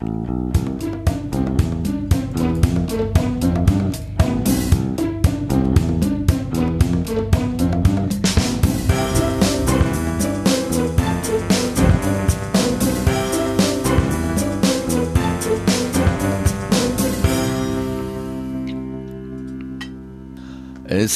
Es 0.00 0.06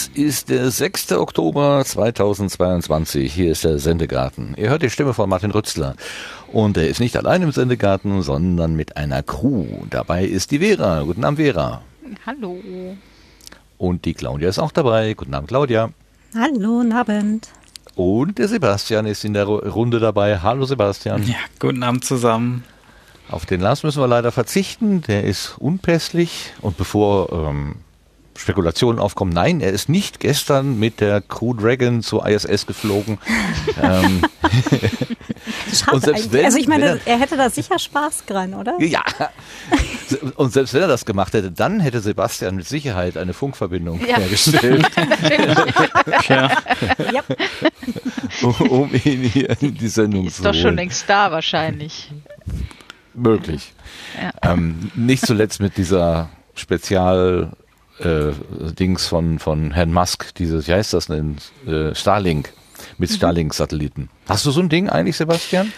ist 0.08 0.48
der 0.48 0.70
6. 0.70 1.12
Oktober 1.12 1.84
2022. 1.84 3.32
Hier 3.32 3.52
ist 3.52 3.64
der 3.64 3.78
Sendegarten. 3.78 4.54
Ihr 4.56 4.70
hört 4.70 4.82
die 4.82 4.90
Stimme 4.90 5.14
von 5.14 5.28
Martin 5.28 5.50
Rützler. 5.50 5.94
Und 6.52 6.76
er 6.76 6.86
ist 6.86 7.00
nicht 7.00 7.16
allein 7.16 7.40
im 7.40 7.50
Sendegarten, 7.50 8.20
sondern 8.20 8.76
mit 8.76 8.98
einer 8.98 9.22
Crew. 9.22 9.64
Dabei 9.88 10.24
ist 10.26 10.50
die 10.50 10.58
Vera. 10.58 11.02
Guten 11.02 11.24
Abend, 11.24 11.38
Vera. 11.38 11.80
Hallo. 12.26 12.60
Und 13.78 14.04
die 14.04 14.12
Claudia 14.12 14.50
ist 14.50 14.58
auch 14.58 14.70
dabei. 14.70 15.14
Guten 15.14 15.32
Abend, 15.32 15.48
Claudia. 15.48 15.90
Hallo, 16.34 16.78
guten 16.78 16.92
Abend. 16.92 17.48
Und 17.94 18.38
der 18.38 18.48
Sebastian 18.48 19.06
ist 19.06 19.24
in 19.24 19.32
der 19.32 19.46
Runde 19.46 19.98
dabei. 19.98 20.40
Hallo, 20.40 20.66
Sebastian. 20.66 21.26
Ja, 21.26 21.36
guten 21.58 21.82
Abend 21.82 22.04
zusammen. 22.04 22.64
Auf 23.30 23.46
den 23.46 23.62
Lars 23.62 23.82
müssen 23.82 24.02
wir 24.02 24.06
leider 24.06 24.30
verzichten. 24.30 25.00
Der 25.02 25.24
ist 25.24 25.56
unpässlich. 25.58 26.52
Und 26.60 26.76
bevor 26.76 27.32
ähm, 27.32 27.76
Spekulationen 28.36 28.98
aufkommen. 28.98 29.32
Nein, 29.32 29.60
er 29.60 29.70
ist 29.70 29.88
nicht 29.88 30.20
gestern 30.20 30.78
mit 30.78 31.00
der 31.00 31.20
Crew 31.20 31.54
Dragon 31.54 32.02
zur 32.02 32.26
ISS 32.26 32.66
geflogen. 32.66 33.18
ähm, 33.82 34.22
und 35.92 36.02
selbst 36.02 36.32
wenn, 36.32 36.44
also 36.44 36.58
ich 36.58 36.66
meine, 36.66 36.84
er, 36.84 36.98
er, 37.04 37.20
hätte 37.20 37.36
da 37.36 37.50
sicher 37.50 37.78
Spaß 37.78 38.24
dran, 38.26 38.54
oder? 38.54 38.80
Ja. 38.80 39.02
Und 40.36 40.52
selbst 40.52 40.74
wenn 40.74 40.82
er 40.82 40.88
das 40.88 41.04
gemacht 41.04 41.34
hätte, 41.34 41.50
dann 41.50 41.80
hätte 41.80 42.00
Sebastian 42.00 42.56
mit 42.56 42.66
Sicherheit 42.66 43.16
eine 43.16 43.32
Funkverbindung 43.32 44.00
ja. 44.06 44.16
hergestellt. 44.16 44.86
ja. 46.28 46.50
um 48.68 48.90
ihn 48.92 49.22
hier 49.22 49.56
in 49.60 49.74
die 49.74 49.88
Sendung 49.88 50.26
ist 50.26 50.36
zu 50.36 50.42
Ist 50.42 50.46
doch 50.46 50.54
schon 50.54 50.76
längst 50.76 51.08
da 51.08 51.30
wahrscheinlich. 51.30 52.10
Möglich. 53.14 53.72
Ja. 54.20 54.52
Ähm, 54.52 54.90
nicht 54.94 55.26
zuletzt 55.26 55.60
mit 55.60 55.76
dieser 55.76 56.30
Spezial 56.54 57.52
äh, 58.04 58.32
Dings 58.78 59.06
von, 59.06 59.38
von 59.38 59.72
Herrn 59.72 59.92
Musk, 59.92 60.34
dieses, 60.34 60.68
wie 60.68 60.72
heißt 60.72 60.92
das 60.92 61.06
denn, 61.06 61.36
äh, 61.66 61.94
Starlink, 61.94 62.52
mit 62.98 63.10
mhm. 63.10 63.14
Starlink-Satelliten. 63.14 64.08
Hast 64.28 64.46
du 64.46 64.50
so 64.50 64.60
ein 64.60 64.68
Ding 64.68 64.88
eigentlich, 64.88 65.16
Sebastian? 65.16 65.72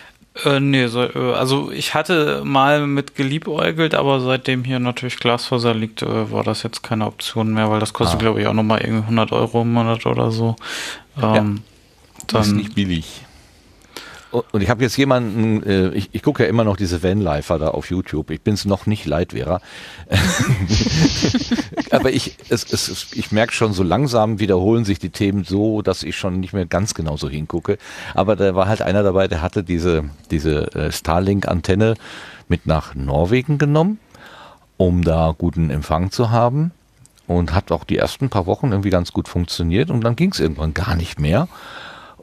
Äh, 0.44 0.58
nee, 0.58 0.88
so, 0.88 1.02
äh, 1.02 1.34
also 1.34 1.70
ich 1.70 1.94
hatte 1.94 2.42
mal 2.44 2.86
mit 2.86 3.14
geliebäugelt, 3.14 3.94
aber 3.94 4.20
seitdem 4.20 4.64
hier 4.64 4.80
natürlich 4.80 5.18
Glasfaser 5.18 5.74
liegt, 5.74 6.02
äh, 6.02 6.32
war 6.32 6.42
das 6.42 6.64
jetzt 6.64 6.82
keine 6.82 7.06
Option 7.06 7.54
mehr, 7.54 7.70
weil 7.70 7.78
das 7.78 7.92
kostet, 7.92 8.16
ah. 8.16 8.22
glaube 8.22 8.40
ich, 8.40 8.46
auch 8.48 8.52
nochmal 8.52 8.80
irgendwie 8.80 9.04
100 9.04 9.30
Euro 9.32 9.62
im 9.62 9.72
Monat 9.72 10.06
oder 10.06 10.32
so. 10.32 10.56
Ähm, 11.16 11.22
ja. 11.22 11.44
Das 12.26 12.48
ist 12.48 12.54
nicht 12.54 12.74
billig. 12.74 13.23
Und 14.34 14.62
ich 14.62 14.68
habe 14.68 14.82
jetzt 14.82 14.96
jemanden, 14.96 15.62
äh, 15.62 15.90
ich, 15.90 16.08
ich 16.12 16.22
gucke 16.22 16.42
ja 16.42 16.48
immer 16.48 16.64
noch 16.64 16.76
diese 16.76 17.04
Vanlifer 17.04 17.58
da 17.60 17.68
auf 17.68 17.88
YouTube. 17.88 18.30
Ich 18.30 18.40
bin 18.40 18.54
es 18.54 18.64
noch 18.64 18.86
nicht 18.86 19.06
leid, 19.06 19.30
Vera. 19.30 19.60
Aber 21.92 22.10
ich, 22.10 22.36
es, 22.48 22.72
es, 22.72 23.12
ich 23.12 23.30
merke 23.30 23.52
schon, 23.52 23.72
so 23.72 23.84
langsam 23.84 24.40
wiederholen 24.40 24.84
sich 24.84 24.98
die 24.98 25.10
Themen 25.10 25.44
so, 25.44 25.82
dass 25.82 26.02
ich 26.02 26.16
schon 26.16 26.40
nicht 26.40 26.52
mehr 26.52 26.66
ganz 26.66 26.94
genau 26.94 27.16
so 27.16 27.28
hingucke. 27.28 27.78
Aber 28.14 28.34
da 28.34 28.56
war 28.56 28.66
halt 28.66 28.82
einer 28.82 29.04
dabei, 29.04 29.28
der 29.28 29.40
hatte 29.40 29.62
diese, 29.62 30.04
diese 30.32 30.74
äh, 30.74 30.90
Starlink-Antenne 30.90 31.94
mit 32.48 32.66
nach 32.66 32.96
Norwegen 32.96 33.58
genommen, 33.58 34.00
um 34.76 35.04
da 35.04 35.32
guten 35.38 35.70
Empfang 35.70 36.10
zu 36.10 36.30
haben. 36.30 36.72
Und 37.26 37.54
hat 37.54 37.70
auch 37.70 37.84
die 37.84 37.96
ersten 37.96 38.28
paar 38.28 38.46
Wochen 38.46 38.72
irgendwie 38.72 38.90
ganz 38.90 39.12
gut 39.12 39.28
funktioniert. 39.28 39.90
Und 39.90 40.02
dann 40.02 40.16
ging 40.16 40.32
es 40.32 40.40
irgendwann 40.40 40.74
gar 40.74 40.96
nicht 40.96 41.20
mehr. 41.20 41.48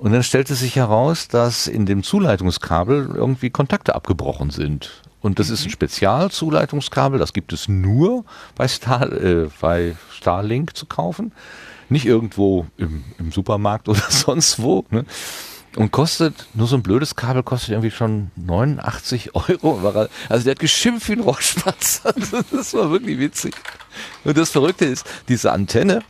Und 0.01 0.13
dann 0.13 0.23
stellte 0.23 0.55
sich 0.55 0.77
heraus, 0.77 1.27
dass 1.27 1.67
in 1.67 1.85
dem 1.85 2.01
Zuleitungskabel 2.01 3.11
irgendwie 3.13 3.51
Kontakte 3.51 3.93
abgebrochen 3.93 4.49
sind. 4.49 5.03
Und 5.21 5.37
das 5.37 5.51
ist 5.51 5.61
ein 5.61 5.67
mhm. 5.67 5.73
Spezialzuleitungskabel, 5.73 7.19
das 7.19 7.33
gibt 7.33 7.53
es 7.53 7.67
nur 7.67 8.25
bei, 8.55 8.67
Star, 8.67 9.11
äh, 9.11 9.47
bei 9.61 9.95
Starlink 10.11 10.75
zu 10.75 10.87
kaufen. 10.87 11.33
Nicht 11.87 12.07
irgendwo 12.07 12.65
im, 12.77 13.03
im 13.19 13.31
Supermarkt 13.31 13.87
oder 13.89 14.01
sonst 14.09 14.59
wo. 14.59 14.85
Ne? 14.89 15.05
Und 15.75 15.91
kostet, 15.91 16.47
nur 16.55 16.65
so 16.65 16.77
ein 16.77 16.81
blödes 16.81 17.15
Kabel 17.15 17.43
kostet 17.43 17.69
irgendwie 17.69 17.91
schon 17.91 18.31
89 18.37 19.35
Euro. 19.35 20.07
Also 20.29 20.45
der 20.45 20.51
hat 20.53 20.59
geschimpft 20.59 21.09
wie 21.09 21.13
ein 21.13 21.19
Rohrspatz. 21.19 22.01
Das 22.51 22.73
war 22.73 22.89
wirklich 22.89 23.19
witzig. 23.19 23.53
Und 24.23 24.35
das 24.35 24.49
Verrückte 24.49 24.85
ist, 24.85 25.05
diese 25.27 25.51
Antenne, 25.51 26.01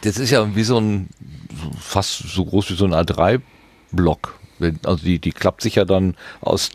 das 0.00 0.16
ist 0.16 0.30
ja 0.30 0.56
wie 0.56 0.64
so 0.64 0.80
ein 0.80 1.10
fast 1.78 2.18
so 2.18 2.44
groß 2.44 2.70
wie 2.70 2.74
so 2.74 2.84
ein 2.84 2.94
A3-Block. 2.94 4.38
Also 4.84 5.04
die, 5.04 5.18
die 5.18 5.32
klappt 5.32 5.62
sich 5.62 5.76
ja 5.76 5.84
dann 5.84 6.16
aus, 6.40 6.70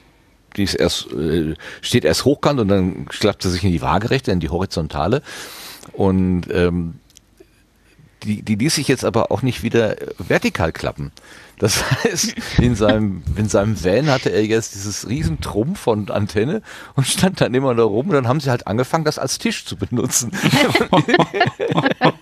die 0.56 0.64
ist 0.64 0.76
erst, 0.76 1.12
äh, 1.14 1.56
steht 1.82 2.06
erst 2.06 2.26
hochkant 2.26 2.60
und 2.60 2.68
dann 2.68 3.06
klappt 3.06 3.44
sie 3.44 3.50
sich 3.50 3.64
in 3.64 3.72
die 3.72 3.82
Waagerechte, 3.82 4.32
in 4.32 4.40
die 4.40 4.50
Horizontale. 4.50 5.22
Und 5.94 6.44
ähm, 6.52 6.96
die, 8.24 8.42
die 8.42 8.56
ließ 8.56 8.76
sich 8.76 8.88
jetzt 8.88 9.06
aber 9.06 9.32
auch 9.32 9.42
nicht 9.42 9.64
wieder 9.64 9.96
vertikal 10.18 10.72
klappen. 10.72 11.12
Das 11.58 11.84
heißt, 12.04 12.36
in 12.58 12.76
seinem, 12.76 13.24
in 13.36 13.48
seinem 13.50 13.84
Van 13.84 14.10
hatte 14.10 14.30
er 14.30 14.46
jetzt 14.46 14.76
dieses 14.76 15.08
riesen 15.08 15.42
Trumpf 15.42 15.80
von 15.80 16.10
Antenne 16.10 16.62
und 16.96 17.08
stand 17.08 17.42
dann 17.42 17.54
immer 17.54 17.76
da 17.76 17.84
rum 17.84 18.08
und 18.08 18.14
dann 18.14 18.28
haben 18.28 18.40
sie 18.40 18.50
halt 18.50 18.68
angefangen, 18.68 19.06
das 19.06 19.20
als 19.20 19.38
Tisch 19.38 19.66
zu 19.66 19.78
benutzen. 19.78 20.32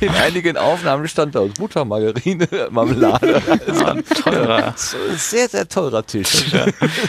in 0.00 0.10
einigen 0.10 0.56
Aufnahmen 0.56 1.08
stand 1.08 1.34
da 1.34 1.40
Butter, 1.40 1.84
Margarine, 1.84 2.48
Marmelade. 2.70 3.42
Also 3.66 3.84
ja, 3.84 3.94
teurer. 4.02 4.74
Sehr, 5.16 5.48
sehr 5.48 5.68
teurer 5.68 6.06
Tisch. 6.06 6.52
Ja. 6.52 6.66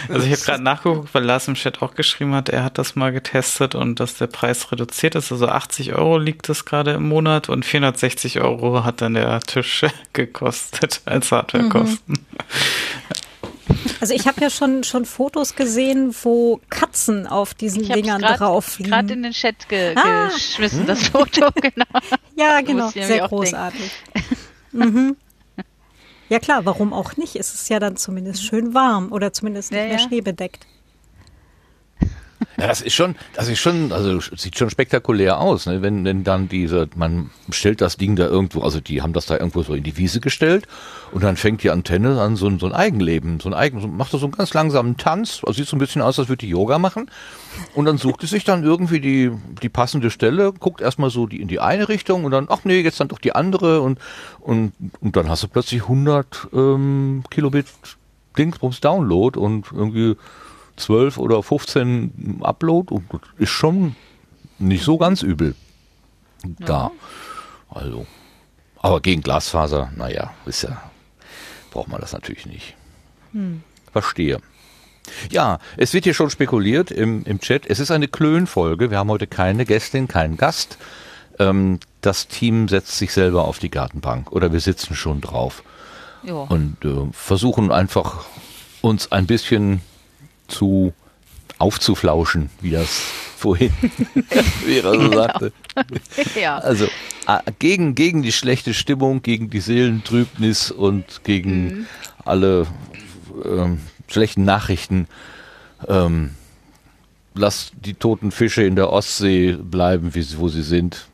Also 0.09 0.25
ich 0.25 0.33
habe 0.33 0.41
gerade 0.43 0.63
nachgeguckt, 0.63 1.13
weil 1.13 1.23
Lars 1.23 1.47
im 1.47 1.55
Chat 1.55 1.81
auch 1.81 1.95
geschrieben 1.95 2.33
hat, 2.33 2.49
er 2.49 2.63
hat 2.63 2.77
das 2.77 2.95
mal 2.95 3.11
getestet 3.11 3.75
und 3.75 3.99
dass 3.99 4.15
der 4.17 4.27
Preis 4.27 4.71
reduziert 4.71 5.15
ist. 5.15 5.31
Also 5.31 5.47
80 5.47 5.93
Euro 5.93 6.17
liegt 6.17 6.49
das 6.49 6.65
gerade 6.65 6.91
im 6.91 7.07
Monat 7.07 7.49
und 7.49 7.65
460 7.65 8.41
Euro 8.41 8.83
hat 8.83 9.01
dann 9.01 9.13
der 9.13 9.39
Tisch 9.41 9.85
gekostet 10.13 11.01
als 11.05 11.31
Hardware. 11.31 11.69
Kosten. 11.69 12.25
Also 14.01 14.13
ich 14.13 14.27
habe 14.27 14.41
ja 14.41 14.49
schon, 14.49 14.83
schon 14.83 15.05
Fotos 15.05 15.55
gesehen, 15.55 16.15
wo 16.23 16.59
Katzen 16.69 17.27
auf 17.27 17.53
diesen 17.53 17.83
ich 17.83 17.89
Dingern 17.89 18.21
grad, 18.21 18.39
drauf 18.39 18.77
liegen. 18.79 18.91
gerade 18.91 19.13
in 19.13 19.23
den 19.23 19.31
Chat 19.31 19.67
ge 19.69 19.93
ah. 19.95 20.27
geschmissen, 20.27 20.85
das 20.85 21.09
Foto, 21.09 21.49
genau. 21.61 21.85
Ja, 22.35 22.61
genau, 22.61 22.89
sehr 22.89 23.27
großartig. 23.27 23.91
mhm. 24.71 25.17
Ja 26.29 26.39
klar, 26.39 26.63
warum 26.65 26.93
auch 26.93 27.17
nicht? 27.17 27.35
Es 27.35 27.53
ist 27.53 27.69
ja 27.69 27.79
dann 27.79 27.97
zumindest 27.97 28.43
schön 28.43 28.73
warm 28.73 29.11
oder 29.11 29.33
zumindest 29.33 29.71
nicht 29.71 29.81
ja, 29.81 29.87
mehr 29.87 29.99
schneebedeckt. 29.99 30.67
Ja, 32.59 32.67
das 32.67 32.81
ist 32.81 32.93
schon, 32.93 33.15
das 33.33 33.47
ist 33.47 33.59
schon, 33.59 33.91
also 33.91 34.19
sieht 34.35 34.57
schon 34.57 34.69
spektakulär 34.69 35.39
aus, 35.39 35.65
ne? 35.65 35.81
wenn, 35.81 36.03
wenn 36.03 36.23
dann 36.23 36.49
diese, 36.49 36.89
man 36.95 37.29
stellt 37.51 37.79
das 37.79 37.95
Ding 37.97 38.15
da 38.15 38.25
irgendwo, 38.25 38.61
also 38.61 38.81
die 38.81 39.01
haben 39.01 39.13
das 39.13 39.27
da 39.27 39.37
irgendwo 39.37 39.63
so 39.63 39.73
in 39.73 39.83
die 39.83 39.95
Wiese 39.95 40.19
gestellt 40.19 40.67
und 41.11 41.23
dann 41.23 41.37
fängt 41.37 41.63
die 41.63 41.71
Antenne 41.71 42.19
an 42.21 42.35
so, 42.35 42.49
so 42.57 42.65
ein 42.65 42.73
Eigenleben, 42.73 43.39
so 43.39 43.49
ein 43.49 43.53
Eigen, 43.53 43.79
so, 43.79 43.87
macht 43.87 44.11
so 44.11 44.19
einen 44.19 44.31
ganz 44.31 44.53
langsamen 44.53 44.97
Tanz, 44.97 45.41
also 45.45 45.53
sieht 45.53 45.67
so 45.67 45.77
ein 45.77 45.79
bisschen 45.79 46.01
aus, 46.01 46.19
als 46.19 46.27
würde 46.27 46.45
die 46.45 46.49
Yoga 46.49 46.79
machen 46.79 47.09
und 47.75 47.85
dann 47.85 47.97
sucht 47.97 48.23
es 48.23 48.31
sich 48.31 48.43
dann 48.43 48.63
irgendwie 48.63 48.99
die, 48.99 49.31
die 49.61 49.69
passende 49.69 50.11
Stelle, 50.11 50.51
guckt 50.51 50.81
erstmal 50.81 51.09
so 51.09 51.27
die, 51.27 51.41
in 51.41 51.47
die 51.47 51.59
eine 51.59 51.87
Richtung 51.87 52.25
und 52.25 52.31
dann, 52.31 52.47
ach 52.49 52.65
nee, 52.65 52.81
jetzt 52.81 52.99
dann 52.99 53.07
doch 53.07 53.19
die 53.19 53.33
andere 53.33 53.81
und, 53.81 53.99
und, 54.41 54.73
und 54.99 55.15
dann 55.15 55.29
hast 55.29 55.43
du 55.43 55.47
plötzlich 55.47 55.83
100 55.83 56.49
ähm, 56.53 57.23
Kilobit 57.29 57.67
Dingsbums 58.37 58.79
Download 58.79 59.37
und 59.39 59.65
irgendwie 59.71 60.15
12 60.79 61.17
oder 61.17 61.43
15 61.43 62.39
Upload 62.41 62.93
und 62.93 63.05
ist 63.37 63.49
schon 63.49 63.95
nicht 64.57 64.83
so 64.83 64.97
ganz 64.97 65.21
übel 65.21 65.55
da. 66.43 66.91
Also, 67.69 68.05
aber 68.77 69.01
gegen 69.01 69.21
Glasfaser, 69.21 69.91
naja, 69.95 70.33
ist 70.45 70.63
ja, 70.63 70.81
braucht 71.71 71.89
man 71.89 72.01
das 72.01 72.13
natürlich 72.13 72.45
nicht. 72.45 72.75
Hm. 73.33 73.63
Verstehe. 73.91 74.39
Ja, 75.31 75.59
es 75.77 75.93
wird 75.93 76.03
hier 76.03 76.13
schon 76.13 76.29
spekuliert 76.29 76.91
im, 76.91 77.23
im 77.23 77.39
Chat. 77.39 77.65
Es 77.67 77.79
ist 77.79 77.91
eine 77.91 78.07
Klönfolge. 78.07 78.91
Wir 78.91 78.99
haben 78.99 79.09
heute 79.09 79.27
keine 79.27 79.65
Gästin, 79.65 80.07
keinen 80.07 80.37
Gast. 80.37 80.77
Ähm, 81.39 81.79
das 82.01 82.27
Team 82.27 82.67
setzt 82.67 82.97
sich 82.97 83.11
selber 83.11 83.45
auf 83.45 83.59
die 83.59 83.71
Gartenbank 83.71 84.31
oder 84.31 84.51
wir 84.51 84.59
sitzen 84.59 84.95
schon 84.95 85.21
drauf. 85.21 85.63
Ja. 86.23 86.35
Und 86.35 86.77
äh, 86.83 87.07
versuchen 87.11 87.71
einfach 87.71 88.25
uns 88.81 89.11
ein 89.11 89.25
bisschen 89.25 89.81
zu 90.49 90.93
aufzuflauschen, 91.57 92.49
wie 92.61 92.71
das 92.71 93.01
vorhin 93.37 93.71
Vera 94.65 94.93
so 94.93 94.99
genau. 94.99 95.13
sagte. 95.13 95.53
ja. 96.39 96.57
Also 96.57 96.87
gegen, 97.59 97.95
gegen 97.95 98.21
die 98.21 98.31
schlechte 98.31 98.73
Stimmung, 98.73 99.21
gegen 99.21 99.49
die 99.49 99.59
Seelentrübnis 99.59 100.71
und 100.71 101.23
gegen 101.23 101.63
mhm. 101.63 101.87
alle 102.25 102.67
ähm, 103.45 103.79
schlechten 104.07 104.43
Nachrichten 104.43 105.07
ähm, 105.87 106.31
lass 107.35 107.71
die 107.73 107.93
toten 107.93 108.31
Fische 108.31 108.63
in 108.63 108.75
der 108.75 108.91
Ostsee 108.91 109.53
bleiben, 109.53 110.13
wie, 110.15 110.25
wo 110.37 110.47
sie 110.49 110.63
sind. 110.63 111.07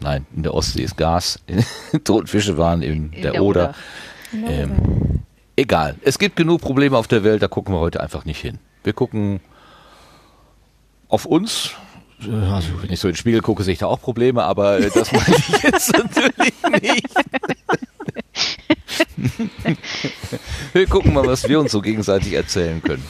Nein, 0.00 0.26
in 0.34 0.42
der 0.42 0.54
Ostsee 0.54 0.82
ist 0.82 0.96
Gas. 0.96 1.38
toten 2.04 2.26
Fische 2.26 2.58
waren 2.58 2.82
in, 2.82 3.12
in 3.12 3.22
der, 3.22 3.32
der, 3.32 3.42
Oder. 3.42 3.74
Oder. 4.32 4.50
Ähm, 4.50 5.01
egal. 5.62 5.96
Es 6.02 6.18
gibt 6.18 6.36
genug 6.36 6.60
Probleme 6.60 6.96
auf 6.96 7.06
der 7.06 7.24
Welt, 7.24 7.42
da 7.42 7.48
gucken 7.48 7.74
wir 7.74 7.80
heute 7.80 8.00
einfach 8.00 8.24
nicht 8.24 8.40
hin. 8.40 8.58
Wir 8.84 8.92
gucken 8.92 9.40
auf 11.08 11.24
uns. 11.24 11.70
Also, 12.20 12.82
wenn 12.82 12.90
ich 12.90 13.00
so 13.00 13.08
in 13.08 13.12
den 13.12 13.18
Spiegel 13.18 13.40
gucke, 13.40 13.64
sehe 13.64 13.72
ich 13.72 13.80
da 13.80 13.86
auch 13.86 14.00
Probleme, 14.00 14.44
aber 14.44 14.80
das 14.80 15.12
meine 15.12 15.36
ich 15.36 15.62
jetzt 15.62 15.92
natürlich 15.92 16.54
nicht. 16.80 17.08
wir 20.72 20.86
gucken 20.86 21.14
mal, 21.14 21.26
was 21.26 21.48
wir 21.48 21.58
uns 21.58 21.72
so 21.72 21.80
gegenseitig 21.80 22.34
erzählen 22.34 22.82
können. 22.82 23.04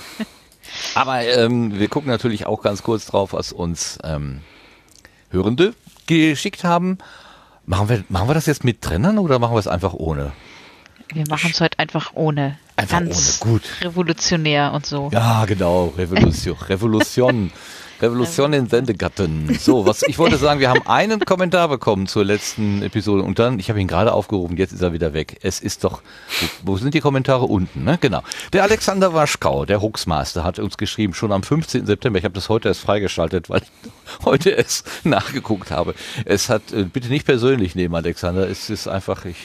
Aber 0.95 1.23
ähm, 1.23 1.79
wir 1.79 1.89
gucken 1.89 2.11
natürlich 2.11 2.47
auch 2.47 2.63
ganz 2.63 2.83
kurz 2.83 3.07
drauf, 3.07 3.33
was 3.33 3.53
uns 3.53 3.99
ähm, 4.05 4.41
Hörende 5.31 5.75
geschickt 6.07 6.65
haben. 6.65 6.99
Machen 7.65 7.89
wir, 7.89 8.05
machen 8.09 8.29
wir 8.29 8.35
das 8.35 8.47
jetzt 8.47 8.65
mit 8.65 8.83
Trennern 8.83 9.19
oder 9.19 9.39
machen 9.39 9.55
wir 9.55 9.61
es 9.61 9.69
einfach 9.69 9.95
ohne? 9.95 10.33
Wir 11.15 11.25
machen 11.29 11.51
es 11.53 11.61
heute 11.61 11.79
einfach 11.79 12.13
ohne. 12.15 12.59
Einfach 12.77 13.01
Ganz 13.01 13.41
ohne, 13.43 13.53
gut. 13.53 13.63
Revolutionär 13.83 14.73
und 14.73 14.87
so. 14.87 15.11
Ja, 15.13 15.45
genau, 15.45 15.93
Revolution. 15.97 16.57
Revolution. 16.69 17.53
Revolution 18.03 18.53
in 18.53 18.67
Sendegatten. 18.67 19.57
So, 19.61 19.87
was 19.87 20.03
ich 20.03 20.19
wollte 20.19 20.37
sagen, 20.37 20.59
wir 20.59 20.69
haben 20.69 20.85
einen 20.87 21.21
Kommentar 21.21 21.69
bekommen 21.69 22.09
zur 22.09 22.25
letzten 22.25 22.83
Episode 22.83 23.23
und 23.23 23.39
dann, 23.39 23.61
ich 23.61 23.69
habe 23.69 23.81
ihn 23.81 23.87
gerade 23.87 24.13
aufgerufen, 24.13 24.57
jetzt 24.57 24.73
ist 24.73 24.83
er 24.83 24.93
wieder 24.93 25.13
weg. 25.13 25.39
Es 25.43 25.61
ist 25.61 25.85
doch, 25.85 26.03
wo 26.65 26.77
sind 26.77 26.95
die 26.95 27.01
Kommentare 27.01 27.45
unten, 27.45 27.85
ne? 27.85 27.99
Genau. 28.01 28.23
Der 28.53 28.65
Alexander 28.65 29.15
Waschkau, 29.15 29.67
der 29.67 29.81
Huxmaster, 29.81 30.43
hat 30.43 30.59
uns 30.59 30.77
geschrieben, 30.79 31.15
schon 31.15 31.31
am 31.31 31.45
15. 31.45 31.87
September. 31.87 32.19
Ich 32.19 32.25
habe 32.25 32.35
das 32.35 32.49
heute 32.49 32.69
erst 32.69 32.81
freigeschaltet, 32.81 33.49
weil 33.49 33.63
ich 33.63 33.91
heute 34.25 34.57
es 34.57 34.83
nachgeguckt 35.05 35.71
habe. 35.71 35.95
Es 36.25 36.49
hat, 36.49 36.73
äh, 36.73 36.83
bitte 36.83 37.09
nicht 37.09 37.25
persönlich 37.25 37.77
nehmen, 37.77 37.95
Alexander. 37.95 38.49
Es 38.49 38.69
ist 38.69 38.89
einfach, 38.89 39.25
ich 39.27 39.37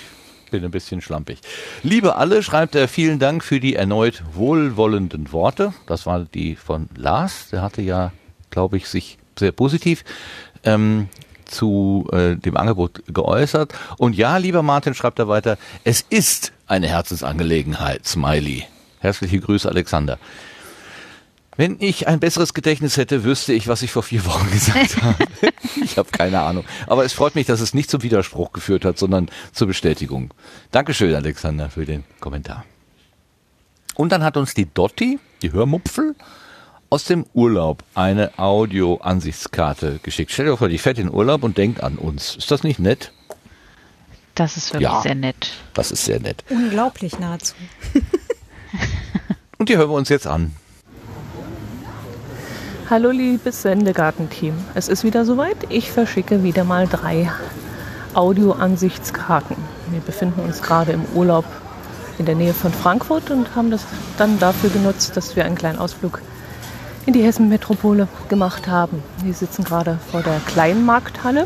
bin 0.52 0.64
ein 0.64 0.72
bisschen 0.72 1.02
schlampig. 1.02 1.40
Liebe 1.84 2.16
alle, 2.16 2.44
schreibt 2.44 2.76
er, 2.76 2.88
vielen 2.88 3.20
Dank 3.20 3.44
für 3.44 3.60
die 3.60 3.76
erneut 3.76 4.24
wohlwollenden 4.34 5.32
Worte. 5.32 5.74
Das 5.86 6.06
war 6.06 6.26
die 6.26 6.56
von 6.56 6.90
Lars. 6.96 7.50
Der 7.52 7.62
hatte 7.62 7.82
ja 7.82 8.12
glaube 8.50 8.78
ich, 8.78 8.88
sich 8.88 9.18
sehr 9.38 9.52
positiv 9.52 10.04
ähm, 10.64 11.10
zu 11.46 12.08
äh, 12.12 12.36
dem 12.36 12.58
Angebot 12.58 13.04
geäußert. 13.08 13.74
Und 13.98 14.16
ja, 14.16 14.38
lieber 14.38 14.64
Martin, 14.64 14.94
schreibt 14.94 15.20
er 15.20 15.28
weiter, 15.28 15.58
es 15.84 16.02
ist 16.10 16.52
eine 16.66 16.88
Herzensangelegenheit, 16.88 18.06
Smiley. 18.06 18.66
Herzliche 19.00 19.40
Grüße, 19.40 19.70
Alexander. 19.70 20.18
Wenn 21.58 21.78
ich 21.80 22.08
ein 22.08 22.20
besseres 22.20 22.54
Gedächtnis 22.54 22.98
hätte, 22.98 23.24
wüsste 23.24 23.52
ich, 23.52 23.68
was 23.68 23.82
ich 23.82 23.92
vor 23.92 24.04
vier 24.04 24.24
Wochen 24.26 24.50
gesagt 24.52 25.02
habe. 25.02 25.26
ich 25.84 25.98
habe 25.98 26.10
keine 26.12 26.42
Ahnung. 26.42 26.64
Aber 26.86 27.04
es 27.04 27.14
freut 27.14 27.34
mich, 27.34 27.48
dass 27.48 27.60
es 27.60 27.74
nicht 27.74 27.90
zum 27.90 28.04
Widerspruch 28.04 28.54
geführt 28.54 28.86
hat, 28.86 29.00
sondern 29.00 29.30
zur 29.52 29.68
Bestätigung. 29.68 30.34
Dankeschön, 30.72 31.14
Alexander, 31.16 31.70
für 31.70 31.86
den 31.86 32.04
Kommentar. 32.20 32.64
Und 33.96 34.12
dann 34.12 34.24
hat 34.24 34.38
uns 34.38 34.54
die 34.54 34.72
Dotti, 34.72 35.20
die 35.42 35.52
Hörmupfel, 35.52 36.16
aus 36.90 37.06
dem 37.06 37.26
Urlaub 37.34 37.84
eine 37.96 38.38
Audio-Ansichtskarte 38.38 40.00
geschickt. 40.04 40.32
Stell 40.32 40.46
dir 40.46 40.58
vor, 40.58 40.70
die 40.70 40.78
fährt 40.78 41.00
in 41.00 41.12
Urlaub 41.12 41.44
und 41.44 41.58
denkt 41.58 41.84
an 41.84 41.98
uns. 41.98 42.36
Ist 42.36 42.52
das 42.52 42.64
nicht 42.64 42.80
nett? 42.80 43.12
Das 44.36 44.56
ist 44.56 44.72
wirklich 44.72 44.84
ja, 44.84 45.02
sehr 45.02 45.16
nett. 45.16 45.54
Das 45.74 45.92
ist 45.92 46.06
sehr 46.06 46.20
nett. 46.20 46.44
Unglaublich 46.50 47.18
nahezu. 47.18 47.56
und 49.58 49.68
die 49.68 49.76
hören 49.76 49.90
wir 49.90 49.96
uns 49.96 50.10
jetzt 50.10 50.28
an. 50.28 50.54
Hallo 52.90 53.10
liebes 53.10 53.64
Sendegartenteam. 53.64 54.54
Es 54.74 54.88
ist 54.88 55.04
wieder 55.04 55.26
soweit. 55.26 55.58
Ich 55.68 55.92
verschicke 55.92 56.44
wieder 56.44 56.64
mal 56.64 56.88
drei 56.88 57.30
Audio-Ansichtskarten. 58.14 59.58
Wir 59.92 60.00
befinden 60.00 60.40
uns 60.40 60.62
gerade 60.62 60.94
im 60.94 61.04
Urlaub 61.14 61.44
in 62.18 62.26
der 62.26 62.36
Nähe 62.36 62.54
von 62.54 62.72
Frankfurt 62.72 63.30
und 63.30 63.58
haben 63.58 63.72
das 63.72 63.86
dann 64.18 64.40
dafür 64.40 64.70
genutzt, 64.70 65.18
dass 65.18 65.36
wir 65.36 65.44
einen 65.44 65.58
kleinen 65.58 65.80
Ausflug 65.80 66.22
in 67.06 67.12
die 67.12 67.24
Hessen-Metropole 67.24 68.08
gemacht 68.30 68.70
haben. 68.70 69.04
Wir 69.22 69.34
sitzen 69.34 69.66
gerade 69.66 70.00
vor 70.10 70.22
der 70.22 70.40
Kleinmarkthalle 70.48 71.46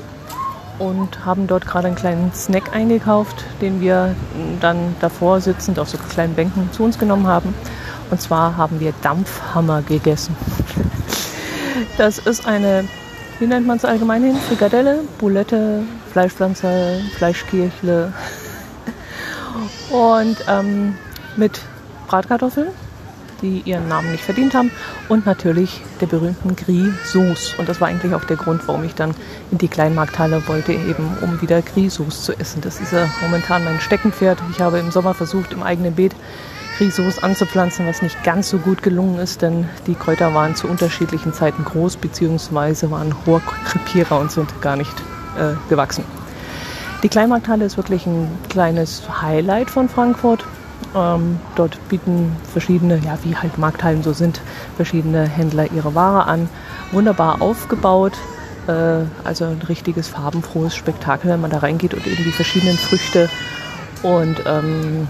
und 0.81 1.25
haben 1.25 1.45
dort 1.45 1.67
gerade 1.67 1.87
einen 1.87 1.95
kleinen 1.95 2.33
Snack 2.33 2.75
eingekauft, 2.75 3.45
den 3.61 3.81
wir 3.81 4.15
dann 4.59 4.95
davor 4.99 5.39
sitzend 5.39 5.77
auf 5.77 5.89
so 5.89 5.97
kleinen 5.97 6.33
Bänken 6.33 6.71
zu 6.71 6.83
uns 6.83 6.97
genommen 6.97 7.27
haben. 7.27 7.53
Und 8.09 8.19
zwar 8.19 8.57
haben 8.57 8.79
wir 8.79 8.93
Dampfhammer 9.01 9.83
gegessen. 9.83 10.35
Das 11.97 12.17
ist 12.17 12.47
eine, 12.47 12.85
wie 13.39 13.47
nennt 13.47 13.67
man 13.67 13.77
es 13.77 13.85
allgemein 13.85 14.23
hin? 14.23 14.35
Frikadelle, 14.47 15.01
Boulette, 15.19 15.83
Fleischpflanzer, 16.11 16.99
Fleischkirchle 17.15 18.11
und 19.91 20.37
ähm, 20.47 20.95
mit 21.37 21.61
Bratkartoffeln 22.07 22.69
die 23.41 23.61
ihren 23.65 23.87
Namen 23.87 24.11
nicht 24.11 24.23
verdient 24.23 24.53
haben. 24.53 24.71
Und 25.09 25.25
natürlich 25.25 25.81
der 25.99 26.07
berühmten 26.07 26.55
Gris-Sauce. 26.55 27.55
Und 27.57 27.69
das 27.69 27.81
war 27.81 27.87
eigentlich 27.87 28.13
auch 28.13 28.23
der 28.23 28.37
Grund, 28.37 28.67
warum 28.67 28.83
ich 28.83 28.95
dann 28.95 29.13
in 29.51 29.57
die 29.57 29.67
Kleinmarkthalle 29.67 30.47
wollte, 30.47 30.73
eben 30.73 31.17
um 31.21 31.41
wieder 31.41 31.61
Gris-Sauce 31.61 32.23
zu 32.23 32.39
essen. 32.39 32.61
Das 32.61 32.79
ist 32.79 32.93
ja 32.93 33.09
momentan 33.21 33.63
mein 33.63 33.79
Steckenpferd. 33.79 34.39
Ich 34.51 34.61
habe 34.61 34.79
im 34.79 34.91
Sommer 34.91 35.13
versucht, 35.13 35.53
im 35.53 35.63
eigenen 35.63 35.95
Beet 35.95 36.15
Gris-Sauce 36.77 37.21
anzupflanzen, 37.21 37.85
was 37.85 38.01
nicht 38.01 38.23
ganz 38.23 38.49
so 38.49 38.57
gut 38.57 38.81
gelungen 38.81 39.19
ist, 39.19 39.41
denn 39.41 39.69
die 39.87 39.93
Kräuter 39.93 40.33
waren 40.33 40.55
zu 40.55 40.67
unterschiedlichen 40.67 41.33
Zeiten 41.33 41.63
groß, 41.63 41.97
beziehungsweise 41.97 42.89
waren 42.89 43.13
hoher 43.25 43.41
Krepierer 43.65 44.19
und 44.19 44.31
sind 44.31 44.61
gar 44.61 44.75
nicht 44.75 44.93
äh, 45.37 45.53
gewachsen. 45.69 46.03
Die 47.03 47.09
Kleinmarkthalle 47.09 47.65
ist 47.65 47.77
wirklich 47.77 48.05
ein 48.05 48.29
kleines 48.49 49.03
Highlight 49.21 49.69
von 49.69 49.89
Frankfurt. 49.89 50.43
Ähm, 50.95 51.39
dort 51.55 51.77
bieten 51.89 52.35
verschiedene, 52.51 52.97
ja, 52.97 53.17
wie 53.23 53.35
halt 53.35 53.57
Markthallen 53.57 54.03
so 54.03 54.13
sind, 54.13 54.41
verschiedene 54.75 55.27
Händler 55.27 55.71
ihre 55.71 55.95
Ware 55.95 56.25
an. 56.25 56.49
Wunderbar 56.91 57.41
aufgebaut, 57.41 58.13
äh, 58.67 59.05
also 59.23 59.45
ein 59.45 59.61
richtiges 59.67 60.09
farbenfrohes 60.09 60.75
Spektakel, 60.75 61.31
wenn 61.31 61.41
man 61.41 61.51
da 61.51 61.59
reingeht 61.59 61.93
und 61.93 62.05
eben 62.05 62.23
die 62.23 62.31
verschiedenen 62.31 62.77
Früchte 62.77 63.29
und 64.03 64.43
ähm, 64.45 65.07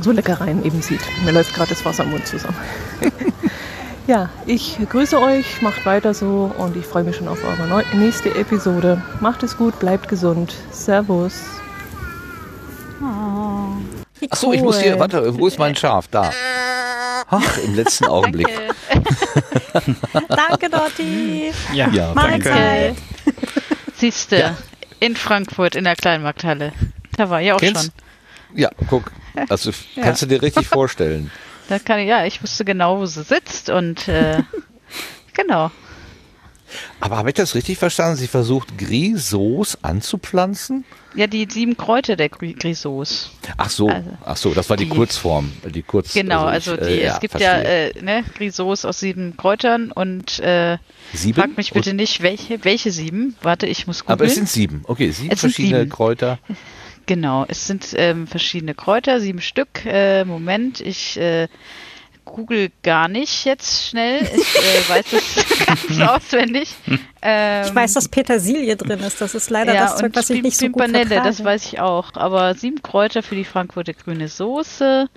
so 0.00 0.10
Leckereien 0.10 0.64
eben 0.64 0.82
sieht. 0.82 1.00
Mir 1.24 1.32
läuft 1.32 1.54
gerade 1.54 1.70
das 1.70 1.84
Wasser 1.84 2.04
im 2.04 2.10
Mund 2.10 2.26
zusammen. 2.26 2.56
ja, 4.06 4.28
ich 4.44 4.78
grüße 4.90 5.20
euch, 5.20 5.62
macht 5.62 5.86
weiter 5.86 6.14
so 6.14 6.52
und 6.58 6.76
ich 6.76 6.86
freue 6.86 7.04
mich 7.04 7.16
schon 7.16 7.28
auf 7.28 7.38
eure 7.44 7.84
nächste 7.94 8.34
Episode. 8.34 9.02
Macht 9.20 9.42
es 9.42 9.56
gut, 9.56 9.78
bleibt 9.78 10.08
gesund. 10.08 10.54
Servus. 10.70 11.44
Achso, 14.36 14.52
ich 14.52 14.60
muss 14.60 14.78
hier, 14.78 14.98
warte, 14.98 15.38
wo 15.38 15.46
ist 15.46 15.58
mein 15.58 15.74
Schaf? 15.74 16.08
Da. 16.08 16.30
Ach, 17.30 17.56
im 17.64 17.74
letzten 17.74 18.04
Augenblick. 18.08 18.46
danke, 20.28 20.68
Dotti. 20.68 21.52
Ja, 21.72 21.88
ja 21.88 22.12
danke. 22.12 22.94
Siehste, 23.94 24.36
ja. 24.36 24.56
in 25.00 25.16
Frankfurt 25.16 25.74
in 25.74 25.84
der 25.84 25.96
Kleinmarkthalle. 25.96 26.74
Da 27.16 27.30
war 27.30 27.40
ich 27.40 27.50
auch 27.50 27.58
Kennst? 27.58 27.84
schon. 27.84 27.92
Ja, 28.58 28.68
guck. 28.90 29.10
Also 29.48 29.70
ja. 29.94 30.02
kannst 30.02 30.20
du 30.20 30.26
dir 30.26 30.42
richtig 30.42 30.66
vorstellen. 30.68 31.30
Da 31.70 31.78
kann 31.78 32.00
ich, 32.00 32.08
ja, 32.08 32.26
ich 32.26 32.42
wusste 32.42 32.66
genau, 32.66 32.98
wo 32.98 33.06
sie 33.06 33.22
sitzt 33.22 33.70
und 33.70 34.06
äh, 34.06 34.42
genau. 35.32 35.70
Aber 37.00 37.16
habe 37.16 37.30
ich 37.30 37.34
das 37.34 37.54
richtig 37.54 37.78
verstanden? 37.78 38.16
Sie 38.16 38.26
versucht 38.26 38.78
Grisos 38.78 39.78
anzupflanzen? 39.82 40.84
Ja, 41.14 41.26
die 41.26 41.48
sieben 41.50 41.76
Kräuter 41.76 42.16
der 42.16 42.28
Grisos. 42.28 43.30
Ach 43.56 43.70
so, 43.70 43.88
also, 43.88 44.18
ach 44.24 44.36
so, 44.36 44.54
das 44.54 44.68
war 44.68 44.76
die, 44.76 44.84
die 44.84 44.90
Kurzform, 44.90 45.50
die 45.74 45.82
Kurz. 45.82 46.12
Genau, 46.12 46.44
also, 46.44 46.74
ich, 46.74 46.80
also 46.80 46.90
die, 46.90 46.98
äh, 46.98 47.04
es 47.04 47.12
ja, 47.12 47.18
gibt 47.18 47.30
verstehe. 47.30 47.50
ja 47.50 47.62
äh, 47.62 48.02
ne, 48.02 48.24
Grisos 48.36 48.84
aus 48.84 49.00
sieben 49.00 49.36
Kräutern 49.36 49.92
und 49.92 50.38
äh, 50.40 50.76
sieben? 51.14 51.40
frag 51.40 51.56
mich 51.56 51.72
bitte 51.72 51.94
nicht, 51.94 52.22
welche, 52.22 52.62
welche 52.64 52.90
sieben. 52.90 53.34
Warte, 53.42 53.66
ich 53.66 53.86
muss 53.86 54.00
gucken. 54.00 54.12
Aber 54.12 54.24
es 54.26 54.34
sind 54.34 54.48
sieben. 54.48 54.82
Okay, 54.86 55.10
sieben 55.10 55.32
es 55.32 55.40
verschiedene 55.40 55.80
sieben. 55.80 55.90
Kräuter. 55.90 56.38
Genau, 57.06 57.44
es 57.48 57.66
sind 57.66 57.94
ähm, 57.96 58.26
verschiedene 58.26 58.74
Kräuter, 58.74 59.20
sieben 59.20 59.40
Stück. 59.40 59.86
Äh, 59.86 60.24
Moment, 60.24 60.80
ich 60.80 61.16
äh, 61.18 61.46
google 62.26 62.70
gar 62.82 63.08
nicht 63.08 63.46
jetzt 63.46 63.88
schnell. 63.88 64.22
Ich 64.22 64.56
äh, 64.56 64.88
weiß 64.88 65.12
es 65.14 65.66
ganz 65.66 66.00
auswendig. 66.10 66.74
Ähm, 67.22 67.64
ich 67.66 67.74
weiß, 67.74 67.94
dass 67.94 68.08
Petersilie 68.08 68.76
drin 68.76 69.00
ist. 69.00 69.18
Das 69.22 69.34
ist 69.34 69.48
leider 69.48 69.74
ja, 69.74 69.86
das 69.86 69.96
Zeug, 69.96 70.12
was 70.14 70.28
ich 70.28 70.42
nicht 70.42 70.58
so 70.58 70.68
gut 70.68 70.90
vertrage. 70.90 71.22
das 71.24 71.42
weiß 71.42 71.64
ich 71.64 71.80
auch. 71.80 72.14
Aber 72.14 72.54
sieben 72.54 72.82
Kräuter 72.82 73.22
für 73.22 73.34
die 73.34 73.44
Frankfurter 73.44 73.94
grüne 73.94 74.28
Soße. 74.28 75.08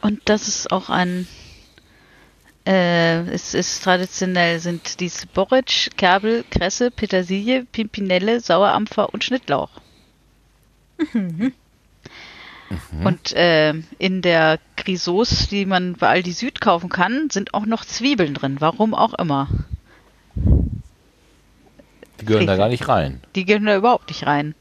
Und 0.00 0.20
das 0.24 0.48
ist 0.48 0.72
auch 0.72 0.90
ein 0.90 1.28
äh, 2.66 3.20
es 3.30 3.54
ist 3.54 3.82
traditionell 3.82 4.58
sind 4.58 5.00
dies 5.00 5.24
Borretsch, 5.24 5.88
Kerbel, 5.96 6.44
Kresse, 6.50 6.90
Petersilie, 6.90 7.64
Pimpinelle, 7.64 8.40
Sauerampfer 8.40 9.14
und 9.14 9.24
Schnittlauch. 9.24 9.70
Mhm. 11.14 11.54
Mhm. 12.70 13.06
Und 13.06 13.32
äh, 13.32 13.74
in 13.98 14.22
der 14.22 14.58
Grisauce, 14.76 15.48
die 15.48 15.66
man 15.66 15.94
bei 15.94 16.08
Aldi 16.08 16.32
Süd 16.32 16.60
kaufen 16.60 16.88
kann, 16.88 17.30
sind 17.30 17.54
auch 17.54 17.66
noch 17.66 17.84
Zwiebeln 17.84 18.34
drin. 18.34 18.56
Warum 18.60 18.94
auch 18.94 19.14
immer. 19.14 19.48
Die 22.20 22.24
gehören 22.24 22.46
da 22.46 22.56
gar 22.56 22.68
nicht 22.68 22.88
rein. 22.88 23.20
Die 23.34 23.44
gehören 23.44 23.66
da 23.66 23.76
überhaupt 23.76 24.08
nicht 24.08 24.26
rein. 24.26 24.54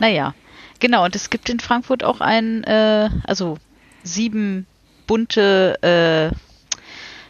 Naja, 0.00 0.34
genau. 0.80 1.04
Und 1.04 1.14
es 1.14 1.30
gibt 1.30 1.48
in 1.48 1.60
Frankfurt 1.60 2.04
auch 2.04 2.20
ein, 2.20 2.64
äh, 2.64 3.08
also 3.24 3.58
sieben 4.02 4.66
bunte, 5.06 5.78
äh, 5.82 6.34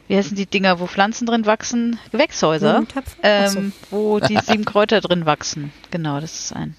wie 0.09 0.17
heißen 0.17 0.37
die 0.37 0.47
Dinger, 0.47 0.81
wo 0.81 0.87
Pflanzen 0.87 1.26
drin 1.26 1.47
wachsen? 1.47 1.99
Gewächshäuser, 2.11 2.85
ähm, 3.23 3.73
wo 3.90 4.19
die 4.19 4.38
sieben 4.38 4.64
Kräuter 4.64 5.00
drin 5.00 5.25
wachsen. 5.25 5.73
Genau, 5.90 6.21
das 6.21 6.35
ist 6.40 6.52
ein. 6.52 6.75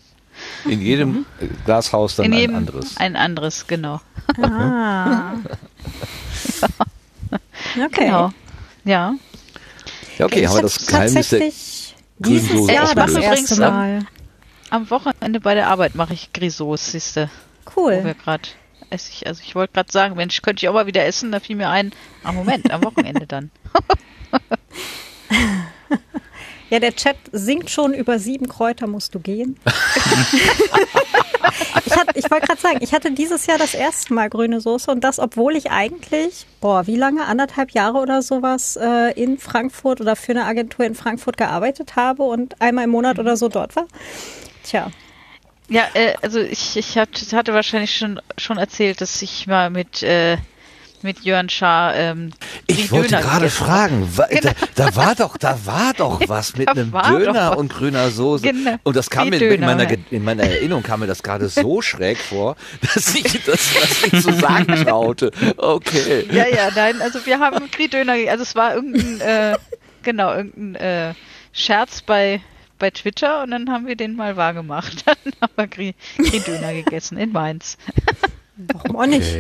In 0.66 0.82
jedem 0.82 1.10
mhm. 1.10 1.26
Glashaus 1.66 2.16
dann 2.16 2.28
In 2.28 2.34
ein 2.34 2.56
anderes. 2.56 2.98
Ein 2.98 3.16
anderes, 3.16 3.68
genau. 3.68 4.02
Ah. 4.42 5.34
okay. 7.86 8.06
Genau. 8.06 8.32
Ja. 8.84 9.16
Ja, 10.18 10.26
okay, 10.26 10.48
haben 10.48 10.56
wir 10.56 10.62
das 10.64 10.86
Geheimnis 10.86 11.30
der 11.30 11.52
dieses 12.20 12.70
Jahr 12.70 12.90
ich 12.90 12.94
das 12.94 13.16
erste 13.16 13.60
Mal. 13.60 14.06
Am, 14.70 14.84
am, 14.84 14.90
Wochenende 14.92 15.40
bei 15.40 15.56
der 15.56 15.68
Arbeit 15.68 15.96
mache 15.96 16.14
ich 16.14 16.32
Grisauce, 16.34 16.92
siehste. 16.92 17.30
Cool. 17.76 18.02
Wo 18.02 18.06
wir 18.06 18.14
gerade 18.14 18.50
esse 18.92 19.12
ich, 19.12 19.26
also 19.26 19.42
ich 19.44 19.56
wollte 19.56 19.74
gerade 19.74 19.92
sagen, 19.92 20.16
Mensch, 20.16 20.42
könnte 20.42 20.64
ich 20.64 20.70
auch 20.70 20.74
mal 20.74 20.86
wieder 20.86 21.06
essen, 21.06 21.32
da 21.32 21.40
fiel 21.40 21.56
mir 21.56 21.70
ein, 21.70 21.92
am 22.24 22.36
Moment, 22.36 22.70
am 22.72 22.84
Wochenende 22.84 23.26
dann. 23.26 23.50
Ja, 26.72 26.80
der 26.80 26.96
Chat 26.96 27.18
singt 27.34 27.70
schon 27.70 27.94
über 27.94 28.18
sieben 28.18 28.48
Kräuter 28.48 28.88
musst 28.88 29.14
du 29.14 29.20
gehen. 29.20 29.60
ich, 31.86 31.94
ich 32.16 32.32
wollte 32.32 32.48
gerade 32.48 32.62
sagen, 32.62 32.78
ich 32.80 32.94
hatte 32.94 33.12
dieses 33.12 33.46
Jahr 33.46 33.58
das 33.58 33.74
erste 33.74 34.14
Mal 34.14 34.30
grüne 34.30 34.62
Soße 34.62 34.90
und 34.90 35.04
das, 35.04 35.20
obwohl 35.20 35.58
ich 35.58 35.70
eigentlich, 35.70 36.46
boah, 36.62 36.88
wie 36.88 36.96
lange, 36.96 37.26
anderthalb 37.26 37.72
Jahre 37.72 37.98
oder 37.98 38.22
sowas 38.22 38.78
äh, 38.82 39.12
in 39.22 39.38
Frankfurt 39.38 40.00
oder 40.00 40.16
für 40.16 40.32
eine 40.32 40.46
Agentur 40.46 40.86
in 40.86 40.96
Frankfurt 40.96 41.36
gearbeitet 41.36 41.98
habe 41.98 42.24
und 42.24 42.62
einmal 42.62 42.86
im 42.86 42.92
Monat 42.92 43.20
oder 43.20 43.36
so 43.36 43.50
dort 43.50 43.76
war. 43.76 43.88
Tja. 44.64 44.92
Ja, 45.68 45.90
äh, 45.94 46.14
also 46.22 46.40
ich, 46.40 46.78
ich 46.78 46.98
hatte, 46.98 47.36
hatte 47.36 47.54
wahrscheinlich 47.54 47.98
schon, 47.98 48.22
schon 48.38 48.58
erzählt, 48.58 49.02
dass 49.02 49.22
ich 49.22 49.46
mal 49.46 49.70
mit 49.70 50.04
äh, 50.04 50.38
mit 51.04 51.22
Jörn 51.22 51.50
Schaar. 51.50 51.96
Ähm, 51.96 52.32
ich 52.68 52.92
wollte 52.92 53.10
Döner 53.10 53.22
gerade 53.22 53.50
fragen, 53.50 54.08
wa, 54.16 54.26
genau. 54.28 54.42
da, 54.76 54.86
da, 54.86 54.96
war 54.96 55.16
doch, 55.16 55.38
da 55.38 55.66
war 55.66 55.94
doch 55.94 56.22
was 56.28 56.58
mit 56.58 56.68
einem 56.68 56.92
Döner 56.92 57.58
und 57.58 57.74
grüner 57.74 58.10
Soße. 58.12 58.44
Genau. 58.44 58.76
Und 58.84 58.96
das 58.96 59.10
kam 59.10 59.30
mir 59.30 59.40
Döner, 59.40 59.54
in, 59.54 59.62
meiner, 59.62 59.88
in 60.12 60.24
meiner 60.24 60.44
Erinnerung 60.44 60.84
kam 60.84 61.02
mir 61.02 61.08
das 61.08 61.24
gerade 61.24 61.50
so 61.50 61.82
schräg 61.82 62.18
vor, 62.18 62.56
dass 62.94 63.16
ich 63.16 63.44
das, 63.46 63.70
das 63.74 64.12
nicht 64.12 64.24
so 64.24 64.32
sagen 64.32 64.68
traute. 64.86 65.32
Okay. 65.58 66.26
Ja, 66.32 66.48
ja, 66.48 66.70
nein, 66.76 67.02
also 67.02 67.26
wir 67.26 67.40
haben 67.40 67.70
Grie-Döner, 67.72 68.14
also 68.30 68.44
es 68.44 68.56
war 68.56 68.76
irgendein, 68.76 69.22
äh, 69.22 69.58
genau, 70.04 70.34
irgendein 70.34 70.76
äh, 70.76 71.14
Scherz 71.54 72.02
bei 72.02 72.42
bei 72.82 72.90
Twitter 72.90 73.44
und 73.44 73.52
dann 73.52 73.70
haben 73.70 73.86
wir 73.86 73.96
den 73.96 74.16
mal 74.16 74.36
wahrgemacht. 74.38 75.06
Dann 75.06 75.34
haben 75.40 75.54
wir 75.56 75.68
Grie-Döner 75.68 76.74
gegessen 76.74 77.18
in 77.18 77.32
Mainz. 77.32 77.78
Warum 78.58 78.96
auch 78.96 79.06
nicht? 79.06 79.36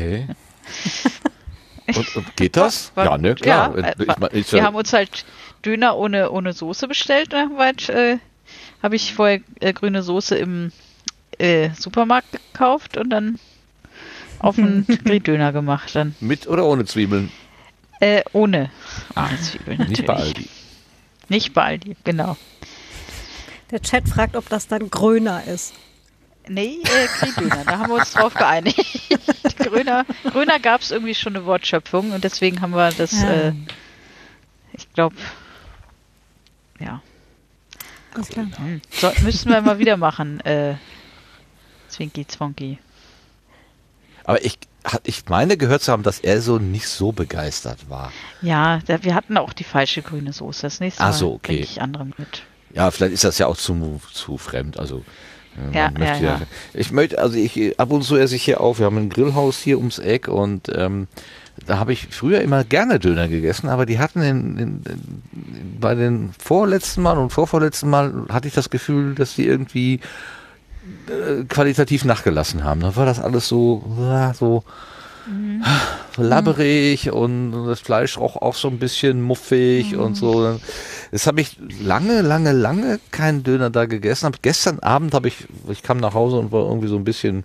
Und, 1.98 2.16
und 2.16 2.38
geht 2.38 2.58
das? 2.58 2.92
War, 2.96 3.06
ja, 3.06 3.18
ne, 3.18 3.36
klar. 3.36 3.78
Ja, 3.78 3.94
ich 3.98 4.18
mein, 4.18 4.30
ich, 4.34 4.52
wir 4.52 4.64
haben 4.64 4.76
uns 4.76 4.94
halt 4.94 5.26
Döner 5.66 5.98
ohne, 5.98 6.32
ohne 6.32 6.54
Soße 6.54 6.88
bestellt. 6.88 7.34
Dann 7.34 7.58
halt, 7.58 7.90
äh, 7.90 8.18
habe 8.82 8.96
ich 8.96 9.14
vorher 9.14 9.42
äh, 9.60 9.74
grüne 9.74 10.04
Soße 10.04 10.36
im 10.36 10.72
äh, 11.38 11.70
Supermarkt 11.78 12.32
gekauft 12.32 12.98
und 12.98 13.10
dann 13.10 13.40
auf 14.40 14.58
einen 14.58 14.86
Grieldöner 15.04 15.52
gemacht. 15.52 15.96
Dann. 15.96 16.16
Mit 16.20 16.48
oder 16.48 16.66
ohne 16.66 16.86
Zwiebeln? 16.86 17.32
Äh, 18.00 18.24
ohne. 18.34 18.72
Ah, 19.16 19.28
ohne 19.28 19.42
Zwiebeln 19.42 19.78
natürlich. 19.78 20.00
Nicht 20.00 20.08
bei 20.08 20.16
Aldi. 20.16 20.50
Nicht 21.30 21.54
bei 21.54 21.64
Aldi, 21.64 21.96
genau. 22.04 22.38
Der 23.70 23.82
Chat 23.82 24.10
fragt, 24.10 24.36
ob 24.36 24.50
das 24.50 24.68
dann 24.68 24.90
grüner 24.90 25.44
ist. 25.46 25.74
Nee, 26.48 26.80
äh, 26.84 27.08
Grieldöner, 27.20 27.64
da 27.66 27.80
haben 27.80 27.90
wir 27.90 27.96
uns 28.00 28.14
drauf 28.14 28.34
geeinigt. 28.34 28.80
Grüner, 29.58 30.06
Grüner 30.32 30.60
gab 30.60 30.82
es 30.82 30.92
irgendwie 30.92 31.16
schon 31.16 31.36
eine 31.36 31.46
Wortschöpfung 31.46 32.12
und 32.12 32.24
deswegen 32.24 32.62
haben 32.62 32.72
wir 32.72 32.92
das, 32.92 33.22
ja. 33.22 33.32
äh, 33.32 33.54
ich 34.74 34.92
glaube, 34.94 35.16
ja. 36.80 37.02
Alles 38.14 38.30
klar. 38.30 38.48
Hm. 38.58 38.82
So, 38.90 39.12
müssen 39.22 39.52
wir 39.52 39.62
mal 39.62 39.80
wieder 39.80 39.98
machen, 39.98 40.40
äh, 40.42 40.76
Zwinky 41.88 42.28
Zwonky. 42.28 42.80
Aber 44.24 44.44
ich, 44.44 44.58
ich 45.04 45.26
meine 45.30 45.58
gehört 45.58 45.84
zu 45.84 45.92
haben, 45.92 46.04
dass 46.04 46.20
er 46.20 46.42
so 46.42 46.58
nicht 46.58 46.88
so 46.88 47.12
begeistert 47.12 47.90
war. 47.90 48.12
Ja, 48.42 48.80
da, 48.86 49.04
wir 49.04 49.16
hatten 49.16 49.38
auch 49.38 49.54
die 49.54 49.64
falsche 49.64 50.02
grüne 50.02 50.34
Soße. 50.34 50.64
Das 50.64 50.80
nächste 50.80 51.04
Mal 51.04 51.14
so, 51.14 51.34
okay. 51.34 51.58
ich 51.58 51.82
andere 51.82 52.06
mit. 52.06 52.44
Ja, 52.74 52.92
vielleicht 52.92 53.14
ist 53.14 53.24
das 53.24 53.38
ja 53.38 53.48
auch 53.48 53.58
zu, 53.58 54.02
zu 54.14 54.38
fremd. 54.38 54.78
Also 54.80 55.04
ja, 55.74 55.92
ja, 56.00 56.18
ja, 56.18 56.42
Ich 56.74 56.92
möchte, 56.92 57.20
also 57.20 57.38
ich 57.38 57.80
ab 57.80 57.92
und 57.92 58.04
zu 58.04 58.16
esse 58.16 58.36
ich 58.36 58.44
hier 58.44 58.62
auf. 58.62 58.80
Wir 58.80 58.86
haben 58.86 58.98
ein 58.98 59.10
Grillhaus 59.10 59.58
hier 59.58 59.78
ums 59.78 60.00
Eck 60.00 60.28
und 60.28 60.72
ähm, 60.74 61.08
da 61.66 61.78
habe 61.78 61.94
ich 61.94 62.08
früher 62.08 62.42
immer 62.42 62.64
gerne 62.64 63.00
Döner 63.00 63.28
gegessen, 63.28 63.70
aber 63.70 63.86
die 63.86 64.00
hatten 64.00 64.22
in, 64.22 64.58
in, 64.58 64.82
in, 64.84 65.78
bei 65.80 65.96
den 65.96 66.32
vorletzten 66.40 67.02
Mal 67.02 67.18
und 67.18 67.32
vorvorletzten 67.32 67.90
Mal 67.90 68.26
hatte 68.30 68.48
ich 68.48 68.54
das 68.54 68.70
Gefühl, 68.70 69.16
dass 69.16 69.36
die 69.36 69.46
irgendwie 69.46 70.00
äh, 71.08 71.44
qualitativ 71.44 72.06
nachgelassen 72.06 72.64
haben. 72.64 72.82
Da 72.82 72.96
war 72.96 73.06
das 73.06 73.20
alles 73.20 73.48
so, 73.48 73.84
so 74.34 74.64
Mhm. 75.28 75.64
labberig 76.18 77.12
und 77.12 77.52
das 77.68 77.80
Fleisch 77.80 78.18
roch 78.18 78.38
auch 78.38 78.56
so 78.56 78.68
ein 78.68 78.80
bisschen 78.80 79.22
muffig 79.22 79.94
mhm. 79.94 80.00
und 80.00 80.16
so. 80.16 80.60
Jetzt 81.12 81.28
habe 81.28 81.42
ich 81.42 81.58
lange, 81.82 82.22
lange, 82.22 82.52
lange 82.52 83.00
keinen 83.12 83.44
Döner 83.44 83.70
da 83.70 83.86
gegessen. 83.86 84.26
Hab 84.26 84.42
gestern 84.42 84.80
Abend 84.80 85.14
habe 85.14 85.28
ich, 85.28 85.48
ich 85.70 85.84
kam 85.84 85.98
nach 85.98 86.14
Hause 86.14 86.38
und 86.38 86.52
war 86.52 86.64
irgendwie 86.64 86.88
so 86.88 86.96
ein 86.96 87.04
bisschen 87.04 87.44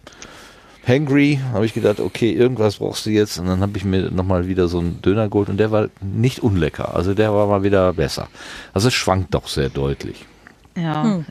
hangry. 0.87 1.40
Habe 1.52 1.66
ich 1.66 1.75
gedacht, 1.75 2.00
okay, 2.00 2.33
irgendwas 2.33 2.76
brauchst 2.76 3.06
du 3.06 3.11
jetzt. 3.11 3.38
Und 3.38 3.47
dann 3.47 3.61
habe 3.61 3.76
ich 3.76 3.85
mir 3.85 4.11
nochmal 4.11 4.47
wieder 4.47 4.68
so 4.68 4.78
einen 4.78 5.02
Döner 5.02 5.28
geholt 5.28 5.49
und 5.49 5.59
der 5.59 5.71
war 5.71 5.88
nicht 6.00 6.40
unlecker. 6.40 6.95
Also 6.95 7.12
der 7.12 7.35
war 7.35 7.47
mal 7.47 7.62
wieder 7.62 7.92
besser. 7.92 8.28
Also 8.73 8.88
es 8.88 8.95
schwankt 8.95 9.35
doch 9.35 9.49
sehr 9.49 9.68
deutlich. 9.68 10.25
Ja. 10.76 11.02
Hm. 11.02 11.25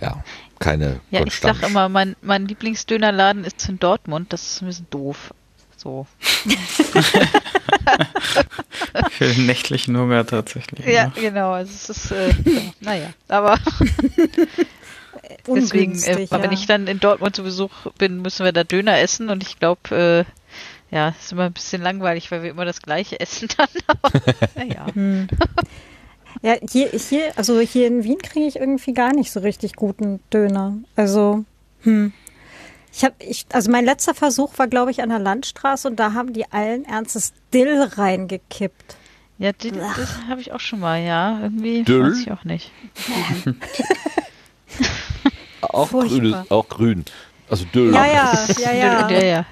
Ja 0.00 0.22
keine 0.58 1.00
Ja, 1.10 1.24
ich 1.24 1.34
sag 1.34 1.62
immer, 1.62 1.88
mein, 1.88 2.16
mein 2.22 2.46
Lieblingsdönerladen 2.46 3.44
ist 3.44 3.68
in 3.68 3.78
Dortmund. 3.78 4.32
Das 4.32 4.42
ist 4.42 4.62
ein 4.62 4.66
bisschen 4.66 4.86
doof. 4.90 5.32
So. 5.76 6.06
Für 9.10 9.32
den 9.32 9.46
nächtlichen 9.46 9.96
Hunger 9.96 10.26
tatsächlich. 10.26 10.86
Ja, 10.86 11.06
ne? 11.06 11.12
genau. 11.14 11.52
Also 11.52 11.72
es 11.72 11.90
ist, 11.90 12.10
äh, 12.10 12.32
naja, 12.80 13.10
aber 13.28 13.58
deswegen, 15.46 16.02
äh, 16.02 16.24
ja. 16.24 16.42
wenn 16.42 16.52
ich 16.52 16.66
dann 16.66 16.86
in 16.86 16.98
Dortmund 16.98 17.36
zu 17.36 17.42
Besuch 17.42 17.70
bin, 17.98 18.22
müssen 18.22 18.44
wir 18.44 18.52
da 18.52 18.64
Döner 18.64 18.98
essen 18.98 19.28
und 19.28 19.42
ich 19.42 19.58
glaube, 19.58 20.24
äh, 20.90 20.94
ja, 20.94 21.10
ist 21.10 21.32
immer 21.32 21.44
ein 21.44 21.52
bisschen 21.52 21.82
langweilig, 21.82 22.30
weil 22.30 22.42
wir 22.42 22.50
immer 22.50 22.64
das 22.64 22.80
Gleiche 22.80 23.20
essen 23.20 23.48
dann. 23.56 23.68
naja. 24.54 24.86
Hm. 24.92 25.28
Ja, 26.42 26.54
hier, 26.70 26.88
hier, 26.88 27.32
also 27.36 27.60
hier 27.60 27.86
in 27.86 28.04
Wien 28.04 28.18
kriege 28.18 28.46
ich 28.46 28.56
irgendwie 28.56 28.92
gar 28.92 29.12
nicht 29.12 29.32
so 29.32 29.40
richtig 29.40 29.74
guten 29.74 30.20
Döner. 30.32 30.76
Also, 30.94 31.44
hm. 31.82 32.12
Ich 32.92 33.04
habe, 33.04 33.14
ich, 33.18 33.44
also 33.52 33.70
mein 33.70 33.84
letzter 33.84 34.14
Versuch 34.14 34.56
war, 34.56 34.68
glaube 34.68 34.90
ich, 34.90 35.02
an 35.02 35.10
der 35.10 35.18
Landstraße 35.18 35.88
und 35.88 35.96
da 35.96 36.14
haben 36.14 36.32
die 36.32 36.50
allen 36.50 36.86
Ernstes 36.86 37.34
Dill 37.52 37.82
reingekippt. 37.82 38.96
Ja, 39.38 39.52
Dill, 39.52 39.74
das 39.74 40.16
habe 40.30 40.40
ich 40.40 40.52
auch 40.52 40.60
schon 40.60 40.80
mal, 40.80 41.02
ja. 41.02 41.40
Irgendwie 41.42 41.82
Dill? 41.82 42.04
weiß 42.04 42.20
ich 42.20 42.32
auch 42.32 42.44
nicht. 42.44 42.70
auch, 45.60 45.90
grün, 45.90 46.34
auch 46.48 46.68
grün. 46.70 47.04
Also 47.50 47.66
Dill. 47.66 47.92
Ja, 47.92 48.06
ja, 48.06 48.46
ja, 48.58 48.72
ja. 48.72 49.10
ja, 49.10 49.24
ja. 49.24 49.46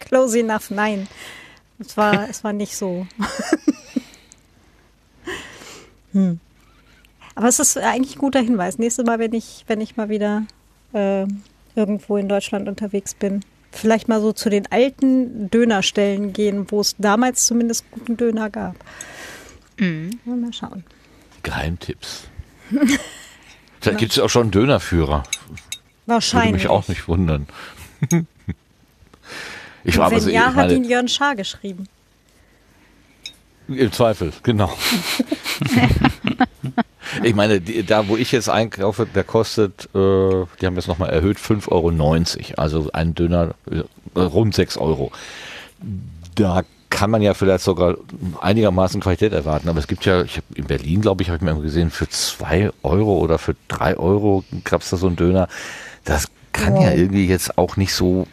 Close 0.00 0.40
enough, 0.40 0.70
nein. 0.70 1.08
Es 1.78 1.96
war, 1.96 2.28
es 2.28 2.44
war 2.44 2.52
nicht 2.52 2.76
so. 2.76 3.06
Hm. 6.12 6.40
Aber 7.34 7.48
es 7.48 7.58
ist 7.60 7.78
eigentlich 7.78 8.16
ein 8.16 8.20
guter 8.20 8.40
Hinweis. 8.40 8.78
Nächstes 8.78 9.06
Mal, 9.06 9.18
wenn 9.18 9.32
ich, 9.32 9.64
wenn 9.68 9.80
ich 9.80 9.96
mal 9.96 10.08
wieder 10.08 10.44
äh, 10.92 11.26
irgendwo 11.76 12.16
in 12.16 12.28
Deutschland 12.28 12.68
unterwegs 12.68 13.14
bin, 13.14 13.44
vielleicht 13.70 14.08
mal 14.08 14.20
so 14.20 14.32
zu 14.32 14.50
den 14.50 14.66
alten 14.72 15.50
Dönerstellen 15.50 16.32
gehen, 16.32 16.70
wo 16.70 16.80
es 16.80 16.96
damals 16.98 17.46
zumindest 17.46 17.88
guten 17.90 18.16
Döner 18.16 18.50
gab. 18.50 18.74
Mhm. 19.78 20.18
Mal 20.24 20.52
schauen. 20.52 20.84
Geheimtipps. 21.42 22.24
da 23.80 23.92
gibt 23.92 24.12
es 24.12 24.18
auch 24.18 24.28
schon 24.28 24.42
einen 24.42 24.50
Dönerführer. 24.50 25.22
Wahrscheinlich. 26.06 26.46
Würde 26.46 26.56
mich 26.56 26.68
auch 26.68 26.88
nicht 26.88 27.06
wundern. 27.08 27.46
ich 29.84 29.96
war 29.98 30.10
Wenn 30.10 30.28
ja, 30.30 30.54
hat 30.54 30.72
ihn 30.72 30.84
Jörn 30.84 31.08
Schaar 31.08 31.36
geschrieben. 31.36 31.86
Im 33.68 33.92
Zweifel, 33.92 34.32
genau. 34.42 34.72
Ich 37.22 37.34
meine, 37.34 37.60
die, 37.60 37.84
da 37.84 38.08
wo 38.08 38.16
ich 38.16 38.32
jetzt 38.32 38.50
einkaufe, 38.50 39.06
der 39.06 39.24
kostet, 39.24 39.88
äh, 39.94 40.44
die 40.60 40.66
haben 40.66 40.74
jetzt 40.76 40.88
nochmal 40.88 41.10
erhöht, 41.10 41.38
5,90 41.38 41.68
Euro. 41.70 42.60
Also 42.60 42.90
ein 42.92 43.14
Döner 43.14 43.54
äh, 43.70 44.20
rund 44.20 44.54
6 44.54 44.76
Euro. 44.76 45.10
Da 46.34 46.62
kann 46.90 47.10
man 47.10 47.22
ja 47.22 47.34
vielleicht 47.34 47.64
sogar 47.64 47.96
einigermaßen 48.40 49.00
Qualität 49.00 49.32
erwarten. 49.32 49.68
Aber 49.68 49.78
es 49.78 49.88
gibt 49.88 50.04
ja, 50.04 50.22
ich 50.22 50.36
hab, 50.36 50.44
in 50.54 50.64
Berlin, 50.64 51.00
glaube 51.00 51.22
ich, 51.22 51.30
habe 51.30 51.38
ich 51.38 51.42
mal 51.42 51.60
gesehen, 51.60 51.90
für 51.90 52.08
2 52.08 52.70
Euro 52.82 53.18
oder 53.18 53.38
für 53.38 53.56
3 53.68 53.96
Euro 53.96 54.44
gab 54.64 54.82
es 54.82 54.90
da 54.90 54.96
so 54.96 55.06
einen 55.06 55.16
Döner. 55.16 55.48
Das 56.04 56.28
kann 56.52 56.80
ja 56.80 56.92
irgendwie 56.92 57.26
jetzt 57.26 57.58
auch 57.58 57.76
nicht 57.76 57.94
so, 57.94 58.26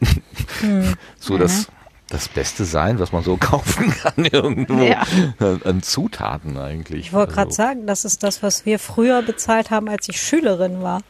so 1.18 1.38
das, 1.38 1.68
das 2.10 2.28
Beste 2.28 2.64
sein, 2.64 2.98
was 2.98 3.12
man 3.12 3.22
so 3.22 3.36
kaufen 3.40 3.90
kann 3.90 4.24
irgendwo 4.26 4.82
Ja. 4.82 5.02
an, 5.38 5.62
an 5.64 5.82
Zutaten 5.82 6.58
eigentlich. 6.58 7.06
Ich 7.06 7.12
wollte 7.12 7.32
gerade 7.32 7.46
Also, 7.48 7.56
sagen, 7.56 7.86
das 7.86 8.04
ist 8.04 8.22
das, 8.22 8.42
was 8.42 8.66
wir 8.66 8.78
früher 8.78 9.22
bezahlt 9.22 9.70
haben, 9.70 9.88
als 9.88 10.08
ich 10.08 10.20
Schülerin 10.20 10.82
war. 10.82 11.00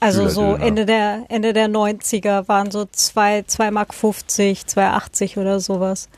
Also 0.00 0.28
so. 0.28 0.54
Ende 0.54 0.86
der, 0.86 1.24
Ende 1.28 1.52
der 1.52 1.68
90er 1.68 2.48
waren 2.48 2.70
so 2.70 2.86
2, 2.90 3.42
2 3.46 3.70
Mark 3.70 3.94
50, 3.94 4.62
2,80 4.62 5.38
oder 5.38 5.60
sowas. 5.60 6.08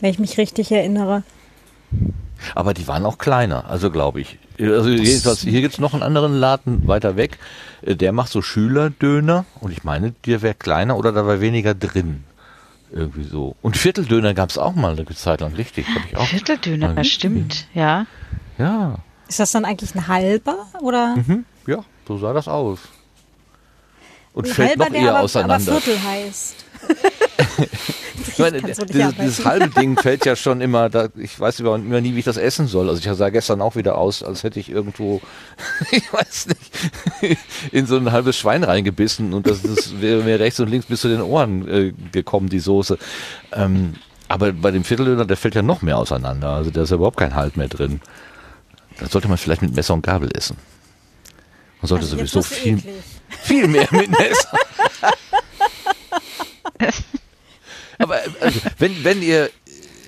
Wenn 0.00 0.10
ich 0.10 0.18
mich 0.18 0.38
richtig 0.38 0.70
erinnere. 0.70 1.22
Aber 2.54 2.72
die 2.74 2.86
waren 2.86 3.04
auch 3.04 3.18
kleiner, 3.18 3.68
also 3.68 3.90
glaube 3.90 4.20
ich. 4.20 4.38
Also 4.60 4.88
jedenfalls, 4.88 5.40
hier 5.42 5.60
gibt's 5.60 5.78
noch 5.78 5.94
einen 5.94 6.02
anderen 6.02 6.34
Laden 6.34 6.88
weiter 6.88 7.16
weg, 7.16 7.38
äh, 7.82 7.94
der 7.94 8.12
macht 8.12 8.32
so 8.32 8.42
Schülerdöner 8.42 9.44
und 9.60 9.70
ich 9.70 9.84
meine, 9.84 10.14
der 10.26 10.42
wäre 10.42 10.54
kleiner 10.54 10.96
oder 10.96 11.12
da 11.12 11.26
war 11.26 11.40
weniger 11.40 11.74
drin. 11.74 12.24
Irgendwie 12.90 13.24
so. 13.24 13.54
Und 13.60 13.76
Vierteldöner 13.76 14.34
gab's 14.34 14.56
auch 14.56 14.74
mal 14.74 14.92
eine 14.92 15.04
Zeit 15.14 15.42
lang, 15.42 15.54
richtig. 15.54 15.86
Hab 15.94 16.04
ich 16.06 16.16
auch. 16.16 16.26
Vierteldöner, 16.26 16.94
mal 16.94 17.04
stimmt, 17.04 17.66
ja. 17.74 18.06
Ja, 18.56 18.96
Ist 19.28 19.38
das 19.38 19.52
dann 19.52 19.64
eigentlich 19.64 19.94
ein 19.94 20.08
halber 20.08 20.66
oder 20.80 21.14
hm, 21.14 21.44
ja, 21.66 21.84
so 22.08 22.18
sah 22.18 22.32
das 22.32 22.48
aus. 22.48 22.80
Und 24.32 24.46
ein 24.46 24.52
fällt 24.52 24.70
halber, 24.70 24.88
noch 24.88 24.94
eher 24.94 25.02
aber, 25.02 25.10
aber 25.10 25.24
auseinander. 25.24 25.80
Viertel 25.80 26.02
heißt? 26.02 26.64
Ich 28.26 28.38
meine, 28.38 28.74
so 28.74 28.84
dieses, 28.84 29.14
dieses 29.16 29.44
halbe 29.44 29.68
Ding 29.68 29.98
fällt 29.98 30.26
ja 30.26 30.34
schon 30.36 30.60
immer, 30.60 30.88
da, 30.88 31.08
ich 31.16 31.38
weiß 31.38 31.60
überhaupt 31.60 31.80
immer 31.80 32.00
nie, 32.00 32.14
wie 32.14 32.20
ich 32.20 32.24
das 32.24 32.36
essen 32.36 32.66
soll. 32.66 32.88
Also 32.88 33.00
ich 33.00 33.16
sah 33.16 33.30
gestern 33.30 33.60
auch 33.60 33.76
wieder 33.76 33.96
aus, 33.96 34.22
als 34.22 34.42
hätte 34.42 34.58
ich 34.60 34.70
irgendwo, 34.70 35.20
ich 35.90 36.12
weiß 36.12 36.48
nicht, 36.48 37.38
in 37.72 37.86
so 37.86 37.96
ein 37.96 38.10
halbes 38.12 38.36
Schwein 38.36 38.64
reingebissen 38.64 39.32
und 39.34 39.46
das, 39.46 39.62
das 39.62 40.00
wäre 40.00 40.22
mir 40.22 40.40
rechts 40.40 40.60
und 40.60 40.68
links 40.68 40.86
bis 40.86 41.00
zu 41.00 41.08
den 41.08 41.20
Ohren 41.20 41.68
äh, 41.68 41.92
gekommen, 42.12 42.48
die 42.48 42.60
Soße. 42.60 42.98
Ähm, 43.52 43.94
aber 44.28 44.52
bei 44.52 44.70
dem 44.70 44.84
Vierteldöner, 44.84 45.24
der 45.24 45.36
fällt 45.36 45.54
ja 45.54 45.62
noch 45.62 45.82
mehr 45.82 45.96
auseinander. 45.96 46.50
Also 46.50 46.70
da 46.70 46.82
ist 46.82 46.90
ja 46.90 46.96
überhaupt 46.96 47.16
kein 47.16 47.34
Halt 47.34 47.56
mehr 47.56 47.68
drin. 47.68 48.00
Da 48.98 49.06
sollte 49.06 49.28
man 49.28 49.38
vielleicht 49.38 49.62
mit 49.62 49.74
Messer 49.74 49.94
und 49.94 50.02
Gabel 50.02 50.28
essen. 50.36 50.56
Man 51.80 51.88
sollte 51.88 52.04
Also 52.04 52.16
sowieso 52.16 52.42
viel, 52.42 52.78
eklig. 52.78 52.94
viel 53.28 53.68
mehr 53.68 53.88
mit 53.92 54.10
Messer. 54.10 54.58
Aber 57.98 58.16
also, 58.40 58.60
wenn, 58.78 59.04
wenn 59.04 59.22
ihr 59.22 59.50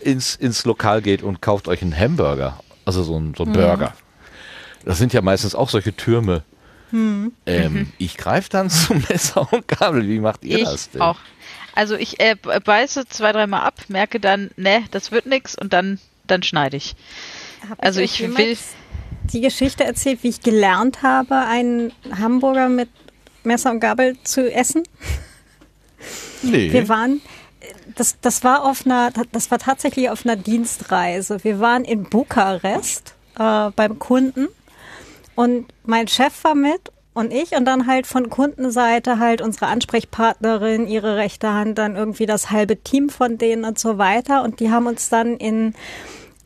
ins, 0.02 0.34
ins 0.36 0.64
Lokal 0.64 1.02
geht 1.02 1.22
und 1.22 1.42
kauft 1.42 1.68
euch 1.68 1.82
einen 1.82 1.96
Hamburger, 1.98 2.58
also 2.84 3.02
so 3.02 3.18
ein, 3.18 3.34
so 3.36 3.44
ein 3.44 3.52
Burger, 3.52 3.94
das 4.84 4.98
sind 4.98 5.12
ja 5.12 5.20
meistens 5.22 5.54
auch 5.54 5.68
solche 5.68 5.94
Türme. 5.94 6.42
Ähm, 6.92 7.92
Ich 7.98 8.16
greife 8.16 8.48
dann 8.50 8.68
zum 8.70 9.04
Messer 9.08 9.46
und 9.52 9.68
Gabel. 9.68 10.08
Wie 10.08 10.18
macht 10.18 10.44
ihr 10.44 10.58
Ich 10.58 10.64
das 10.64 10.90
denn? 10.90 11.00
auch. 11.02 11.18
Also 11.74 11.94
ich 11.94 12.18
äh, 12.18 12.34
beiße 12.34 13.06
zwei, 13.08 13.30
dreimal 13.32 13.60
ab, 13.62 13.74
merke 13.88 14.18
dann, 14.18 14.50
ne, 14.56 14.82
das 14.90 15.12
wird 15.12 15.26
nix 15.26 15.54
und 15.54 15.72
dann, 15.72 16.00
dann 16.26 16.42
schneide 16.42 16.76
ich. 16.76 16.96
Hab 17.68 17.80
Also 17.84 18.00
euch 18.00 18.14
ich 18.14 18.18
jemals 18.18 18.38
will- 18.38 18.56
die 19.32 19.40
Geschichte 19.40 19.84
erzählt, 19.84 20.24
wie 20.24 20.28
ich 20.30 20.40
gelernt 20.40 21.02
habe, 21.02 21.36
einen 21.46 21.92
Hamburger 22.18 22.68
mit 22.68 22.88
Messer 23.44 23.70
und 23.70 23.78
Gabel 23.78 24.16
zu 24.24 24.52
essen. 24.52 24.82
Nee. 26.42 26.72
Wir 26.72 26.88
waren, 26.88 27.20
das, 27.96 28.16
das 28.20 28.44
war 28.44 28.64
auf 28.64 28.86
einer, 28.86 29.12
das 29.32 29.50
war 29.50 29.58
tatsächlich 29.58 30.10
auf 30.10 30.24
einer 30.24 30.36
Dienstreise. 30.36 31.42
Wir 31.44 31.60
waren 31.60 31.84
in 31.84 32.04
Bukarest 32.04 33.14
äh, 33.38 33.70
beim 33.70 33.98
Kunden 33.98 34.48
und 35.34 35.66
mein 35.84 36.08
Chef 36.08 36.44
war 36.44 36.54
mit 36.54 36.92
und 37.12 37.32
ich 37.32 37.52
und 37.52 37.64
dann 37.64 37.86
halt 37.86 38.06
von 38.06 38.30
Kundenseite 38.30 39.18
halt 39.18 39.42
unsere 39.42 39.66
Ansprechpartnerin, 39.66 40.86
ihre 40.86 41.16
rechte 41.16 41.52
Hand, 41.52 41.78
dann 41.78 41.96
irgendwie 41.96 42.26
das 42.26 42.50
halbe 42.50 42.76
Team 42.76 43.08
von 43.08 43.38
denen 43.38 43.64
und 43.64 43.78
so 43.78 43.98
weiter. 43.98 44.42
Und 44.42 44.60
die 44.60 44.70
haben 44.70 44.86
uns 44.86 45.08
dann 45.08 45.36
in 45.36 45.74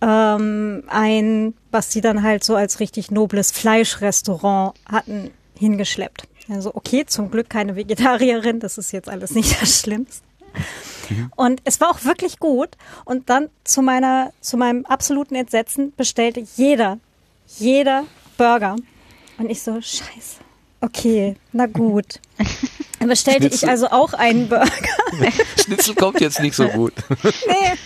ähm, 0.00 0.84
ein, 0.88 1.54
was 1.70 1.92
sie 1.92 2.00
dann 2.00 2.22
halt 2.22 2.44
so 2.44 2.56
als 2.56 2.80
richtig 2.80 3.10
nobles 3.10 3.52
Fleischrestaurant 3.52 4.74
hatten, 4.86 5.30
hingeschleppt. 5.58 6.28
Also 6.48 6.72
okay, 6.74 7.04
zum 7.06 7.30
Glück 7.30 7.48
keine 7.48 7.76
Vegetarierin, 7.76 8.60
das 8.60 8.78
ist 8.78 8.92
jetzt 8.92 9.08
alles 9.08 9.30
nicht 9.32 9.60
das 9.60 9.80
Schlimmste. 9.80 10.24
Und 11.36 11.60
es 11.64 11.80
war 11.80 11.90
auch 11.90 12.04
wirklich 12.04 12.38
gut. 12.38 12.70
Und 13.04 13.30
dann 13.30 13.50
zu 13.64 13.82
meiner, 13.82 14.32
zu 14.40 14.56
meinem 14.56 14.84
absoluten 14.86 15.34
Entsetzen 15.34 15.92
bestellte 15.96 16.44
jeder, 16.56 16.98
jeder 17.58 18.04
Burger. 18.36 18.76
Und 19.38 19.50
ich 19.50 19.62
so, 19.62 19.80
scheiße. 19.80 20.40
Okay, 20.80 21.36
na 21.52 21.66
gut. 21.66 22.20
Dann 22.98 23.08
bestellte 23.08 23.46
ich 23.46 23.60
Schnitzel. 23.60 23.68
also 23.70 23.88
auch 23.88 24.12
einen 24.12 24.48
Burger. 24.48 24.68
Schnitzel 25.58 25.94
kommt 25.94 26.20
jetzt 26.20 26.40
nicht 26.40 26.54
so 26.54 26.68
gut. 26.68 26.92
Nee. 27.46 27.78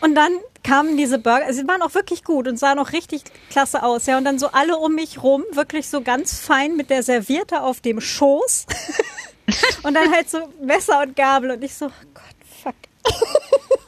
Und 0.00 0.14
dann 0.14 0.32
kamen 0.62 0.96
diese 0.96 1.18
Burger, 1.18 1.46
also 1.46 1.60
sie 1.60 1.68
waren 1.68 1.82
auch 1.82 1.94
wirklich 1.94 2.24
gut 2.24 2.48
und 2.48 2.58
sahen 2.58 2.78
auch 2.78 2.92
richtig 2.92 3.22
klasse 3.50 3.82
aus, 3.82 4.06
ja. 4.06 4.16
Und 4.18 4.24
dann 4.24 4.38
so 4.38 4.48
alle 4.48 4.78
um 4.78 4.94
mich 4.94 5.22
rum, 5.22 5.44
wirklich 5.52 5.88
so 5.88 6.00
ganz 6.00 6.38
fein 6.38 6.76
mit 6.76 6.90
der 6.90 7.02
Serviette 7.02 7.62
auf 7.62 7.80
dem 7.80 8.00
Schoß. 8.00 8.66
und 9.82 9.94
dann 9.94 10.12
halt 10.12 10.30
so 10.30 10.38
Messer 10.62 11.02
und 11.02 11.16
Gabel 11.16 11.50
und 11.52 11.64
ich 11.64 11.74
so, 11.74 11.86
oh 11.86 12.06
Gott, 12.14 12.24
fuck. 12.62 12.74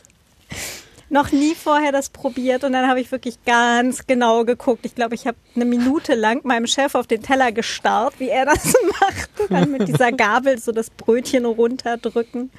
Noch 1.08 1.30
nie 1.30 1.54
vorher 1.54 1.92
das 1.92 2.08
probiert 2.08 2.64
und 2.64 2.72
dann 2.72 2.88
habe 2.88 2.98
ich 3.00 3.12
wirklich 3.12 3.44
ganz 3.44 4.06
genau 4.06 4.44
geguckt. 4.44 4.86
Ich 4.86 4.94
glaube, 4.94 5.14
ich 5.14 5.26
habe 5.26 5.36
eine 5.54 5.66
Minute 5.66 6.14
lang 6.14 6.40
meinem 6.44 6.66
Chef 6.66 6.94
auf 6.94 7.06
den 7.06 7.22
Teller 7.22 7.52
gestarrt, 7.52 8.14
wie 8.18 8.30
er 8.30 8.46
das 8.46 8.72
macht. 9.00 9.28
Dann 9.50 9.70
mit 9.70 9.88
dieser 9.88 10.10
Gabel 10.10 10.58
so 10.58 10.72
das 10.72 10.88
Brötchen 10.88 11.44
runterdrücken 11.44 12.50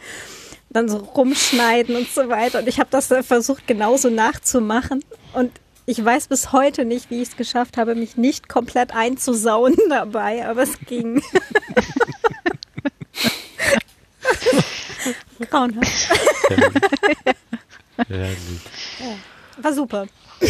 dann 0.74 0.90
so 0.90 0.98
rumschneiden 0.98 1.96
und 1.96 2.10
so 2.10 2.30
weiter. 2.30 2.60
Und 2.60 2.68
ich 2.68 2.80
habe 2.80 2.90
das 2.90 3.08
versucht, 3.08 3.68
genauso 3.68 4.10
nachzumachen. 4.10 5.04
Und 5.34 5.52
ich 5.86 6.04
weiß 6.04 6.28
bis 6.28 6.52
heute 6.52 6.86
nicht, 6.86 7.10
wie 7.10 7.22
ich 7.22 7.30
es 7.30 7.38
geschafft 7.38 7.78
habe, 7.78 7.96
mich 7.96 8.18
nicht 8.18 8.50
komplett 8.50 8.96
einzusauen 8.96 9.76
dabei, 9.90 10.46
aber 10.48 10.64
es 10.64 10.80
ging. 10.88 11.22
Grauenhaft. 15.50 16.10
War 19.58 19.74
super. 19.74 20.08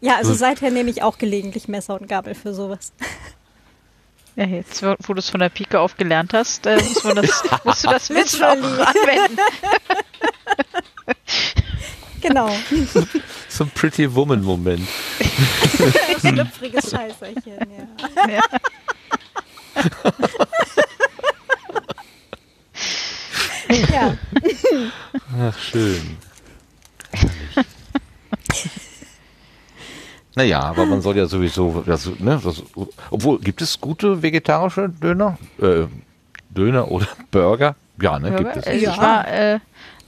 ja, 0.00 0.16
also 0.16 0.34
seither 0.34 0.70
nehme 0.70 0.90
ich 0.90 1.02
auch 1.02 1.18
gelegentlich 1.18 1.68
Messer 1.68 2.00
und 2.00 2.08
Gabel 2.08 2.34
für 2.34 2.54
sowas. 2.54 2.92
Ja, 4.36 4.46
jetzt, 4.46 4.82
wo 4.82 5.14
du 5.14 5.18
es 5.18 5.30
von 5.30 5.40
der 5.40 5.48
Pike 5.48 5.80
auf 5.80 5.96
gelernt 5.96 6.32
hast, 6.32 6.64
äh, 6.66 6.76
muss 6.76 7.02
man 7.02 7.16
das, 7.16 7.42
musst 7.64 7.84
du 7.84 7.88
das 7.90 8.08
Wissen 8.14 8.44
auch 8.44 8.52
anwenden. 8.52 9.40
Genau. 12.28 12.50
So 13.50 13.64
ein 13.64 13.70
Pretty 13.70 14.14
Woman 14.14 14.42
Moment. 14.42 14.86
Schlüpfriges 16.20 16.90
Scheißerchen, 16.90 17.54
ja. 17.70 17.88
Ja. 18.28 18.42
ja. 23.90 24.16
Ach, 25.40 25.58
schön. 25.58 26.18
Naja, 30.36 30.60
aber 30.60 30.86
man 30.86 31.00
soll 31.00 31.16
ja 31.16 31.26
sowieso, 31.26 31.82
das, 31.86 32.06
ne, 32.18 32.38
das, 32.44 32.62
obwohl, 33.10 33.40
gibt 33.40 33.60
es 33.62 33.80
gute 33.80 34.22
vegetarische 34.22 34.88
Döner? 34.88 35.38
Äh, 35.60 35.86
Döner 36.50 36.90
oder 36.90 37.08
Burger? 37.30 37.74
Ja, 38.00 38.18
ne, 38.18 38.30
gibt 38.36 38.56
es. 38.56 38.66
Äh, 38.66 38.76
Ich 38.76 38.82
Ja. 38.82 38.96
war, 38.98 39.26
äh, 39.28 39.58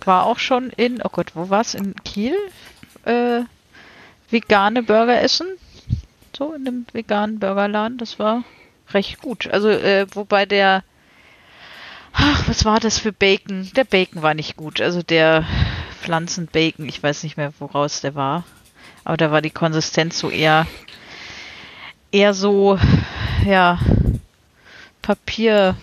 war 0.06 0.26
auch 0.26 0.38
schon 0.38 0.70
in, 0.70 1.00
oh 1.02 1.08
Gott, 1.10 1.32
wo 1.34 1.50
war's? 1.50 1.74
In 1.74 1.94
Kiel? 2.04 2.36
Äh, 3.04 3.42
vegane 4.30 4.82
Burger 4.82 5.20
essen. 5.20 5.46
So, 6.36 6.54
in 6.54 6.66
einem 6.66 6.86
veganen 6.92 7.38
Burgerladen. 7.38 7.98
Das 7.98 8.18
war 8.18 8.44
recht 8.92 9.20
gut. 9.20 9.46
Also, 9.48 9.68
äh, 9.68 10.06
wobei 10.14 10.46
der, 10.46 10.84
ach, 12.12 12.48
was 12.48 12.64
war 12.64 12.80
das 12.80 12.98
für 12.98 13.12
Bacon? 13.12 13.70
Der 13.76 13.84
Bacon 13.84 14.22
war 14.22 14.34
nicht 14.34 14.56
gut. 14.56 14.80
Also 14.80 15.02
der 15.02 15.44
Pflanzenbacon, 16.00 16.88
ich 16.88 17.02
weiß 17.02 17.22
nicht 17.22 17.36
mehr, 17.36 17.52
woraus 17.58 18.00
der 18.00 18.14
war. 18.14 18.44
Aber 19.04 19.16
da 19.16 19.30
war 19.30 19.42
die 19.42 19.50
Konsistenz 19.50 20.18
so 20.18 20.30
eher, 20.30 20.66
eher 22.12 22.34
so, 22.34 22.78
ja, 23.44 23.78
Papier, 25.02 25.76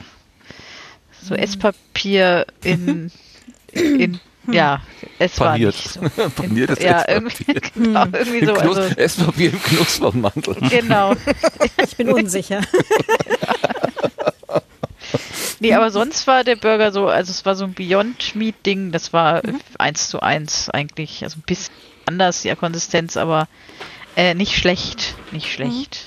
so 1.22 1.36
Esspapier 1.36 2.46
in, 2.64 3.12
in 3.72 4.20
ja, 4.50 4.82
es 5.20 5.36
Paniert. 5.36 5.76
war 5.98 6.04
nicht 6.06 6.16
so. 6.16 6.30
Paniertes 6.30 6.80
ja, 6.82 7.02
Esspapier. 7.04 7.16
irgendwie, 7.16 7.70
genau, 7.76 8.06
irgendwie 8.06 8.46
so. 8.46 8.52
Im 8.54 8.58
Knus 8.62 8.78
Also, 8.78 8.96
Esspapier 8.96 9.50
im 9.52 9.62
Knuspermantel. 9.64 10.56
genau. 10.70 11.14
Ich 11.84 11.98
bin 11.98 12.10
unsicher. 12.10 12.62
Nee, 15.60 15.74
aber 15.74 15.90
sonst 15.90 16.28
war 16.28 16.44
der 16.44 16.56
Burger 16.56 16.92
so, 16.92 17.08
also 17.08 17.32
es 17.32 17.46
war 17.46 17.56
so 17.56 17.64
ein 17.66 17.74
Beyond 17.74 18.36
Meat 18.36 18.56
Ding, 18.66 18.92
das 18.92 19.12
war 19.12 19.44
äh, 19.44 19.54
eins 19.80 20.10
zu 20.10 20.20
eins 20.20 20.70
eigentlich, 20.70 21.24
also 21.24 21.40
ein 21.40 21.44
bisschen 21.46 21.74
anders 22.06 22.42
die 22.44 22.54
Konsistenz, 22.56 23.18
aber 23.18 23.48
äh, 24.16 24.34
nicht 24.36 24.56
schlecht, 24.56 25.16
nicht 25.32 25.52
schlecht. 25.52 26.06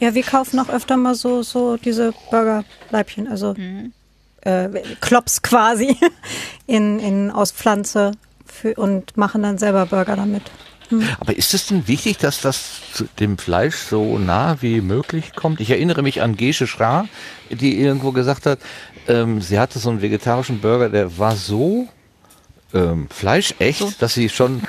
Ja, 0.00 0.14
wir 0.14 0.22
kaufen 0.22 0.58
auch 0.60 0.70
öfter 0.70 0.96
mal 0.96 1.14
so, 1.14 1.42
so 1.42 1.76
diese 1.76 2.12
Burgerleibchen, 2.30 3.28
also 3.28 3.54
Mhm. 3.54 3.92
Äh, 4.42 4.68
Klops 5.00 5.42
quasi 5.42 5.96
in, 6.66 6.98
in, 6.98 7.30
aus 7.30 7.52
Pflanze 7.52 8.12
für, 8.44 8.74
und 8.74 9.16
machen 9.16 9.42
dann 9.42 9.58
selber 9.58 9.86
Burger 9.86 10.16
damit. 10.16 10.42
Aber 11.20 11.36
ist 11.36 11.54
es 11.54 11.66
denn 11.66 11.86
wichtig, 11.86 12.18
dass 12.18 12.40
das 12.40 12.80
dem 13.20 13.38
Fleisch 13.38 13.76
so 13.76 14.18
nah 14.18 14.60
wie 14.60 14.80
möglich 14.80 15.34
kommt? 15.36 15.60
Ich 15.60 15.70
erinnere 15.70 16.02
mich 16.02 16.20
an 16.20 16.36
Gesche 16.36 16.66
Schra, 16.66 17.06
die 17.48 17.80
irgendwo 17.80 18.10
gesagt 18.10 18.46
hat, 18.46 18.58
ähm, 19.06 19.40
sie 19.40 19.58
hatte 19.58 19.78
so 19.78 19.90
einen 19.90 20.02
vegetarischen 20.02 20.60
Burger, 20.60 20.88
der 20.88 21.16
war 21.18 21.36
so 21.36 21.88
ähm, 22.74 23.08
fleischecht, 23.10 24.02
dass 24.02 24.14
sie 24.14 24.28
schon, 24.28 24.62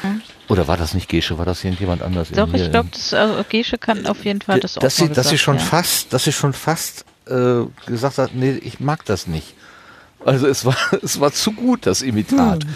oder 0.47 0.67
war 0.67 0.77
das 0.77 0.93
nicht 0.93 1.09
Gesche, 1.09 1.37
war 1.37 1.45
das 1.45 1.63
irgendjemand 1.63 2.01
anders? 2.01 2.29
Doch, 2.31 2.53
ich 2.53 2.69
glaube, 2.69 2.89
also 3.11 3.45
Gesche 3.49 3.77
kann 3.77 4.05
auf 4.05 4.23
jeden 4.23 4.41
Fall 4.41 4.59
das 4.59 4.77
auch 4.77 4.81
dass 4.81 4.97
sie, 4.97 5.09
dass 5.09 5.29
sie 5.29 5.37
schon 5.37 5.57
ja. 5.57 5.63
fast, 5.63 6.13
dass 6.13 6.23
sie 6.23 6.31
schon 6.31 6.53
fast 6.53 7.05
äh, 7.27 7.65
gesagt 7.85 8.17
hat, 8.17 8.33
nee, 8.35 8.51
ich 8.63 8.79
mag 8.79 9.05
das 9.05 9.27
nicht. 9.27 9.53
Also 10.23 10.47
es 10.47 10.65
war, 10.65 10.75
es 11.01 11.19
war 11.19 11.31
zu 11.31 11.51
gut, 11.53 11.85
das 11.85 12.01
Imitat. 12.01 12.65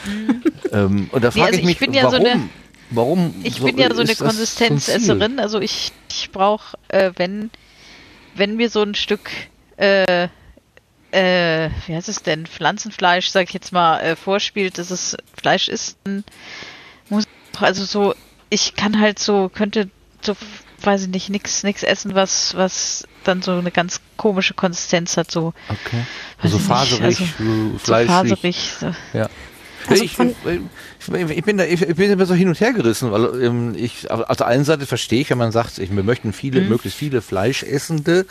Ähm, 0.72 1.10
und 1.12 1.24
da 1.24 1.28
Nee, 1.28 1.42
frage 1.42 1.46
also 1.46 1.54
ich 1.54 1.60
ich 1.62 1.66
mich, 1.66 1.78
bin 1.80 1.94
ja 1.94 2.10
so 2.10 2.14
warum, 2.14 2.26
eine- 2.26 2.50
warum? 2.90 3.36
Ich 3.44 3.62
bin 3.62 3.78
ja 3.78 3.94
so 3.94 4.02
eine 4.02 4.16
Konsistenzesserin, 4.16 5.40
also 5.40 5.60
ich, 5.62 5.92
ich 6.12 6.32
brauche, 6.32 6.76
äh, 6.88 7.12
wenn, 7.18 7.52
wenn 8.34 8.56
mir 8.56 8.70
so 8.72 8.82
ein 8.82 8.96
Stück, 8.96 9.30
äh, 9.78 10.28
äh, 11.12 11.70
wie 11.86 11.96
heißt 11.96 12.10
es 12.10 12.24
denn, 12.24 12.48
Pflanzenfleisch, 12.48 13.30
sag 13.30 13.44
ich 13.48 13.54
jetzt 13.54 13.72
mal, 13.74 14.00
äh, 14.00 14.16
vorspielt, 14.16 14.80
dass 14.80 14.90
es 14.90 15.16
Fleisch 15.40 15.68
ist, 15.70 15.98
dann 16.04 16.24
muss 17.10 17.26
ich 17.26 17.58
auch, 17.60 17.62
also 17.62 17.86
so, 17.86 18.16
ich 18.50 18.76
kann 18.76 19.00
halt 19.00 19.20
so, 19.20 19.50
könnte 19.54 19.90
so, 20.22 20.36
weiß 20.86 21.04
ich 21.04 21.08
nicht, 21.10 21.30
nix, 21.30 21.64
nix 21.64 21.84
essen, 21.84 22.16
was, 22.16 22.56
was 22.56 23.08
dann 23.24 23.42
so 23.42 23.52
eine 23.54 23.72
ganz 23.72 24.02
komische 24.18 24.54
Konsistenz 24.54 25.18
hat, 25.18 25.32
so, 25.32 25.54
Okay. 25.70 26.06
Weiß 26.42 26.52
So 26.52 26.58
ich 26.58 26.64
nicht, 26.64 26.68
faserig, 26.68 27.04
also 27.04 27.24
so 27.40 27.72
so 27.74 27.78
fleischig. 27.80 28.12
faserig. 28.12 28.72
So. 28.80 28.96
Ja. 29.18 29.30
Also 29.88 30.04
ich, 30.04 30.18
ich, 30.18 31.38
ich, 31.38 31.44
bin 31.44 31.58
da, 31.58 31.64
ich, 31.66 31.80
bin 31.96 32.10
immer 32.10 32.26
so 32.26 32.34
hin 32.34 32.48
und 32.48 32.60
her 32.60 32.74
gerissen, 32.74 33.12
weil 33.12 33.44
ähm, 33.44 33.76
ich 33.78 34.10
auf 34.10 34.22
auf 34.30 34.38
der 34.38 34.48
einen 34.48 34.64
Seite 34.66 34.88
verstehe 34.88 35.22
ich, 35.22 35.30
wenn 35.30 35.38
man 35.38 35.52
sagt, 35.52 35.78
ich, 35.78 35.96
wir 35.96 36.02
möchten 36.04 36.34
viele, 36.34 36.62
Mhm. 36.62 36.70
möglichst 36.70 36.98
viele 36.98 37.22
Fleischessende 37.22 38.26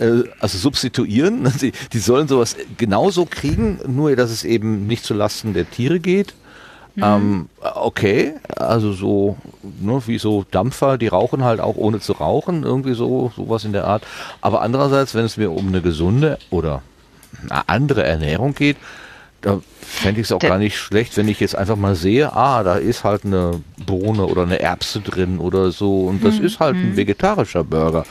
äh, 0.00 0.24
also 0.40 0.58
substituieren. 0.58 1.44
Die, 1.60 1.72
die 1.92 1.98
sollen 2.00 2.26
sowas 2.26 2.56
genauso 2.76 3.24
kriegen, 3.26 3.78
nur 3.86 4.16
dass 4.16 4.30
es 4.32 4.42
eben 4.42 4.86
nicht 4.88 5.04
zu 5.04 5.14
Lasten 5.14 5.54
der 5.54 5.70
Tiere 5.70 6.00
geht. 6.00 6.34
Mhm. 6.94 7.02
Ähm, 7.02 7.48
okay, 7.74 8.34
also 8.56 8.92
so, 8.92 9.36
ne, 9.80 10.02
wie 10.06 10.18
so 10.18 10.44
Dampfer, 10.50 10.98
die 10.98 11.08
rauchen 11.08 11.44
halt 11.44 11.60
auch 11.60 11.76
ohne 11.76 12.00
zu 12.00 12.12
rauchen, 12.12 12.62
irgendwie 12.64 12.94
so, 12.94 13.32
sowas 13.36 13.64
in 13.64 13.72
der 13.72 13.86
Art. 13.86 14.02
Aber 14.40 14.62
andererseits, 14.62 15.14
wenn 15.14 15.24
es 15.24 15.36
mir 15.36 15.50
um 15.50 15.68
eine 15.68 15.82
gesunde 15.82 16.38
oder 16.50 16.82
eine 17.48 17.68
andere 17.68 18.02
Ernährung 18.04 18.54
geht, 18.54 18.76
da 19.40 19.60
fände 19.80 20.20
ich 20.20 20.26
es 20.26 20.32
auch 20.32 20.40
gar 20.40 20.58
nicht 20.58 20.76
schlecht, 20.76 21.16
wenn 21.16 21.28
ich 21.28 21.40
jetzt 21.40 21.56
einfach 21.56 21.76
mal 21.76 21.94
sehe, 21.94 22.34
ah, 22.34 22.62
da 22.62 22.74
ist 22.74 23.04
halt 23.04 23.24
eine 23.24 23.62
Bohne 23.86 24.26
oder 24.26 24.42
eine 24.42 24.60
Erbse 24.60 25.00
drin 25.00 25.38
oder 25.38 25.70
so 25.70 26.06
und 26.06 26.22
das 26.24 26.38
ist 26.38 26.60
halt 26.60 26.76
ein 26.76 26.96
vegetarischer 26.96 27.64
Burger. 27.64 28.04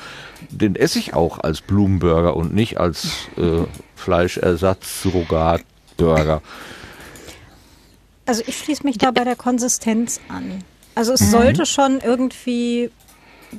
Den 0.50 0.76
esse 0.76 0.98
ich 1.00 1.14
auch 1.14 1.40
als 1.40 1.62
Blumenburger 1.62 2.36
und 2.36 2.56
nicht 2.56 2.80
als 2.80 3.28
äh, 3.38 3.66
Fleischersatz, 3.96 5.04
Surrogat, 5.04 5.62
Burger. 5.98 6.42
Also 8.30 8.44
ich 8.46 8.60
schließe 8.60 8.84
mich 8.84 9.00
da 9.00 9.10
bei 9.10 9.24
der 9.24 9.36
Konsistenz 9.36 10.22
an. 10.28 10.64
Also 10.94 11.14
es 11.14 11.32
sollte 11.32 11.66
schon 11.66 12.00
irgendwie 12.00 12.92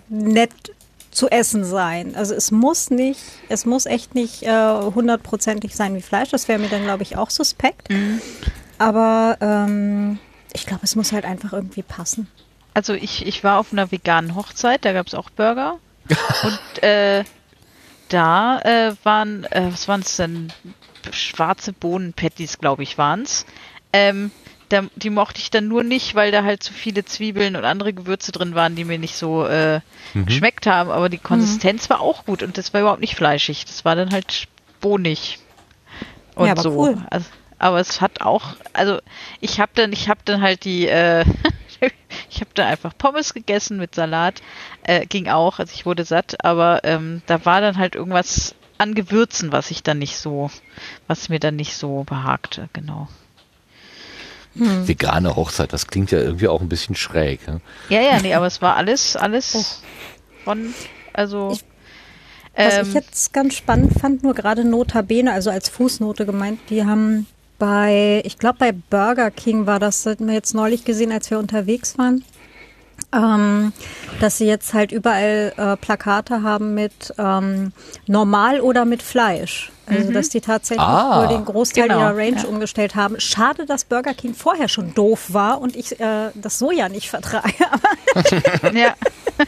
nett 0.09 0.53
zu 1.11 1.29
essen 1.29 1.65
sein. 1.65 2.15
Also 2.15 2.35
es 2.37 2.53
muss 2.53 2.89
nicht, 2.89 3.21
es 3.49 3.67
muss 3.67 3.87
echt 3.87 4.15
nicht 4.15 4.45
äh, 4.45 4.73
hundertprozentig 4.95 5.75
sein 5.75 5.97
wie 5.97 6.01
Fleisch. 6.01 6.29
Das 6.29 6.47
wäre 6.47 6.61
mir 6.61 6.69
dann, 6.69 6.85
glaube 6.85 7.03
ich, 7.03 7.17
auch 7.17 7.31
suspekt. 7.31 7.89
Aber 8.79 9.39
ähm, 9.41 10.21
ich 10.53 10.67
glaube, 10.67 10.83
es 10.85 10.95
muss 10.95 11.11
halt 11.11 11.25
einfach 11.25 11.53
irgendwie 11.53 11.83
passen. 11.83 12.29
Also 12.73 12.95
ich, 12.95 13.27
ich 13.27 13.43
war 13.43 13.59
auf 13.59 13.73
einer 13.73 13.91
veganen 13.91 14.37
Hochzeit, 14.37 14.85
da 14.85 14.93
gab 14.93 15.09
es 15.09 15.15
auch 15.15 15.31
Burger. 15.31 15.81
und 16.45 16.83
äh, 16.85 17.25
da 18.09 18.61
äh, 18.61 18.95
waren, 19.03 19.43
äh, 19.47 19.73
was 19.73 19.89
waren 19.89 20.03
es 20.03 20.15
denn? 20.15 20.53
Schwarze 21.11 21.73
Bohnen-Patties, 21.73 22.59
glaube 22.59 22.85
ich, 22.85 22.99
waren's. 22.99 23.47
Ähm, 23.93 24.31
da, 24.71 24.85
die 24.95 25.11
mochte 25.11 25.41
ich 25.41 25.51
dann 25.51 25.69
nur 25.69 25.83
nicht, 25.83 26.15
weil 26.15 26.33
da 26.33 26.45
halt 26.45 26.63
zu 26.63 26.73
viele 26.73 27.05
Zwiebeln 27.05 27.57
und 27.57 27.65
andere 27.65 27.93
Gewürze 27.93 28.33
drin 28.33 28.55
waren, 28.55 28.77
die 28.77 28.85
mir 28.85 28.99
nicht 28.99 29.17
so 29.17 29.45
äh, 29.47 29.81
geschmeckt 30.15 30.67
haben. 30.67 30.91
Aber 30.91 31.09
die 31.09 31.19
Konsistenz 31.19 31.91
war 31.91 32.01
auch 32.01 32.25
gut 32.25 32.43
und 32.43 32.57
das 32.57 32.73
war 32.73 32.81
überhaupt 32.81 33.01
nicht 33.01 33.17
fleischig. 33.17 33.65
Das 33.67 33.85
war 33.85 33.97
dann 33.97 34.11
halt 34.11 34.49
bohnig. 34.81 35.39
Und 36.37 36.47
Ja, 36.47 36.53
aber 36.53 36.63
so. 36.63 36.71
cool. 36.71 36.99
Also, 37.11 37.27
aber 37.59 37.81
es 37.81 38.01
hat 38.01 38.23
auch, 38.23 38.57
also 38.73 39.01
ich 39.41 39.61
habe 39.61 39.73
dann, 39.75 39.93
ich 39.93 40.09
habe 40.09 40.21
dann 40.25 40.41
halt 40.41 40.65
die, 40.65 40.87
äh, 40.87 41.25
ich 42.31 42.41
habe 42.41 42.51
dann 42.55 42.69
einfach 42.69 42.97
Pommes 42.97 43.35
gegessen 43.35 43.77
mit 43.77 43.95
Salat, 43.95 44.41
äh, 44.85 45.05
ging 45.05 45.29
auch, 45.29 45.59
also 45.59 45.73
ich 45.75 45.85
wurde 45.85 46.05
satt, 46.05 46.45
aber 46.45 46.81
ähm, 46.85 47.23
da 47.27 47.45
war 47.45 47.61
dann 47.61 47.77
halt 47.77 47.97
irgendwas 47.97 48.55
an 48.79 48.95
Gewürzen, 48.95 49.53
was 49.53 49.71
ich 49.71 49.83
dann 49.83 49.99
nicht 49.99 50.17
so, 50.17 50.51
was 51.07 51.29
mir 51.29 51.39
dann 51.39 51.57
nicht 51.57 51.77
so 51.77 52.05
behagte, 52.05 52.71
genau. 52.73 53.09
Vegane 54.55 55.37
Hochzeit, 55.37 55.73
das 55.73 55.87
klingt 55.87 56.11
ja 56.11 56.19
irgendwie 56.19 56.49
auch 56.49 56.61
ein 56.61 56.69
bisschen 56.69 56.95
schräg. 56.97 57.47
Ne? 57.47 57.61
Ja, 57.89 58.01
ja, 58.01 58.21
nee, 58.21 58.35
aber 58.35 58.47
es 58.47 58.61
war 58.61 58.77
alles, 58.77 59.17
alles 59.17 59.83
von, 60.45 60.75
also 61.13 61.51
Ich- 61.53 61.65
Was 62.57 62.75
ähm, 62.79 62.87
ich 62.89 62.95
jetzt 62.95 63.33
ganz 63.33 63.55
spannend 63.55 63.93
fand, 64.01 64.23
nur 64.25 64.35
gerade 64.35 64.65
Notabene, 64.65 65.33
also 65.33 65.51
als 65.51 65.69
Fußnote 65.69 66.27
gemeint, 66.27 66.59
die 66.69 66.85
haben 66.85 67.27
bei, 67.59 68.23
ich 68.25 68.39
glaube 68.39 68.59
bei 68.59 68.73
Burger 68.73 69.31
King 69.31 69.67
war 69.67 69.79
das, 69.79 70.03
das 70.03 70.13
hatten 70.15 70.27
wir 70.27 70.35
jetzt 70.35 70.55
neulich 70.55 70.85
gesehen, 70.85 71.13
als 71.13 71.31
wir 71.31 71.39
unterwegs 71.39 71.97
waren, 71.97 72.25
ähm, 73.13 73.73
dass 74.21 74.39
sie 74.39 74.47
jetzt 74.47 74.75
halt 74.75 74.93
überall 74.93 75.53
äh, 75.57 75.77
Plakate 75.77 76.43
haben 76.43 76.75
mit 76.75 77.15
ähm, 77.19 77.73
normal 78.07 78.61
oder 78.61 78.85
mit 78.85 79.03
Fleisch. 79.03 79.71
Also 79.90 80.12
dass 80.12 80.29
die 80.29 80.40
tatsächlich 80.40 80.81
Ah. 80.87 81.20
wohl 81.20 81.29
den 81.29 81.44
Großteil 81.44 81.88
Genau, 81.88 82.00
ihrer 82.00 82.16
Range 82.16 82.37
ja. 82.42 82.44
umgestellt 82.44 82.94
haben. 82.94 83.18
Schade, 83.20 83.66
dass 83.66 83.85
Burger 83.85 84.14
King 84.14 84.35
vorher 84.35 84.68
schon 84.68 84.94
doof 84.94 85.33
war 85.33 85.61
und 85.61 85.76
ich 85.76 85.98
äh, 86.00 86.31
das 86.35 86.59
Soja 86.59 86.88
nicht 86.88 87.11
vertrage. 87.11 87.53
Aber, 88.62 88.72
ja, 88.76 88.94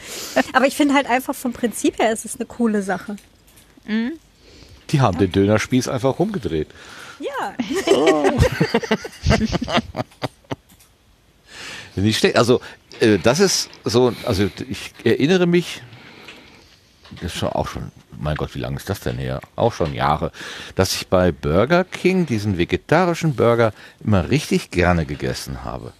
aber 0.53 0.65
ich 0.67 0.75
finde 0.75 0.93
halt 0.95 1.07
einfach 1.07 1.35
vom 1.35 1.53
Prinzip 1.53 1.99
her 1.99 2.11
ist 2.11 2.25
es 2.25 2.35
eine 2.37 2.45
coole 2.45 2.81
Sache. 2.81 3.15
Die 4.89 5.01
haben 5.01 5.17
den 5.17 5.31
Dönerspieß 5.31 5.87
einfach 5.89 6.17
rumgedreht. 6.19 6.67
Ja. 7.19 7.53
Nicht 11.95 12.17
schlecht. 12.19 12.37
Also, 12.37 12.59
äh, 12.99 13.19
das 13.19 13.39
ist 13.39 13.69
so, 13.83 14.13
also 14.25 14.49
ich 14.69 14.93
erinnere 15.03 15.45
mich, 15.45 15.81
das 17.21 17.33
ist 17.33 17.37
schon 17.37 17.49
auch 17.49 17.67
schon, 17.67 17.91
mein 18.19 18.35
Gott, 18.35 18.55
wie 18.55 18.59
lange 18.59 18.77
ist 18.77 18.89
das 18.89 18.99
denn 18.99 19.17
her? 19.17 19.39
Auch 19.55 19.73
schon 19.73 19.93
Jahre, 19.93 20.31
dass 20.75 20.95
ich 20.95 21.07
bei 21.07 21.31
Burger 21.31 21.83
King 21.83 22.25
diesen 22.25 22.57
vegetarischen 22.57 23.35
Burger 23.35 23.73
immer 24.03 24.29
richtig 24.29 24.71
gerne 24.71 25.05
gegessen 25.05 25.63
habe. 25.63 25.93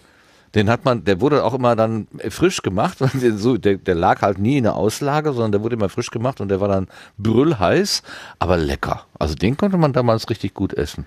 Den 0.56 0.70
hat 0.70 0.86
man, 0.86 1.04
der 1.04 1.20
wurde 1.20 1.44
auch 1.44 1.54
immer 1.54 1.76
dann 1.76 2.08
frisch 2.30 2.62
gemacht, 2.62 2.98
weil 3.02 3.10
der, 3.14 3.38
so, 3.38 3.58
der, 3.58 3.78
der 3.78 3.96
lag 3.96 4.22
halt 4.22 4.38
nie 4.38 4.58
in 4.58 4.64
der 4.64 4.76
Auslage, 4.76 5.34
sondern 5.34 5.52
der 5.54 5.64
wurde 5.64 5.76
immer 5.76 5.90
frisch 5.90 6.12
gemacht 6.12 6.42
und 6.42 6.50
der 6.50 6.62
war 6.62 6.68
dann 6.68 6.88
brüllheiß, 7.18 8.04
aber 8.40 8.58
lecker. 8.58 9.06
Also 9.18 9.36
den 9.36 9.58
konnte 9.58 9.78
man 9.78 9.94
damals 9.94 10.30
richtig 10.30 10.54
gut 10.54 10.74
essen. 10.74 11.06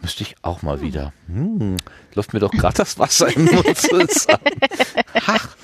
Müsste 0.00 0.22
ich 0.22 0.36
auch 0.42 0.62
mal 0.62 0.80
wieder. 0.80 1.12
Hm, 1.26 1.76
läuft 2.14 2.32
mir 2.32 2.38
doch 2.38 2.52
gerade 2.52 2.76
das 2.76 3.00
Wasser 3.00 3.34
im 3.34 3.46
Mund 3.46 3.76
zusammen. 3.76 4.38
Ach, 5.26 5.56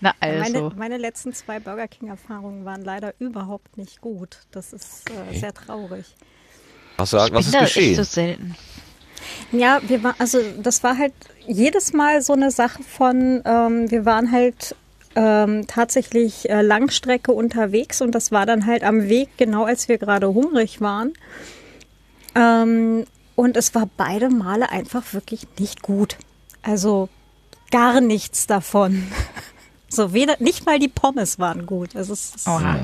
na 0.00 0.14
Meine, 0.20 0.44
also. 0.44 0.72
meine 0.76 0.98
letzten 0.98 1.32
zwei 1.32 1.58
Burger 1.58 1.88
King-Erfahrungen 1.88 2.64
waren 2.64 2.82
leider 2.82 3.14
überhaupt 3.18 3.76
nicht 3.78 4.00
gut. 4.00 4.40
Das 4.50 4.72
ist 4.72 5.10
äh, 5.10 5.38
sehr 5.38 5.54
traurig. 5.54 6.14
was, 6.96 7.12
was 7.12 7.46
ist 7.46 7.54
da 7.54 7.60
geschehen? 7.60 7.90
echt 7.90 7.96
so 7.96 8.02
selten. 8.02 8.54
Ja, 9.52 9.80
wir 9.86 10.02
war, 10.04 10.14
also 10.18 10.38
das 10.62 10.82
war 10.82 10.98
halt 10.98 11.14
jedes 11.46 11.92
Mal 11.92 12.22
so 12.22 12.32
eine 12.34 12.50
Sache 12.50 12.82
von, 12.82 13.42
ähm, 13.44 13.90
wir 13.90 14.04
waren 14.04 14.30
halt 14.30 14.76
ähm, 15.14 15.66
tatsächlich 15.66 16.48
äh, 16.50 16.60
Langstrecke 16.62 17.32
unterwegs 17.32 18.00
und 18.02 18.14
das 18.14 18.30
war 18.32 18.44
dann 18.46 18.66
halt 18.66 18.84
am 18.84 19.08
Weg, 19.08 19.30
genau 19.38 19.64
als 19.64 19.88
wir 19.88 19.98
gerade 19.98 20.28
hungrig 20.32 20.80
waren. 20.80 21.12
Ähm, 22.34 23.06
Und 23.34 23.56
es 23.56 23.74
war 23.74 23.88
beide 23.96 24.28
Male 24.30 24.70
einfach 24.70 25.12
wirklich 25.12 25.46
nicht 25.58 25.82
gut. 25.82 26.16
Also 26.62 27.08
gar 27.70 28.00
nichts 28.00 28.46
davon. 28.46 29.10
So, 29.88 30.12
weder, 30.12 30.36
nicht 30.40 30.66
mal 30.66 30.78
die 30.78 30.88
Pommes 30.88 31.38
waren 31.38 31.66
gut. 31.66 31.94
Es 31.94 32.10
ist, 32.10 32.46
Oha. 32.46 32.78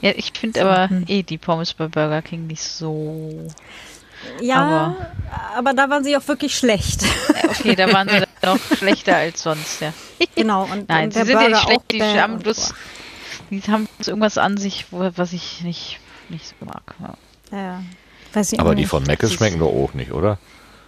Ja, 0.00 0.12
ich 0.14 0.32
finde 0.38 0.62
aber 0.64 0.88
eh 1.08 1.22
die 1.22 1.38
Pommes 1.38 1.74
bei 1.74 1.88
Burger 1.88 2.22
King 2.22 2.46
nicht 2.46 2.62
so. 2.62 3.48
ja, 4.40 4.96
aber, 5.56 5.74
da 5.74 5.90
waren 5.90 6.04
sie 6.04 6.16
auch 6.16 6.26
wirklich 6.28 6.56
schlecht. 6.56 7.04
Okay, 7.48 7.74
da 7.74 7.92
waren 7.92 8.08
sie 8.08 8.20
dann 8.20 8.54
noch 8.54 8.76
schlechter 8.76 9.16
als 9.16 9.42
sonst, 9.42 9.80
ja. 9.80 9.92
genau. 10.34 10.64
Und, 10.64 10.88
Nein, 10.88 11.06
und 11.06 11.14
sie 11.14 11.18
der 11.18 11.26
sind 11.26 11.34
ja 11.34 11.40
Burger 11.40 11.48
nicht 11.48 11.62
schlecht, 11.62 11.80
auch 11.80 11.88
die 11.88 12.02
haben 12.02 12.38
bloß, 12.38 12.74
die 13.50 13.62
haben 13.62 13.88
bloß 13.96 14.08
irgendwas 14.08 14.38
an 14.38 14.56
sich, 14.56 14.86
wo, 14.90 15.10
was 15.16 15.32
ich 15.32 15.62
nicht, 15.62 15.98
nicht 16.28 16.46
so 16.46 16.64
mag. 16.64 16.94
Ja. 17.00 17.14
Ja, 17.50 17.82
weiß 18.34 18.52
ich 18.52 18.60
auch 18.60 18.64
Aber 18.64 18.74
die 18.74 18.86
von 18.86 19.02
Mc's 19.04 19.32
schmecken 19.32 19.58
doch 19.58 19.68
auch 19.72 19.94
nicht, 19.94 20.12
oder? 20.12 20.38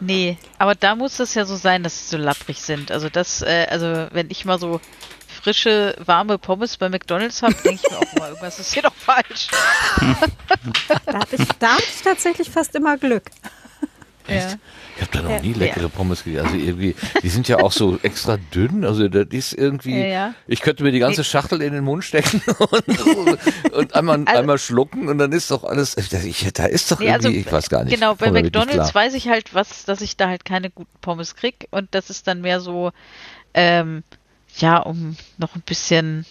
Nee, 0.01 0.39
aber 0.59 0.75
da 0.75 0.95
muss 0.95 1.21
es 1.21 1.35
ja 1.35 1.45
so 1.45 1.57
sein, 1.57 1.83
dass 1.83 1.99
sie 2.09 2.17
so 2.17 2.23
lapprig 2.23 2.61
sind. 2.61 2.91
Also 2.91 3.09
das, 3.11 3.43
äh, 3.43 3.67
also 3.71 4.09
wenn 4.13 4.31
ich 4.31 4.45
mal 4.45 4.59
so 4.59 4.81
frische, 5.43 5.95
warme 6.05 6.39
Pommes 6.39 6.77
bei 6.77 6.89
McDonalds 6.89 7.43
habe, 7.43 7.55
denke 7.55 7.83
ich 7.85 7.91
mir 7.91 7.99
auch 7.99 8.15
mal, 8.19 8.29
irgendwas 8.31 8.59
ist 8.59 8.73
hier 8.73 8.83
doch 8.83 8.95
falsch. 8.95 9.49
Da 11.07 11.21
hatte 11.21 11.37
ich, 11.37 11.49
da 11.59 11.75
hatte 11.75 11.85
ich 11.95 12.03
tatsächlich 12.03 12.51
fast 12.51 12.75
immer 12.75 12.97
Glück. 12.99 13.31
Ja. 14.35 14.55
Ich 14.97 15.03
habe 15.03 15.13
da 15.13 15.23
noch 15.23 15.31
Ja. 15.31 15.41
nie 15.41 15.53
leckere 15.55 15.89
Pommes 15.89 16.25
gegessen. 16.25 16.47
Also 16.47 16.59
irgendwie, 16.59 16.95
die 17.23 17.29
sind 17.29 17.49
ja 17.49 17.59
auch 17.59 17.73
so 17.73 17.99
extra 18.03 18.37
dünn. 18.55 18.85
Also 18.85 19.09
das 19.09 19.29
ist 19.31 19.53
irgendwie, 19.55 19.99
Ja, 19.99 20.07
ja. 20.07 20.35
ich 20.47 20.61
könnte 20.61 20.83
mir 20.83 20.93
die 20.93 20.99
ganze 20.99 21.25
Schachtel 21.25 21.63
in 21.63 21.73
den 21.73 21.85
Mund 21.85 22.05
stecken 22.05 22.43
und, 22.59 23.73
und 23.73 23.95
einmal, 23.95 24.23
Also- 24.27 24.39
einmal 24.39 24.59
schlucken 24.59 25.09
und 25.09 25.19
dann 25.19 25.33
ist 25.33 25.51
doch 25.51 25.65
alles, 25.65 25.97
ich, 25.97 26.09
da 26.53 26.65
ist 26.67 26.91
doch 26.93 27.01
irgendwie, 27.01 27.13
also, 27.15 27.29
ich 27.29 27.51
weiß 27.51 27.69
gar 27.71 27.85
nicht. 27.85 27.95
Genau, 27.95 28.15
bei 28.15 28.31
McDonalds 28.31 28.95
weiß 28.95 29.15
ich 29.15 29.29
halt, 29.29 29.55
was, 29.55 29.85
dass 29.85 30.01
ich 30.01 30.17
da 30.17 30.29
halt 30.29 30.45
keine 30.45 30.71
guten 30.71 30.99
Pommes 31.01 31.35
krieg 31.37 31.67
und 31.71 31.89
das 31.95 32.11
ist 32.11 32.27
dann 32.27 32.41
mehr 32.43 32.61
so, 32.61 32.91
ähm, 33.55 34.03
ja, 34.59 34.79
um 34.79 35.17
noch 35.39 35.55
ein 35.55 35.63
bisschen 35.63 36.27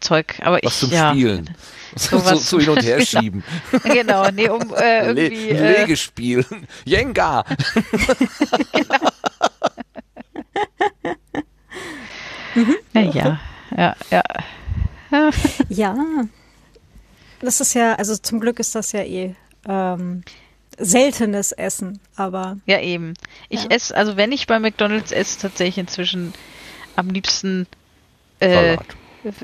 Zeug, 0.00 0.34
aber 0.42 0.58
Was 0.62 0.74
ich, 0.74 0.78
zum 0.80 0.90
ja, 0.92 1.10
Spielen. 1.12 1.54
So, 1.94 2.16
so, 2.18 2.24
Sowas- 2.24 2.48
so 2.48 2.58
hin 2.58 2.68
und 2.70 2.82
her 2.82 2.96
Genau. 3.04 3.04
schieben. 3.04 3.44
genau, 3.84 4.30
nee, 4.30 4.48
um 4.48 4.72
äh, 4.74 5.12
Le 5.12 5.24
irgendwie, 5.26 5.48
äh, 5.50 5.80
Legespiel. 5.80 6.42
Jenga. 6.86 7.44
naja, 12.92 13.40
ja, 13.76 13.96
ja, 14.10 14.22
Ja, 15.68 15.96
das 17.40 17.60
ist 17.60 17.74
ja, 17.74 17.94
also 17.94 18.16
zum 18.16 18.40
Glück 18.40 18.58
ist 18.58 18.74
das 18.74 18.92
ja 18.92 19.00
eh 19.02 19.34
ähm, 19.68 20.22
seltenes 20.78 21.52
Essen, 21.52 22.00
aber 22.16 22.56
ja 22.66 22.80
eben. 22.80 23.14
Ich 23.48 23.64
Ja. 23.64 23.70
esse, 23.70 23.94
also 23.96 24.16
wenn 24.16 24.32
ich 24.32 24.46
bei 24.46 24.58
McDonalds 24.58 25.12
esse, 25.12 25.40
tatsächlich 25.40 25.78
inzwischen 25.78 26.32
am 26.96 27.08
liebsten 27.10 27.66
äh, 28.40 28.76
Salat. 28.76 28.86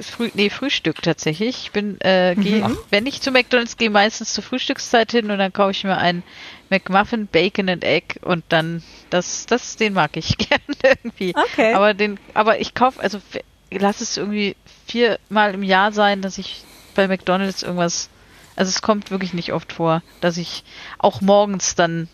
Früh, 0.02 0.30
nee, 0.34 0.50
Frühstück 0.50 1.02
tatsächlich. 1.02 1.64
Ich 1.64 1.72
bin, 1.72 2.00
äh, 2.00 2.34
gehe, 2.36 2.64
Ach. 2.64 2.76
wenn 2.90 3.06
ich 3.06 3.20
zu 3.20 3.30
McDonalds 3.30 3.76
gehe, 3.76 3.90
meistens 3.90 4.34
zur 4.34 4.42
Frühstückszeit 4.42 5.12
hin 5.12 5.30
und 5.30 5.38
dann 5.38 5.52
kaufe 5.52 5.70
ich 5.70 5.84
mir 5.84 5.96
einen 5.96 6.24
McMuffin, 6.68 7.26
Bacon 7.28 7.68
and 7.68 7.84
Egg 7.84 8.18
und 8.22 8.44
dann, 8.48 8.82
das, 9.10 9.46
das, 9.46 9.76
den 9.76 9.92
mag 9.92 10.16
ich 10.16 10.36
gerne 10.38 10.62
irgendwie. 10.82 11.34
Okay. 11.36 11.74
Aber 11.74 11.94
den, 11.94 12.18
aber 12.34 12.60
ich 12.60 12.74
kaufe, 12.74 13.00
also 13.00 13.20
lass 13.70 14.00
es 14.00 14.16
irgendwie 14.16 14.56
viermal 14.86 15.54
im 15.54 15.62
Jahr 15.62 15.92
sein, 15.92 16.22
dass 16.22 16.38
ich 16.38 16.64
bei 16.94 17.06
McDonalds 17.06 17.62
irgendwas, 17.62 18.10
also 18.56 18.70
es 18.70 18.82
kommt 18.82 19.10
wirklich 19.10 19.34
nicht 19.34 19.52
oft 19.52 19.72
vor, 19.72 20.02
dass 20.20 20.36
ich 20.36 20.64
auch 20.98 21.20
morgens 21.20 21.74
dann 21.74 22.08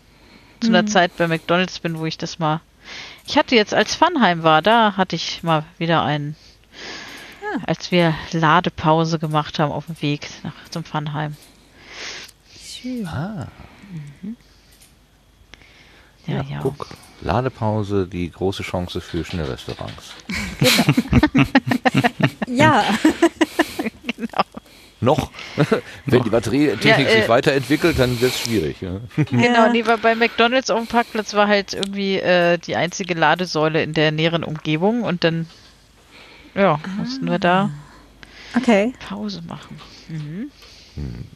zu 0.59 0.69
einer 0.69 0.85
Zeit 0.85 1.17
bei 1.17 1.27
McDonalds 1.27 1.79
bin, 1.79 1.99
wo 1.99 2.05
ich 2.05 2.17
das 2.17 2.39
mal. 2.39 2.61
Ich 3.27 3.37
hatte 3.37 3.55
jetzt, 3.55 3.73
als 3.73 3.95
Funheim 3.95 4.43
war, 4.43 4.61
da 4.61 4.95
hatte 4.95 5.15
ich 5.15 5.41
mal 5.43 5.65
wieder 5.77 6.03
einen, 6.03 6.35
als 7.65 7.91
wir 7.91 8.15
Ladepause 8.31 9.19
gemacht 9.19 9.59
haben 9.59 9.71
auf 9.71 9.85
dem 9.87 10.01
Weg 10.01 10.27
nach 10.43 10.53
zum 10.69 10.83
Funheim. 10.83 11.35
Ah, 13.05 13.47
Ja, 16.27 16.35
ja, 16.35 16.45
ja. 16.49 16.59
guck. 16.61 16.87
Ladepause, 17.21 18.07
die 18.07 18.29
große 18.29 18.61
Chance 18.61 19.01
für 19.01 19.23
Schnellrestaurants. 19.23 20.13
ja, 22.47 22.83
Noch. 25.01 25.29
Wenn 26.05 26.23
die 26.23 26.29
Batterietechnik 26.29 27.07
Ja, 27.07 27.13
äh, 27.13 27.19
sich 27.21 27.29
weiterentwickelt, 27.29 27.99
dann 27.99 28.19
wird 28.21 28.33
es 28.33 28.39
schwierig. 28.39 28.77
Ja. 28.81 28.99
Genau, 29.15 29.71
nee, 29.71 29.83
bei 29.83 30.15
McDonalds 30.15 30.69
auf 30.69 30.79
dem 30.79 30.87
Parkplatz 30.87 31.33
war 31.33 31.47
halt 31.47 31.73
irgendwie 31.73 32.17
äh, 32.17 32.57
die 32.57 32.75
einzige 32.75 33.13
Ladesäule 33.13 33.83
in 33.83 33.93
der 33.93 34.11
näheren 34.11 34.43
Umgebung 34.43 35.03
und 35.03 35.23
dann, 35.23 35.47
ja, 36.55 36.79
mussten 36.97 37.29
wir 37.29 37.39
da 37.39 37.69
okay. 38.55 38.93
Pause 39.07 39.41
machen. 39.47 39.77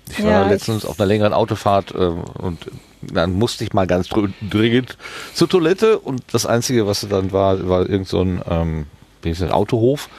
Ich 0.10 0.24
war 0.24 0.30
Ja, 0.32 0.44
ich- 0.46 0.52
letztens 0.52 0.86
auf 0.86 1.00
einer 1.00 1.08
längeren 1.08 1.34
Autofahrt 1.34 1.92
äh, 1.92 1.98
und 1.98 2.60
dann 3.02 3.34
musste 3.34 3.64
ich 3.64 3.74
mal 3.74 3.88
ganz 3.88 4.10
dringend 4.10 4.98
zur 5.34 5.50
Toilette 5.50 6.00
und 6.00 6.22
das 6.32 6.46
Einzige, 6.46 6.88
was 6.88 7.06
dann 7.10 7.32
war, 7.32 7.68
war 7.68 7.90
irgend 7.90 8.08
so 8.08 8.22
ein, 8.22 8.42
ähm, 8.50 8.86
das, 9.22 9.42
Autohof 9.52 10.10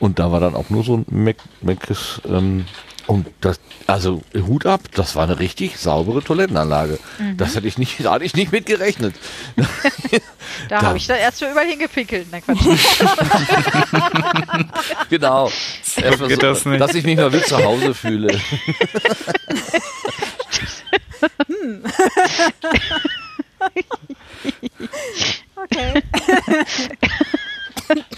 und 0.00 0.18
da 0.18 0.30
war 0.32 0.40
dann 0.40 0.54
auch 0.54 0.70
nur 0.70 0.84
so 0.84 0.96
ein 0.96 1.06
Mac, 1.10 1.36
Mac's, 1.60 2.20
ähm, 2.28 2.66
und 3.08 3.26
das, 3.40 3.58
also 3.88 4.22
Hut 4.34 4.66
ab, 4.66 4.82
das 4.94 5.16
war 5.16 5.24
eine 5.24 5.40
richtig 5.40 5.78
saubere 5.78 6.22
Toilettenanlage. 6.22 6.98
Das 7.36 7.56
hatte 7.56 7.66
ich 7.66 7.76
nicht, 7.78 7.96
da 8.04 8.12
hatte 8.12 8.24
ich 8.24 8.34
nicht 8.34 8.52
mit 8.52 8.66
gerechnet. 8.66 9.14
Da, 10.70 10.80
Da- 10.80 10.86
habe 10.86 10.96
ich 10.98 11.06
dann 11.06 11.18
erst 11.18 11.40
mal 11.42 11.50
überall 11.50 11.66
hingepinkelt. 11.68 12.26
Na 12.32 12.40
Quatsch. 12.40 12.58
Genau. 15.10 15.50
Erstmal 15.96 16.28
geht 16.28 16.42
das 16.42 16.64
nicht. 16.64 16.80
Dass 16.80 16.94
ich 16.94 17.04
mich 17.04 17.16
mal 17.16 17.32
wie 17.32 17.42
zu 17.42 17.56
Hause 17.62 17.94
fühle. 17.94 18.38
Okay. 25.56 26.02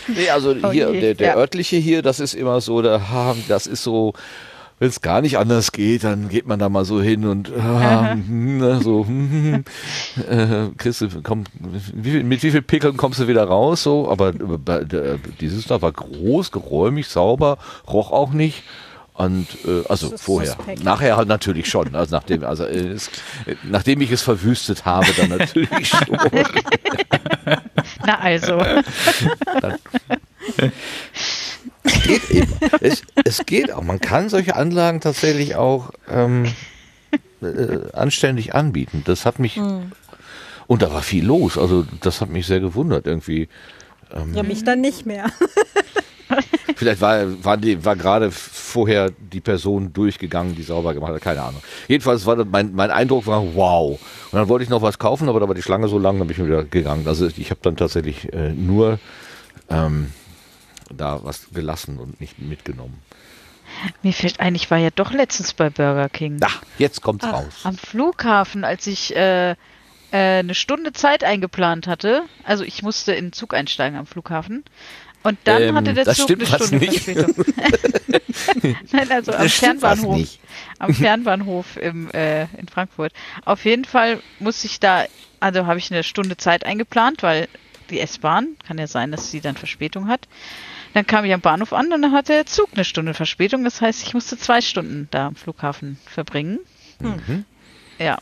Nee, 0.08 0.28
also 0.30 0.54
Oh 0.62 0.70
hier, 0.72 0.90
je, 0.92 1.00
der, 1.00 1.14
der 1.14 1.26
ja. 1.28 1.36
örtliche 1.36 1.76
hier, 1.76 2.02
das 2.02 2.18
ist 2.20 2.34
immer 2.34 2.60
so, 2.60 2.82
da, 2.82 3.00
ha, 3.10 3.36
das 3.48 3.66
ist 3.68 3.82
so, 3.84 4.14
wenn 4.80 4.88
es 4.88 5.02
gar 5.02 5.20
nicht 5.20 5.36
anders 5.36 5.72
geht, 5.72 6.04
dann 6.04 6.30
geht 6.30 6.46
man 6.46 6.58
da 6.58 6.70
mal 6.70 6.86
so 6.86 7.02
hin 7.02 7.26
und 7.26 7.52
ah, 7.54 8.12
hm, 8.12 8.56
ne, 8.58 8.80
so, 8.82 9.06
hm, 9.06 9.62
hm, 10.16 10.24
äh, 10.26 10.70
kriegst 10.78 11.02
du, 11.02 11.08
komm, 11.22 11.44
wie 11.92 12.10
viel, 12.12 12.24
mit 12.24 12.42
wie 12.42 12.50
viel 12.50 12.62
Pickeln 12.62 12.96
kommst 12.96 13.20
du 13.20 13.28
wieder 13.28 13.44
raus? 13.44 13.82
So, 13.82 14.10
aber 14.10 14.30
äh, 14.30 15.18
dieses 15.38 15.66
da 15.66 15.82
war 15.82 15.92
groß, 15.92 16.50
geräumig, 16.50 17.08
sauber, 17.08 17.58
roch 17.86 18.10
auch 18.10 18.32
nicht. 18.32 18.62
Und 19.12 19.48
äh, 19.66 19.82
also 19.86 20.16
vorher, 20.16 20.52
suspekt. 20.52 20.82
nachher 20.82 21.18
halt 21.18 21.28
natürlich 21.28 21.68
schon. 21.68 21.94
Also 21.94 22.16
nachdem, 22.16 22.42
also 22.42 22.64
äh, 22.64 22.78
es, 22.78 23.08
äh, 23.44 23.56
nachdem 23.64 24.00
ich 24.00 24.10
es 24.10 24.22
verwüstet 24.22 24.86
habe, 24.86 25.08
dann 25.14 25.28
natürlich 25.28 25.88
schon. 25.88 26.16
Na 28.06 28.18
also. 28.18 28.62
Es 31.82 32.02
geht 32.02 32.30
eben. 32.30 32.52
Es, 32.80 33.02
es 33.24 33.46
geht 33.46 33.72
auch. 33.72 33.82
Man 33.82 34.00
kann 34.00 34.28
solche 34.28 34.56
Anlagen 34.56 35.00
tatsächlich 35.00 35.56
auch 35.56 35.90
ähm, 36.08 36.46
äh, 37.42 37.92
anständig 37.92 38.54
anbieten. 38.54 39.02
Das 39.04 39.24
hat 39.26 39.38
mich. 39.38 39.58
Und 40.66 40.82
da 40.82 40.92
war 40.92 41.02
viel 41.02 41.24
los. 41.24 41.58
Also 41.58 41.84
das 42.00 42.20
hat 42.20 42.30
mich 42.30 42.46
sehr 42.46 42.60
gewundert 42.60 43.06
irgendwie. 43.06 43.48
Ja, 44.34 44.42
mich 44.42 44.64
dann 44.64 44.80
nicht 44.80 45.06
mehr. 45.06 45.26
Vielleicht 46.76 47.00
war, 47.00 47.44
war, 47.44 47.56
die, 47.56 47.84
war 47.84 47.96
gerade 47.96 48.30
vorher 48.30 49.10
die 49.10 49.40
Person 49.40 49.92
durchgegangen, 49.92 50.54
die 50.54 50.62
sauber 50.62 50.94
gemacht 50.94 51.12
hat. 51.12 51.20
Keine 51.20 51.42
Ahnung. 51.42 51.60
Jedenfalls 51.88 52.24
war 52.26 52.36
das, 52.36 52.46
mein, 52.50 52.74
mein 52.74 52.90
Eindruck 52.90 53.26
war 53.26 53.42
wow. 53.54 54.00
Und 54.30 54.38
dann 54.38 54.48
wollte 54.48 54.64
ich 54.64 54.70
noch 54.70 54.82
was 54.82 54.98
kaufen, 54.98 55.28
aber 55.28 55.40
da 55.40 55.48
war 55.48 55.54
die 55.54 55.62
Schlange 55.62 55.88
so 55.88 55.98
lang, 55.98 56.18
dann 56.18 56.26
bin 56.26 56.36
ich 56.36 56.44
wieder 56.44 56.64
gegangen. 56.64 57.06
Also 57.06 57.26
ich 57.26 57.50
habe 57.50 57.60
dann 57.62 57.76
tatsächlich 57.76 58.32
äh, 58.32 58.52
nur 58.52 58.98
ähm, 59.68 60.12
da 60.92 61.20
was 61.22 61.48
gelassen 61.52 61.98
und 61.98 62.20
nicht 62.20 62.38
mitgenommen. 62.38 63.00
Mir 64.02 64.12
fällt 64.12 64.40
ein, 64.40 64.54
ich 64.54 64.70
war 64.70 64.78
ja 64.78 64.90
doch 64.90 65.12
letztens 65.12 65.54
bei 65.54 65.70
Burger 65.70 66.08
King. 66.08 66.38
Da, 66.38 66.48
jetzt 66.78 67.02
kommt's 67.02 67.24
Ah, 67.24 67.30
raus. 67.30 67.60
Am 67.64 67.76
Flughafen, 67.76 68.64
als 68.64 68.86
ich 68.88 69.14
äh, 69.14 69.50
äh, 69.50 69.56
eine 70.10 70.54
Stunde 70.54 70.92
Zeit 70.92 71.22
eingeplant 71.22 71.86
hatte. 71.86 72.22
Also 72.44 72.64
ich 72.64 72.82
musste 72.82 73.12
in 73.12 73.26
den 73.26 73.32
Zug 73.32 73.54
einsteigen 73.54 73.96
am 73.98 74.06
Flughafen. 74.06 74.64
Und 75.22 75.38
dann 75.44 75.62
Ähm, 75.62 75.76
hatte 75.76 75.92
der 75.94 76.06
Zug 76.06 76.24
stimmt 76.24 76.52
eine 76.52 76.64
Stunde 76.64 76.84
nicht. 76.86 77.04
Verspätung. 77.04 77.44
Nein, 78.92 79.12
also 79.12 79.32
am 79.32 79.48
Fernbahnhof. 79.48 80.28
Am 80.78 80.94
Fernbahnhof 80.94 81.76
im, 81.76 82.10
äh, 82.10 82.44
in 82.56 82.68
Frankfurt. 82.68 83.12
Auf 83.44 83.64
jeden 83.64 83.84
Fall 83.84 84.20
musste 84.38 84.66
ich 84.66 84.80
da, 84.80 85.04
also 85.38 85.66
habe 85.66 85.78
ich 85.78 85.90
eine 85.92 86.02
Stunde 86.02 86.36
Zeit 86.36 86.64
eingeplant, 86.64 87.22
weil 87.22 87.48
die 87.90 88.00
S-Bahn, 88.00 88.56
kann 88.66 88.78
ja 88.78 88.86
sein, 88.86 89.10
dass 89.12 89.30
sie 89.30 89.40
dann 89.40 89.56
Verspätung 89.56 90.08
hat. 90.08 90.26
Dann 90.94 91.06
kam 91.06 91.24
ich 91.24 91.32
am 91.32 91.40
Bahnhof 91.40 91.72
an 91.72 91.92
und 91.92 92.02
dann 92.02 92.12
hatte 92.12 92.32
der 92.32 92.46
Zug 92.46 92.70
eine 92.74 92.84
Stunde 92.84 93.14
Verspätung. 93.14 93.64
Das 93.64 93.80
heißt, 93.80 94.02
ich 94.06 94.14
musste 94.14 94.36
zwei 94.36 94.60
Stunden 94.60 95.08
da 95.10 95.28
am 95.28 95.36
Flughafen 95.36 95.98
verbringen. 96.06 96.60
Mhm. 96.98 97.44
Ja. 97.98 98.18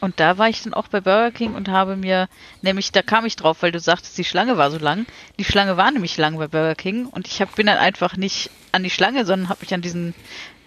Und 0.00 0.20
da 0.20 0.38
war 0.38 0.48
ich 0.48 0.62
dann 0.62 0.74
auch 0.74 0.88
bei 0.88 1.00
Burger 1.00 1.30
King 1.30 1.54
und 1.54 1.68
habe 1.68 1.96
mir, 1.96 2.28
nämlich 2.62 2.92
da 2.92 3.00
kam 3.02 3.24
ich 3.26 3.36
drauf, 3.36 3.62
weil 3.62 3.72
du 3.72 3.80
sagtest, 3.80 4.18
die 4.18 4.24
Schlange 4.24 4.58
war 4.58 4.70
so 4.70 4.78
lang. 4.78 5.06
Die 5.38 5.44
Schlange 5.44 5.76
war 5.76 5.90
nämlich 5.90 6.16
lang 6.16 6.36
bei 6.36 6.48
Burger 6.48 6.74
King 6.74 7.06
und 7.06 7.26
ich 7.26 7.40
hab, 7.40 7.54
bin 7.54 7.66
dann 7.66 7.78
einfach 7.78 8.16
nicht 8.16 8.50
an 8.72 8.82
die 8.82 8.90
Schlange, 8.90 9.24
sondern 9.24 9.48
habe 9.48 9.60
mich 9.62 9.72
an 9.72 9.82
diesen 9.82 10.14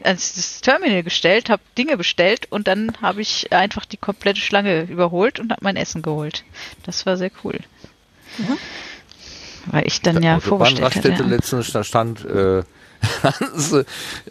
ans 0.04 0.34
das 0.34 0.62
Terminal 0.62 1.04
gestellt, 1.04 1.50
habe 1.50 1.62
Dinge 1.78 1.98
bestellt 1.98 2.52
und 2.52 2.68
dann 2.68 2.94
habe 3.02 3.22
ich 3.22 3.52
einfach 3.52 3.86
die 3.86 3.98
komplette 3.98 4.42
Schlange 4.42 4.84
überholt 4.84 5.40
und 5.40 5.52
habe 5.52 5.64
mein 5.64 5.76
Essen 5.76 6.02
geholt. 6.02 6.44
Das 6.84 7.06
war 7.06 7.18
sehr 7.18 7.32
cool. 7.44 7.60
Mhm. 8.38 8.58
Weil 9.72 9.88
ich 9.88 10.02
dann 10.02 10.22
ja 10.24 10.40
vorgestellt 10.40 10.84
hatte. 10.84 10.96
Raststätte 10.96 11.24
Ja. 11.24 11.30
letztens 11.30 11.72
da 11.72 11.84
stand 11.84 12.26
äh, 12.26 12.64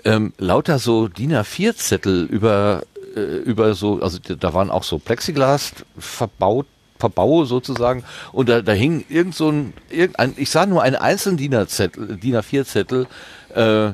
ähm, 0.05 0.33
lauter 0.39 0.79
so 0.79 1.09
DIN 1.09 1.33
A4-Zettel 1.33 2.25
über 2.25 2.83
äh, 3.15 3.21
über 3.21 3.75
so, 3.75 4.01
also 4.03 4.19
da 4.19 4.55
waren 4.55 4.71
auch 4.71 4.83
so 4.83 4.99
Plexiglas 4.99 5.73
verbaut 5.99 6.67
Verbau 6.99 7.45
sozusagen 7.45 8.05
und 8.33 8.49
da, 8.49 8.63
da 8.63 8.73
hing 8.73 9.05
irgend 9.09 9.35
so 9.35 9.51
ein, 9.51 9.75
irgendein, 9.91 10.35
ich 10.37 10.51
sah 10.51 10.67
nur 10.67 10.83
einen 10.83 10.97
einzelnen 10.97 11.37
DIN 11.37 11.55
A-Zettel, 11.55 12.17
DIN 12.17 12.37
A4-Zettel, 12.37 13.07
äh, 13.55 13.93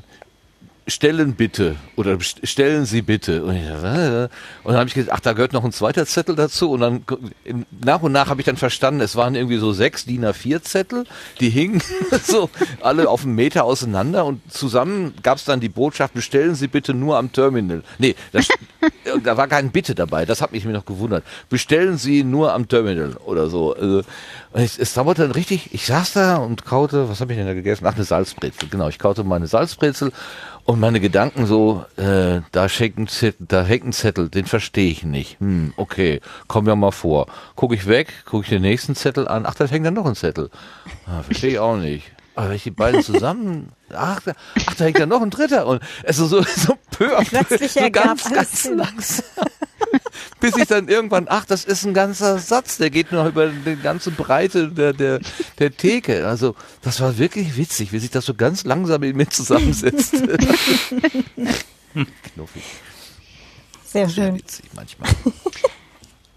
stellen 0.87 1.35
bitte 1.35 1.77
oder 1.97 2.19
stellen 2.21 2.85
Sie 2.85 3.03
bitte. 3.03 3.45
Und, 3.45 3.57
ich, 3.57 3.63
äh, 3.63 4.29
und 4.65 4.73
dann 4.73 4.77
habe 4.77 4.89
ich 4.89 4.95
gesagt, 4.95 5.13
ach, 5.15 5.21
da 5.21 5.33
gehört 5.33 5.53
noch 5.53 5.65
ein 5.65 5.73
zweiter 5.73 6.07
Zettel 6.07 6.35
dazu. 6.35 6.73
Und 6.73 6.81
dann 6.81 7.05
nach 7.85 8.03
und 8.03 8.13
nach 8.13 8.29
habe 8.29 8.41
ich 8.41 8.45
dann 8.45 8.57
verstanden, 8.57 9.01
es 9.01 9.15
waren 9.15 9.35
irgendwie 9.35 9.59
so 9.59 9.73
sechs 9.73 10.05
DIN 10.05 10.25
A4 10.25 10.63
Zettel, 10.63 11.05
die 11.41 11.51
hingen 11.51 11.83
so 12.25 12.51
alle 12.81 13.09
auf 13.09 13.25
einen 13.25 13.35
Meter 13.35 13.65
auseinander 13.65 14.25
und 14.25 14.41
zusammen 14.53 15.15
gab 15.23 15.39
es 15.39 15.45
dann 15.45 15.61
die 15.61 15.69
Botschaft, 15.69 16.15
bestellen 16.15 16.55
Sie 16.55 16.67
bitte 16.67 16.95
nur 16.95 17.17
am 17.17 17.33
Terminal. 17.33 17.83
Nee, 17.99 18.17
das, 18.33 18.49
da 19.23 19.37
war 19.37 19.49
kein 19.49 19.71
Bitte 19.71 19.95
dabei, 19.95 20.27
das 20.27 20.43
hat 20.43 20.53
mich 20.53 20.65
mir 20.65 20.73
noch 20.73 20.85
gewundert. 20.85 21.25
Bestellen 21.49 21.97
Sie 21.97 22.25
nur 22.25 22.53
am 22.53 22.69
Terminal 22.69 23.17
oder 23.25 23.49
so. 23.49 23.75
Also, 23.75 24.03
es, 24.53 24.79
es 24.79 24.95
dauerte 24.95 25.23
dann 25.23 25.33
richtig, 25.33 25.73
ich 25.73 25.87
saß 25.87 26.13
da 26.13 26.37
und 26.37 26.65
kaute, 26.65 27.09
was 27.09 27.21
habe 27.21 27.33
ich 27.33 27.39
denn 27.39 27.47
da 27.47 27.55
gegessen? 27.55 27.87
Ach, 27.87 27.95
eine 27.95 28.05
Salzbrezel, 28.05 28.69
genau. 28.69 28.89
Ich 28.89 28.99
kaute 28.99 29.25
meine 29.25 29.47
Salzbrezel 29.47 30.13
und 30.65 30.81
meine 30.81 31.01
Gedanken 31.01 31.47
so, 31.47 31.85
äh, 31.97 32.41
da 32.53 32.69
hängt 32.69 32.99
ein 32.99 33.09
Zettel, 33.09 33.47
da 33.47 33.65
hängt 33.65 33.85
ein 33.85 33.93
Zettel, 33.93 34.29
den 34.29 34.47
verstehe 34.47 34.91
ich 34.91 35.03
nicht. 35.03 35.41
Hm, 35.41 35.73
okay, 35.77 36.21
komm 36.49 36.67
ja 36.67 36.77
mal 36.77 36.93
vor. 36.93 37.27
Guck 37.57 37.73
ich 37.75 37.87
weg, 37.87 38.13
gucke 38.25 38.45
ich 38.45 38.51
den 38.51 38.63
nächsten 38.63 38.95
Zettel 38.95 39.27
an, 39.27 39.45
ach, 39.47 39.55
da 39.55 39.67
hängt 39.67 39.87
dann 39.87 39.95
noch 39.95 40.07
ein 40.07 40.15
Zettel. 40.15 40.51
Ah, 41.07 41.23
verstehe 41.23 41.51
ich 41.53 41.59
auch 41.59 41.77
nicht. 41.77 42.13
Aber 42.35 42.49
wenn 42.49 42.57
ich 42.57 42.63
die 42.63 42.71
beiden 42.71 43.03
zusammen, 43.03 43.73
ach, 43.93 44.21
da, 44.21 44.33
ach, 44.67 44.75
da 44.75 44.85
hängt 44.85 44.99
ja 44.99 45.07
noch 45.07 45.21
ein 45.21 45.31
dritter 45.31 45.67
und 45.67 45.83
es 46.03 46.19
ist 46.19 46.31
so, 46.31 46.43
so 46.43 46.79
peu 46.91 47.09
peu, 47.09 47.69
so 47.69 47.91
ganz, 47.91 48.31
ganz 48.31 48.65
langsam. 48.65 49.47
Bis 50.41 50.57
ich 50.57 50.67
dann 50.67 50.89
irgendwann, 50.89 51.27
ach, 51.29 51.45
das 51.45 51.65
ist 51.65 51.85
ein 51.85 51.95
ganzer 51.95 52.39
Satz, 52.39 52.79
der 52.79 52.91
geht 52.91 53.13
noch 53.13 53.27
über 53.27 53.49
die 53.49 53.77
ganze 53.77 54.11
Breite 54.11 54.69
der, 54.69 54.93
der, 54.93 55.21
der 55.59 55.77
Theke. 55.77 56.27
Also, 56.27 56.55
das 56.83 57.01
war 57.01 57.19
wirklich 57.19 57.57
witzig, 57.57 57.93
wie 57.93 57.99
sich 57.99 58.11
das 58.11 58.27
so 58.27 58.35
ganz 58.35 58.65
langsam 58.65 59.03
in 59.03 59.17
mir 59.17 59.29
zusammensetzt. 59.29 60.15
Knuffig, 62.35 62.63
Sehr 63.85 64.09
sehr 64.09 64.27
schön. 64.27 64.37
witzig 64.37 64.67
manchmal. 64.75 65.11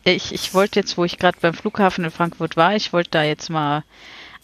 Ich, 0.08 0.32
ich 0.36 0.54
wollte 0.54 0.80
jetzt, 0.80 1.00
wo 1.00 1.04
ich 1.04 1.18
gerade 1.18 1.40
beim 1.42 1.56
Flughafen 1.56 2.06
in 2.06 2.12
Frankfurt 2.12 2.56
war, 2.56 2.76
ich 2.76 2.94
wollte 2.94 3.10
da 3.10 3.24
jetzt 3.24 3.50
mal 3.50 3.84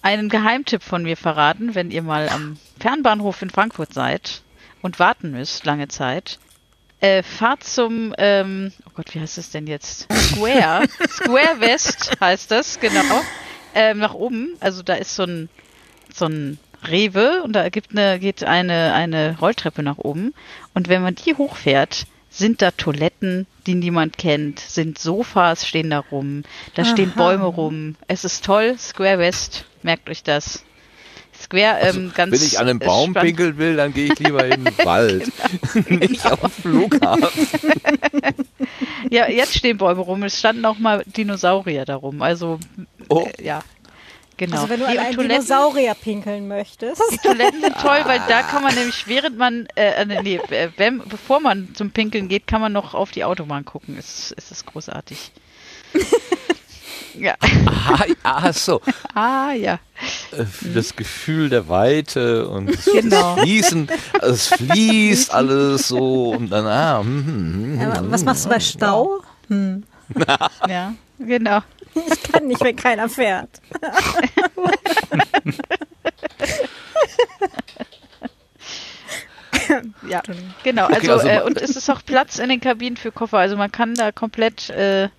einen 0.02 0.28
Geheimtipp 0.28 0.82
von 0.82 1.04
mir 1.04 1.16
verraten, 1.16 1.76
wenn 1.76 1.92
ihr 1.92 2.02
mal 2.02 2.30
am 2.30 2.58
Fernbahnhof 2.80 3.44
in 3.44 3.52
Frankfurt 3.52 3.94
seid 3.94 4.42
und 4.82 4.98
warten 4.98 5.30
müsst, 5.30 5.64
lange 5.64 5.88
Zeit. 5.88 6.40
Äh, 7.02 7.24
fahrt 7.24 7.64
zum, 7.64 8.14
ähm, 8.20 8.72
oh 8.86 8.92
Gott, 8.96 9.14
wie 9.16 9.20
heißt 9.20 9.38
das 9.38 9.50
denn 9.50 9.66
jetzt? 9.66 10.08
Square. 10.14 10.88
Square 11.10 11.60
West 11.60 12.12
heißt 12.20 12.52
das, 12.52 12.80
genau. 12.80 13.22
Ähm, 13.74 13.98
nach 13.98 14.14
oben. 14.14 14.56
Also 14.60 14.84
da 14.84 14.94
ist 14.94 15.16
so 15.16 15.24
ein, 15.24 15.50
so 16.14 16.26
ein 16.26 16.60
Rewe 16.88 17.42
und 17.44 17.54
da 17.54 17.70
gibt 17.70 17.92
eine, 17.92 18.20
geht 18.20 18.44
eine, 18.44 18.94
eine 18.94 19.38
Rolltreppe 19.40 19.82
nach 19.82 19.98
oben. 19.98 20.34
Und 20.76 20.90
wenn 20.90 21.02
man 21.02 21.16
die 21.16 21.34
hochfährt, 21.34 22.06
sind 22.30 22.62
da 22.62 22.72
Toiletten, 22.72 23.48
die 23.68 23.76
niemand 23.76 24.18
kennt, 24.18 24.60
sind 24.60 24.98
Sofas 24.98 25.68
stehen 25.68 25.90
da 25.90 26.00
rum, 26.00 26.44
da 26.76 26.86
stehen 26.86 27.12
Aha. 27.16 27.24
Bäume 27.24 27.46
rum. 27.46 27.96
Es 28.08 28.24
ist 28.24 28.46
toll, 28.46 28.78
Square 28.78 29.20
West, 29.20 29.66
merkt 29.84 30.10
euch 30.10 30.24
das. 30.24 30.64
Square, 31.52 31.80
ähm, 31.82 32.12
ganz 32.16 32.32
Wenn 32.32 32.42
ich 32.48 32.60
an 32.60 32.68
einem 32.70 32.80
Baum 32.80 33.12
spannend. 33.12 33.28
pinkeln 33.28 33.58
will, 33.58 33.76
dann 33.76 33.94
gehe 33.94 34.12
ich 34.14 34.20
lieber 34.20 34.46
in 34.46 34.64
den 34.64 34.78
Wald. 34.86 35.32
Nicht 35.90 36.26
auf 36.32 36.40
den 36.40 36.50
Flughafen. 36.50 37.48
Ja, 39.10 39.28
jetzt 39.28 39.56
stehen 39.58 39.78
Bäume 39.78 40.02
rum. 40.02 40.24
Es 40.24 40.40
standen 40.40 40.64
auch 40.66 40.78
mal 40.78 41.04
Dinosaurier 41.06 41.84
da 41.86 41.96
rum. 41.96 42.22
Also, 42.22 42.60
Oh. 43.10 43.28
äh, 43.38 43.44
ja. 43.44 43.62
Genau. 44.38 44.56
Also 44.56 44.70
wenn 44.70 44.80
du 44.80 44.86
Nee, 44.86 44.92
an 44.98 45.06
einen 45.06 45.16
Toiletten, 45.16 45.46
Dinosaurier 45.46 45.94
pinkeln 45.96 46.48
möchtest. 46.48 47.02
die 47.12 47.18
Toiletten 47.18 47.62
sind 47.62 47.76
toll, 47.82 48.00
weil 48.06 48.22
da 48.30 48.42
kann 48.44 48.64
man 48.64 48.74
nämlich, 48.74 49.08
während 49.08 49.38
man, 49.38 49.68
äh, 49.76 50.02
äh, 50.04 50.22
nee, 50.24 50.40
äh, 50.50 50.70
wenn, 50.78 51.00
bevor 51.08 51.42
man 51.42 51.76
zum 51.76 51.92
Pinkeln 51.92 52.28
geht, 52.30 52.48
kann 52.48 52.62
man 52.62 52.72
noch 52.72 52.94
auf 52.94 53.12
die 53.12 53.24
Autobahn 53.26 53.66
gucken. 53.66 53.98
Es, 54.00 54.34
es 54.38 54.50
ist 54.52 54.66
großartig. 54.66 55.32
Ja. 57.18 57.36
Ah, 57.66 58.06
ach 58.24 58.54
so. 58.54 58.82
Ah, 59.14 59.52
ja. 59.54 59.80
Äh, 60.32 60.46
Das 60.74 60.96
Gefühl 60.96 61.50
der 61.50 61.68
Weite 61.68 62.48
und 62.48 62.68
das 62.74 62.86
Genau. 62.86 63.36
Fließen, 63.38 63.88
also 64.14 64.34
es 64.34 64.48
fließt 64.48 65.34
alles 65.34 65.88
so 65.88 66.32
und 66.32 66.50
dann, 66.50 66.66
ah, 66.66 67.00
hm, 67.00 67.26
hm, 67.26 67.80
hm, 67.80 67.92
Aber 67.92 68.00
hm, 68.00 68.12
was 68.12 68.24
machst 68.24 68.46
du 68.46 68.50
bei 68.50 68.60
Stau? 68.60 69.22
Hm. 69.48 69.84
Ja, 70.68 70.94
genau. 71.20 71.60
Ich 71.94 72.24
kann 72.24 72.48
nicht, 72.48 72.62
wenn 72.64 72.76
keiner 72.76 73.08
fährt. 73.10 73.50
Ja, 80.08 80.22
genau. 80.64 80.86
Okay, 80.86 80.96
Also, 80.96 81.12
also 81.14 81.28
äh, 81.28 81.42
und 81.44 81.62
es 81.62 81.76
ist 81.76 81.90
auch 81.90 82.02
Platz 82.06 82.40
in 82.40 82.50
den 82.50 82.60
Kabinen 82.62 82.98
für 82.98 83.12
Koffer. 83.12 83.38
Also 83.40 83.58
man 83.58 83.72
kann 83.72 83.94
da 83.96 84.12
komplett 84.12 84.70
äh, 84.70 85.10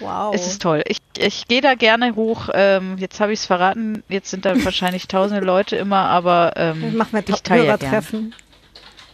Wow. 0.00 0.34
Es 0.34 0.46
ist 0.46 0.62
toll. 0.62 0.82
Ich, 0.86 0.98
ich 1.18 1.48
gehe 1.48 1.60
da 1.60 1.74
gerne 1.74 2.14
hoch. 2.14 2.48
Ähm, 2.54 2.96
jetzt 2.98 3.20
habe 3.20 3.32
ich 3.32 3.40
es 3.40 3.46
verraten. 3.46 4.02
Jetzt 4.08 4.30
sind 4.30 4.44
da 4.44 4.52
wahrscheinlich 4.64 5.08
tausende 5.08 5.44
Leute 5.44 5.76
immer, 5.76 6.08
aber 6.08 6.52
ähm, 6.56 6.96
machen 6.96 7.10
wir 7.12 7.22
ich 7.26 7.42
teile. 7.42 7.64
Hörertreffen. 7.64 8.34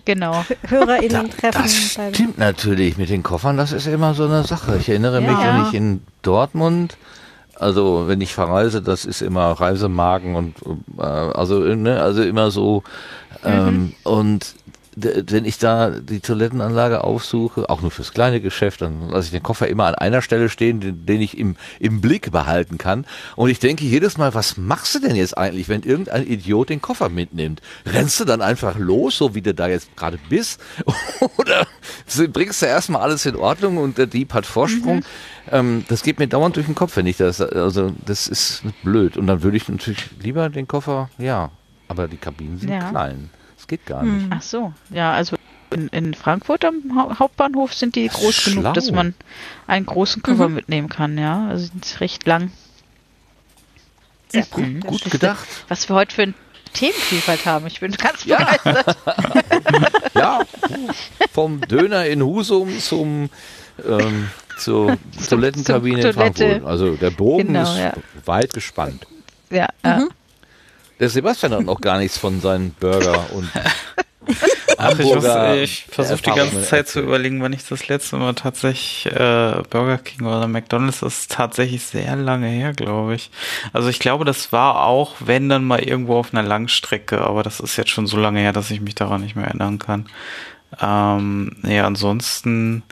Genau. 0.07 0.44
HörerInnen-Treffen. 0.68 1.62
Das 1.62 2.14
stimmt 2.14 2.37
natürlich 2.38 2.99
mit 2.99 3.09
den 3.09 3.23
Koffern, 3.23 3.57
das 3.57 3.73
ist 3.73 3.87
immer 3.87 4.12
so 4.12 4.27
eine 4.27 4.44
Sache. 4.44 4.77
Ich 4.79 4.88
erinnere 4.90 5.23
mich, 5.23 5.31
Ja. 5.31 5.57
wenn 5.57 5.66
ich 5.68 5.73
in 5.75 6.03
Dortmund, 6.20 6.99
also 7.59 8.05
wenn 8.07 8.20
ich 8.20 8.35
verreise, 8.35 8.83
das 8.83 9.07
ist 9.07 9.23
immer 9.23 9.53
Reisemagen 9.53 10.35
und 10.37 10.57
äh, 10.99 11.03
also 11.03 11.61
ne, 11.61 12.03
also 12.03 12.23
immer 12.23 12.51
so 12.51 12.83
ähm, 13.44 13.94
und 14.03 14.55
d- 14.63 14.63
wenn 14.97 15.45
ich 15.45 15.59
da 15.59 15.91
die 15.91 16.21
Toilettenanlage 16.21 17.03
aufsuche, 17.05 17.69
auch 17.69 17.83
nur 17.83 17.91
fürs 17.91 18.13
kleine 18.13 18.41
Geschäft, 18.41 18.81
dann 18.83 19.09
lasse 19.11 19.27
ich 19.27 19.31
den 19.33 19.43
Koffer 19.43 19.69
immer 19.69 19.87
an 19.87 19.95
einer 19.95 20.23
Stelle 20.23 20.49
stehen, 20.49 20.81
den, 20.81 21.07
den 21.07 21.21
ich 21.21 21.37
im, 21.39 21.57
im 21.81 22.01
Blick 22.01 22.31
behalten 22.31 22.79
kann. 22.79 23.07
Und 23.37 23.51
ich 23.51 23.59
denke 23.59 23.85
jedes 23.85 24.19
Mal, 24.19 24.35
was 24.35 24.57
machst 24.57 24.95
du 24.95 24.99
denn 25.01 25.17
jetzt 25.17 25.37
eigentlich, 25.37 25.69
wenn 25.69 25.83
irgendein 25.83 26.27
Idiot 26.27 26.69
den 26.69 26.81
Koffer 26.81 27.09
mitnimmt? 27.09 27.61
Rennst 27.87 28.21
du 28.21 28.25
dann 28.25 28.41
einfach 28.43 28.79
los, 28.79 29.19
so 29.19 29.35
wie 29.35 29.43
du 29.43 29.55
da 29.55 29.69
jetzt 29.69 29.97
gerade 29.97 30.19
bist? 30.29 30.61
Oder 31.39 31.67
bringst 32.33 32.63
du 32.63 32.67
erstmal 32.67 33.03
alles 33.03 33.27
in 33.27 33.37
Ordnung 33.37 33.79
und 33.79 33.99
der 33.99 34.07
Dieb 34.07 34.33
hat 34.33 34.47
Vorsprung? 34.47 35.05
Ähm, 35.51 35.85
das 35.89 36.03
geht 36.03 36.19
mir 36.19 36.27
dauernd 36.29 36.57
durch 36.57 36.67
den 36.67 36.75
Kopf, 36.75 36.97
wenn 36.97 37.07
ich 37.07 37.17
das, 37.17 37.41
also 37.41 37.93
das 38.07 38.29
ist 38.29 38.63
blöd. 38.83 39.17
Und 39.17 39.27
dann 39.27 39.43
würde 39.43 39.57
ich 39.57 39.69
natürlich 39.69 40.11
lieber 40.23 40.49
den 40.49 40.69
Koffer, 40.69 41.11
ja, 41.19 41.51
aber 41.89 42.09
die 42.09 42.17
Kabinen 42.17 42.59
sind 42.59 42.71
Ja. 42.71 42.91
klein. 42.91 43.31
Das 43.64 43.68
geht 43.68 43.87
gar 43.87 44.03
nicht. 44.03 44.27
Ach 44.31 44.42
so. 44.42 44.74
Ja, 44.90 45.12
also 45.14 45.37
in, 45.72 45.88
in 45.88 46.12
Frankfurt 46.12 46.64
am 46.66 46.83
Hau- 46.94 47.18
Hauptbahnhof 47.18 47.72
sind 47.72 47.96
die 47.96 48.09
groß 48.09 48.35
Schlau. 48.35 48.61
genug, 48.61 48.74
dass 48.74 48.90
man 48.90 49.14
einen 49.66 49.87
großen 49.87 50.22
Koffer 50.22 50.50
mitnehmen 50.50 50.90
kann. 50.90 51.16
Ja, 51.16 51.46
also 51.48 51.66
sind 51.66 52.00
recht 52.00 52.27
lang. 52.27 52.53
Sehr 54.29 54.44
Mhm. 54.57 54.81
praktisch. 54.81 55.03
Gut 55.03 55.11
gedacht. 55.12 55.46
Was 55.69 55.88
wir 55.88 55.96
heute 55.96 56.15
für 56.15 56.23
ein 56.25 56.35
Themenvielfalt 56.75 57.46
haben. 57.46 57.67
Ich 57.69 57.81
bin 57.81 57.92
ganz 57.92 58.25
Ja. 58.27 58.38
begeistert. 58.38 58.96
Ja, 60.15 60.40
vom 61.33 61.60
Döner 61.62 62.06
in 62.06 62.23
Husum 62.23 62.79
zum 62.79 63.31
ähm, 63.88 64.29
zur 64.58 64.96
Toilettenkabine 65.29 66.00
zum 66.02 66.10
in. 66.10 66.15
Frankfurt. 66.15 66.65
Also 66.65 66.94
der 66.96 67.10
Bogen 67.10 67.46
Genau, 67.48 67.62
ist 67.62 67.79
ja. 67.79 67.94
weit 68.27 68.52
gespannt. 68.54 69.06
Ja, 69.50 69.69
ja. 69.85 70.06
Der 71.01 71.09
Sebastian 71.09 71.53
hat 71.55 71.63
noch 71.65 71.81
gar 71.81 71.99
nichts 71.99 72.19
von 72.19 72.40
seinen 72.40 72.71
Burger 72.73 73.27
und 73.33 73.51
Ach, 74.79 74.99
ich, 74.99 75.05
muss- 75.05 75.25
Hamburger 75.25 75.57
ich 75.63 75.85
versuche 75.90 76.23
die 76.23 76.31
ganze 76.31 76.63
Zeit 76.63 76.88
zu 76.88 77.01
überlegen, 77.01 77.42
wann 77.42 77.53
ich 77.53 77.65
das 77.67 77.88
letzte 77.88 78.17
Mal 78.17 78.35
tatsächlich 78.35 79.07
äh, 79.13 79.63
Burger 79.71 79.99
King 79.99 80.27
oder 80.27 80.47
McDonald's 80.49 81.01
das 81.01 81.19
ist 81.21 81.33
tatsächlich 81.33 81.83
sehr 81.85 82.17
lange 82.17 82.49
her, 82.49 82.73
glaube 82.73 83.15
ich. 83.15 83.31
Also 83.73 83.88
ich 83.88 83.99
glaube, 83.99 84.25
das 84.25 84.51
war 84.53 84.85
auch, 84.87 85.17
wenn 85.21 85.49
dann 85.49 85.65
mal 85.65 85.81
irgendwo 85.83 86.17
auf 86.17 86.33
einer 86.33 86.42
Langstrecke, 86.47 87.21
aber 87.21 87.42
das 87.42 87.61
ist 87.61 87.77
jetzt 87.77 87.90
schon 87.90 88.07
so 88.07 88.17
lange 88.17 88.40
her, 88.40 88.53
dass 88.53 88.71
ich 88.71 88.81
mich 88.81 88.95
daran 88.95 89.21
nicht 89.23 89.37
mehr 89.37 89.47
erinnern 89.47 89.79
kann. 89.79 90.07
Ähm, 90.81 91.57
ja, 91.63 91.87
ansonsten 91.87 92.83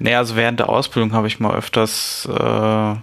Nee, 0.00 0.14
also 0.14 0.36
während 0.36 0.60
der 0.60 0.68
Ausbildung 0.68 1.12
habe 1.12 1.26
ich 1.26 1.40
mal 1.40 1.56
öfters 1.56 2.28
äh, 2.30 2.32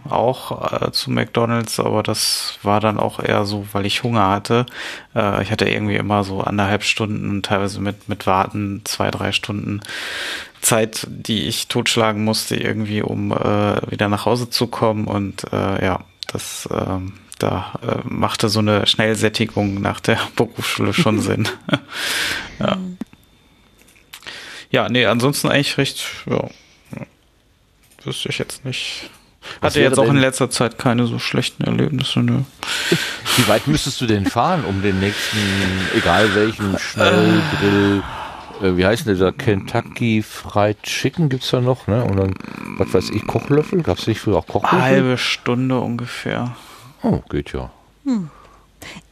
auch 0.10 0.72
äh, 0.82 0.92
zu 0.92 1.12
McDonalds, 1.12 1.80
aber 1.80 2.04
das 2.04 2.58
war 2.64 2.80
dann 2.80 2.98
auch 2.98 3.20
eher 3.20 3.46
so, 3.46 3.68
weil 3.74 3.86
ich 3.86 4.04
Hunger 4.04 4.30
hatte. 4.30 4.66
Äh, 5.14 5.44
ich 5.44 5.52
hatte 5.52 5.68
irgendwie 5.68 5.98
immer 5.98 6.24
so 6.24 6.40
anderthalb 6.40 6.84
Stunden, 6.84 7.42
teilweise 7.44 7.82
mit, 7.82 8.08
mit 8.08 8.26
Warten 8.28 8.82
zwei, 8.86 9.12
drei 9.12 9.34
Stunden 9.34 9.82
Zeit, 10.62 11.06
die 11.10 11.48
ich 11.48 11.68
totschlagen 11.68 12.24
musste, 12.24 12.56
irgendwie, 12.56 13.02
um 13.02 13.34
äh, 13.34 13.92
wieder 13.92 14.08
nach 14.08 14.26
Hause 14.26 14.50
zu 14.50 14.68
kommen. 14.68 15.06
Und 15.06 15.52
äh, 15.52 15.84
ja, 15.86 16.00
das 16.32 16.66
äh, 16.68 17.00
da 17.40 17.74
äh, 17.82 18.08
machte 18.08 18.48
so 18.48 18.60
eine 18.60 18.88
Schnellsättigung 18.88 19.82
nach 19.82 20.00
der 20.00 20.18
Berufsschule 20.38 20.94
schon 20.94 21.20
Sinn. 21.20 21.48
ja. 22.60 22.78
ja, 24.72 24.90
nee, 24.90 25.06
ansonsten 25.06 25.50
eigentlich 25.50 25.78
recht, 25.78 26.06
ja, 26.26 26.48
wüsste 28.06 28.30
ich 28.30 28.40
jetzt 28.40 28.66
nicht. 28.66 29.10
Hatte 29.62 29.80
jetzt 29.80 30.00
auch 30.00 30.08
in 30.08 30.18
letzter 30.18 30.50
Zeit 30.50 30.78
keine 30.78 31.06
so 31.06 31.20
schlechten 31.20 31.64
Erlebnisse, 31.64 32.20
ne? 32.22 32.46
Wie 33.38 33.48
weit 33.48 33.68
müsstest 33.68 34.02
du 34.02 34.08
denn 34.08 34.26
fahren, 34.26 34.66
um 34.66 34.82
den 34.82 35.00
nächsten, 35.00 35.38
egal 35.96 36.34
welchen 36.34 36.78
Schnellgrill, 36.80 38.04
äh, 38.62 38.76
wie 38.76 38.86
heißt 38.86 39.06
denn 39.06 39.18
der, 39.18 39.32
Kentucky 39.32 40.24
Fried 40.24 40.82
Chicken 40.84 41.30
gibt's 41.30 41.52
da 41.52 41.62
noch, 41.62 41.88
ne? 41.88 42.04
Und 42.04 42.18
dann, 42.18 42.34
was 42.78 42.94
weiß 42.94 43.10
ich, 43.12 43.26
Kochlöffel? 43.28 43.84
Gab's 43.84 44.08
nicht 44.08 44.20
früher 44.20 44.38
auch 44.38 44.48
Kochlöffel? 44.48 44.82
Halbe 44.82 45.18
Stunde 45.18 45.80
ungefähr. 45.80 46.56
Oh, 47.04 47.22
geht 47.30 47.54
ja. 47.54 47.70
Hm. 48.04 48.30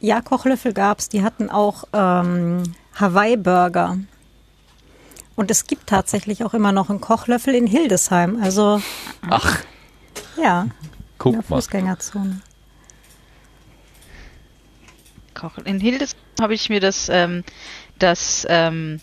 Ja, 0.00 0.20
Kochlöffel 0.20 0.72
gab's. 0.72 1.08
Die 1.08 1.22
hatten 1.22 1.50
auch 1.50 1.84
ähm, 1.92 2.62
Hawaii-Burger. 2.96 3.98
Und 5.36 5.50
es 5.50 5.66
gibt 5.66 5.88
tatsächlich 5.88 6.44
auch 6.44 6.54
immer 6.54 6.72
noch 6.72 6.90
einen 6.90 7.00
Kochlöffel 7.00 7.54
in 7.54 7.66
Hildesheim. 7.66 8.40
Also. 8.42 8.80
Ach. 9.28 9.60
Ja. 10.36 10.68
Guck 11.18 11.34
in 11.34 11.40
der. 11.40 11.48
Fußgängerzone. 11.48 12.40
In 15.64 15.80
Hildesheim 15.80 16.18
habe 16.40 16.54
ich 16.54 16.70
mir 16.70 16.80
das, 16.80 17.08
ähm, 17.10 17.44
das 17.98 18.46
ähm, 18.48 19.00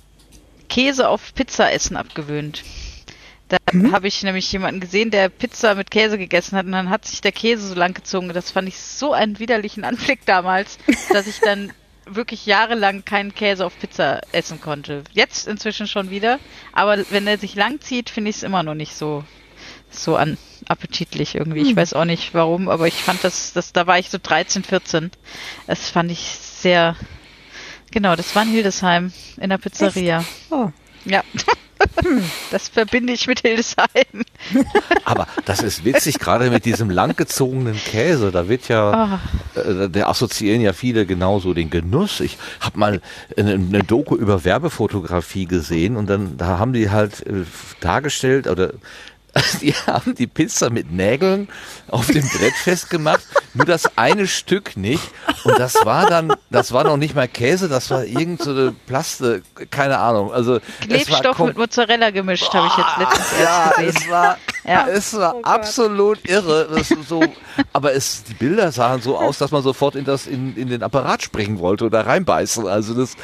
Käse 0.69 1.07
auf 1.07 1.35
Pizza 1.35 1.71
essen 1.71 1.97
abgewöhnt. 1.97 2.63
Da 3.49 3.57
mhm. 3.73 3.91
habe 3.91 4.07
ich 4.07 4.23
nämlich 4.23 4.49
jemanden 4.53 4.79
gesehen, 4.79 5.11
der 5.11 5.27
Pizza 5.27 5.75
mit 5.75 5.91
Käse 5.91 6.17
gegessen 6.17 6.57
hat 6.57 6.65
und 6.65 6.71
dann 6.71 6.89
hat 6.89 7.05
sich 7.05 7.19
der 7.19 7.33
Käse 7.33 7.67
so 7.67 7.75
lang 7.75 7.93
gezogen. 7.93 8.29
Das 8.29 8.49
fand 8.49 8.69
ich 8.69 8.79
so 8.79 9.11
einen 9.11 9.39
widerlichen 9.39 9.83
Anblick 9.83 10.25
damals, 10.25 10.79
dass 11.11 11.27
ich 11.27 11.41
dann 11.41 11.73
wirklich 12.05 12.45
jahrelang 12.45 13.05
keinen 13.05 13.33
Käse 13.33 13.65
auf 13.65 13.77
Pizza 13.79 14.21
essen 14.31 14.59
konnte. 14.59 15.03
Jetzt 15.13 15.47
inzwischen 15.47 15.87
schon 15.87 16.09
wieder, 16.09 16.39
aber 16.73 17.05
wenn 17.09 17.27
er 17.27 17.37
sich 17.37 17.55
lang 17.55 17.79
zieht, 17.81 18.09
finde 18.09 18.29
ich 18.29 18.37
es 18.37 18.43
immer 18.43 18.63
noch 18.63 18.75
nicht 18.75 18.95
so 18.95 19.23
so 19.89 20.15
an 20.15 20.37
appetitlich 20.67 21.35
irgendwie. 21.35 21.61
Ich 21.61 21.69
Hm. 21.69 21.75
weiß 21.75 21.93
auch 21.93 22.05
nicht 22.05 22.33
warum, 22.33 22.69
aber 22.69 22.87
ich 22.87 23.03
fand 23.03 23.23
das, 23.23 23.51
das 23.53 23.73
da 23.73 23.87
war 23.87 23.99
ich 23.99 24.09
so 24.09 24.17
13, 24.21 24.63
14. 24.63 25.11
Das 25.67 25.89
fand 25.89 26.11
ich 26.11 26.19
sehr 26.21 26.95
Genau, 27.91 28.15
das 28.15 28.33
war 28.35 28.43
in 28.43 28.49
Hildesheim 28.49 29.11
in 29.37 29.49
der 29.49 29.57
Pizzeria. 29.57 30.23
Oh. 30.49 30.69
Ja. 31.05 31.23
Das 32.51 32.69
verbinde 32.69 33.13
ich 33.13 33.27
mit 33.27 33.41
Hildesheim. 33.41 33.87
Aber 35.05 35.27
das 35.45 35.61
ist 35.61 35.83
witzig, 35.83 36.19
gerade 36.19 36.49
mit 36.49 36.65
diesem 36.65 36.89
langgezogenen 36.89 37.75
Käse. 37.75 38.31
Da 38.31 38.47
wird 38.47 38.67
ja, 38.67 39.19
äh, 39.55 39.89
der 39.89 40.07
assoziieren 40.07 40.61
ja 40.61 40.73
viele 40.73 41.05
genauso 41.05 41.53
den 41.53 41.69
Genuss. 41.69 42.19
Ich 42.19 42.37
habe 42.59 42.77
mal 42.77 43.01
eine, 43.35 43.53
eine 43.53 43.83
Doku 43.83 44.15
über 44.15 44.43
Werbefotografie 44.43 45.45
gesehen 45.45 45.95
und 45.97 46.07
dann 46.07 46.37
da 46.37 46.59
haben 46.59 46.73
die 46.73 46.89
halt 46.89 47.25
äh, 47.25 47.45
dargestellt 47.79 48.47
oder 48.47 48.73
die 49.61 49.73
haben 49.73 50.15
die 50.15 50.27
Pizza 50.27 50.69
mit 50.69 50.91
Nägeln 50.91 51.47
auf 51.87 52.07
dem 52.07 52.27
Brett 52.27 52.53
festgemacht, 52.53 53.21
nur 53.53 53.65
das 53.65 53.97
eine 53.97 54.27
Stück 54.27 54.75
nicht. 54.75 55.03
Und 55.45 55.57
das 55.57 55.85
war 55.85 56.07
dann, 56.09 56.33
das 56.49 56.71
war 56.73 56.83
noch 56.83 56.97
nicht 56.97 57.15
mal 57.15 57.27
Käse, 57.27 57.69
das 57.69 57.89
war 57.91 58.03
irgend 58.03 58.41
so 58.41 58.51
eine 58.51 58.75
Plaste, 58.87 59.41
keine 59.69 59.99
Ahnung. 59.99 60.33
Also 60.33 60.59
Klebstoff 60.81 61.39
mit 61.39 61.57
Mozzarella 61.57 62.09
gemischt, 62.09 62.53
habe 62.53 62.67
ich 62.67 62.77
jetzt 62.77 62.97
letztens 62.97 63.39
ja, 63.41 63.65
erst 63.65 63.75
gesehen. 63.77 63.95
es 64.03 64.09
war, 64.09 64.37
Ja. 64.65 64.87
es 64.87 65.13
war 65.13 65.35
absolut 65.43 66.27
irre. 66.27 66.67
Das 66.73 66.91
ist 66.91 67.07
so, 67.07 67.23
aber 67.73 67.93
es, 67.93 68.23
die 68.23 68.33
Bilder 68.33 68.71
sahen 68.71 69.01
so 69.01 69.17
aus, 69.17 69.37
dass 69.37 69.51
man 69.51 69.63
sofort 69.63 69.95
in 69.95 70.03
das, 70.05 70.27
in, 70.27 70.55
in 70.57 70.67
den 70.67 70.83
Apparat 70.83 71.23
springen 71.23 71.59
wollte 71.59 71.85
oder 71.85 72.05
reinbeißen. 72.05 72.67
Also 72.67 72.93
das 72.93 73.15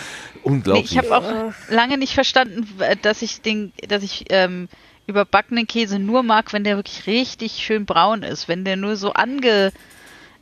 Nee, 0.47 0.53
unglaublich. 0.53 0.91
ich 0.91 0.97
habe 0.97 1.17
auch 1.17 1.53
lange 1.69 1.97
nicht 1.97 2.13
verstanden, 2.13 2.67
dass 3.01 3.21
ich 3.21 3.41
den, 3.41 3.73
dass 3.89 4.01
ich 4.03 4.25
ähm, 4.29 4.69
überbackenen 5.07 5.65
Käse 5.67 5.99
nur 5.99 6.21
mag, 6.21 6.53
wenn 6.53 6.63
der 6.63 6.75
wirklich 6.77 7.07
richtig 7.07 7.53
schön 7.53 7.85
braun 7.85 8.23
ist. 8.23 8.47
Wenn 8.47 8.65
der 8.65 8.75
nur 8.75 8.95
so 8.97 9.13
ange, 9.13 9.71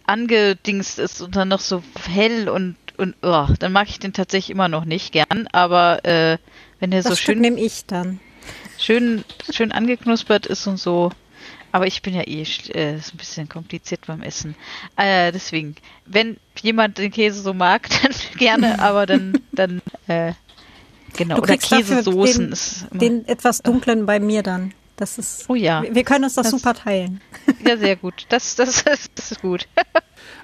angedingst 0.05 0.99
ist 0.99 1.21
und 1.21 1.35
dann 1.35 1.47
noch 1.47 1.61
so 1.61 1.83
hell 2.07 2.49
und 2.49 2.75
und 2.97 3.13
oh, 3.23 3.47
dann 3.59 3.73
mag 3.73 3.89
ich 3.89 3.99
den 3.99 4.13
tatsächlich 4.13 4.51
immer 4.51 4.69
noch 4.69 4.85
nicht 4.85 5.11
gern. 5.11 5.47
Aber 5.51 6.05
äh, 6.05 6.37
wenn 6.79 6.91
der 6.91 7.01
Das 7.03 7.09
so 7.09 7.15
Stück 7.15 7.35
schön 7.35 7.41
nehme 7.41 7.59
ich 7.59 7.85
dann. 7.85 8.19
schön 8.79 9.23
schön 9.51 9.71
angeknuspert 9.71 10.45
ist 10.45 10.65
und 10.67 10.77
so. 10.77 11.11
Aber 11.71 11.87
ich 11.87 12.01
bin 12.01 12.13
ja 12.13 12.21
eh 12.21 12.41
äh, 12.73 12.95
ist 12.95 13.13
ein 13.13 13.17
bisschen 13.17 13.49
kompliziert 13.49 14.07
beim 14.07 14.21
Essen. 14.21 14.55
Äh, 14.95 15.33
deswegen, 15.33 15.75
wenn 16.05 16.37
jemand 16.61 16.97
den 16.97 17.11
Käse 17.11 17.41
so 17.41 17.53
mag, 17.53 17.89
dann 18.01 18.13
gerne, 18.37 18.79
aber 18.79 19.05
dann 19.05 19.33
dann 19.51 19.81
äh, 20.07 20.31
genau 21.17 21.35
Du 21.35 21.41
oder 21.43 21.57
Käsesoßen 21.57 22.43
den, 22.45 22.51
ist 22.51 22.85
immer, 22.91 22.99
den 22.99 23.27
etwas 23.27 23.61
dunklen 23.61 24.05
bei 24.05 24.19
mir 24.19 24.43
dann. 24.43 24.73
Das 24.97 25.17
ist. 25.17 25.45
Oh 25.49 25.55
ja. 25.55 25.83
Wir 25.89 26.03
können 26.05 26.23
uns 26.23 26.35
das, 26.35 26.51
Das- 26.51 26.59
super 26.61 26.73
teilen. 26.73 27.21
ja 27.65 27.75
sehr 27.77 27.95
gut. 27.97 28.25
Das 28.29 28.55
das 28.55 28.81
ist, 28.83 29.11
das 29.15 29.31
ist 29.31 29.41
gut. 29.41 29.67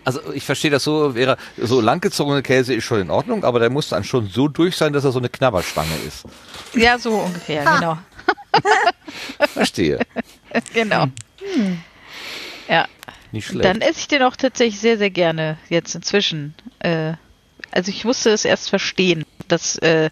Also 0.04 0.20
ich 0.34 0.44
verstehe 0.44 0.72
das 0.72 0.84
so, 0.84 1.14
wäre 1.14 1.38
so 1.58 1.80
langgezogene 1.80 2.42
Käse 2.42 2.74
ist 2.74 2.86
schon 2.86 3.02
in 3.02 3.12
Ordnung, 3.12 3.44
aber 3.44 3.60
der 3.60 3.70
muss 3.70 3.90
dann 3.90 4.04
schon 4.04 4.28
so 4.28 4.48
durch 4.48 4.76
sein, 4.76 4.94
dass 4.94 5.04
er 5.04 5.12
so 5.12 5.20
eine 5.20 5.30
Knabberstange 5.30 5.92
ist. 6.08 6.24
ja, 6.76 6.98
so 6.98 7.12
ungefähr, 7.20 7.64
genau. 7.64 7.98
Verstehe. 9.54 10.00
genau. 10.74 11.06
Ja, 12.68 12.88
Nicht 13.32 13.48
schlecht. 13.48 13.66
dann 13.66 13.82
esse 13.82 14.00
ich 14.00 14.08
den 14.08 14.24
auch 14.24 14.36
tatsächlich 14.36 14.80
sehr 14.80 14.98
sehr 14.98 15.10
gerne 15.12 15.58
jetzt 15.70 15.94
inzwischen. 15.94 16.56
Äh, 16.80 17.14
also 17.72 17.90
ich 17.92 18.04
musste 18.04 18.32
es 18.32 18.44
erst 18.46 18.70
verstehen, 18.70 19.24
dass 19.48 19.78
äh, 19.78 20.10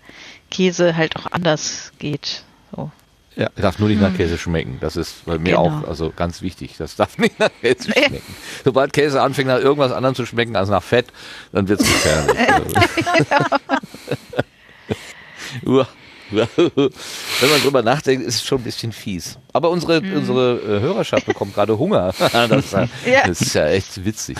Käse 0.50 0.96
halt 0.96 1.16
auch 1.16 1.32
anders 1.32 1.92
geht. 2.00 2.44
So. 2.76 2.92
ja, 3.36 3.50
darf 3.56 3.80
nur 3.80 3.90
nicht 3.90 4.02
nach 4.02 4.16
Käse 4.16 4.38
schmecken. 4.38 4.78
Das 4.82 4.96
ist 4.96 5.26
bei 5.26 5.38
mir 5.38 5.56
Genau. 5.56 5.82
auch 5.84 5.88
also 5.88 6.12
ganz 6.16 6.42
wichtig. 6.42 6.76
Das 6.78 6.96
darf 6.96 7.18
nicht 7.18 7.40
nach 7.40 7.50
Käse 7.62 7.92
schmecken. 7.92 8.22
Sobald 8.64 8.94
Käse 8.94 9.22
anfängt 9.22 9.48
nach 9.48 9.60
irgendwas 9.60 9.92
anderem 9.92 10.16
zu 10.16 10.26
schmecken 10.26 10.56
als 10.56 10.70
nach 10.70 10.84
Fett, 10.84 11.08
dann 11.52 11.68
wird 11.68 11.82
es 11.82 11.88
gefährlich. 11.88 12.38
Uah. 15.66 15.88
Wenn 16.32 17.50
man 17.50 17.62
drüber 17.64 17.82
nachdenkt, 17.82 18.24
ist 18.24 18.36
es 18.36 18.44
schon 18.46 18.62
ein 18.62 18.64
bisschen 18.64 18.92
fies. 18.92 19.40
Aber 19.52 19.72
unsere, 19.72 20.00
unsere 20.00 20.60
äh, 20.60 20.80
Hörerschaft 20.80 21.26
bekommt 21.26 21.56
gerade 21.56 21.80
Hunger. 21.80 22.14
das, 22.20 22.66
ist 22.66 22.74
ja, 22.74 22.88
Ja. 23.08 23.28
das 23.28 23.42
ist 23.42 23.56
ja 23.56 23.66
echt 23.68 24.06
witzig. 24.06 24.38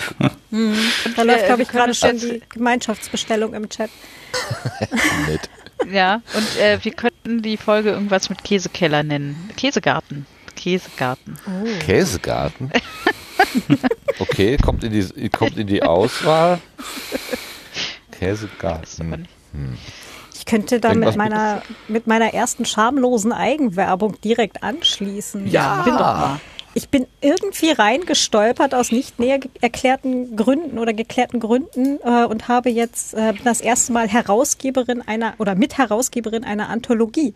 Da 1.16 1.22
läuft, 1.24 1.46
glaube 1.46 1.62
ich, 1.62 1.68
gerade 1.68 1.92
schon 1.92 2.16
die 2.16 2.42
Gemeinschaftsbestellung 2.50 3.54
im 3.54 3.68
Chat. 3.68 3.90
Nett. 5.26 5.50
Ja, 5.90 6.22
und 6.34 6.58
äh, 6.58 6.78
wir 6.82 6.92
könnten 6.92 7.42
die 7.42 7.56
Folge 7.56 7.90
irgendwas 7.90 8.28
mit 8.30 8.44
Käsekeller 8.44 9.02
nennen. 9.02 9.50
Käsegarten. 9.56 10.26
Käsegarten. 10.56 11.38
Käsegarten. 11.80 12.70
Okay, 14.18 14.56
kommt 14.58 14.84
in 14.84 14.92
die, 14.92 15.28
kommt 15.30 15.56
in 15.56 15.66
die 15.66 15.82
Auswahl. 15.82 16.60
Käsegarten. 18.12 19.10
nicht. 19.10 19.30
Ich 20.34 20.44
könnte 20.44 20.80
da 20.80 20.94
mit 20.94 21.16
meiner, 21.16 21.62
mit 21.88 22.06
meiner 22.06 22.32
ersten 22.32 22.64
schamlosen 22.64 23.32
Eigenwerbung 23.32 24.20
direkt 24.20 24.62
anschließen. 24.62 25.48
Ja. 25.48 25.78
Ich 25.78 25.84
bin, 25.84 25.96
ich 26.74 26.88
bin 26.88 27.06
irgendwie 27.20 27.70
reingestolpert 27.70 28.74
aus 28.74 28.92
nicht 28.92 29.18
näher 29.18 29.40
erklärten 29.60 30.36
Gründen 30.36 30.78
oder 30.78 30.92
geklärten 30.92 31.40
Gründen 31.40 31.98
äh, 32.04 32.24
und 32.24 32.48
habe 32.48 32.70
jetzt 32.70 33.14
äh, 33.14 33.34
das 33.44 33.60
erste 33.60 33.92
Mal 33.92 34.08
Herausgeberin 34.08 35.02
einer 35.06 35.34
oder 35.38 35.54
Mitherausgeberin 35.54 36.44
einer 36.44 36.68
Anthologie. 36.68 37.34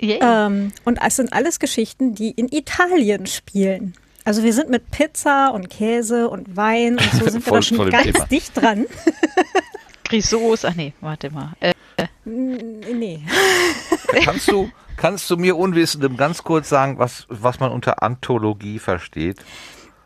Yay. 0.00 0.18
Ähm, 0.20 0.72
und 0.84 0.98
es 1.04 1.16
sind 1.16 1.32
alles 1.32 1.58
Geschichten, 1.58 2.14
die 2.14 2.30
in 2.30 2.48
Italien 2.48 3.26
spielen. 3.26 3.94
Also 4.24 4.42
wir 4.42 4.52
sind 4.52 4.68
mit 4.68 4.90
Pizza 4.90 5.52
und 5.54 5.70
Käse 5.70 6.28
und 6.28 6.56
Wein 6.56 6.98
und 6.98 7.12
so 7.12 7.26
sind 7.30 7.46
wir 7.46 7.52
da 7.52 7.62
schon 7.62 7.90
ganz 7.90 8.04
Thema. 8.04 8.26
dicht 8.26 8.56
dran. 8.56 8.86
Grisos, 10.04 10.64
ach 10.64 10.74
nee, 10.74 10.92
warte 11.00 11.30
mal. 11.30 11.52
Äh, 11.60 11.72
nee. 12.24 13.20
Kannst 14.24 14.48
du, 14.50 14.70
kannst 14.96 15.30
du 15.30 15.36
mir 15.36 15.56
Unwissendem 15.56 16.16
ganz 16.16 16.42
kurz 16.42 16.68
sagen, 16.68 16.98
was, 16.98 17.26
was 17.28 17.60
man 17.60 17.72
unter 17.72 18.02
Anthologie 18.02 18.78
versteht? 18.78 19.38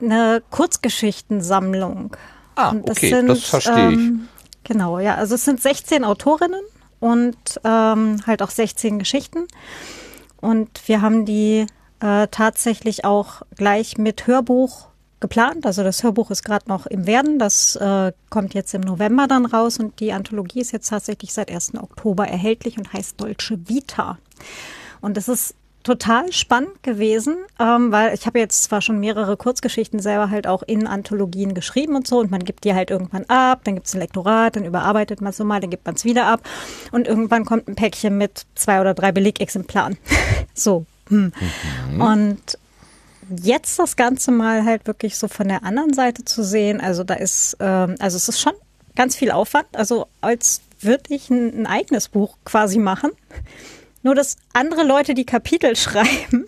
Eine 0.01 0.43
Kurzgeschichtensammlung. 0.51 2.17
Ah, 2.57 2.71
Und 2.71 2.91
okay, 2.91 3.25
das 3.27 3.45
verstehe 3.45 3.91
ich. 3.93 3.99
ähm, 3.99 4.29
Genau, 4.65 4.99
ja. 4.99 5.15
Also 5.15 5.35
es 5.35 5.45
sind 5.45 5.61
16 5.61 6.05
Autorinnen 6.05 6.61
und 7.01 7.37
ähm, 7.65 8.21
halt 8.27 8.43
auch 8.43 8.51
16 8.51 8.99
Geschichten. 8.99 9.47
Und 10.41 10.87
wir 10.87 11.03
haben 11.03 11.25
die 11.25 11.67
äh, 12.01 12.29
tatsächlich 12.31 13.05
auch 13.05 13.43
gleich 13.57 13.99
mit 13.99 14.27
Hörbuch 14.27 14.89
geplant. 15.19 15.67
Also 15.67 15.83
das 15.83 16.03
Hörbuch 16.03 16.31
ist 16.31 16.45
gerade 16.45 16.69
noch 16.69 16.87
im 16.87 17.07
Werden. 17.07 17.39
Das 17.39 17.77
äh, 17.77 18.13
kommt 18.31 18.55
jetzt 18.55 18.75
im 18.75 18.81
November 18.83 19.27
dann 19.27 19.45
raus 19.47 19.79
und 19.79 19.99
die 20.01 20.13
Anthologie 20.13 20.61
ist 20.61 20.73
jetzt 20.73 20.89
tatsächlich 20.89 21.33
seit 21.33 21.51
1. 21.51 21.75
Oktober 21.77 22.27
erhältlich 22.29 22.79
und 22.79 22.93
heißt 22.93 23.21
Deutsche 23.21 23.59
Vita. 23.69 24.19
Und 25.01 25.17
das 25.17 25.29
ist 25.29 25.55
total 25.83 26.31
spannend 26.33 26.83
gewesen, 26.83 27.37
ähm, 27.59 27.91
weil 27.91 28.13
ich 28.15 28.27
habe 28.27 28.39
jetzt 28.39 28.65
zwar 28.65 28.83
schon 28.83 29.01
mehrere 29.01 29.37
Kurzgeschichten 29.37 29.99
selber 30.01 30.31
halt 30.31 30.47
auch 30.47 30.63
in 30.63 30.87
Anthologien 30.87 31.55
geschrieben 31.55 31.97
und 31.97 32.07
so 32.07 32.19
und 32.19 32.31
man 32.31 32.45
gibt 32.45 32.65
die 32.65 32.75
halt 32.75 32.91
irgendwann 32.91 33.25
ab, 33.27 33.63
dann 33.65 33.77
gibt 33.77 33.87
es 33.87 33.95
ein 33.95 34.01
Lektorat, 34.01 34.57
dann 34.57 34.65
überarbeitet 34.65 35.23
man 35.23 35.31
es 35.31 35.39
so 35.39 35.45
mal, 35.45 35.61
dann 35.61 35.71
gibt 35.71 35.87
man 35.87 35.95
es 35.95 36.05
wieder 36.05 36.27
ab 36.27 36.43
und 36.93 37.09
irgendwann 37.09 37.47
kommt 37.47 37.67
ein 37.67 37.77
Päckchen 37.77 38.19
mit 38.19 38.45
zwei 38.55 38.81
oder 38.81 38.93
drei 38.93 39.11
Belegexemplaren. 39.11 39.97
so. 40.55 40.85
Hm. 41.09 41.33
Mhm. 41.91 42.01
Und 42.01 42.59
jetzt 43.43 43.79
das 43.79 43.97
Ganze 43.97 44.33
mal 44.33 44.65
halt 44.65 44.87
wirklich 44.87 45.17
so 45.17 45.29
von 45.29 45.49
der 45.49 45.65
anderen 45.65 45.95
Seite 45.95 46.25
zu 46.25 46.45
sehen, 46.45 46.81
also 46.81 47.05
da 47.05 47.15
ist, 47.15 47.57
ähm, 47.59 47.95
also 48.01 48.17
es 48.17 48.29
ist 48.29 48.41
schon 48.41 48.53
ganz 48.97 49.17
viel 49.17 49.31
Aufwand, 49.31 49.67
also 49.73 50.09
als 50.21 50.61
würde 50.81 51.15
ich 51.15 51.31
ein, 51.31 51.63
ein 51.63 51.67
eigenes 51.67 52.09
Buch 52.09 52.37
quasi 52.45 52.79
machen. 52.79 53.11
Nur, 54.03 54.15
dass 54.15 54.37
andere 54.53 54.85
Leute 54.85 55.15
die 55.15 55.27
Kapitel 55.27 55.77
schreiben. 55.77 56.47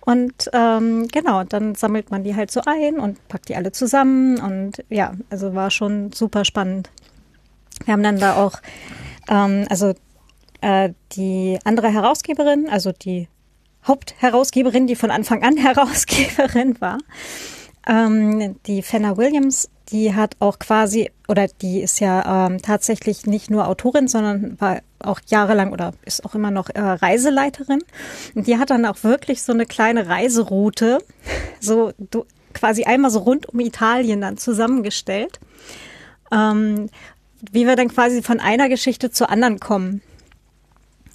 Und 0.00 0.50
ähm, 0.52 1.08
genau, 1.08 1.44
dann 1.44 1.74
sammelt 1.74 2.10
man 2.10 2.24
die 2.24 2.36
halt 2.36 2.50
so 2.50 2.60
ein 2.66 2.98
und 2.98 3.26
packt 3.28 3.48
die 3.48 3.56
alle 3.56 3.72
zusammen. 3.72 4.38
Und 4.38 4.84
ja, 4.90 5.14
also 5.30 5.54
war 5.54 5.70
schon 5.70 6.12
super 6.12 6.44
spannend. 6.44 6.90
Wir 7.84 7.92
haben 7.92 8.02
dann 8.02 8.18
da 8.18 8.36
auch, 8.36 8.60
ähm, 9.28 9.66
also 9.70 9.94
äh, 10.60 10.90
die 11.12 11.58
andere 11.64 11.88
Herausgeberin, 11.88 12.68
also 12.68 12.92
die 12.92 13.28
Hauptherausgeberin, 13.86 14.86
die 14.86 14.96
von 14.96 15.10
Anfang 15.10 15.42
an 15.42 15.56
Herausgeberin 15.58 16.80
war, 16.80 16.98
ähm, 17.86 18.56
die 18.66 18.82
Fenna 18.82 19.16
Williams, 19.16 19.68
die 19.90 20.14
hat 20.14 20.36
auch 20.40 20.58
quasi, 20.58 21.10
oder 21.28 21.46
die 21.46 21.80
ist 21.80 22.00
ja 22.00 22.46
ähm, 22.46 22.62
tatsächlich 22.62 23.26
nicht 23.26 23.50
nur 23.50 23.68
Autorin, 23.68 24.08
sondern 24.08 24.58
war 24.60 24.80
auch 24.98 25.20
jahrelang 25.26 25.72
oder 25.72 25.92
ist 26.04 26.24
auch 26.24 26.34
immer 26.34 26.50
noch 26.50 26.70
äh, 26.70 26.80
Reiseleiterin. 26.80 27.80
Und 28.34 28.46
die 28.46 28.58
hat 28.58 28.70
dann 28.70 28.86
auch 28.86 29.02
wirklich 29.04 29.42
so 29.42 29.52
eine 29.52 29.66
kleine 29.66 30.08
Reiseroute, 30.08 30.98
so 31.60 31.92
du, 31.98 32.24
quasi 32.54 32.84
einmal 32.84 33.10
so 33.10 33.20
rund 33.20 33.48
um 33.48 33.60
Italien 33.60 34.20
dann 34.20 34.38
zusammengestellt, 34.38 35.38
ähm, 36.32 36.88
wie 37.52 37.66
wir 37.66 37.76
dann 37.76 37.88
quasi 37.88 38.22
von 38.22 38.40
einer 38.40 38.68
Geschichte 38.68 39.10
zur 39.10 39.28
anderen 39.28 39.60
kommen. 39.60 40.00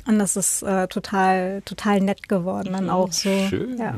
Und 0.06 0.20
das 0.20 0.36
ist 0.36 0.64
äh, 0.64 0.88
total, 0.88 1.62
total 1.66 2.02
nett 2.02 2.30
geworden 2.30 2.74
dann 2.74 2.90
auch 2.90 3.12
so. 3.12 3.30
Schön. 3.50 3.78
Ja. 3.78 3.96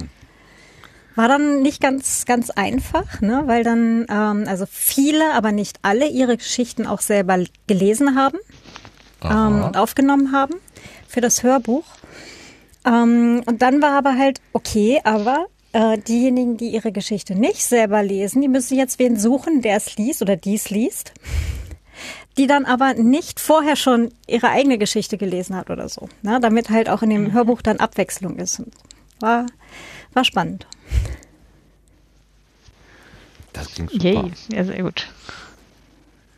War 1.15 1.27
dann 1.27 1.61
nicht 1.61 1.81
ganz, 1.81 2.25
ganz 2.25 2.49
einfach, 2.51 3.21
ne? 3.21 3.43
weil 3.45 3.63
dann 3.63 4.05
ähm, 4.09 4.45
also 4.47 4.65
viele, 4.69 5.33
aber 5.33 5.51
nicht 5.51 5.79
alle 5.81 6.07
ihre 6.07 6.37
Geschichten 6.37 6.87
auch 6.87 7.01
selber 7.01 7.43
gelesen 7.67 8.15
haben 8.15 8.37
ähm, 9.23 9.63
und 9.63 9.77
aufgenommen 9.77 10.31
haben 10.31 10.55
für 11.07 11.21
das 11.21 11.43
Hörbuch. 11.43 11.85
Ähm, 12.85 13.43
und 13.45 13.61
dann 13.61 13.81
war 13.81 13.91
aber 13.91 14.17
halt, 14.17 14.41
okay, 14.53 15.01
aber 15.03 15.47
äh, 15.73 15.97
diejenigen, 15.97 16.57
die 16.57 16.69
ihre 16.69 16.91
Geschichte 16.91 17.35
nicht 17.35 17.63
selber 17.63 18.03
lesen, 18.03 18.41
die 18.41 18.47
müssen 18.47 18.77
jetzt 18.77 18.99
wen 18.99 19.17
suchen, 19.17 19.61
der 19.61 19.77
es 19.77 19.97
liest 19.97 20.21
oder 20.21 20.35
dies 20.35 20.69
liest, 20.69 21.13
die 22.37 22.47
dann 22.47 22.65
aber 22.65 22.93
nicht 22.93 23.39
vorher 23.39 23.75
schon 23.75 24.09
ihre 24.27 24.49
eigene 24.49 24.77
Geschichte 24.77 25.17
gelesen 25.17 25.55
hat 25.55 25.69
oder 25.69 25.89
so, 25.89 26.09
ne? 26.21 26.39
damit 26.41 26.69
halt 26.69 26.89
auch 26.89 27.01
in 27.03 27.09
dem 27.09 27.23
mhm. 27.25 27.33
Hörbuch 27.33 27.61
dann 27.61 27.77
Abwechslung 27.77 28.37
ist. 28.37 28.63
War, 29.19 29.45
war 30.13 30.23
spannend. 30.23 30.67
Das 33.53 33.67
klingt 33.73 33.91
super. 33.91 34.03
Yay, 34.03 34.31
ja, 34.53 34.63
sehr 34.63 34.83
gut. 34.83 35.07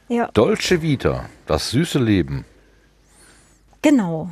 Ja. 0.08 0.30
Dolce 0.34 0.82
Vita, 0.82 1.30
das 1.46 1.72
süße 1.72 2.00
Leben. 2.00 2.46
Genau. 3.82 4.30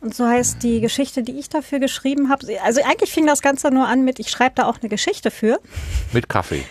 Und 0.00 0.14
so 0.14 0.26
heißt 0.26 0.62
die 0.62 0.80
Geschichte, 0.80 1.22
die 1.22 1.38
ich 1.38 1.48
dafür 1.48 1.78
geschrieben 1.78 2.30
habe. 2.30 2.46
Also 2.62 2.80
eigentlich 2.82 3.12
fing 3.12 3.26
das 3.26 3.42
Ganze 3.42 3.70
nur 3.70 3.86
an 3.86 4.04
mit, 4.04 4.18
ich 4.18 4.30
schreibe 4.30 4.54
da 4.56 4.66
auch 4.66 4.78
eine 4.80 4.88
Geschichte 4.88 5.30
für. 5.30 5.58
Mit 6.12 6.28
Kaffee. 6.28 6.64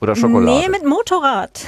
Oder 0.00 0.16
Schokolade? 0.16 0.60
Nee, 0.60 0.68
mit 0.68 0.84
Motorrad. 0.84 1.60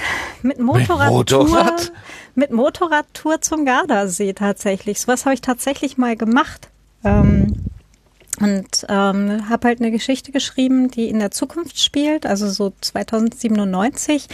Mit 0.43 0.59
Motorradtour. 0.59 1.19
Mit 1.19 1.31
Motorrad? 1.31 1.93
Mit 2.35 2.51
Motorradtour 2.51 3.41
zum 3.43 3.65
Gardasee 3.65 4.33
tatsächlich. 4.33 5.01
So 5.01 5.09
was 5.09 5.25
habe 5.25 5.35
ich 5.35 5.41
tatsächlich 5.41 5.99
mal 5.99 6.17
gemacht. 6.17 6.69
Ähm, 7.05 7.55
und 8.41 8.87
ähm, 8.89 9.49
habe 9.49 9.68
halt 9.68 9.80
eine 9.80 9.91
Geschichte 9.91 10.32
geschrieben, 10.32 10.91
die 10.91 11.09
in 11.09 11.20
der 11.20 11.30
Zukunft 11.30 11.80
spielt, 11.80 12.26
also 12.26 12.49
so 12.49 12.72
2097 12.80 14.26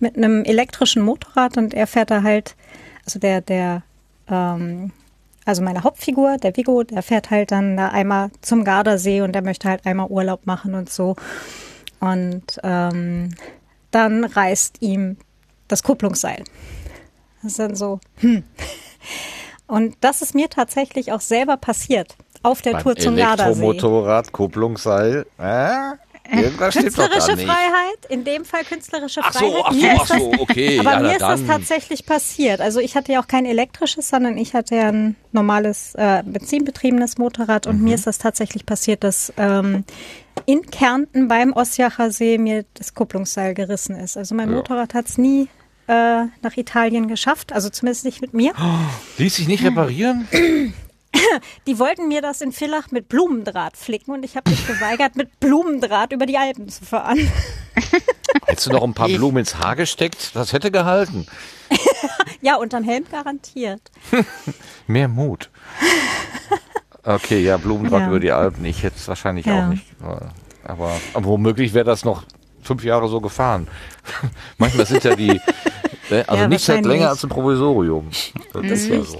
mit 0.00 0.16
einem 0.16 0.44
elektrischen 0.44 1.02
Motorrad 1.02 1.58
und 1.58 1.74
er 1.74 1.86
fährt 1.86 2.10
da 2.10 2.22
halt, 2.22 2.56
also 3.04 3.18
der 3.18 3.42
der 3.42 3.82
ähm, 4.28 4.92
also 5.44 5.62
meine 5.62 5.82
Hauptfigur, 5.82 6.38
der 6.38 6.56
Vigo, 6.56 6.84
der 6.84 7.02
fährt 7.02 7.30
halt 7.30 7.50
dann 7.52 7.76
da 7.76 7.88
einmal 7.88 8.30
zum 8.40 8.64
Gardasee 8.64 9.20
und 9.20 9.32
der 9.32 9.42
möchte 9.42 9.68
halt 9.68 9.84
einmal 9.84 10.08
Urlaub 10.08 10.46
machen 10.46 10.74
und 10.74 10.90
so. 10.90 11.16
Und 12.00 12.60
ähm, 12.62 13.34
dann 13.90 14.24
reißt 14.24 14.80
ihm 14.80 15.18
das 15.68 15.82
Kupplungsseil. 15.82 16.44
Das 17.42 17.52
ist 17.52 17.58
dann 17.58 17.76
so, 17.76 18.00
hm. 18.16 18.42
Und 19.66 19.96
das 20.00 20.22
ist 20.22 20.34
mir 20.34 20.48
tatsächlich 20.48 21.12
auch 21.12 21.20
selber 21.20 21.56
passiert 21.56 22.16
auf 22.44 22.62
der 22.62 22.78
Tour 22.78 22.96
zum 22.96 23.16
Gardasee. 23.16 23.60
Elektromotorrad, 23.60 24.32
Kupplungsseil. 24.32 25.26
Äh? 25.38 25.94
Irgendwas 26.30 26.74
künstlerische 26.74 27.36
Freiheit, 27.36 28.06
in 28.08 28.24
dem 28.24 28.46
Fall 28.46 28.64
künstlerische 28.64 29.20
ach 29.22 29.32
so, 29.34 29.38
Freiheit. 29.40 29.98
Ach 30.00 30.06
so, 30.06 30.14
ach 30.14 30.18
so, 30.18 30.42
okay. 30.42 30.78
Aber 30.80 30.92
ja, 30.92 31.00
mir 31.00 31.12
ist 31.12 31.20
dann. 31.20 31.38
das 31.38 31.46
tatsächlich 31.46 32.06
passiert. 32.06 32.62
Also 32.62 32.80
ich 32.80 32.96
hatte 32.96 33.12
ja 33.12 33.20
auch 33.20 33.28
kein 33.28 33.44
elektrisches, 33.44 34.08
sondern 34.08 34.38
ich 34.38 34.54
hatte 34.54 34.76
ja 34.76 34.88
ein 34.88 35.16
normales 35.32 35.94
äh, 35.96 36.22
benzinbetriebenes 36.24 37.18
Motorrad 37.18 37.66
und 37.66 37.78
mhm. 37.78 37.84
mir 37.84 37.94
ist 37.94 38.06
das 38.06 38.18
tatsächlich 38.18 38.64
passiert, 38.64 39.04
dass 39.04 39.34
ähm, 39.36 39.84
in 40.46 40.62
Kärnten 40.62 41.28
beim 41.28 41.52
Osjacher 41.52 42.10
See 42.10 42.38
mir 42.38 42.64
das 42.74 42.94
Kupplungsseil 42.94 43.52
gerissen 43.52 43.94
ist. 43.96 44.16
Also 44.16 44.34
mein 44.34 44.48
ja. 44.48 44.56
Motorrad 44.56 44.94
hat 44.94 45.06
es 45.06 45.18
nie 45.18 45.48
äh, 45.88 46.24
nach 46.40 46.56
Italien 46.56 47.06
geschafft, 47.06 47.52
also 47.52 47.68
zumindest 47.68 48.06
nicht 48.06 48.22
mit 48.22 48.32
mir. 48.32 48.52
Oh, 48.58 48.78
ließ 49.18 49.36
sich 49.36 49.46
nicht 49.46 49.62
reparieren? 49.62 50.26
die 51.66 51.78
wollten 51.78 52.08
mir 52.08 52.22
das 52.22 52.40
in 52.40 52.52
Villach 52.52 52.90
mit 52.90 53.08
Blumendraht 53.08 53.76
flicken 53.76 54.12
und 54.12 54.24
ich 54.24 54.36
habe 54.36 54.50
mich 54.50 54.66
geweigert, 54.66 55.16
mit 55.16 55.40
Blumendraht 55.40 56.12
über 56.12 56.26
die 56.26 56.38
Alpen 56.38 56.68
zu 56.68 56.84
fahren. 56.84 57.18
Hättest 58.46 58.66
du 58.66 58.70
noch 58.70 58.82
ein 58.82 58.94
paar 58.94 59.08
Blumen 59.08 59.38
ins 59.38 59.56
Haar 59.56 59.76
gesteckt? 59.76 60.34
Das 60.34 60.52
hätte 60.52 60.70
gehalten. 60.70 61.26
ja, 62.40 62.56
unterm 62.56 62.84
Helm 62.84 63.04
garantiert. 63.10 63.80
Mehr 64.86 65.08
Mut. 65.08 65.50
Okay, 67.02 67.42
ja, 67.42 67.56
Blumendraht 67.56 68.02
ja. 68.02 68.08
über 68.08 68.20
die 68.20 68.32
Alpen. 68.32 68.64
Ich 68.64 68.82
hätte 68.82 68.96
es 68.96 69.08
wahrscheinlich 69.08 69.46
ja. 69.46 69.64
auch 69.64 69.68
nicht. 69.68 69.84
Aber, 70.00 70.32
aber 71.12 71.24
womöglich 71.24 71.74
wäre 71.74 71.84
das 71.84 72.04
noch 72.04 72.24
fünf 72.62 72.82
Jahre 72.82 73.08
so 73.08 73.20
gefahren. 73.20 73.68
Manchmal 74.58 74.86
sind 74.86 75.04
ja 75.04 75.14
die, 75.14 75.28
äh, 76.10 76.24
also 76.26 76.42
ja, 76.42 76.48
nichts 76.48 76.66
hält 76.68 76.86
länger 76.86 77.10
als 77.10 77.22
ein 77.22 77.28
Provisorium. 77.28 78.08
Das 78.52 78.64
ist 78.64 78.88
ja 78.88 79.02
so. 79.02 79.18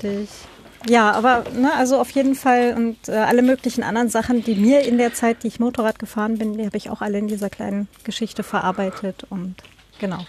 Ja, 0.87 1.13
aber 1.13 1.45
ne, 1.55 1.73
also 1.75 1.99
auf 1.99 2.11
jeden 2.11 2.35
Fall 2.35 2.75
und 2.77 3.09
äh, 3.09 3.13
alle 3.13 3.43
möglichen 3.43 3.83
anderen 3.83 4.09
Sachen, 4.09 4.45
die 4.45 4.55
mir 4.55 4.83
in 4.83 4.99
der 4.99 5.15
Zeit, 5.15 5.43
die 5.43 5.49
ich 5.49 5.59
Motorrad 5.59 5.99
gefahren 5.99 6.39
bin, 6.39 6.59
die 6.59 6.67
habe 6.67 6.77
ich 6.77 6.91
auch 6.91 7.01
alle 7.01 7.19
in 7.19 7.29
dieser 7.29 7.49
kleinen 7.49 7.89
Geschichte 8.05 8.43
verarbeitet 8.43 9.27
und 9.31 9.57
genau. 9.99 10.27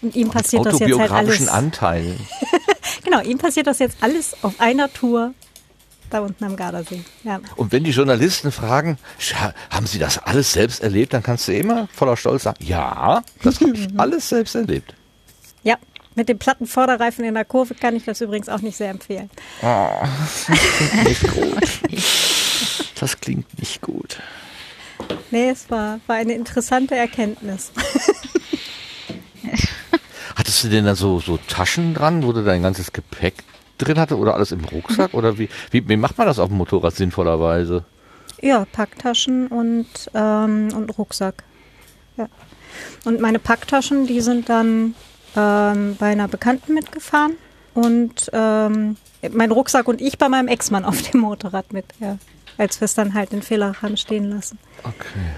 Und 0.00 0.14
ihm 0.14 0.30
passiert 0.30 0.66
das 0.66 0.78
jetzt 0.78 0.98
halt 0.98 1.10
alles. 1.10 1.48
Anteil. 1.48 2.16
genau, 3.04 3.20
ihm 3.22 3.38
passiert 3.38 3.66
das 3.66 3.78
jetzt 3.78 3.96
alles 4.02 4.36
auf 4.42 4.60
einer 4.60 4.92
Tour 4.92 5.32
da 6.10 6.20
unten 6.20 6.44
am 6.44 6.56
Gardasee. 6.56 7.02
Ja. 7.24 7.40
Und 7.56 7.72
wenn 7.72 7.82
die 7.82 7.90
Journalisten 7.90 8.52
fragen, 8.52 8.98
haben 9.70 9.86
Sie 9.86 9.98
das 9.98 10.18
alles 10.18 10.52
selbst 10.52 10.82
erlebt, 10.82 11.12
dann 11.12 11.22
kannst 11.22 11.48
du 11.48 11.52
immer 11.52 11.88
voller 11.92 12.16
Stolz 12.16 12.44
sagen, 12.44 12.64
ja, 12.64 13.22
das 13.42 13.60
habe 13.60 13.72
ich 13.74 13.88
alles 13.96 14.28
selbst 14.28 14.54
erlebt. 14.54 14.94
Ja, 15.62 15.76
mit 16.14 16.28
dem 16.28 16.38
platten 16.38 16.66
Vorderreifen 16.66 17.24
in 17.24 17.34
der 17.34 17.44
Kurve 17.44 17.74
kann 17.74 17.96
ich 17.96 18.04
das 18.04 18.20
übrigens 18.20 18.48
auch 18.48 18.60
nicht 18.60 18.76
sehr 18.76 18.90
empfehlen. 18.90 19.30
Oh, 19.62 19.88
das 20.46 20.46
klingt 20.76 21.04
nicht 21.04 21.32
gut. 21.32 21.80
Das 23.00 23.20
klingt 23.20 23.58
nicht 23.58 23.80
gut. 23.80 24.20
Nee, 25.30 25.50
es 25.50 25.70
war, 25.70 26.00
war 26.06 26.16
eine 26.16 26.34
interessante 26.34 26.94
Erkenntnis. 26.94 27.72
Hattest 30.36 30.64
du 30.64 30.68
denn 30.68 30.84
da 30.84 30.94
so, 30.94 31.20
so 31.20 31.38
Taschen 31.48 31.94
dran, 31.94 32.22
wo 32.22 32.32
du 32.32 32.42
dein 32.44 32.62
ganzes 32.62 32.92
Gepäck 32.92 33.44
drin 33.78 33.98
hatte 33.98 34.16
oder 34.16 34.34
alles 34.34 34.52
im 34.52 34.64
Rucksack? 34.64 35.14
Oder 35.14 35.38
wie, 35.38 35.48
wie, 35.70 35.88
wie 35.88 35.96
macht 35.96 36.18
man 36.18 36.26
das 36.26 36.38
auf 36.38 36.48
dem 36.48 36.58
Motorrad 36.58 36.94
sinnvollerweise? 36.94 37.84
Ja, 38.40 38.64
Packtaschen 38.70 39.46
und, 39.48 39.86
ähm, 40.14 40.68
und 40.74 40.98
Rucksack. 40.98 41.44
Ja. 42.16 42.28
Und 43.04 43.20
meine 43.20 43.38
Packtaschen, 43.38 44.06
die 44.06 44.20
sind 44.20 44.48
dann 44.48 44.94
ähm, 45.36 45.96
bei 45.98 46.12
einer 46.12 46.28
Bekannten 46.28 46.74
mitgefahren 46.74 47.36
und 47.74 48.30
ähm, 48.32 48.96
mein 49.32 49.50
Rucksack 49.50 49.88
und 49.88 50.00
ich 50.00 50.18
bei 50.18 50.28
meinem 50.28 50.48
Ex-Mann 50.48 50.84
auf 50.84 51.02
dem 51.02 51.20
Motorrad 51.20 51.72
mit, 51.72 51.86
ja. 52.00 52.18
Als 52.56 52.80
wir 52.80 52.84
es 52.84 52.94
dann 52.94 53.14
halt 53.14 53.32
in 53.32 53.42
Fehler 53.42 53.82
haben 53.82 53.96
stehen 53.96 54.30
lassen. 54.30 54.58
Okay. 54.84 55.34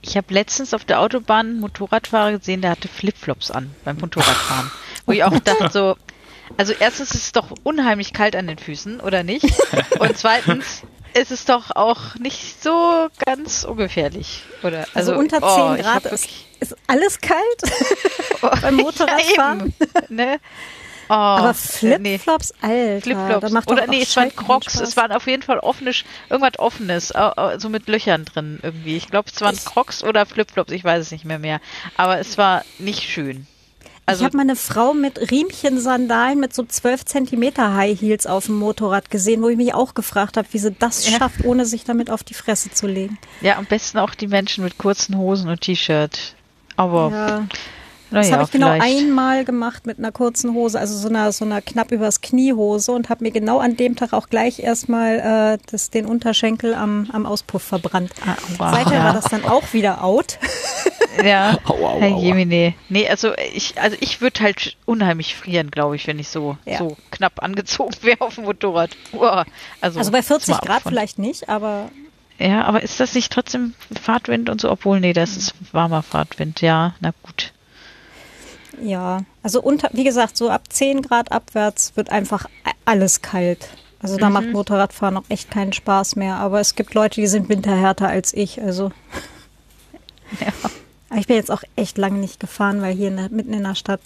Ich 0.00 0.16
habe 0.16 0.32
letztens 0.32 0.72
auf 0.72 0.84
der 0.84 1.00
Autobahn 1.00 1.46
einen 1.46 1.60
Motorradfahrer 1.60 2.38
gesehen, 2.38 2.62
der 2.62 2.70
hatte 2.70 2.88
Flipflops 2.88 3.50
an 3.50 3.74
beim 3.84 3.98
Motorradfahren. 3.98 4.70
Wo 5.04 5.12
ich 5.12 5.24
auch 5.24 5.38
dachte 5.40 5.68
so, 5.70 5.96
also 6.56 6.72
erstens 6.78 7.14
ist 7.14 7.24
es 7.24 7.32
doch 7.32 7.50
unheimlich 7.62 8.12
kalt 8.12 8.36
an 8.36 8.46
den 8.46 8.58
Füßen, 8.58 9.00
oder 9.00 9.22
nicht? 9.24 9.44
Und 9.98 10.16
zweitens 10.16 10.82
ist 11.14 11.30
es 11.30 11.44
doch 11.44 11.70
auch 11.74 12.14
nicht 12.16 12.62
so 12.62 13.08
ganz 13.24 13.64
ungefährlich, 13.64 14.42
oder? 14.62 14.86
Also, 14.94 15.14
unter 15.14 15.38
10 15.38 15.46
oh, 15.46 15.76
Grad 15.76 16.06
ist, 16.06 16.28
ist 16.60 16.76
alles 16.86 17.20
kalt 17.20 17.40
beim 18.62 18.76
Motorradfahren. 18.76 19.74
Ja, 19.78 20.02
eben, 20.02 20.16
ne? 20.16 20.40
Oh, 21.08 21.14
Aber 21.14 21.50
äh, 21.82 21.98
nee. 21.98 22.18
Flipflops, 22.18 22.54
Alter. 22.62 23.00
Flipflops. 23.02 23.50
macht 23.50 23.70
Oder 23.70 23.86
nee, 23.86 24.02
es 24.02 24.16
waren 24.16 24.34
Crocs. 24.34 24.80
Es 24.80 24.96
waren 24.96 25.12
auf 25.12 25.26
jeden 25.26 25.42
Fall 25.42 25.58
offene, 25.58 25.92
irgendwas 26.30 26.58
offenes, 26.58 27.12
so 27.58 27.68
mit 27.68 27.88
Löchern 27.88 28.24
drin 28.24 28.60
irgendwie. 28.62 28.96
Ich 28.96 29.08
glaube, 29.08 29.28
es 29.32 29.40
waren 29.42 29.56
Crocs 29.56 30.04
oder 30.04 30.24
Flipflops, 30.24 30.72
ich 30.72 30.84
weiß 30.84 31.02
es 31.02 31.10
nicht 31.10 31.24
mehr 31.24 31.38
mehr. 31.38 31.60
Aber 31.96 32.18
es 32.18 32.38
war 32.38 32.64
nicht 32.78 33.02
schön. 33.02 33.46
Ich 34.04 34.08
Also, 34.08 34.24
habe 34.24 34.36
mal 34.36 34.42
eine 34.42 34.56
Frau 34.56 34.94
mit 34.94 35.30
Riemchen-Sandalen 35.30 36.40
mit 36.40 36.52
so 36.54 36.64
12 36.64 37.04
Zentimeter 37.04 37.74
High 37.74 37.98
Heels 38.00 38.26
auf 38.26 38.46
dem 38.46 38.56
Motorrad 38.58 39.10
gesehen, 39.10 39.42
wo 39.42 39.48
ich 39.48 39.56
mich 39.56 39.74
auch 39.74 39.94
gefragt 39.94 40.36
habe, 40.36 40.48
wie 40.52 40.58
sie 40.58 40.72
das 40.72 41.08
Ja. 41.08 41.18
schafft, 41.18 41.44
ohne 41.44 41.64
sich 41.66 41.84
damit 41.84 42.10
auf 42.10 42.22
die 42.24 42.34
Fresse 42.34 42.70
zu 42.70 42.86
legen. 42.86 43.18
ja, 43.40 43.56
am 43.56 43.66
besten 43.66 43.98
auch 43.98 44.14
die 44.14 44.26
Menschen 44.28 44.64
mit 44.64 44.76
kurzen 44.78 45.16
Hosen 45.16 45.48
und 45.48 45.60
T-Shirt. 45.60 46.34
Aber, 46.76 47.10
Ja, 47.12 47.46
das 48.10 48.26
naja, 48.26 48.32
habe 48.32 48.44
ich 48.44 48.50
genau 48.50 48.72
vielleicht. 48.72 48.98
einmal 48.98 49.44
gemacht 49.44 49.86
mit 49.86 49.98
einer 49.98 50.10
kurzen 50.12 50.52
Hose, 50.52 50.78
also 50.80 50.96
so 50.98 51.08
einer, 51.08 51.30
so 51.32 51.44
einer 51.44 51.62
knapp 51.62 51.92
übers 51.92 52.20
Knie 52.20 52.52
Hose 52.54 52.92
und 52.92 53.08
habe 53.08 53.22
mir 53.24 53.30
genau 53.30 53.58
an 53.60 53.76
dem 53.76 53.94
Tag 53.96 54.12
auch 54.12 54.28
gleich 54.28 54.58
erstmal 54.58 55.20
äh, 55.20 55.58
das, 55.70 55.90
den 55.90 56.06
Unterschenkel 56.06 56.74
am, 56.74 57.08
am 57.12 57.24
Auspuff 57.24 57.62
verbrannt. 57.62 58.10
Ah, 58.26 58.34
wow. 58.58 58.74
Seither 58.74 58.94
Ja. 58.98 59.04
war 59.04 59.12
das 59.14 59.24
dann 59.26 59.44
auch 59.44 59.72
wieder 59.72 60.02
out. 60.04 60.38
Ja, 61.24 61.58
Aua, 61.64 61.90
aua, 61.94 62.00
Herr 62.00 62.12
aua. 62.12 62.20
Jemine. 62.22 62.74
Nee, 62.88 63.08
also 63.08 63.34
ich, 63.54 63.78
also 63.80 63.96
ich 64.00 64.20
würde 64.20 64.40
halt 64.40 64.76
unheimlich 64.86 65.34
frieren, 65.36 65.70
glaube 65.70 65.96
ich, 65.96 66.06
wenn 66.06 66.18
ich 66.18 66.28
so, 66.28 66.56
Ja. 66.64 66.78
so 66.78 66.96
knapp 67.10 67.42
angezogen 67.42 67.94
wäre 68.02 68.20
auf 68.20 68.36
dem 68.36 68.44
Motorrad. 68.44 68.90
Uah. 69.12 69.44
Also, 69.80 69.98
Also 69.98 70.10
bei 70.12 70.18
ist 70.20 70.30
mal 70.30 70.38
40 70.38 70.58
Grad 70.60 70.82
von- 70.82 70.92
vielleicht 70.92 71.18
nicht, 71.18 71.48
aber 71.48 71.90
Ja, 72.38 72.64
aber 72.64 72.82
ist 72.82 72.98
das 73.00 73.14
nicht 73.14 73.32
trotzdem 73.32 73.74
Fahrtwind 74.00 74.48
und 74.48 74.60
so? 74.60 74.70
Obwohl, 74.70 75.00
nee, 75.00 75.12
das 75.12 75.36
ist 75.36 75.54
warmer 75.72 76.02
Fahrtwind. 76.02 76.60
Ja, 76.60 76.94
na 77.00 77.12
gut. 77.22 77.52
ja. 78.82 79.20
Also 79.42 79.60
unter, 79.60 79.90
wie 79.92 80.04
gesagt, 80.04 80.36
so 80.36 80.50
ab 80.50 80.62
10 80.68 81.02
Grad 81.02 81.32
abwärts 81.32 81.92
wird 81.96 82.10
einfach 82.10 82.46
alles 82.84 83.20
kalt. 83.22 83.68
Also 84.00 84.16
da 84.16 84.30
macht 84.30 84.48
Motorradfahren 84.48 85.16
auch 85.16 85.24
echt 85.28 85.50
keinen 85.50 85.72
Spaß 85.72 86.16
mehr. 86.16 86.36
Aber 86.36 86.58
es 86.60 86.74
gibt 86.74 86.94
Leute, 86.94 87.20
die 87.20 87.26
sind 87.28 87.48
winterhärter 87.48 88.08
als 88.08 88.32
ich. 88.34 88.60
Also 88.60 88.90
Ja. 90.40 90.52
Aber 91.12 91.20
ich 91.20 91.26
bin 91.26 91.36
jetzt 91.36 91.50
auch 91.50 91.62
echt 91.76 91.98
lange 91.98 92.18
nicht 92.18 92.40
gefahren, 92.40 92.80
weil 92.80 92.94
hier 92.94 93.08
in 93.08 93.18
der, 93.18 93.28
mitten 93.28 93.52
in 93.52 93.64
der 93.64 93.74
Stadt 93.74 94.00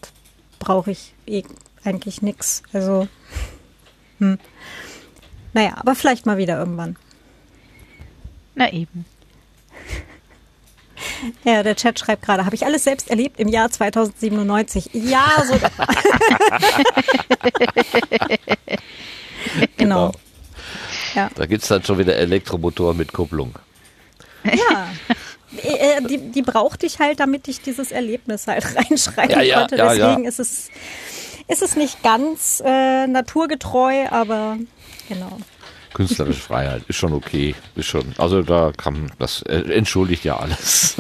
brauche 0.59 0.91
ich 0.91 1.15
eh 1.25 1.45
eigentlich 1.85 2.21
nichts. 2.21 2.65
Also, 2.73 3.07
hm. 4.19 4.39
Naja, 5.53 5.75
aber 5.77 5.95
vielleicht 5.95 6.27
mal 6.27 6.37
wieder 6.37 6.59
irgendwann. 6.59 6.97
Na 8.57 8.73
eben. 8.73 9.05
Ja, 11.45 11.63
der 11.63 11.77
Chat 11.77 12.01
schreibt 12.01 12.23
gerade, 12.23 12.45
habe 12.45 12.57
ich 12.57 12.67
alles 12.67 12.83
selbst 12.83 13.09
erlebt 13.09 13.39
im 13.39 13.47
Jahr 13.47 13.71
2097. 13.71 14.91
Ja, 14.93 15.45
so. 15.47 15.55
genau. 19.77 20.11
Ja. 21.15 21.31
Da 21.37 21.47
gibt's 21.47 21.69
dann 21.69 21.85
schon 21.85 21.99
wieder 21.99 22.17
Elektromotoren 22.17 22.97
mit 22.97 23.13
Kupplung. 23.13 23.55
Ja. 24.43 24.89
Äh, 25.57 26.03
Die, 26.03 26.19
die 26.33 26.43
brauchte 26.43 26.87
ich 26.87 26.99
halt, 26.99 27.21
damit 27.21 27.49
ich 27.49 27.61
dieses 27.61 27.93
Erlebnis 27.93 28.47
halt 28.47 28.65
reinschreiben 28.77 29.31
Ja, 29.31 29.43
ja, 29.43 29.59
konnte. 29.61 29.77
Deswegen 29.77 30.25
ja. 30.25 30.29
ist 30.29 30.41
es 30.41 30.69
ist 31.49 31.63
es 31.63 31.77
nicht 31.77 32.03
ganz 32.03 32.61
äh, 32.65 33.07
naturgetreu, 33.07 34.09
aber 34.11 34.59
genau. 35.09 35.39
Künstlerische 35.95 36.41
Freiheit 36.41 36.83
ist 36.89 36.97
schon 36.97 37.13
okay, 37.13 37.55
ist 37.77 37.87
schon. 37.87 38.15
Also 38.19 38.43
da 38.43 38.73
kann 38.77 39.13
das 39.19 39.43
äh, 39.43 39.61
entschuldigt 39.73 40.25
ja 40.25 40.37
alles. 40.39 40.97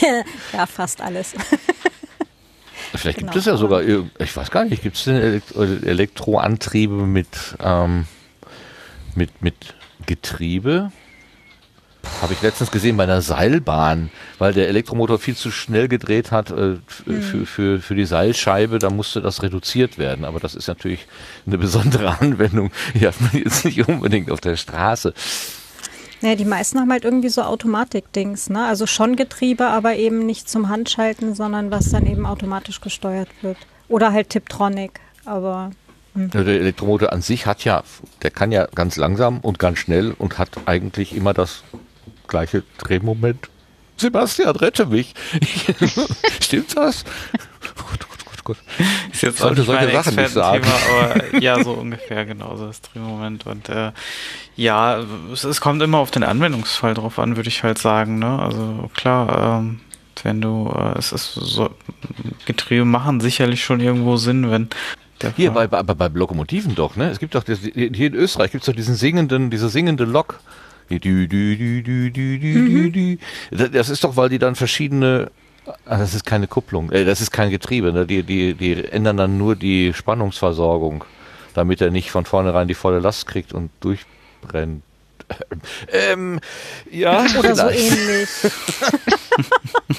ja, 0.52 0.66
fast 0.66 1.00
alles. 1.00 1.32
Vielleicht 2.94 3.18
gibt 3.18 3.30
Genau, 3.32 3.38
es 3.40 3.44
ja 3.46 3.56
sogar, 3.56 3.82
ich 3.82 4.36
weiß 4.36 4.50
gar 4.50 4.64
nicht, 4.64 4.82
gibt 4.82 4.96
es 4.96 5.04
denn 5.04 5.16
Elektro 5.16 5.62
Elektroantriebe 5.64 6.94
mit 6.94 7.28
ähm, 7.62 8.06
mit 9.14 9.42
mit 9.42 9.74
Getriebe? 10.06 10.92
Habe 12.22 12.32
ich 12.32 12.42
letztens 12.42 12.70
gesehen 12.70 12.96
bei 12.96 13.04
einer 13.04 13.20
Seilbahn, 13.22 14.10
weil 14.38 14.52
der 14.52 14.68
Elektromotor 14.68 15.18
viel 15.18 15.36
zu 15.36 15.50
schnell 15.50 15.88
gedreht 15.88 16.32
hat 16.32 16.50
äh, 16.50 16.76
Mhm. 17.06 17.22
für, 17.22 17.46
für, 17.46 17.80
für 17.80 17.94
die 17.94 18.04
Seilscheibe, 18.06 18.78
da 18.78 18.90
musste 18.90 19.20
das 19.20 19.42
reduziert 19.42 19.98
werden. 19.98 20.24
Aber 20.24 20.40
das 20.40 20.54
ist 20.54 20.68
natürlich 20.68 21.06
eine 21.46 21.58
besondere 21.58 22.18
Anwendung. 22.20 22.70
Die 22.94 23.06
hat 23.06 23.20
man 23.20 23.30
jetzt 23.42 23.64
nicht 23.64 23.86
unbedingt 23.88 24.30
auf 24.30 24.40
der 24.40 24.56
Straße. 24.56 25.12
Naja, 26.20 26.34
die 26.34 26.44
meisten 26.44 26.80
haben 26.80 26.90
halt 26.90 27.04
irgendwie 27.04 27.28
so 27.28 27.42
Automatik-Dings, 27.42 28.50
ne? 28.50 28.66
Also 28.66 28.86
schon 28.86 29.14
Getriebe, 29.14 29.68
aber 29.68 29.94
eben 29.94 30.26
nicht 30.26 30.48
zum 30.48 30.68
Handschalten, 30.68 31.34
sondern 31.36 31.70
was 31.70 31.90
dann 31.90 32.06
eben 32.06 32.26
automatisch 32.26 32.80
gesteuert 32.80 33.28
wird. 33.42 33.56
Oder 33.88 34.12
halt 34.12 34.30
Tiptronic, 34.30 34.98
aber 35.24 35.70
Der 36.14 36.44
Elektromotor 36.44 37.12
an 37.12 37.22
sich 37.22 37.46
hat 37.46 37.62
ja, 37.64 37.84
der 38.22 38.32
kann 38.32 38.50
ja 38.50 38.66
ganz 38.74 38.96
langsam 38.96 39.38
und 39.38 39.60
ganz 39.60 39.78
schnell 39.78 40.12
und 40.18 40.38
hat 40.38 40.50
eigentlich 40.66 41.14
immer 41.14 41.32
das 41.34 41.62
gleiche 42.28 42.62
Drehmoment. 42.78 43.48
Sebastian, 43.96 44.54
rette 44.54 44.86
mich. 44.86 45.14
Stimmt 46.40 46.76
das? 46.76 47.04
Gut, 47.74 47.98
gut, 47.98 48.24
gut, 48.24 48.44
gut. 48.44 48.56
Ist 49.12 49.22
jetzt 49.22 49.38
Sollte 49.38 49.62
solche 49.62 49.90
Sachen 49.90 50.14
nicht 50.14 50.24
Expertenthema, 50.24 50.74
aber 50.88 51.38
ja, 51.40 51.62
so 51.64 51.72
ungefähr 51.72 52.24
genauso 52.24 52.68
das 52.68 52.80
Drehmoment. 52.80 53.46
Und 53.46 53.68
äh, 53.68 53.90
ja, 54.54 55.00
es, 55.32 55.42
es 55.42 55.60
kommt 55.60 55.82
immer 55.82 55.98
auf 55.98 56.12
den 56.12 56.22
Anwendungsfall 56.22 56.94
drauf 56.94 57.18
an, 57.18 57.36
würde 57.36 57.48
ich 57.48 57.64
halt 57.64 57.78
sagen. 57.78 58.20
Ne? 58.20 58.38
Also 58.38 58.88
klar, 58.94 59.58
ähm, 59.58 59.80
wenn 60.22 60.40
du, 60.40 60.72
äh, 60.76 60.96
es 60.96 61.10
ist 61.10 61.34
so, 61.34 61.70
Getriebe 62.46 62.84
machen 62.84 63.20
sicherlich 63.20 63.64
schon 63.64 63.80
irgendwo 63.80 64.16
Sinn, 64.16 64.48
wenn 64.50 64.68
der 65.20 65.32
Hier 65.34 65.50
bei, 65.50 65.66
bei, 65.66 65.82
bei 65.82 66.06
Lokomotiven 66.06 66.76
doch, 66.76 66.94
ne? 66.94 67.10
Es 67.10 67.18
gibt 67.18 67.34
doch, 67.34 67.42
das, 67.42 67.58
hier 67.58 68.06
in 68.06 68.14
Österreich 68.14 68.52
gibt 68.52 68.62
es 68.62 68.66
doch 68.66 68.74
diesen 68.74 68.94
singenden, 68.94 69.50
diese 69.50 69.68
singende 69.68 70.04
Lok. 70.04 70.38
Das- 73.50 73.88
ist 73.90 74.04
doch, 74.04 74.16
weil 74.16 74.28
die 74.28 74.38
dann 74.38 74.54
verschiedene, 74.54 75.30
ah, 75.84 75.98
das 75.98 76.14
ist 76.14 76.24
keine 76.24 76.46
Kupplung, 76.46 76.90
äh, 76.92 77.04
das 77.04 77.20
ist 77.20 77.30
kein 77.30 77.50
Getriebe, 77.50 77.92
ne? 77.92 78.06
die, 78.06 78.22
die, 78.22 78.54
die 78.54 78.84
ändern 78.84 79.16
dann 79.16 79.38
nur 79.38 79.54
die 79.56 79.92
Spannungsversorgung, 79.94 81.04
damit 81.54 81.80
er 81.80 81.90
nicht 81.90 82.10
von 82.10 82.24
vornherein 82.24 82.68
die 82.68 82.74
volle 82.74 83.00
Last 83.00 83.26
kriegt 83.26 83.52
und 83.52 83.70
durchbrennt. 83.80 84.82
Ähm, 85.92 86.40
ja, 86.90 87.26
oder 87.38 87.54
so 87.54 87.66
vielleicht. 87.68 87.92
ähnlich. 87.92 88.28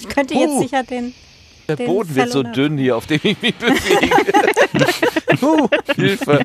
ich 0.00 0.08
könnte 0.08 0.32
jetzt 0.34 0.50
Huh. 0.52 0.62
sicher 0.62 0.82
den. 0.84 1.12
Der 1.68 1.76
den 1.76 1.86
Boden 1.86 2.14
wird 2.14 2.30
so 2.30 2.42
dünn 2.42 2.78
hier, 2.78 2.96
auf 2.96 3.06
dem 3.06 3.20
ich 3.22 3.40
mich 3.42 3.54
bewege. 3.56 4.16
uh, 5.42 5.68
Hilfe. 5.96 6.44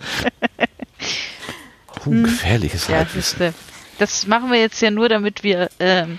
Uh, 2.06 2.24
gefährliches 2.24 2.88
Ja, 2.88 2.98
Halbwissen. 2.98 3.40
das, 3.40 3.54
äh, 3.54 3.54
das 4.00 4.26
machen 4.28 4.52
wir 4.52 4.60
jetzt 4.60 4.82
ja 4.82 4.89
nur, 4.91 5.10
damit 5.10 5.43
wir 5.43 5.70
ähm, 5.80 6.18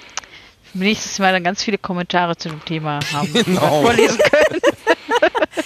nächstes 0.75 1.19
Mal 1.19 1.33
dann 1.33 1.43
ganz 1.43 1.63
viele 1.65 1.79
Kommentare 1.79 2.37
zu 2.37 2.49
dem 2.49 2.65
Thema 2.65 3.01
haben, 3.13 3.33
Genau. 3.45 3.83
vorlesen 3.83 4.19
können. 4.19 4.61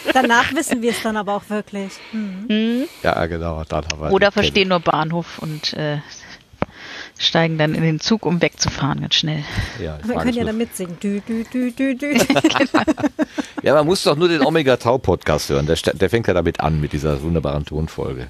Danach 0.12 0.54
wissen 0.54 0.80
wir 0.80 0.90
es 0.92 1.02
dann 1.02 1.16
aber 1.16 1.34
auch 1.34 1.48
wirklich. 1.50 1.92
Hm. 2.12 2.84
Ja, 3.02 3.26
genau. 3.26 3.62
Dann 3.64 3.84
haben 3.86 4.00
wir 4.00 4.12
Oder 4.12 4.32
verstehen 4.32 4.68
nur 4.68 4.80
Bahnhof 4.80 5.38
und 5.40 5.74
äh, 5.74 5.98
steigen 7.18 7.58
dann 7.58 7.74
in 7.74 7.82
den 7.82 8.00
Zug, 8.00 8.26
um 8.26 8.42
wegzufahren, 8.42 9.00
ganz 9.00 9.14
schnell. 9.14 9.44
Ja, 9.82 9.98
ich 10.02 10.08
Wir 10.08 10.16
können 10.16 10.34
ja 10.34 10.44
da 10.44 10.52
mitsingen. 10.52 10.98
Dü, 11.00 11.20
dü, 11.20 11.44
dü, 11.44 11.70
dü, 11.72 11.94
dü. 11.96 12.18
ja, 13.62 13.74
man 13.74 13.86
muss 13.86 14.02
doch 14.02 14.16
nur 14.16 14.28
den 14.28 14.42
Omega 14.44 14.76
Tau 14.76 14.98
Podcast 14.98 15.48
hören. 15.50 15.66
Der, 15.66 15.76
der 15.76 16.10
fängt 16.10 16.26
ja 16.26 16.34
damit 16.34 16.60
an, 16.60 16.80
mit 16.80 16.92
dieser 16.92 17.22
wunderbaren 17.22 17.64
Tonfolge. 17.64 18.28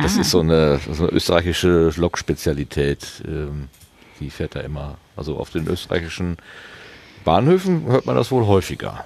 Das 0.00 0.16
Ah. 0.16 0.20
ist 0.20 0.30
so 0.30 0.40
eine, 0.40 0.78
so 0.92 1.04
eine 1.04 1.12
österreichische 1.12 1.90
Lokspezialität. 1.96 3.22
Ähm, 3.26 3.68
die 4.20 4.30
fährt 4.30 4.54
da 4.56 4.60
immer. 4.60 4.98
Also 5.16 5.36
auf 5.38 5.50
den 5.50 5.66
österreichischen 5.66 6.36
Bahnhöfen 7.24 7.86
hört 7.86 8.06
man 8.06 8.14
das 8.16 8.30
wohl 8.30 8.46
häufiger. 8.46 9.04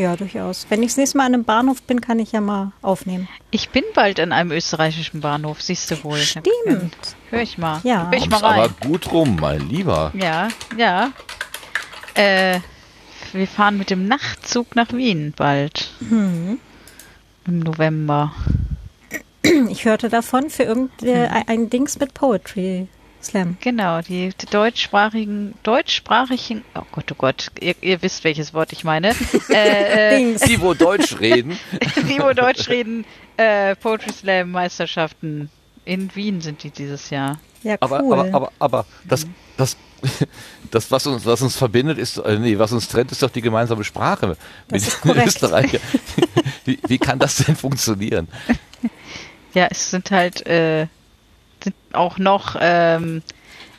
Ja, 0.00 0.16
durchaus. 0.16 0.64
Wenn 0.70 0.82
ich 0.82 0.92
das 0.92 0.96
nächste 0.96 1.18
Mal 1.18 1.26
an 1.26 1.34
einem 1.34 1.44
Bahnhof 1.44 1.82
bin, 1.82 2.00
kann 2.00 2.18
ich 2.18 2.32
ja 2.32 2.40
mal 2.40 2.72
aufnehmen. 2.80 3.28
Ich 3.50 3.68
bin 3.68 3.84
bald 3.94 4.18
an 4.18 4.32
einem 4.32 4.50
österreichischen 4.50 5.20
Bahnhof, 5.20 5.60
siehst 5.60 5.90
du 5.90 6.02
wohl. 6.04 6.16
Stimmt. 6.16 6.96
Hör 7.28 7.42
ich 7.42 7.58
mal. 7.58 7.82
Ja. 7.84 8.08
Hör 8.10 8.14
ich 8.14 8.30
mal 8.30 8.40
Kommst 8.40 8.44
aber 8.44 8.62
rein. 8.62 8.74
gut 8.80 9.12
rum, 9.12 9.36
mein 9.38 9.68
Lieber. 9.68 10.10
Ja, 10.14 10.48
ja. 10.78 11.12
Äh, 12.14 12.60
wir 13.34 13.46
fahren 13.46 13.76
mit 13.76 13.90
dem 13.90 14.08
Nachtzug 14.08 14.74
nach 14.74 14.90
Wien 14.94 15.34
bald. 15.36 15.90
Hm. 16.08 16.58
im 17.46 17.58
November. 17.58 18.32
Ich 19.68 19.84
hörte 19.84 20.08
davon 20.08 20.48
für 20.48 20.62
irgendein 20.62 21.30
hm. 21.30 21.44
ein 21.46 21.68
Dings 21.68 21.98
mit 21.98 22.14
Poetry 22.14 22.88
Slam. 23.22 23.56
Genau, 23.60 24.00
die, 24.00 24.30
die 24.40 24.46
deutschsprachigen, 24.46 25.54
deutschsprachigen, 25.62 26.64
oh 26.74 26.82
Gott, 26.92 27.12
oh 27.12 27.14
Gott, 27.16 27.48
ihr, 27.60 27.74
ihr 27.80 28.02
wisst, 28.02 28.24
welches 28.24 28.54
Wort 28.54 28.72
ich 28.72 28.84
meine. 28.84 29.14
äh, 29.50 30.22
äh, 30.22 30.38
die, 30.46 30.60
wo 30.60 30.74
Deutsch 30.74 31.20
reden. 31.20 31.58
die, 32.08 32.18
wo 32.18 32.32
Deutsch 32.32 32.68
reden, 32.68 33.04
äh, 33.36 33.76
Poetry 33.76 34.12
Slam 34.12 34.50
Meisterschaften 34.50 35.50
in 35.84 36.14
Wien 36.14 36.40
sind 36.40 36.62
die 36.62 36.70
dieses 36.70 37.10
Jahr. 37.10 37.38
Ja, 37.62 37.74
cool. 37.74 37.78
Aber, 37.80 38.00
aber, 38.00 38.34
aber, 38.34 38.52
aber 38.58 38.86
das, 39.04 39.26
das, 39.56 39.76
das, 40.70 40.90
was 40.90 41.06
uns, 41.06 41.26
was 41.26 41.42
uns 41.42 41.56
verbindet, 41.56 41.98
ist, 41.98 42.16
äh, 42.18 42.38
nee, 42.38 42.58
was 42.58 42.72
uns 42.72 42.88
trennt, 42.88 43.12
ist 43.12 43.22
doch 43.22 43.30
die 43.30 43.42
gemeinsame 43.42 43.84
Sprache 43.84 44.36
das 44.68 45.04
mit 45.04 45.16
den 45.16 45.26
Österreichern. 45.26 45.80
Wie, 46.64 46.78
wie 46.86 46.98
kann 46.98 47.18
das 47.18 47.36
denn 47.36 47.56
funktionieren? 47.56 48.28
Ja, 49.54 49.68
es 49.70 49.90
sind 49.90 50.10
halt 50.10 50.46
äh, 50.46 50.86
auch 51.94 52.18
noch 52.18 52.56
ähm, 52.58 53.22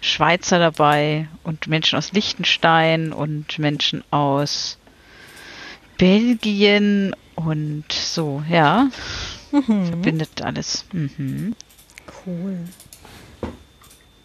Schweizer 0.02 0.60
dabei 0.60 1.28
und 1.44 1.68
Menschen 1.68 1.98
aus 1.98 2.12
Liechtenstein 2.12 3.14
und 3.14 3.60
Menschen 3.60 4.04
aus 4.12 4.78
Belgien 5.98 7.16
und 7.36 7.92
so, 7.92 8.44
ja. 8.50 8.90
Mhm. 9.52 9.86
Verbindet 9.88 10.42
alles. 10.42 10.86
Mhm. 10.92 11.56
Cool. 12.26 12.58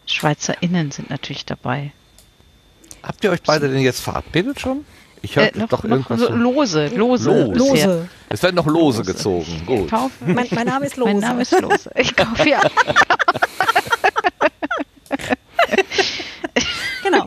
SchweizerInnen 0.06 0.90
sind 0.90 1.10
natürlich 1.10 1.44
dabei. 1.44 1.92
Habt 3.02 3.22
ihr 3.24 3.30
euch 3.30 3.42
beide 3.42 3.68
denn 3.68 3.82
jetzt 3.82 4.00
verabredet 4.00 4.60
schon? 4.60 4.84
Ich 5.22 5.36
höre 5.36 5.44
äh, 5.44 5.66
doch 5.68 5.84
irgendwas. 5.84 6.20
So 6.20 6.32
lose, 6.32 6.88
lose. 6.88 7.30
Lose. 7.52 8.08
Es 8.28 8.42
werden 8.42 8.56
noch 8.56 8.66
Lose, 8.66 8.98
lose. 8.98 9.12
gezogen. 9.12 9.62
Gut. 9.66 9.90
Mein, 10.20 10.46
mein, 10.50 10.66
Name 10.66 10.86
ist 10.86 10.96
Lose. 10.96 11.12
Mein 11.12 11.20
Name 11.20 11.42
ist 11.42 11.52
Lose. 11.60 11.90
Ich 11.94 12.14
kaufe 12.14 12.48
ja. 12.48 12.60
genau. 17.02 17.26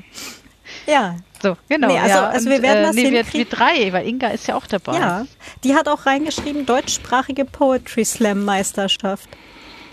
Ja. 0.87 1.15
So, 1.41 1.55
genau. 1.69 1.87
Nee, 1.87 1.97
also, 1.99 2.09
ja. 2.09 2.29
also 2.29 2.49
wir 2.49 2.61
werden 2.61 2.83
das 2.83 2.95
nee, 2.95 3.11
wir, 3.11 3.25
wir 3.33 3.45
drei, 3.45 3.93
weil 3.93 4.05
Inga 4.07 4.27
ist 4.27 4.47
ja 4.47 4.55
auch 4.55 4.67
dabei. 4.67 4.97
Ja, 4.97 5.25
die 5.63 5.73
hat 5.73 5.87
auch 5.87 6.05
reingeschrieben, 6.05 6.65
deutschsprachige 6.65 7.45
Poetry 7.45 8.03
Slam 8.03 8.43
Meisterschaft. 8.43 9.29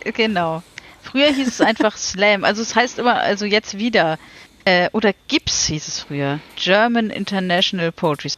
Genau. 0.03 0.65
Früher 1.03 1.29
hieß 1.29 1.47
es 1.47 1.61
einfach 1.61 1.97
Slam. 1.97 2.45
Also 2.45 2.63
es 2.63 2.75
heißt 2.75 2.99
immer, 2.99 3.15
also 3.15 3.45
jetzt 3.45 3.79
wieder. 3.79 4.19
Äh, 4.67 4.91
oder 4.93 5.15
GIPS 5.29 5.67
hieß 5.67 5.87
es 5.87 6.01
früher. 6.01 6.41
German 6.57 7.11
International 7.11 7.93
Poetry. 7.93 8.33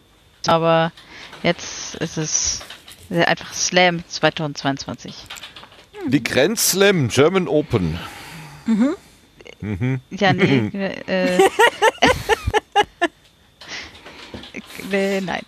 Aber 0.47 0.93
jetzt 1.43 1.95
ist 1.97 2.19
es 2.19 2.61
einfach 3.11 3.55
Slam 3.55 4.05
2022. 4.07 5.15
Die 6.07 6.23
Grand 6.23 6.59
Slam 6.59 7.09
German 7.09 7.49
Open. 7.49 7.99
Mhm. 8.67 8.95
Mhm. 9.61 10.01
Ja, 10.11 10.35
nee. 10.35 10.69
äh, 11.07 11.39
äh, 14.93 15.21
nein. 15.23 15.43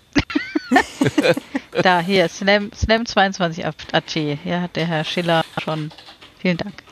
da, 1.83 2.01
hier, 2.01 2.26
Slam, 2.31 2.70
Slam 2.74 3.05
22 3.05 3.66
AT. 3.66 4.11
Hier 4.11 4.62
hat 4.62 4.76
der 4.76 4.87
Herr 4.87 5.05
Schiller 5.05 5.45
schon. 5.62 5.93
Vielen 6.39 6.57
Dank. 6.57 6.83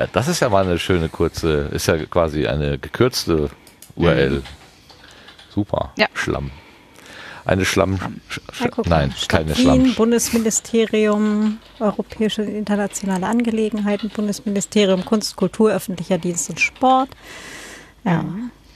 Ja, 0.00 0.06
das 0.10 0.28
ist 0.28 0.40
ja 0.40 0.48
mal 0.48 0.64
eine 0.64 0.78
schöne 0.78 1.10
kurze, 1.10 1.68
ist 1.72 1.86
ja 1.86 1.98
quasi 2.06 2.46
eine 2.46 2.78
gekürzte 2.78 3.50
URL. 3.96 4.30
Mhm. 4.30 4.42
Super. 5.54 5.92
Ja. 5.98 6.06
Schlamm. 6.14 6.50
Eine 7.44 7.66
Schlamm. 7.66 7.98
Sch 8.30 8.40
ja, 8.60 8.70
nein, 8.86 9.14
keine 9.28 9.54
Schlamm. 9.54 9.94
Bundesministerium 9.94 11.58
Europäische 11.80 12.40
und 12.40 12.48
Internationale 12.48 13.26
Angelegenheiten, 13.26 14.08
Bundesministerium 14.08 15.04
Kunst, 15.04 15.36
Kultur, 15.36 15.70
öffentlicher 15.70 16.16
Dienst 16.16 16.48
und 16.48 16.60
Sport. 16.60 17.10
Ja. 18.04 18.24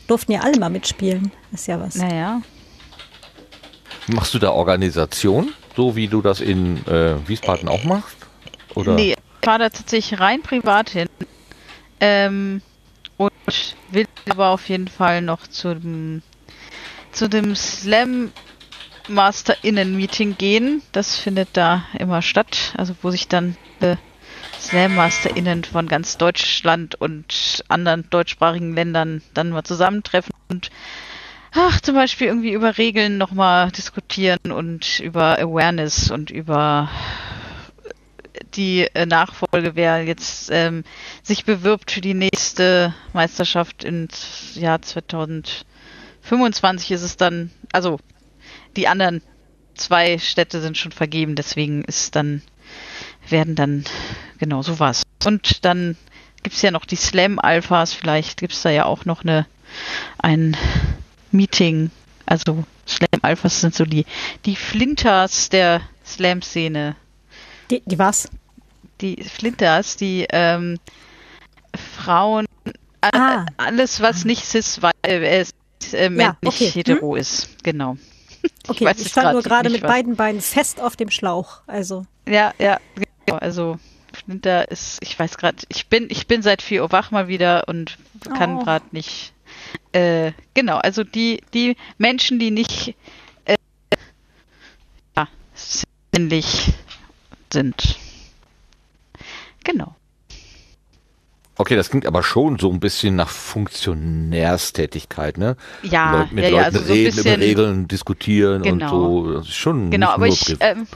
Durften 0.06 0.32
ja 0.32 0.40
alle 0.40 0.58
mal 0.58 0.68
mitspielen. 0.68 1.32
Ist 1.52 1.68
ja 1.68 1.80
was. 1.80 1.94
Naja. 1.94 2.42
Machst 4.08 4.34
du 4.34 4.38
da 4.38 4.50
Organisation, 4.50 5.54
so 5.74 5.96
wie 5.96 6.06
du 6.06 6.20
das 6.20 6.42
in 6.42 6.86
äh, 6.86 7.16
Wiesbaden 7.26 7.70
auch 7.70 7.84
machst? 7.84 8.16
Oder? 8.74 8.94
Nee, 8.94 9.14
fahre 9.44 9.58
da 9.60 9.68
tatsächlich 9.70 10.20
rein 10.20 10.42
privat 10.42 10.90
hin. 10.90 11.08
Ähm, 12.00 12.62
und 13.16 13.32
will 13.90 14.06
aber 14.28 14.48
auf 14.48 14.68
jeden 14.68 14.88
Fall 14.88 15.22
noch 15.22 15.46
zu 15.46 15.74
dem, 15.74 16.22
zu 17.12 17.28
dem 17.28 17.54
Slam 17.54 18.32
MasterInnen 19.08 19.96
Meeting 19.96 20.36
gehen. 20.36 20.82
Das 20.92 21.16
findet 21.16 21.50
da 21.52 21.84
immer 21.98 22.22
statt. 22.22 22.72
Also 22.76 22.94
wo 23.02 23.10
sich 23.10 23.28
dann 23.28 23.56
äh, 23.80 23.96
Slam 24.60 24.94
MasterInnen 24.94 25.64
von 25.64 25.86
ganz 25.88 26.16
Deutschland 26.16 26.94
und 26.94 27.62
anderen 27.68 28.08
deutschsprachigen 28.10 28.74
Ländern 28.74 29.22
dann 29.34 29.50
mal 29.50 29.64
zusammentreffen 29.64 30.34
und 30.48 30.70
ach, 31.52 31.80
zum 31.80 31.94
Beispiel 31.94 32.28
irgendwie 32.28 32.52
über 32.52 32.78
Regeln 32.78 33.18
nochmal 33.18 33.70
diskutieren 33.70 34.50
und 34.50 35.00
über 35.00 35.38
Awareness 35.38 36.10
und 36.10 36.30
über 36.30 36.88
die 38.56 38.88
äh, 38.94 39.06
Nachfolge, 39.06 39.74
wer 39.74 40.04
jetzt 40.04 40.50
ähm, 40.52 40.84
sich 41.22 41.44
bewirbt 41.44 41.90
für 41.90 42.00
die 42.00 42.14
nächste 42.14 42.94
Meisterschaft 43.12 43.84
ins 43.84 44.54
Jahr 44.54 44.80
2025 44.80 46.92
ist 46.92 47.02
es 47.02 47.16
dann, 47.16 47.50
also 47.72 47.98
die 48.76 48.88
anderen 48.88 49.22
zwei 49.74 50.18
Städte 50.18 50.60
sind 50.60 50.78
schon 50.78 50.92
vergeben, 50.92 51.34
deswegen 51.34 51.84
ist 51.84 52.16
dann, 52.16 52.42
werden 53.28 53.54
dann, 53.54 53.84
genau, 54.38 54.62
so 54.62 54.78
was. 54.78 55.02
Und 55.24 55.64
dann 55.64 55.96
gibt's 56.42 56.62
ja 56.62 56.70
noch 56.70 56.84
die 56.84 56.96
Slam-Alphas, 56.96 57.92
vielleicht 57.92 58.40
gibt's 58.40 58.62
da 58.62 58.70
ja 58.70 58.84
auch 58.84 59.04
noch 59.04 59.22
eine, 59.22 59.46
ein 60.18 60.56
Meeting, 61.30 61.90
also 62.26 62.64
Slam-Alphas 62.86 63.60
sind 63.60 63.74
so 63.74 63.84
die, 63.84 64.04
die 64.44 64.56
Flinters 64.56 65.48
der 65.48 65.82
Slam-Szene. 66.04 66.96
Die, 67.70 67.82
die 67.84 67.98
was? 67.98 68.28
Die 69.04 69.22
Flinters, 69.22 69.98
die 69.98 70.26
ähm, 70.30 70.78
Frauen, 71.76 72.46
ah. 73.02 73.44
alles 73.58 74.00
was 74.00 74.24
nicht 74.24 74.46
cis, 74.46 74.80
weil 74.80 74.92
es 75.02 75.50
äh, 75.92 76.10
ja, 76.10 76.38
okay. 76.42 76.70
hetero 76.70 77.12
hm? 77.12 77.20
ist, 77.20 77.62
genau. 77.62 77.98
Okay, 78.66 78.90
ich, 78.90 79.02
ich 79.02 79.08
stand 79.08 79.32
nur 79.32 79.42
gerade 79.42 79.68
mit 79.68 79.82
was. 79.82 79.90
beiden 79.90 80.16
Beinen 80.16 80.40
fest 80.40 80.80
auf 80.80 80.96
dem 80.96 81.10
Schlauch, 81.10 81.60
also. 81.66 82.04
Ja, 82.26 82.52
ja, 82.58 82.78
genau, 83.26 83.38
also 83.38 83.78
Flinter 84.14 84.70
ist, 84.70 84.98
ich 85.02 85.18
weiß 85.18 85.36
gerade, 85.36 85.58
ich 85.68 85.88
bin, 85.88 86.08
ich 86.10 86.26
bin 86.26 86.40
seit 86.40 86.62
4 86.62 86.82
Uhr 86.82 86.92
wach 86.92 87.10
mal 87.10 87.28
wieder 87.28 87.68
und 87.68 87.98
kann 88.36 88.56
oh. 88.56 88.64
gerade 88.64 88.84
nicht. 88.92 89.34
Äh, 89.92 90.32
genau, 90.54 90.76
also 90.78 91.04
die, 91.04 91.42
die 91.52 91.76
Menschen, 91.98 92.38
die 92.38 92.50
nicht 92.50 92.96
äh, 93.44 93.56
ja, 95.16 95.28
sinnlich 95.54 96.72
sind. 97.52 97.98
Genau. 99.64 99.94
Okay, 101.56 101.76
das 101.76 101.88
klingt 101.88 102.04
aber 102.06 102.24
schon 102.24 102.58
so 102.58 102.68
ein 102.70 102.80
bisschen 102.80 103.14
nach 103.14 103.28
Funktionärstätigkeit, 103.28 105.38
ne? 105.38 105.56
Ja, 105.82 106.20
Leut, 106.20 106.32
mit 106.32 106.44
ja, 106.44 106.50
Leuten 106.50 106.74
ja, 106.74 106.80
also 106.80 106.92
reden, 106.92 107.12
so 107.12 107.20
über 107.20 107.38
Regeln 107.38 107.86
diskutieren 107.86 108.62
genau. 108.62 108.86
und 108.86 109.26
so. 109.26 109.32
Das 109.34 109.46
ist 109.46 109.54
schon 109.54 109.90
genau, 109.90 110.08
aber 110.08 110.26
ich, 110.26 110.56
ähm, 110.58 110.88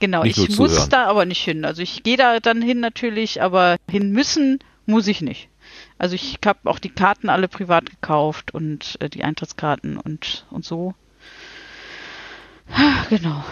genau, 0.00 0.24
ich 0.24 0.58
muss 0.58 0.88
da 0.88 1.04
aber 1.06 1.26
nicht 1.26 1.42
hin. 1.42 1.66
Also 1.66 1.82
ich 1.82 2.02
gehe 2.02 2.16
da 2.16 2.40
dann 2.40 2.62
hin 2.62 2.80
natürlich, 2.80 3.42
aber 3.42 3.76
hin 3.90 4.12
müssen 4.12 4.60
muss 4.86 5.06
ich 5.08 5.20
nicht. 5.20 5.50
Also 5.98 6.14
ich 6.14 6.38
habe 6.44 6.70
auch 6.70 6.78
die 6.78 6.88
Karten 6.88 7.28
alle 7.28 7.48
privat 7.48 7.90
gekauft 7.90 8.54
und 8.54 8.96
äh, 9.00 9.10
die 9.10 9.24
Eintrittskarten 9.24 9.98
und 9.98 10.46
und 10.50 10.64
so. 10.64 10.94
Genau. 13.10 13.44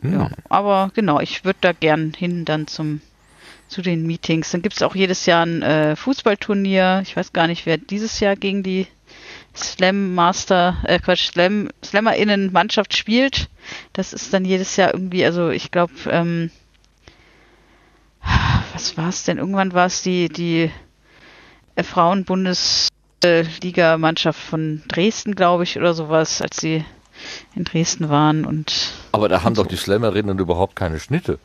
Hm. 0.00 0.12
Ja, 0.12 0.30
aber 0.48 0.90
genau, 0.94 1.20
ich 1.20 1.44
würde 1.44 1.58
da 1.60 1.72
gern 1.72 2.12
hin 2.16 2.44
dann 2.44 2.66
zum 2.66 3.00
zu 3.68 3.82
den 3.82 4.06
Meetings. 4.06 4.50
Dann 4.50 4.62
gibt 4.62 4.76
es 4.76 4.82
auch 4.82 4.94
jedes 4.94 5.26
Jahr 5.26 5.44
ein 5.44 5.62
äh, 5.62 5.94
Fußballturnier. 5.94 7.00
Ich 7.02 7.16
weiß 7.16 7.32
gar 7.32 7.46
nicht, 7.46 7.66
wer 7.66 7.76
dieses 7.76 8.18
Jahr 8.20 8.34
gegen 8.34 8.62
die 8.62 8.86
Slam 9.54 10.14
Master, 10.14 10.78
äh 10.84 10.98
Quatsch, 10.98 11.32
Slam, 11.32 11.68
SlammerInnen 11.84 12.52
Mannschaft 12.52 12.96
spielt. 12.96 13.48
Das 13.92 14.12
ist 14.12 14.32
dann 14.32 14.44
jedes 14.44 14.76
Jahr 14.76 14.94
irgendwie, 14.94 15.24
also 15.24 15.50
ich 15.50 15.70
glaube, 15.70 15.92
ähm, 16.10 16.50
was 18.72 18.96
war 18.96 19.08
es 19.08 19.24
denn? 19.24 19.38
Irgendwann 19.38 19.74
war 19.74 19.86
es 19.86 20.02
die, 20.02 20.28
die 20.28 20.70
äh, 21.74 21.82
Frauenbundesliga-Mannschaft 21.82 24.40
von 24.40 24.82
Dresden, 24.88 25.34
glaube 25.34 25.64
ich, 25.64 25.76
oder 25.76 25.94
sowas, 25.94 26.40
als 26.40 26.58
sie 26.58 26.84
in 27.54 27.64
Dresden 27.64 28.08
waren 28.08 28.44
und. 28.44 28.92
Aber 29.12 29.28
da 29.28 29.42
haben 29.42 29.54
doch 29.54 29.66
die 29.66 29.76
Slammerinnen 29.76 30.38
überhaupt 30.38 30.76
keine 30.76 30.98
Schnitte. 31.00 31.38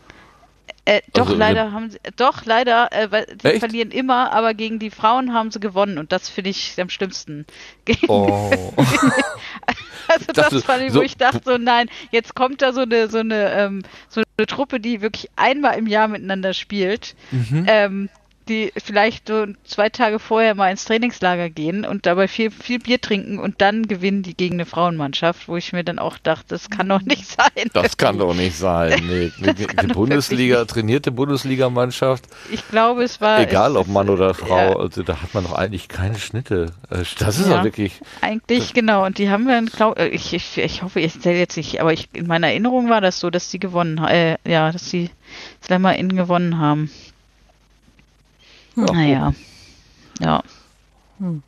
Äh, 0.86 1.02
doch, 1.14 1.28
also, 1.28 1.36
leider 1.38 1.72
haben 1.72 1.92
sie, 1.92 1.98
doch, 2.18 2.44
leider, 2.46 2.92
äh, 2.92 3.10
weil 3.10 3.26
sie 3.42 3.48
echt? 3.48 3.60
verlieren 3.60 3.92
immer, 3.92 4.34
aber 4.34 4.54
gegen 4.54 4.80
die 4.80 4.90
Frauen 4.92 5.34
haben 5.34 5.50
sie 5.50 5.62
gewonnen 5.62 5.98
und 5.98 6.12
das 6.12 6.28
finde 6.28 6.50
ich 6.50 6.80
am 6.82 6.90
schlimmsten. 6.90 7.46
Oh. 8.10 8.74
Also 10.08 10.26
das, 10.28 10.36
Dachte, 10.50 10.62
fand 10.62 10.84
ich, 10.84 10.90
wo 10.90 10.96
so- 10.96 11.02
ich 11.02 11.16
dachte, 11.16 11.42
so 11.46 11.58
nein, 11.58 11.88
jetzt 12.12 12.36
kommt 12.36 12.62
da 12.62 12.74
so 12.74 12.82
eine, 12.82 13.08
so 13.10 13.20
eine, 13.20 13.52
ähm, 13.54 13.84
so 14.10 14.22
eine 14.38 14.46
Truppe, 14.48 14.80
die 14.82 15.02
wirklich 15.02 15.30
einmal 15.38 15.78
im 15.78 15.88
Jahr 15.88 16.10
miteinander 16.10 16.54
spielt, 16.54 17.16
Mhm. 17.32 17.66
ähm, 17.68 18.10
die 18.50 18.72
vielleicht 18.78 19.28
so 19.28 19.46
zwei 19.64 19.90
Tage 19.90 20.20
vorher 20.20 20.56
mal 20.56 20.70
ins 20.72 20.86
Trainingslager 20.86 21.50
gehen 21.50 21.86
und 21.86 22.06
dabei 22.06 22.28
viel, 22.28 22.52
viel 22.52 22.80
Bier 22.80 23.00
trinken 23.02 23.40
und 23.40 23.62
dann 23.62 23.88
gewinnen 23.88 24.24
die 24.24 24.36
gegen 24.36 24.56
eine 24.56 24.66
Frauenmannschaft, 24.66 25.48
wo 25.48 25.58
ich 25.58 25.74
mir 25.74 25.84
dann 25.84 26.00
auch 26.00 26.18
dachte, 26.18 26.46
das 26.50 26.70
kann 26.70 26.90
doch 26.90 27.02
nicht 27.02 27.26
sein. 27.28 27.70
Das 27.74 27.98
kann 27.98 28.18
doch 28.18 28.34
nicht 28.34 28.58
sein. 28.58 29.02
Nee, 29.14 29.32
die, 29.40 29.54
die, 29.54 29.66
doch 29.68 29.94
Bundesliga, 29.96 30.66
trainierte 30.66 31.12
Bundesligamannschaft, 31.12 32.26
Ich 32.52 32.68
glaube, 32.70 33.04
es 33.04 33.20
war 33.22 33.40
egal 33.40 33.76
ob 33.78 33.88
Mann 33.88 34.10
oder 34.10 34.34
Frau, 34.34 34.58
Ja. 34.72 34.76
also 34.78 35.04
da 35.04 35.22
hat 35.22 35.34
man 35.34 35.44
doch 35.44 35.54
eigentlich 35.54 35.88
keine 35.88 36.18
Schnitte. 36.20 36.72
Äh, 36.90 37.04
Das 37.20 37.38
ist 37.40 37.48
Ja. 37.50 37.58
ja 37.58 37.64
wirklich, 37.64 38.00
Eigentlich, 38.22 38.74
genau. 38.74 39.06
Und 39.06 39.18
die 39.18 39.30
haben 39.30 39.46
wir, 39.46 39.62
glaub, 39.64 39.98
äh, 40.00 40.08
ich, 40.08 40.34
ich, 40.34 40.58
ich 40.58 40.84
hoffe, 40.84 41.00
ich 41.00 41.20
zähle 41.20 41.40
jetzt 41.40 41.58
nicht, 41.58 41.82
aber 41.82 41.94
ich, 41.94 42.10
in 42.14 42.28
meiner 42.28 42.48
Erinnerung 42.48 42.90
war 42.90 43.02
das 43.02 43.20
so, 43.20 43.30
dass 43.30 43.50
die 43.50 43.60
gewonnen 43.60 43.98
äh, 44.04 44.38
ja, 44.48 44.72
dass 44.72 44.90
die 44.90 45.10
Slammer 45.64 45.96
in 45.96 46.16
gewonnen 46.16 46.58
haben. 46.60 46.90
Ja, 48.76 48.86
naja. 48.92 49.34
Ja. 50.20 50.44
Hm. 51.20 51.44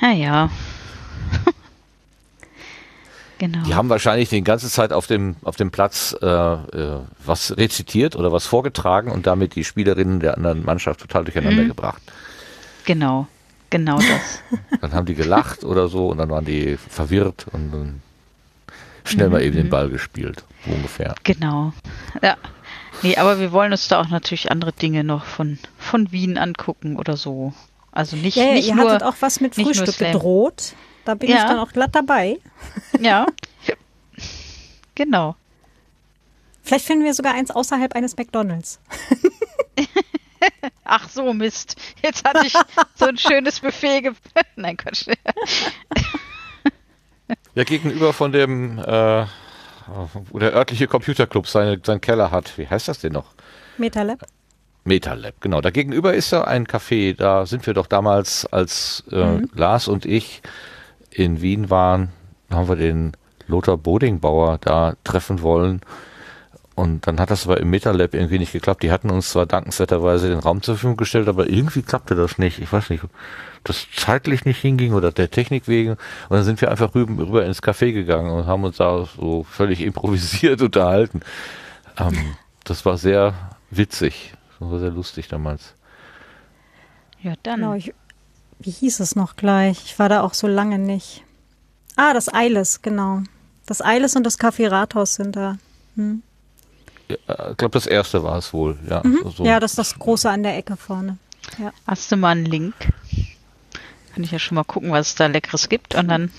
Naja. 0.00 0.50
genau. 3.38 3.62
die 3.64 3.74
haben 3.74 3.88
wahrscheinlich 3.88 4.28
die 4.28 4.42
ganze 4.42 4.68
Zeit 4.68 4.92
auf 4.92 5.06
dem, 5.06 5.36
auf 5.42 5.56
dem 5.56 5.70
Platz 5.70 6.16
äh, 6.20 6.26
äh, 6.26 7.00
was 7.24 7.56
rezitiert 7.56 8.16
oder 8.16 8.32
was 8.32 8.46
vorgetragen 8.46 9.10
und 9.10 9.26
damit 9.26 9.54
die 9.54 9.64
Spielerinnen 9.64 10.20
der 10.20 10.36
anderen 10.36 10.64
Mannschaft 10.64 11.00
total 11.00 11.24
durcheinander 11.24 11.62
Mhm. 11.64 11.68
gebracht. 11.68 12.02
Genau. 12.84 13.26
Genau 13.70 13.98
das. 13.98 14.42
Dann 14.80 14.92
haben 14.92 15.06
die 15.06 15.14
gelacht 15.14 15.64
oder 15.64 15.88
so 15.88 16.08
und 16.08 16.18
dann 16.18 16.28
waren 16.28 16.44
die 16.44 16.76
verwirrt 16.76 17.46
und 17.52 17.70
dann 17.70 18.02
schnell 19.04 19.28
mal 19.28 19.42
eben 19.42 19.54
den 19.54 19.70
Ball 19.70 19.88
gespielt, 19.88 20.42
so 20.66 20.72
ungefähr. 20.72 21.14
Genau. 21.22 21.72
Ja. 22.20 22.36
Nee, 23.02 23.16
aber 23.16 23.38
wir 23.40 23.52
wollen 23.52 23.72
uns 23.72 23.88
da 23.88 24.00
auch 24.00 24.08
natürlich 24.08 24.50
andere 24.50 24.72
Dinge 24.72 25.04
noch 25.04 25.24
von, 25.24 25.58
von 25.78 26.12
Wien 26.12 26.36
angucken 26.38 26.96
oder 26.96 27.16
so. 27.16 27.52
Also 27.92 28.16
nicht, 28.16 28.36
Ja, 28.36 28.44
ja, 28.44 28.52
nicht 28.54 28.68
ihr 28.68 28.74
nur. 28.74 28.90
hattet 28.90 29.02
auch 29.02 29.16
was 29.20 29.40
mit 29.40 29.54
Frühstück 29.54 29.98
gedroht. 29.98 30.74
Da 31.04 31.14
bin 31.14 31.30
Ja. 31.30 31.36
ich 31.38 31.42
dann 31.44 31.58
auch 31.58 31.72
glatt 31.72 31.94
dabei. 31.94 32.38
Ja. 33.00 33.26
Genau. 34.94 35.34
Vielleicht 36.62 36.84
finden 36.84 37.04
wir 37.04 37.14
sogar 37.14 37.34
eins 37.34 37.50
außerhalb 37.50 37.94
eines 37.96 38.16
McDonalds. 38.18 38.78
Ach 40.84 41.08
so, 41.08 41.32
Mist. 41.32 41.76
Jetzt 42.02 42.24
hatte 42.28 42.46
ich 42.46 42.52
so 42.96 43.06
ein 43.06 43.16
schönes 43.16 43.60
Buffet. 43.60 44.02
Ge 44.02 44.12
Nein, 44.56 44.76
Quatsch. 44.76 45.06
Ja, 47.54 47.64
gegenüber 47.64 48.12
von 48.12 48.32
dem, 48.32 48.78
äh, 48.78 49.24
wo 50.30 50.38
der 50.38 50.54
örtliche 50.54 50.86
Computerclub 50.86 51.46
seine, 51.46 51.80
seinen 51.84 52.00
Keller 52.00 52.30
hat. 52.30 52.56
Wie 52.58 52.68
heißt 52.68 52.88
das 52.88 53.00
denn 53.00 53.12
noch? 53.12 53.26
Metalab. 53.78 54.26
MetaLab, 54.84 55.40
genau. 55.40 55.60
Da 55.60 55.70
gegenüber 55.70 56.14
ist 56.14 56.30
ja 56.30 56.44
ein 56.44 56.66
Café. 56.66 57.14
Da 57.16 57.46
sind 57.46 57.66
wir 57.66 57.74
doch 57.74 57.86
damals, 57.86 58.46
als 58.46 59.04
äh, 59.10 59.40
Lars 59.54 59.88
und 59.88 60.06
ich 60.06 60.42
in 61.10 61.42
Wien 61.42 61.70
waren, 61.70 62.10
haben 62.50 62.68
wir 62.68 62.76
den 62.76 63.12
Lothar 63.46 63.76
Bodingbauer 63.76 64.58
da 64.58 64.94
treffen 65.04 65.42
wollen. 65.42 65.80
Und 66.74 67.06
dann 67.06 67.20
hat 67.20 67.30
das 67.30 67.46
aber 67.46 67.60
im 67.60 67.68
MetaLab 67.68 68.14
irgendwie 68.14 68.38
nicht 68.38 68.52
geklappt. 68.52 68.82
Die 68.82 68.90
hatten 68.90 69.10
uns 69.10 69.30
zwar 69.30 69.44
dankenswerterweise 69.44 70.28
den 70.28 70.38
Raum 70.38 70.62
zur 70.62 70.76
Verfügung 70.76 70.96
gestellt, 70.96 71.28
aber 71.28 71.48
irgendwie 71.48 71.82
klappte 71.82 72.14
das 72.14 72.38
nicht. 72.38 72.58
Ich 72.58 72.72
weiß 72.72 72.88
nicht, 72.90 73.04
das 73.64 73.86
zeitlich 73.94 74.44
nicht 74.44 74.60
hinging 74.60 74.94
oder 74.94 75.12
der 75.12 75.30
Technik 75.30 75.68
wegen. 75.68 75.92
Und 75.92 76.00
dann 76.30 76.44
sind 76.44 76.60
wir 76.60 76.70
einfach 76.70 76.94
rüber, 76.94 77.26
rüber 77.26 77.44
ins 77.44 77.62
Café 77.62 77.92
gegangen 77.92 78.30
und 78.30 78.46
haben 78.46 78.64
uns 78.64 78.78
da 78.78 79.06
so 79.16 79.44
völlig 79.44 79.80
improvisiert 79.82 80.62
unterhalten. 80.62 81.20
Ähm, 81.98 82.36
das 82.64 82.84
war 82.84 82.98
sehr 82.98 83.34
witzig. 83.70 84.32
Das 84.58 84.70
war 84.70 84.78
sehr 84.78 84.90
lustig 84.90 85.28
damals. 85.28 85.74
Ja, 87.22 87.34
dann. 87.42 87.60
Genau, 87.60 87.74
ich, 87.74 87.94
wie 88.58 88.70
hieß 88.70 89.00
es 89.00 89.16
noch 89.16 89.36
gleich? 89.36 89.84
Ich 89.84 89.98
war 89.98 90.08
da 90.08 90.22
auch 90.22 90.34
so 90.34 90.46
lange 90.46 90.78
nicht. 90.78 91.22
Ah, 91.96 92.14
das 92.14 92.32
Eiles, 92.32 92.82
genau. 92.82 93.22
Das 93.66 93.82
Eiles 93.82 94.16
und 94.16 94.24
das 94.24 94.38
Café 94.38 94.70
Rathaus 94.70 95.16
sind 95.16 95.36
da. 95.36 95.58
Hm. 95.96 96.22
Ja, 97.08 97.50
ich 97.50 97.56
glaube, 97.56 97.72
das 97.72 97.86
erste 97.86 98.22
war 98.22 98.38
es 98.38 98.52
wohl. 98.52 98.78
Ja, 98.88 99.02
so. 99.36 99.44
Ja, 99.44 99.60
das 99.60 99.72
ist 99.72 99.78
das 99.78 99.98
Große 99.98 100.30
an 100.30 100.42
der 100.42 100.56
Ecke 100.56 100.76
vorne. 100.76 101.18
Ja. 101.58 101.72
Hast 101.86 102.10
du 102.12 102.16
mal 102.16 102.30
einen 102.30 102.46
Link? 102.46 102.74
Kann 104.14 104.24
ich 104.24 104.30
ja 104.30 104.38
schon 104.38 104.56
mal 104.56 104.64
gucken, 104.64 104.90
was 104.90 105.08
es 105.08 105.14
da 105.14 105.26
Leckeres 105.26 105.68
gibt 105.68 105.94
und 105.94 106.08
dann. 106.08 106.30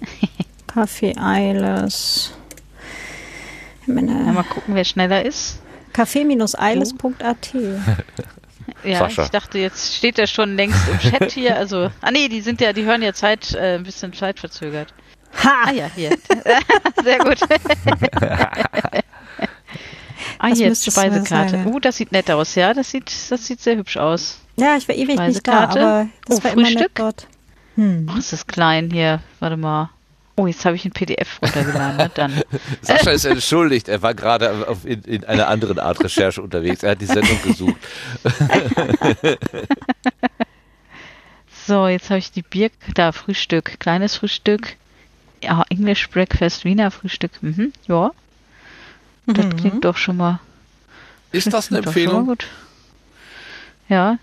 Café 0.68 1.16
Eiles. 1.18 2.32
Ja, 3.86 4.32
mal 4.32 4.44
gucken, 4.44 4.74
wer 4.74 4.84
schneller 4.84 5.24
ist. 5.24 5.60
Café-eiles.at. 5.92 7.54
Ja, 8.84 8.98
Sascha. 9.00 9.24
ich 9.24 9.30
dachte, 9.30 9.58
jetzt 9.58 9.96
steht 9.96 10.18
er 10.18 10.26
schon 10.26 10.54
längst 10.56 10.88
im 10.88 10.98
Chat 11.00 11.32
hier. 11.32 11.56
Also, 11.56 11.90
ah 12.00 12.10
nee, 12.10 12.28
die 12.28 12.40
sind 12.40 12.60
ja, 12.60 12.72
die 12.72 12.84
hören 12.84 13.02
ja 13.02 13.12
Zeit, 13.12 13.52
äh, 13.54 13.74
ein 13.74 13.82
bisschen 13.82 14.12
zeitverzögert. 14.12 14.94
Ah 15.42 15.66
Ha! 15.66 15.72
ja, 15.72 15.90
hier. 15.94 16.16
Sehr 17.02 17.18
gut. 17.18 17.38
ah, 20.38 20.48
Das 20.48 20.58
hier, 20.58 20.70
es 20.70 20.86
mal 20.86 20.92
Speisekarte. 20.92 21.64
Uh, 21.66 21.80
das 21.80 21.96
sieht 21.96 22.12
nett 22.12 22.30
aus, 22.30 22.54
ja. 22.54 22.72
Das 22.72 22.90
sieht, 22.90 23.10
das 23.30 23.46
sieht 23.46 23.60
sehr 23.60 23.76
hübsch 23.76 23.96
aus. 23.96 24.39
Ja, 24.60 24.76
ich 24.76 24.86
war 24.88 24.94
ewig 24.94 25.18
nicht 25.18 25.46
da, 25.46 25.64
aber 25.68 26.08
das 26.26 26.38
Oh, 26.40 26.44
war 26.44 26.52
immer 26.52 26.62
nett 26.62 26.72
Frühstück? 26.72 26.94
dort. 26.94 27.26
Hm. 27.76 28.10
Oh, 28.14 28.18
ist 28.18 28.32
das 28.32 28.46
klein 28.46 28.90
hier. 28.90 29.20
Warte 29.40 29.56
mal. 29.56 29.90
Oh, 30.36 30.46
jetzt 30.46 30.64
habe 30.64 30.74
ich 30.76 30.84
ein 30.86 30.90
PDF 30.92 31.40
runtergeladen. 31.42 31.96
Na 31.98 32.08
dann. 32.08 32.32
Sascha 32.82 33.10
ist 33.10 33.24
entschuldigt. 33.26 33.88
Er 33.88 34.00
war 34.02 34.14
gerade 34.14 34.66
auf, 34.68 34.84
in, 34.86 35.02
in 35.02 35.24
einer 35.24 35.48
anderen 35.48 35.78
Art 35.78 36.02
Recherche 36.02 36.40
unterwegs. 36.42 36.82
Er 36.82 36.92
hat 36.92 37.00
die 37.00 37.06
Sendung 37.06 37.40
gesucht. 37.42 37.76
So, 41.66 41.86
jetzt 41.86 42.10
habe 42.10 42.18
ich 42.18 42.32
die 42.32 42.42
Bier, 42.42 42.70
da 42.94 43.12
Frühstück, 43.12 43.78
kleines 43.78 44.16
Frühstück. 44.16 44.76
Ja, 45.42 45.64
English 45.70 46.08
Breakfast, 46.10 46.64
Wiener 46.64 46.90
Frühstück. 46.90 47.30
Mhm, 47.42 47.72
ja. 47.86 48.10
Das 49.26 49.46
Mhm. 49.46 49.56
klingt 49.56 49.84
doch 49.84 49.96
schon 49.96 50.16
mal. 50.16 50.40
Ist 51.32 51.52
das 51.52 51.70
eine 51.70 51.78
Empfehlung? 51.78 52.26
Gut. 52.26 52.46
Ja, 53.88 54.18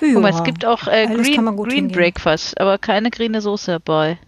guck 0.00 0.22
mal, 0.22 0.30
es 0.32 0.44
gibt 0.44 0.64
auch 0.64 0.86
äh, 0.86 1.06
Green, 1.06 1.56
Green. 1.56 1.88
Breakfast, 1.88 2.60
aber 2.60 2.78
keine 2.78 3.10
grüne 3.10 3.40
Soße 3.40 3.72
dabei. 3.72 4.18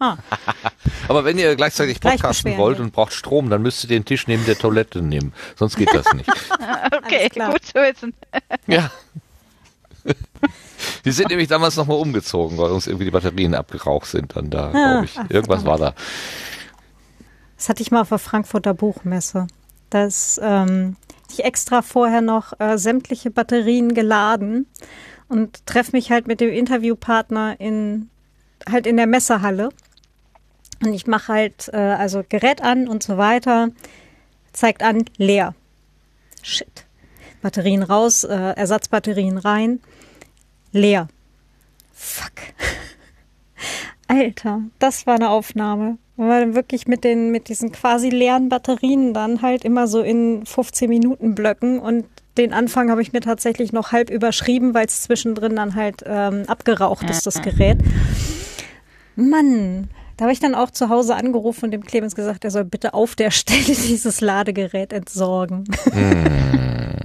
Ah, 0.00 0.16
Aber 1.08 1.24
wenn 1.24 1.38
ihr 1.38 1.56
gleichzeitig 1.56 2.00
Gleich 2.00 2.20
podcasten 2.20 2.56
wollt 2.56 2.78
und 2.78 2.92
braucht 2.92 3.12
Strom, 3.12 3.50
dann 3.50 3.62
müsst 3.62 3.82
ihr 3.82 3.88
den 3.88 4.04
Tisch 4.04 4.28
neben 4.28 4.44
der 4.46 4.56
Toilette 4.56 5.02
nehmen. 5.02 5.32
Sonst 5.56 5.76
geht 5.76 5.92
das 5.92 6.12
nicht. 6.12 6.30
Okay, 6.96 7.28
gut 7.34 7.64
zu 7.64 7.74
wissen. 7.74 8.14
ja. 8.66 8.90
Die 11.04 11.10
sind 11.10 11.30
nämlich 11.30 11.48
damals 11.48 11.76
nochmal 11.76 11.96
umgezogen, 11.98 12.58
weil 12.58 12.70
uns 12.70 12.86
irgendwie 12.86 13.06
die 13.06 13.10
Batterien 13.10 13.54
abgeraucht 13.54 14.06
sind. 14.06 14.36
Dann 14.36 14.50
da, 14.50 14.68
Ah, 14.68 14.70
glaube 14.70 15.04
ich. 15.06 15.18
ach, 15.18 15.30
Irgendwas 15.30 15.64
war 15.64 15.78
da. 15.78 15.94
das 17.56 17.68
hatte 17.68 17.82
ich 17.82 17.90
mal 17.90 18.02
auf 18.02 18.10
der 18.10 18.18
Frankfurter 18.18 18.74
Buchmesse. 18.74 19.46
Das 19.90 20.38
ähm, 20.42 20.96
ich 21.30 21.44
extra 21.44 21.82
vorher 21.82 22.20
noch 22.20 22.58
äh, 22.58 22.78
sämtliche 22.78 23.30
Batterien 23.30 23.94
geladen 23.94 24.66
und 25.28 25.66
treffe 25.66 25.92
mich 25.92 26.10
halt 26.10 26.26
mit 26.26 26.40
dem 26.40 26.50
Interviewpartner 26.50 27.60
in 27.60 28.10
halt 28.68 28.86
in 28.86 28.96
der 28.96 29.06
Messehalle. 29.06 29.70
Und 30.82 30.92
ich 30.92 31.06
mache 31.06 31.32
halt 31.32 31.70
äh, 31.72 31.76
also 31.76 32.22
Gerät 32.28 32.62
an 32.62 32.88
und 32.88 33.02
so 33.02 33.18
weiter. 33.18 33.68
Zeigt 34.52 34.82
an, 34.82 35.04
leer. 35.16 35.54
Shit. 36.42 36.86
Batterien 37.42 37.82
raus, 37.82 38.24
äh, 38.24 38.34
Ersatzbatterien 38.34 39.38
rein. 39.38 39.80
Leer. 40.72 41.08
Fuck. 41.92 42.32
Alter, 44.08 44.62
das 44.78 45.06
war 45.06 45.16
eine 45.16 45.30
Aufnahme. 45.30 45.98
Wenn 46.18 46.26
man 46.26 46.54
wirklich 46.56 46.88
mit 46.88 47.04
den, 47.04 47.30
mit 47.30 47.48
diesen 47.48 47.70
quasi 47.70 48.08
leeren 48.08 48.48
Batterien 48.48 49.14
dann 49.14 49.40
halt 49.40 49.64
immer 49.64 49.86
so 49.86 50.00
in 50.00 50.44
15 50.44 50.88
Minuten 50.88 51.36
Blöcken 51.36 51.78
und 51.78 52.06
den 52.36 52.52
Anfang 52.52 52.90
habe 52.90 53.00
ich 53.00 53.12
mir 53.12 53.20
tatsächlich 53.20 53.72
noch 53.72 53.92
halb 53.92 54.10
überschrieben, 54.10 54.74
weil 54.74 54.86
es 54.86 55.02
zwischendrin 55.02 55.54
dann 55.54 55.76
halt 55.76 56.02
ähm, 56.04 56.42
abgeraucht 56.48 57.08
ist, 57.08 57.24
das 57.24 57.40
Gerät. 57.40 57.78
Mann, 59.14 59.90
da 60.16 60.24
habe 60.24 60.32
ich 60.32 60.40
dann 60.40 60.56
auch 60.56 60.72
zu 60.72 60.88
Hause 60.88 61.14
angerufen 61.14 61.66
und 61.66 61.70
dem 61.70 61.84
Clemens 61.84 62.16
gesagt, 62.16 62.44
er 62.44 62.50
soll 62.50 62.64
bitte 62.64 62.94
auf 62.94 63.14
der 63.14 63.30
Stelle 63.32 63.62
dieses 63.62 64.20
Ladegerät 64.20 64.92
entsorgen. 64.92 65.66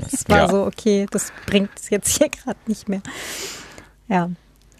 das 0.09 0.28
war 0.28 0.38
ja. 0.38 0.49
so, 0.49 0.66
okay, 0.66 1.05
das 1.11 1.32
bringt 1.45 1.70
es 1.76 1.91
jetzt 1.91 2.18
hier 2.18 2.30
gerade 2.30 2.57
nicht 2.66 2.89
mehr. 2.89 3.03
Ja. 4.07 4.32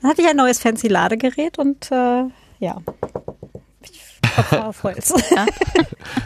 Dann 0.02 0.10
hatte 0.10 0.24
ich 0.24 0.28
ein 0.28 0.38
neues 0.38 0.58
fancy 0.58 0.88
Ladegerät 0.88 1.60
und 1.60 1.92
äh, 1.92 2.24
ja. 2.58 2.82
Auf 4.64 4.84
Holz. 4.84 5.14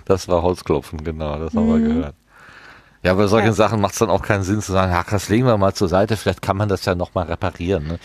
Das 0.06 0.28
war 0.28 0.42
Holzklopfen, 0.42 1.04
genau. 1.04 1.38
Das 1.40 1.54
haben 1.54 1.68
Mhm. 1.68 1.74
wir 1.84 1.94
gehört. 1.94 2.16
Ja, 3.04 3.14
bei 3.14 3.28
solchen 3.28 3.48
Ja. 3.48 3.54
Sachen 3.54 3.80
macht 3.80 3.94
es 3.94 4.00
dann 4.00 4.10
auch 4.10 4.24
keinen 4.24 4.44
Sinn 4.44 4.60
zu 4.60 4.72
sagen, 4.72 4.92
ach, 4.94 5.06
das 5.10 5.30
legen 5.30 5.46
wir 5.46 5.56
mal 5.58 5.74
zur 5.74 5.88
Seite, 5.88 6.18
vielleicht 6.18 6.42
kann 6.42 6.58
man 6.58 6.68
das 6.68 6.84
ja 6.84 6.96
nochmal 6.96 7.28
reparieren. 7.28 7.88
Ne? 7.88 8.00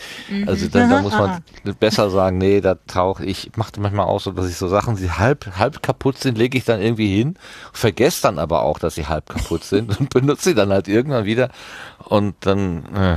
Also 0.46 0.68
dann, 0.68 0.90
da 0.90 0.96
Aha, 0.96 1.02
muss 1.02 1.12
man 1.14 1.42
besser 1.80 2.10
sagen, 2.10 2.36
nee, 2.38 2.60
da 2.60 2.74
tauche 2.86 3.24
ich, 3.24 3.50
mache 3.56 3.72
manchmal 3.80 4.06
auch 4.06 4.20
so, 4.20 4.30
dass 4.32 4.48
ich 4.48 4.56
so 4.56 4.68
Sachen, 4.68 4.96
die 4.96 5.10
halb, 5.10 5.56
halb 5.58 5.82
kaputt 5.82 6.18
sind, 6.18 6.36
lege 6.36 6.58
ich 6.58 6.64
dann 6.66 6.80
irgendwie 6.80 7.16
hin, 7.16 7.36
vergesse 7.72 8.22
dann 8.22 8.38
aber 8.38 8.62
auch, 8.62 8.78
dass 8.78 8.94
sie 8.94 9.06
halb 9.06 9.28
kaputt 9.30 9.64
sind 9.64 9.98
und 9.98 10.10
benutze 10.14 10.50
sie 10.50 10.54
dann 10.54 10.70
halt 10.70 10.86
irgendwann 10.88 11.24
wieder 11.24 11.48
und 12.04 12.36
dann, 12.40 12.84
äh, 12.94 13.16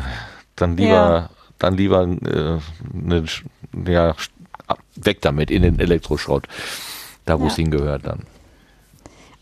dann 0.56 0.78
lieber, 0.78 0.90
Ja. 0.96 1.30
dann 1.60 1.76
lieber 1.76 2.04
äh, 2.04 2.58
ne, 2.94 3.24
Sch- 3.26 3.44
ja, 3.86 4.16
weg 4.96 5.22
damit 5.22 5.52
in 5.52 5.62
den 5.62 5.80
Elektroschrott, 5.80 6.48
da 7.26 7.40
wo 7.40 7.48
es 7.48 7.54
Ja. 7.54 7.64
hingehört 7.64 8.06
dann. 8.06 8.24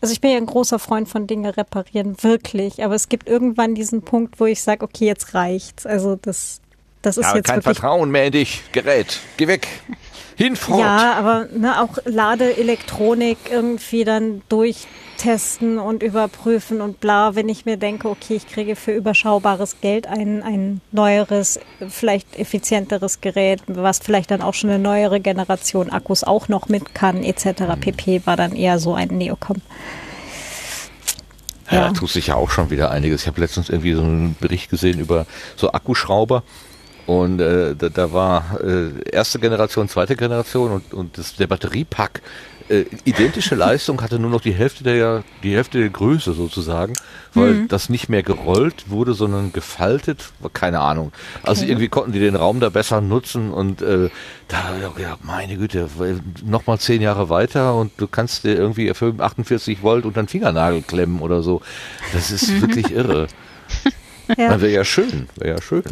Also 0.00 0.12
ich 0.12 0.20
bin 0.20 0.32
ja 0.32 0.36
ein 0.36 0.46
großer 0.46 0.78
Freund 0.78 1.08
von 1.08 1.26
Dinge 1.26 1.56
reparieren, 1.56 2.16
wirklich. 2.22 2.84
Aber 2.84 2.94
es 2.94 3.08
gibt 3.08 3.26
irgendwann 3.26 3.74
diesen 3.74 4.02
Punkt, 4.02 4.38
wo 4.38 4.44
ich 4.44 4.62
sage, 4.62 4.84
okay, 4.84 5.06
jetzt 5.06 5.32
reicht's. 5.32 5.86
Also 5.86 6.16
das, 6.16 6.60
das 7.00 7.16
ist 7.16 7.24
Ja, 7.24 7.36
jetzt 7.36 7.46
kein. 7.46 7.62
Vertrauen 7.62 8.10
mehr 8.10 8.26
in 8.26 8.32
dich, 8.32 8.62
Gerät, 8.72 9.20
geh 9.38 9.48
weg, 9.48 9.66
hinfort. 10.36 10.80
Ja, 10.80 11.14
aber 11.14 11.46
ne, 11.54 11.80
auch 11.80 11.98
Ladeelektronik 12.04 13.38
irgendwie 13.50 14.04
dann 14.04 14.42
durchtesten 14.48 15.78
und 15.78 16.02
überprüfen 16.02 16.80
und 16.80 17.00
bla, 17.00 17.34
wenn 17.34 17.48
ich 17.48 17.64
mir 17.66 17.76
denke, 17.76 18.08
okay, 18.08 18.34
ich 18.34 18.48
kriege 18.48 18.76
für 18.76 18.92
überschaubares 18.92 19.80
Geld 19.80 20.06
ein, 20.06 20.42
ein 20.42 20.80
neueres, 20.92 21.60
vielleicht 21.88 22.36
effizienteres 22.38 23.20
Gerät, 23.20 23.62
was 23.66 24.00
vielleicht 24.00 24.30
dann 24.30 24.42
auch 24.42 24.54
schon 24.54 24.70
eine 24.70 24.78
neuere 24.78 25.20
Generation 25.20 25.90
Akkus 25.90 26.24
auch 26.24 26.48
noch 26.48 26.68
mit 26.68 26.94
kann, 26.94 27.22
etc. 27.22 27.62
pp. 27.80 28.22
war 28.24 28.36
dann 28.36 28.56
eher 28.56 28.78
so 28.78 28.94
ein 28.94 29.08
Neocom. 29.08 29.60
Ja, 31.70 31.76
Ja. 31.78 31.88
da 31.88 31.92
tut 31.92 32.10
sich 32.10 32.26
ja 32.28 32.34
auch 32.34 32.50
schon 32.50 32.70
wieder 32.70 32.90
einiges. 32.90 33.22
Ich 33.22 33.26
habe 33.26 33.40
letztens 33.40 33.70
irgendwie 33.70 33.94
so 33.94 34.02
einen 34.02 34.36
Bericht 34.40 34.68
gesehen 34.70 34.98
über 34.98 35.26
so 35.56 35.72
Akkuschrauber. 35.72 36.42
Und 37.06 37.40
äh, 37.40 37.74
da, 37.76 37.88
da 37.88 38.12
war 38.12 38.60
äh, 38.62 38.90
erste 39.10 39.38
Generation, 39.38 39.88
zweite 39.88 40.16
Generation 40.16 40.72
und, 40.72 40.94
und 40.94 41.18
das, 41.18 41.36
der 41.36 41.46
Batteriepack 41.46 42.22
äh, 42.68 42.84
identische 43.04 43.54
Leistung 43.54 44.00
hatte 44.00 44.18
nur 44.18 44.30
noch 44.30 44.40
die 44.40 44.54
Hälfte 44.54 44.84
der 44.84 45.22
die 45.42 45.54
Hälfte 45.54 45.78
der 45.80 45.90
Größe 45.90 46.32
sozusagen, 46.32 46.94
weil 47.34 47.66
das 47.66 47.90
nicht 47.90 48.08
mehr 48.08 48.22
gerollt 48.22 48.88
wurde, 48.88 49.12
sondern 49.12 49.52
gefaltet. 49.52 50.32
Keine 50.52 50.80
Ahnung. 50.80 51.12
Also 51.42 51.66
irgendwie 51.66 51.88
konnten 51.88 52.12
die 52.12 52.20
den 52.20 52.36
Raum 52.36 52.60
da 52.60 52.70
besser 52.70 53.00
nutzen 53.00 53.52
und 53.52 53.82
äh, 53.82 54.08
da 54.48 54.62
gedacht, 54.96 55.18
meine 55.24 55.56
Güte, 55.56 55.88
noch 56.44 56.66
mal 56.66 56.78
zehn 56.78 57.02
Jahre 57.02 57.28
weiter 57.28 57.74
und 57.74 57.92
du 57.98 58.06
kannst 58.06 58.44
dir 58.44 58.54
irgendwie 58.54 58.92
für 58.94 59.14
48 59.18 59.82
Volt 59.82 60.06
unter 60.06 60.22
den 60.22 60.28
Fingernagel 60.28 60.82
klemmen 60.82 61.20
oder 61.20 61.42
so. 61.42 61.60
Das 62.12 62.30
ist 62.30 62.60
wirklich 62.62 62.90
irre. 62.90 63.26
Ja. 64.28 64.50
Wäre 64.50 64.70
ja 64.70 64.84
schön, 64.84 65.28
wäre 65.36 65.56
ja 65.56 65.62
schön. 65.62 65.84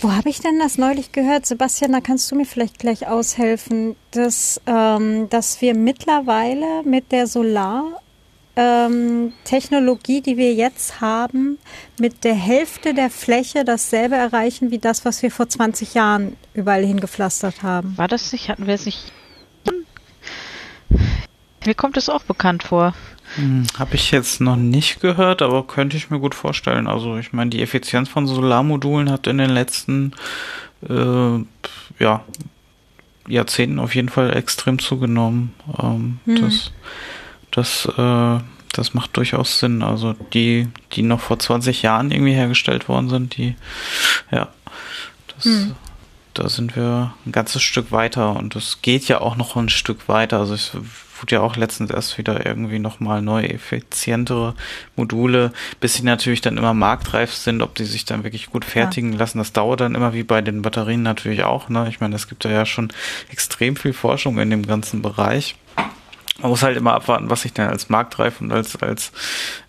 Wo 0.00 0.12
habe 0.12 0.28
ich 0.28 0.40
denn 0.40 0.58
das 0.58 0.78
neulich 0.78 1.12
gehört? 1.12 1.46
Sebastian, 1.46 1.92
da 1.92 2.00
kannst 2.00 2.30
du 2.30 2.36
mir 2.36 2.44
vielleicht 2.44 2.78
gleich 2.78 3.06
aushelfen, 3.06 3.96
dass, 4.10 4.60
ähm, 4.66 5.28
dass 5.30 5.60
wir 5.60 5.74
mittlerweile 5.74 6.82
mit 6.84 7.12
der 7.12 7.26
Solar- 7.26 8.00
ähm, 8.60 9.32
Technologie, 9.44 10.20
die 10.20 10.36
wir 10.36 10.52
jetzt 10.52 11.00
haben, 11.00 11.58
mit 12.00 12.24
der 12.24 12.34
Hälfte 12.34 12.92
der 12.92 13.08
Fläche 13.08 13.64
dasselbe 13.64 14.16
erreichen 14.16 14.72
wie 14.72 14.78
das, 14.78 15.04
was 15.04 15.22
wir 15.22 15.30
vor 15.30 15.48
20 15.48 15.94
Jahren 15.94 16.36
überall 16.54 16.84
hingepflastert 16.84 17.62
haben. 17.62 17.96
War 17.96 18.08
das 18.08 18.32
nicht, 18.32 18.48
hatten 18.48 18.66
wir 18.66 18.74
es 18.74 18.84
nicht? 18.84 19.12
Mir 21.64 21.74
kommt 21.74 21.96
es 21.96 22.08
auch 22.08 22.24
bekannt 22.24 22.64
vor. 22.64 22.94
Hm, 23.36 23.66
Habe 23.78 23.94
ich 23.94 24.10
jetzt 24.10 24.40
noch 24.40 24.56
nicht 24.56 25.00
gehört, 25.00 25.42
aber 25.42 25.66
könnte 25.66 25.96
ich 25.96 26.10
mir 26.10 26.18
gut 26.18 26.34
vorstellen. 26.34 26.86
Also 26.86 27.16
ich 27.18 27.32
meine, 27.32 27.50
die 27.50 27.62
Effizienz 27.62 28.08
von 28.08 28.26
Solarmodulen 28.26 29.10
hat 29.10 29.26
in 29.26 29.38
den 29.38 29.50
letzten 29.50 30.12
äh, 30.88 31.38
ja, 32.02 32.24
Jahrzehnten 33.28 33.78
auf 33.78 33.94
jeden 33.94 34.08
Fall 34.08 34.34
extrem 34.36 34.78
zugenommen. 34.78 35.54
Ähm, 35.82 36.20
Hm. 36.24 36.40
Das, 36.40 36.72
das, 37.50 37.86
äh, 37.98 38.42
das 38.72 38.94
macht 38.94 39.16
durchaus 39.16 39.58
Sinn. 39.58 39.82
Also 39.82 40.14
die, 40.32 40.68
die 40.92 41.02
noch 41.02 41.20
vor 41.20 41.38
20 41.38 41.82
Jahren 41.82 42.10
irgendwie 42.10 42.32
hergestellt 42.34 42.88
worden 42.88 43.08
sind, 43.08 43.36
die, 43.36 43.56
ja, 44.30 44.48
das, 45.34 45.44
Hm. 45.44 45.74
da 46.34 46.48
sind 46.48 46.76
wir 46.76 47.12
ein 47.26 47.32
ganzes 47.32 47.62
Stück 47.62 47.92
weiter 47.92 48.34
und 48.36 48.54
das 48.54 48.80
geht 48.82 49.06
ja 49.08 49.20
auch 49.20 49.36
noch 49.36 49.56
ein 49.56 49.68
Stück 49.68 50.08
weiter. 50.08 50.38
Also 50.38 50.54
es 50.54 50.70
wurde 51.20 51.36
ja 51.36 51.40
auch 51.40 51.56
letztens 51.56 51.90
erst 51.90 52.18
wieder 52.18 52.46
irgendwie 52.46 52.78
nochmal 52.78 53.22
neue, 53.22 53.50
effizientere 53.50 54.54
Module, 54.96 55.52
bis 55.80 55.94
sie 55.94 56.02
natürlich 56.02 56.40
dann 56.40 56.56
immer 56.56 56.74
marktreif 56.74 57.32
sind, 57.32 57.62
ob 57.62 57.74
die 57.74 57.84
sich 57.84 58.04
dann 58.04 58.24
wirklich 58.24 58.50
gut 58.50 58.64
fertigen 58.64 59.12
lassen. 59.12 59.38
Das 59.38 59.52
dauert 59.52 59.80
dann 59.80 59.94
immer 59.94 60.12
wie 60.12 60.22
bei 60.22 60.40
den 60.40 60.62
Batterien 60.62 61.02
natürlich 61.02 61.44
auch. 61.44 61.68
Ne? 61.68 61.86
Ich 61.88 62.00
meine, 62.00 62.16
es 62.16 62.28
gibt 62.28 62.44
da 62.44 62.50
ja 62.50 62.66
schon 62.66 62.92
extrem 63.30 63.76
viel 63.76 63.92
Forschung 63.92 64.38
in 64.38 64.50
dem 64.50 64.66
ganzen 64.66 65.02
Bereich. 65.02 65.56
Man 66.40 66.50
muss 66.50 66.62
halt 66.62 66.76
immer 66.76 66.94
abwarten, 66.94 67.30
was 67.30 67.42
sich 67.42 67.52
dann 67.52 67.68
als 67.68 67.88
marktreif 67.88 68.40
und 68.40 68.52
als, 68.52 68.80
als 68.80 69.10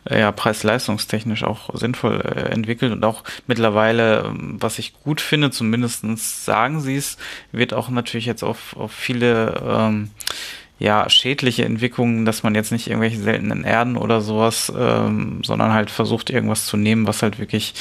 äh, 0.05 0.19
ja, 0.19 0.31
preis-leistungstechnisch 0.31 1.43
auch 1.43 1.71
sinnvoll 1.73 2.21
äh, 2.21 2.51
entwickelt. 2.51 2.91
Und 2.91 3.03
auch 3.03 3.23
mittlerweile, 3.47 4.25
ähm, 4.25 4.57
was 4.59 4.77
ich 4.77 4.93
gut 5.01 5.19
finde, 5.19 5.49
zumindestens 5.49 6.45
sagen 6.45 6.79
sie 6.79 6.95
es, 6.95 7.17
wird 7.51 7.73
auch 7.73 7.89
natürlich 7.89 8.27
jetzt 8.27 8.43
auf, 8.43 8.75
auf 8.77 8.91
viele 8.91 9.59
ähm, 9.67 10.11
ja, 10.79 11.09
schädliche 11.09 11.65
Entwicklungen, 11.65 12.25
dass 12.25 12.43
man 12.43 12.55
jetzt 12.55 12.71
nicht 12.71 12.87
irgendwelche 12.87 13.19
seltenen 13.19 13.65
Erden 13.65 13.97
oder 13.97 14.21
sowas, 14.21 14.71
ähm, 14.75 15.41
sondern 15.43 15.73
halt 15.73 15.91
versucht, 15.91 16.29
irgendwas 16.29 16.65
zu 16.65 16.77
nehmen, 16.77 17.05
was 17.05 17.21
halt 17.21 17.37
wirklich 17.37 17.73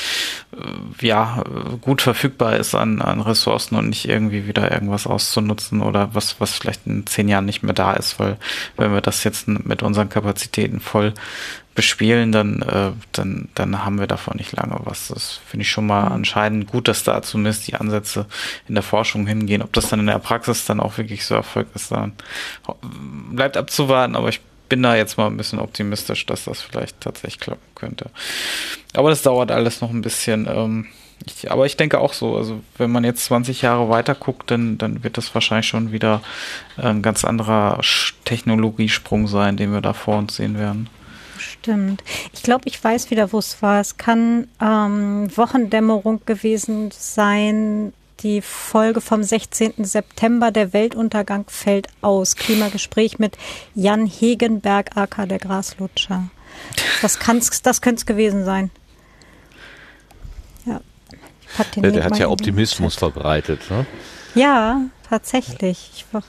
äh, 0.53 1.07
ja, 1.07 1.45
gut 1.81 2.03
verfügbar 2.03 2.57
ist 2.57 2.75
an, 2.75 3.01
an 3.01 3.21
Ressourcen 3.21 3.77
und 3.77 3.89
nicht 3.89 4.09
irgendwie 4.09 4.49
wieder 4.49 4.73
irgendwas 4.73 5.07
auszunutzen 5.07 5.81
oder 5.81 6.15
was, 6.15 6.41
was 6.41 6.53
vielleicht 6.59 6.87
in 6.87 7.07
zehn 7.07 7.29
Jahren 7.29 7.45
nicht 7.47 7.63
mehr 7.63 7.75
da 7.75 7.93
ist, 7.93 8.19
weil 8.19 8.37
wenn 8.77 8.93
wir 8.93 9.01
das 9.01 9.23
jetzt 9.23 9.47
mit 9.47 9.83
unseren 9.85 10.09
Kapazitäten 10.09 10.81
voll 10.81 11.15
bespielen, 11.79 12.33
dann, 12.33 12.61
äh, 12.63 12.91
dann, 13.13 13.49
dann 13.55 13.85
haben 13.85 14.01
wir 14.01 14.09
davon 14.09 14.37
nicht 14.37 14.51
lange 14.51 14.81
was. 14.83 15.09
Das 15.15 15.39
finde 15.47 15.63
ich 15.63 15.71
schon 15.71 15.87
mal 15.87 16.09
anscheinend 16.09 16.67
gut, 16.67 16.89
dass 16.89 17.05
da 17.05 17.23
zumindest 17.23 17.69
die 17.69 17.77
Ansätze 17.77 18.27
in 18.67 18.75
der 18.75 18.83
Forschung 18.83 19.29
hingehen. 19.29 19.63
Ob 19.63 19.73
das 19.75 19.89
dann 19.89 20.01
in 20.01 20.09
der 20.09 20.19
Praxis 20.19 20.65
dann 20.65 20.81
auch 20.81 20.99
wirklich 20.99 21.25
so 21.25 21.37
erfolgt 21.37 21.77
ist, 21.77 21.93
dann 21.93 22.15
bleibt 23.31 23.57
abzuwarten, 23.57 24.17
aber 24.17 24.29
ich 24.29 24.41
bin 24.69 24.83
da 24.83 24.97
jetzt 24.97 25.19
mal 25.19 25.29
ein 25.29 25.37
bisschen 25.37 25.61
optimistisch, 25.61 26.27
dass 26.27 26.47
das 26.47 26.63
vielleicht 26.63 27.01
tatsächlich 27.01 27.39
klappen 27.39 27.63
könnte. 27.77 28.11
Aber 28.95 29.11
das 29.11 29.23
dauert 29.23 29.53
alles 29.53 29.81
noch 29.81 29.91
ein 29.91 30.03
bisschen. 30.03 30.49
Ähm, 30.51 30.89
ich, 31.25 31.49
aber 31.53 31.65
ich 31.65 31.77
denke 31.77 32.01
auch 32.01 32.13
so, 32.13 32.37
also 32.37 32.61
wenn 32.77 32.91
man 32.91 33.05
jetzt 33.05 33.25
20 33.27 33.63
Jahre 33.63 33.89
weiter 33.89 34.17
guckt, 34.17 34.51
dann, 34.51 34.79
dann 34.79 35.05
wird 35.05 35.17
das 35.17 35.33
wahrscheinlich 35.33 35.69
schon 35.69 35.93
wieder 35.93 36.23
ein 36.77 37.03
ganz 37.03 37.25
anderer 37.25 37.79
Technologiesprung 38.25 39.29
sein, 39.29 39.57
den 39.57 39.73
wir 39.73 39.81
da 39.81 39.93
vor 39.93 40.19
uns 40.19 40.35
sehen 40.35 40.59
werden. 40.59 40.89
Stimmt. 41.61 42.03
Ich 42.33 42.43
glaube, 42.43 42.63
ich 42.67 42.83
weiß 42.83 43.11
wieder, 43.11 43.33
wo 43.33 43.39
es 43.39 43.61
war. 43.63 43.81
Es 43.81 43.97
kann 43.97 44.49
ähm, 44.61 45.29
Wochendämmerung 45.37 46.21
gewesen 46.25 46.91
sein. 46.93 47.93
Die 48.21 48.43
Folge 48.43 49.01
vom 49.01 49.23
16. 49.23 49.85
September, 49.85 50.51
der 50.51 50.73
Weltuntergang 50.73 51.45
fällt 51.49 51.89
aus. 52.01 52.35
Klimagespräch 52.37 53.19
mit 53.19 53.37
Jan 53.75 54.07
Hegenberg, 54.07 54.97
aka 54.97 55.27
der 55.27 55.39
Graslutscher. 55.39 56.25
Das, 57.01 57.19
kann's, 57.19 57.63
das 57.63 57.81
könnte 57.81 58.01
es 58.01 58.07
gewesen 58.07 58.45
sein. 58.45 58.71
Ja. 60.67 60.81
Pack 61.57 61.73
den 61.73 61.83
Der, 61.83 62.05
hat 62.05 62.19
ja 62.19 62.29
Optimismus 62.29 62.97
verbreitet. 62.97 63.71
Ne? 63.71 63.87
Ja, 64.35 64.81
tatsächlich. 65.09 65.91
Ich 65.95 66.05
war 66.13 66.23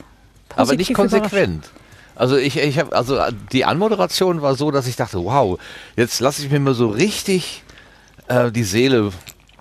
Aber 0.56 0.76
nicht 0.76 0.94
konsequent. 0.94 1.72
Also 2.20 2.36
ich, 2.36 2.58
ich 2.58 2.78
habe, 2.78 2.94
also 2.94 3.18
die 3.54 3.64
Anmoderation 3.64 4.42
war 4.42 4.56
so, 4.56 4.72
dass 4.72 4.88
ich 4.88 4.98
dachte, 4.98 5.24
wow, 5.24 5.58
jetzt 5.96 6.20
lasse 6.20 6.44
ich 6.44 6.52
mir 6.52 6.60
mal 6.60 6.74
so 6.74 6.90
richtig 6.90 7.64
äh, 8.28 8.52
die 8.52 8.66
Seele 8.66 9.14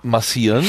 massieren. 0.02 0.66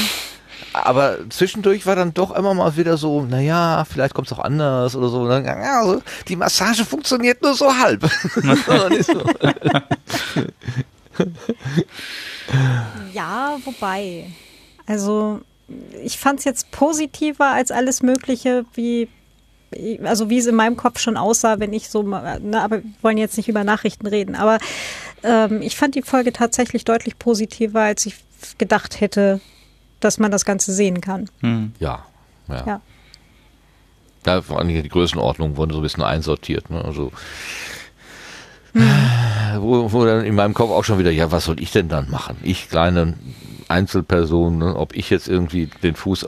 Aber 0.72 1.18
zwischendurch 1.30 1.86
war 1.86 1.96
dann 1.96 2.14
doch 2.14 2.30
immer 2.30 2.54
mal 2.54 2.76
wieder 2.76 2.96
so, 2.96 3.22
naja, 3.22 3.84
vielleicht 3.90 4.14
kommt 4.14 4.28
es 4.28 4.32
auch 4.32 4.38
anders 4.38 4.94
oder 4.94 5.08
so. 5.08 5.26
Dann, 5.26 5.44
ja, 5.44 5.80
also, 5.80 6.00
die 6.28 6.36
Massage 6.36 6.84
funktioniert 6.84 7.42
nur 7.42 7.54
so 7.54 7.76
halb. 7.76 8.08
Ja, 13.12 13.58
wobei. 13.64 14.26
Also 14.86 15.40
ich 16.02 16.18
fand 16.18 16.38
es 16.40 16.44
jetzt 16.44 16.70
positiver 16.70 17.48
als 17.52 17.70
alles 17.70 18.02
Mögliche, 18.02 18.64
wie 18.74 19.08
also 20.04 20.28
wie 20.30 20.38
es 20.38 20.46
in 20.46 20.54
meinem 20.54 20.76
Kopf 20.76 20.98
schon 20.98 21.16
aussah, 21.16 21.60
wenn 21.60 21.72
ich 21.72 21.88
so, 21.90 22.02
mal- 22.02 22.40
ne, 22.40 22.60
aber 22.60 22.78
wir 22.82 22.90
wollen 23.02 23.18
jetzt 23.18 23.36
nicht 23.36 23.48
über 23.48 23.62
Nachrichten 23.64 24.06
reden, 24.06 24.34
aber 24.34 24.58
ähm, 25.22 25.62
ich 25.62 25.76
fand 25.76 25.94
die 25.94 26.02
Folge 26.02 26.32
tatsächlich 26.32 26.84
deutlich 26.84 27.18
positiver, 27.18 27.82
als 27.82 28.06
ich 28.06 28.16
gedacht 28.58 29.00
hätte, 29.00 29.40
dass 30.00 30.18
man 30.18 30.30
das 30.30 30.44
Ganze 30.44 30.72
sehen 30.72 31.00
kann. 31.00 31.28
Hm. 31.40 31.72
ja, 31.78 32.04
ja. 32.48 32.64
Ja. 32.66 32.80
Da 34.22 34.42
vor 34.42 34.58
allem 34.58 34.68
die 34.68 34.88
Größenordnung 34.88 35.56
wurden 35.56 35.72
so 35.72 35.78
ein 35.78 35.82
bisschen 35.82 36.02
einsortiert. 36.02 36.68
Ne? 36.68 36.84
Also 36.84 37.10
wo, 39.58 39.92
wo 39.92 40.04
dann 40.04 40.24
in 40.24 40.34
meinem 40.34 40.54
Kopf 40.54 40.70
auch 40.70 40.84
schon 40.84 40.98
wieder, 40.98 41.10
ja, 41.10 41.32
was 41.32 41.44
soll 41.44 41.60
ich 41.60 41.72
denn 41.72 41.88
dann 41.88 42.10
machen? 42.10 42.36
Ich 42.42 42.68
kleine 42.68 43.14
Einzelperson, 43.70 44.58
ne? 44.58 44.76
ob 44.76 44.94
ich 44.94 45.10
jetzt 45.10 45.28
irgendwie 45.28 45.66
den 45.82 45.94
Fuß 45.94 46.26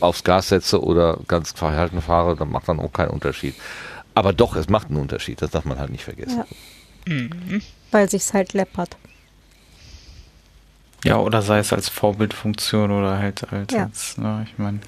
aufs 0.00 0.24
Gas 0.24 0.48
setze 0.48 0.82
oder 0.82 1.18
ganz 1.28 1.52
verhalten 1.52 2.02
fahre, 2.02 2.36
dann 2.36 2.50
macht 2.50 2.68
dann 2.68 2.80
auch 2.80 2.92
keinen 2.92 3.10
Unterschied. 3.10 3.54
Aber 4.14 4.32
doch, 4.32 4.56
es 4.56 4.68
macht 4.68 4.88
einen 4.88 4.98
Unterschied, 5.00 5.40
das 5.40 5.50
darf 5.50 5.64
man 5.64 5.78
halt 5.78 5.90
nicht 5.90 6.04
vergessen. 6.04 6.44
Ja. 7.08 7.14
Weil 7.90 8.08
sich's 8.10 8.32
halt 8.34 8.52
läppert. 8.52 8.96
Ja, 11.04 11.16
oder 11.16 11.42
sei 11.42 11.58
es 11.58 11.72
als 11.72 11.88
Vorbildfunktion 11.88 12.90
oder 12.92 13.18
halt 13.18 13.50
als, 13.52 13.72
Ja. 13.72 13.84
als 13.84 14.18
ne, 14.18 14.46
ich 14.48 14.56
meine, 14.58 14.78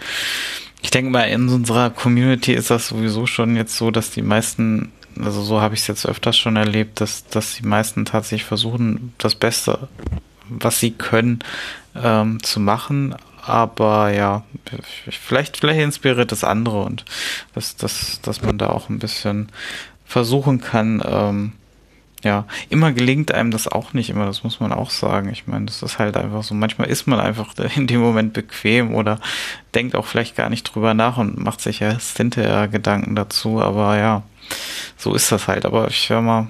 ich 0.83 0.91
denke 0.91 1.11
mal, 1.11 1.23
in 1.25 1.49
unserer 1.49 1.91
Community 1.91 2.53
ist 2.53 2.71
das 2.71 2.89
sowieso 2.89 3.27
schon 3.27 3.57
jetzt 3.57 3.77
so, 3.77 3.91
dass 3.91 4.11
die 4.11 4.23
meisten, 4.23 4.93
also 5.19 5.43
so 5.43 5.61
habe 5.61 5.75
ich 5.75 5.81
es 5.81 5.87
jetzt 5.87 6.07
öfters 6.07 6.37
schon 6.37 6.57
erlebt, 6.57 7.01
dass, 7.01 7.25
dass 7.27 7.57
die 7.57 7.67
meisten 7.67 8.05
tatsächlich 8.05 8.45
versuchen, 8.45 9.13
das 9.19 9.35
Beste, 9.35 9.89
was 10.61 10.81
sie 10.81 10.93
können, 10.93 11.41
ähm, 11.95 12.43
zu 12.43 12.61
machen. 12.61 13.15
Aber 13.47 14.11
ja, 14.11 14.43
vielleicht, 15.11 15.59
vielleicht 15.59 15.81
inspiriert 15.81 16.33
das 16.33 16.45
andere 16.45 16.83
und 16.83 17.05
dass, 17.55 17.77
dass, 17.77 18.21
dass 18.23 18.41
man 18.43 18.57
da 18.57 18.71
auch 18.71 18.89
ein 18.89 18.99
bisschen 18.99 19.49
versuchen 20.07 20.61
kann, 20.61 21.03
ähm, 21.07 21.53
ja, 22.25 22.47
immer 22.71 22.91
gelingt 22.93 23.33
einem 23.33 23.51
das 23.51 23.69
auch 23.69 23.93
nicht 23.93 24.09
immer, 24.09 24.25
das 24.25 24.45
muss 24.45 24.59
man 24.59 24.73
auch 24.73 24.91
sagen. 24.91 25.29
Ich 25.29 25.47
meine, 25.47 25.67
das 25.67 25.83
ist 25.83 25.99
halt 25.99 26.17
einfach 26.17 26.43
so. 26.43 26.55
Manchmal 26.55 26.89
ist 26.89 27.07
man 27.07 27.21
einfach 27.21 27.55
in 27.77 27.87
dem 27.87 28.01
Moment 28.01 28.33
bequem 28.33 28.95
oder 28.95 29.21
denkt 29.75 29.95
auch 29.95 30.07
vielleicht 30.07 30.35
gar 30.35 30.49
nicht 30.49 30.65
drüber 30.65 30.95
nach 30.95 31.19
und 31.19 31.39
macht 31.39 31.61
sich 31.61 31.83
erst 31.83 32.17
hinterher 32.17 32.67
Gedanken 32.69 33.15
dazu. 33.15 33.61
Aber 33.61 33.99
ja, 33.99 34.23
so 34.97 35.15
ist 35.15 35.31
das 35.31 35.49
halt. 35.49 35.67
Aber 35.67 35.89
ich 35.89 36.09
höre 36.09 36.23
mal, 36.23 36.49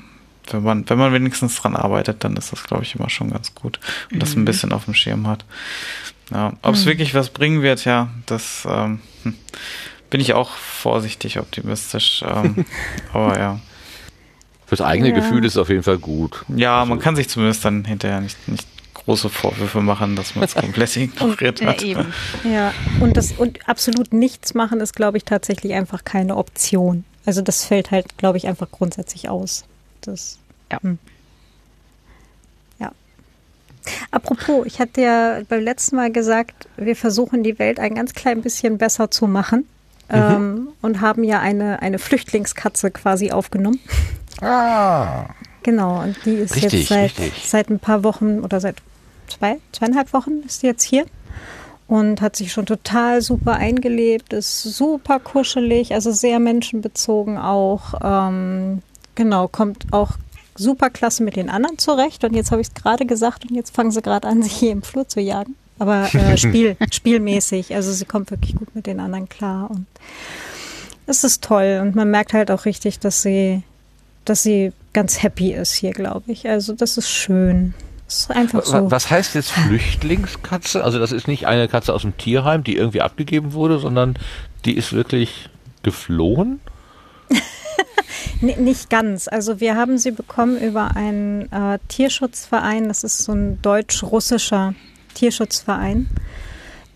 wenn 0.51 0.63
man, 0.63 0.89
wenn 0.89 0.99
man 0.99 1.13
wenigstens 1.13 1.57
dran 1.61 1.77
arbeitet, 1.77 2.25
dann 2.25 2.37
ist 2.37 2.53
das, 2.53 2.65
glaube 2.65 2.83
ich, 2.85 2.95
immer 2.95 3.11
schon 3.11 3.31
ganz 3.31 3.55
gut 3.55 3.81
und 4.13 4.23
das 4.23 4.35
ein 4.37 4.45
bisschen 4.45 4.73
auf 4.73 4.85
dem 4.85 4.95
Schirm 4.95 5.27
hat. 5.27 5.45
Ja, 6.31 6.55
ob 6.63 6.75
es 6.75 6.87
wirklich 6.87 7.15
was 7.15 7.29
bringen 7.31 7.63
wird, 7.63 7.85
ja, 7.85 8.09
das 8.27 8.67
ähm, 8.69 9.01
hm, 9.25 9.35
bin 10.11 10.21
ich 10.21 10.33
auch 10.35 10.51
vorsichtig 10.51 11.39
optimistisch. 11.39 12.25
Ähm, 12.27 12.65
aber 13.13 13.39
ja. 13.39 13.61
Fürs 14.67 14.81
eigene 14.81 15.11
Ja. 15.11 15.15
Gefühl 15.17 15.45
ist 15.45 15.53
es 15.53 15.59
auf 15.59 15.69
jeden 15.69 15.83
Fall 15.83 15.99
gut. 15.99 16.45
Ja, 16.49 16.81
Also, 16.81 16.91
man 16.91 16.99
kann 16.99 17.17
sich 17.17 17.29
zumindest 17.29 17.65
dann 17.65 17.85
hinterher 17.85 18.21
nicht, 18.21 18.49
nicht 18.49 18.67
große 18.95 19.29
Vorwürfe 19.29 19.83
machen, 19.83 20.17
dass 20.17 20.35
man 20.35 20.45
es 20.45 20.55
komplett 20.55 20.97
ignoriert 20.97 21.61
Ja, 21.61 21.67
hat. 21.69 21.83
eben. 21.83 22.07
Ja, 22.45 22.73
und 23.01 23.17
das 23.17 23.33
und 23.33 23.69
absolut 23.69 24.13
nichts 24.15 24.55
machen 24.55 24.81
ist, 24.81 24.95
glaube 24.97 25.19
ich, 25.19 25.25
tatsächlich 25.25 25.75
einfach 25.75 26.05
keine 26.05 26.37
Option. 26.37 27.05
Also 27.27 27.43
das 27.43 27.65
fällt 27.67 27.91
halt, 27.91 28.17
glaube 28.17 28.39
ich, 28.39 28.47
einfach 28.47 28.71
grundsätzlich 28.71 29.29
aus. 29.29 29.65
Das, 30.07 30.39
Ja. 30.73 30.81
hm. 30.83 30.99
ja. 32.79 32.93
Apropos, 34.11 34.67
ich 34.67 34.81
hatte 34.81 35.01
ja 35.03 35.41
beim 35.49 35.61
letzten 35.61 35.97
Mal 35.97 36.11
gesagt, 36.13 36.69
wir 36.77 36.97
versuchen 36.97 37.43
die 37.43 37.59
Welt 37.59 37.79
ein 37.81 37.95
ganz 37.95 38.15
klein 38.15 38.43
bisschen 38.43 38.79
besser 38.79 39.11
zu 39.11 39.27
machen. 39.27 39.67
Ähm, 40.11 40.69
und 40.83 41.01
haben 41.01 41.25
ja 41.25 41.41
eine, 41.41 41.81
eine 41.81 41.99
Flüchtlingskatze 41.99 42.91
quasi 42.91 43.31
aufgenommen. 43.33 43.81
Ah, 44.43 45.25
Genau, 45.63 46.03
und 46.03 46.15
die 46.27 46.35
ist 46.35 46.55
Richtig, 46.57 46.73
jetzt 46.73 46.89
seit, 46.91 47.19
richtig. 47.19 47.49
seit 47.49 47.71
ein 47.71 47.79
paar 47.79 48.05
Wochen 48.05 48.41
oder 48.41 48.61
seit 48.61 48.77
zwei, 49.29 49.57
zweieinhalb 49.73 50.13
Wochen 50.13 50.43
ist 50.45 50.61
sie 50.61 50.67
jetzt 50.67 50.83
hier 50.83 51.07
und 51.89 52.21
hat 52.21 52.37
sich 52.37 52.53
schon 52.53 52.67
total 52.67 53.23
super 53.23 53.55
eingelebt, 53.55 54.35
ist 54.35 54.63
super 54.63 55.21
kuschelig, 55.21 55.95
also 55.95 56.13
sehr 56.13 56.39
menschenbezogen 56.39 57.39
auch. 57.39 57.95
Ähm, 58.03 58.83
genau, 59.15 59.49
kommt 59.49 59.93
auch 59.93 60.13
super 60.57 60.91
klasse 60.91 61.23
mit 61.23 61.37
den 61.37 61.51
anderen 61.51 61.79
zurecht. 61.79 62.25
Und 62.25 62.35
jetzt 62.35 62.51
habe 62.51 62.61
ich 62.61 62.69
es 62.69 62.75
gerade 62.75 63.07
gesagt 63.07 63.45
und 63.49 63.55
jetzt 63.55 63.75
fangen 63.75 63.91
sie 63.91 64.03
gerade 64.03 64.29
an, 64.29 64.43
sich 64.43 64.53
hier 64.53 64.73
im 64.73 64.83
Flur 64.83 65.09
zu 65.09 65.21
jagen. 65.21 65.57
Aber 65.79 66.09
äh, 66.15 66.37
Spiel, 66.37 66.77
spielmäßig, 66.91 67.75
also 67.75 67.93
sie 67.93 68.05
kommt 68.05 68.31
wirklich 68.31 68.55
gut 68.55 68.75
mit 68.75 68.87
den 68.87 69.01
anderen 69.01 69.29
klar 69.29 69.71
und 69.71 69.87
es 71.07 71.25
ist 71.25 71.43
toll 71.43 71.81
und 71.83 71.95
man 71.95 72.11
merkt 72.11 72.33
halt 72.33 72.51
auch 72.51 72.65
richtig, 72.65 72.99
dass 72.99 73.23
sie, 73.23 73.63
dass 74.25 74.43
sie 74.43 74.73
ganz 74.95 75.23
happy 75.23 75.53
ist 75.53 75.73
hier, 75.73 75.91
glaube 75.91 76.33
ich. 76.33 76.49
Also 76.49 76.73
das 76.73 76.97
ist 76.97 77.11
schön. 77.11 77.75
Ist 78.09 78.31
einfach 78.31 78.65
so. 78.65 78.91
Was 78.91 79.11
heißt 79.11 79.35
jetzt 79.35 79.51
Flüchtlingskatze? 79.51 80.85
Also 80.85 80.99
das 80.99 81.13
ist 81.13 81.27
nicht 81.27 81.47
eine 81.47 81.69
Katze 81.69 81.93
aus 81.93 82.03
dem 82.03 82.17
Tierheim, 82.17 82.65
die 82.65 82.77
irgendwie 82.77 83.03
abgegeben 83.03 83.53
wurde, 83.53 83.79
sondern 83.79 84.17
die 84.65 84.77
ist 84.77 84.93
wirklich 84.93 85.51
geflohen? 85.83 86.61
Nee, 88.45 88.57
nicht 88.57 88.91
ganz. 88.91 89.29
Also 89.29 89.61
wir 89.61 89.77
haben 89.77 89.99
sie 89.99 90.11
bekommen 90.11 90.59
über 90.59 90.97
einen 90.97 91.51
äh, 91.53 91.79
Tierschutzverein. 91.89 92.89
Das 92.89 93.05
ist 93.05 93.19
so 93.19 93.33
ein 93.33 93.61
deutsch-russischer 93.63 94.75
Tierschutzverein, 95.15 96.09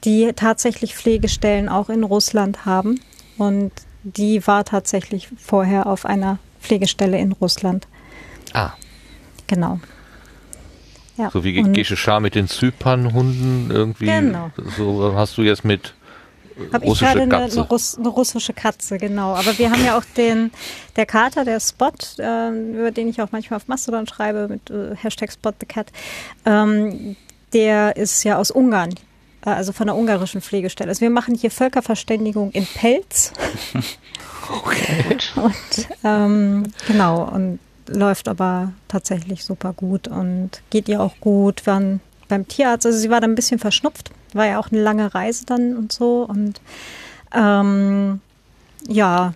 die 0.05 0.33
tatsächlich 0.35 0.95
Pflegestellen 0.95 1.69
auch 1.69 1.89
in 1.89 2.05
Russland 2.05 2.67
haben. 2.67 3.01
Und 3.39 3.73
die 4.03 4.47
war 4.47 4.65
tatsächlich 4.65 5.29
vorher 5.37 5.87
auf 5.87 6.05
einer 6.05 6.39
Pflegestelle 6.61 7.19
in 7.19 7.33
Russland. 7.33 7.87
Ah, 8.53 8.73
Genau. 9.49 9.81
Ja, 11.17 11.31
so 11.33 11.43
wie 11.43 11.53
Gesche 11.73 11.97
Schar 11.97 12.21
mit 12.21 12.37
den 12.37 12.47
Zypernhunden 12.47 13.73
irgendwie. 13.73 14.07
Genau. 14.07 14.53
So 14.77 15.15
hast 15.17 15.37
du 15.37 15.43
jetzt 15.43 15.65
mit 15.65 15.95
Habe 16.73 16.87
ich 16.87 16.99
gerade 16.99 17.23
eine, 17.23 17.37
eine, 17.37 17.61
Russ, 17.61 17.97
eine 17.99 18.09
russische 18.09 18.53
Katze, 18.53 18.99
genau. 18.99 19.35
Aber 19.35 19.57
wir 19.59 19.71
haben 19.71 19.85
ja 19.85 19.97
auch 19.97 20.05
den, 20.17 20.51
der 20.97 21.07
Kater, 21.07 21.45
der 21.45 21.61
Spot, 21.61 21.93
ähm, 22.19 22.75
über 22.75 22.91
den 22.91 23.09
ich 23.09 23.21
auch 23.21 23.29
manchmal 23.31 23.59
auf 23.59 23.69
Mastodon 23.69 24.07
schreibe 24.07 24.49
mit 24.49 24.71
äh, 24.71 24.95
Hashtag 24.97 25.33
Spot 25.33 25.53
the 25.61 25.67
Cat. 25.67 25.89
Ähm, 26.45 27.17
der 27.53 27.97
ist 27.97 28.25
ja 28.25 28.39
aus 28.39 28.51
Ungarn, 28.51 28.95
äh, 29.45 29.51
also 29.51 29.73
von 29.73 29.87
der 29.87 29.97
ungarischen 29.97 30.41
Pflegestelle. 30.41 30.91
Also 30.91 31.01
wir 31.01 31.11
machen 31.11 31.35
hier 31.35 31.51
Völkerverständigung 31.51 32.51
in 32.53 32.67
Pelz. 32.67 33.33
Und 35.37 35.89
ähm, 36.05 36.65
genau, 36.87 37.25
und 37.25 37.59
läuft 37.87 38.29
aber 38.29 38.73
tatsächlich 38.89 39.45
super 39.45 39.73
gut 39.73 40.09
und 40.09 40.63
geht 40.71 40.89
ihr 40.89 41.03
auch 41.03 41.15
gut. 41.21 41.67
Wir 41.67 41.73
waren 41.75 42.01
beim 42.29 42.47
Tierarzt, 42.47 42.87
also 42.87 42.99
sie 42.99 43.11
war 43.11 43.21
dann 43.21 43.33
ein 43.33 43.35
bisschen 43.35 43.59
verschnupft, 43.59 44.11
war 44.35 44.47
ja 44.47 44.59
auch 44.59 44.71
eine 44.71 44.83
lange 44.83 45.15
Reise 45.15 45.47
dann 45.47 45.77
und 45.77 45.93
so. 45.93 46.25
Und 46.29 46.61
ähm, 47.35 48.21
ja, 48.87 49.35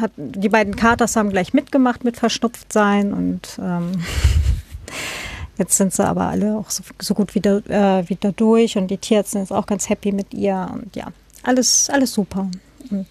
hat, 0.00 0.12
die 0.16 0.48
beiden 0.48 0.76
Katers 0.76 1.16
haben 1.16 1.30
gleich 1.30 1.54
mitgemacht 1.54 2.04
mit 2.04 2.16
verschnupft 2.16 2.72
sein 2.72 3.12
und 3.12 3.58
ähm, 3.60 3.92
jetzt 5.58 5.76
sind 5.76 5.92
sie 5.92 6.06
aber 6.06 6.26
alle 6.26 6.56
auch 6.56 6.70
so, 6.70 6.82
so 7.00 7.14
gut 7.14 7.34
wieder, 7.34 7.62
äh, 7.68 8.08
wieder 8.08 8.32
durch 8.32 8.76
und 8.76 8.88
die 8.88 8.98
Tierärztin 8.98 9.42
ist 9.42 9.52
auch 9.52 9.66
ganz 9.66 9.88
happy 9.88 10.12
mit 10.12 10.34
ihr 10.34 10.68
und 10.72 10.94
ja, 10.94 11.08
alles, 11.42 11.90
alles 11.90 12.12
super. 12.12 12.48
Und 12.90 13.06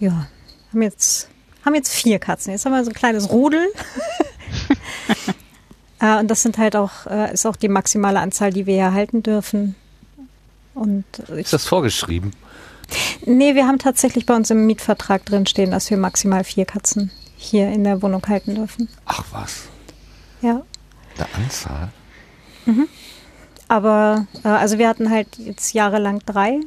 ja, 0.00 0.26
haben 0.70 0.82
jetzt, 0.82 1.28
haben 1.64 1.74
jetzt 1.74 1.92
vier 1.92 2.18
Katzen. 2.18 2.52
Jetzt 2.52 2.64
haben 2.64 2.72
wir 2.72 2.84
so 2.84 2.90
ein 2.90 2.94
kleines 2.94 3.30
Rudel. 3.30 3.66
äh, 6.00 6.18
und 6.18 6.28
das 6.28 6.42
sind 6.42 6.58
halt 6.58 6.76
auch, 6.76 7.06
äh, 7.06 7.32
ist 7.32 7.46
auch 7.46 7.56
die 7.56 7.68
maximale 7.68 8.20
Anzahl, 8.20 8.52
die 8.52 8.66
wir 8.66 8.74
hier 8.74 8.92
halten 8.92 9.22
dürfen. 9.22 9.76
Und 10.74 11.04
Ist 11.36 11.52
das 11.52 11.66
vorgeschrieben? 11.66 12.32
nee, 13.24 13.54
wir 13.54 13.66
haben 13.66 13.78
tatsächlich 13.78 14.26
bei 14.26 14.34
uns 14.34 14.50
im 14.50 14.66
Mietvertrag 14.66 15.24
drin 15.24 15.46
stehen, 15.46 15.70
dass 15.70 15.88
wir 15.90 15.96
maximal 15.96 16.44
vier 16.44 16.64
Katzen 16.64 17.10
hier 17.36 17.68
in 17.70 17.84
der 17.84 18.02
Wohnung 18.02 18.22
halten 18.28 18.54
dürfen. 18.54 18.88
Ach 19.06 19.24
was, 19.32 19.64
Ja. 20.40 20.62
eine 21.16 21.26
Anzahl? 21.44 21.88
Aber 23.68 24.26
äh, 24.44 24.48
also 24.48 24.78
wir 24.78 24.88
hatten 24.88 25.10
halt 25.10 25.28
jetzt 25.38 25.72
jahrelang 25.72 26.20
drei 26.26 26.60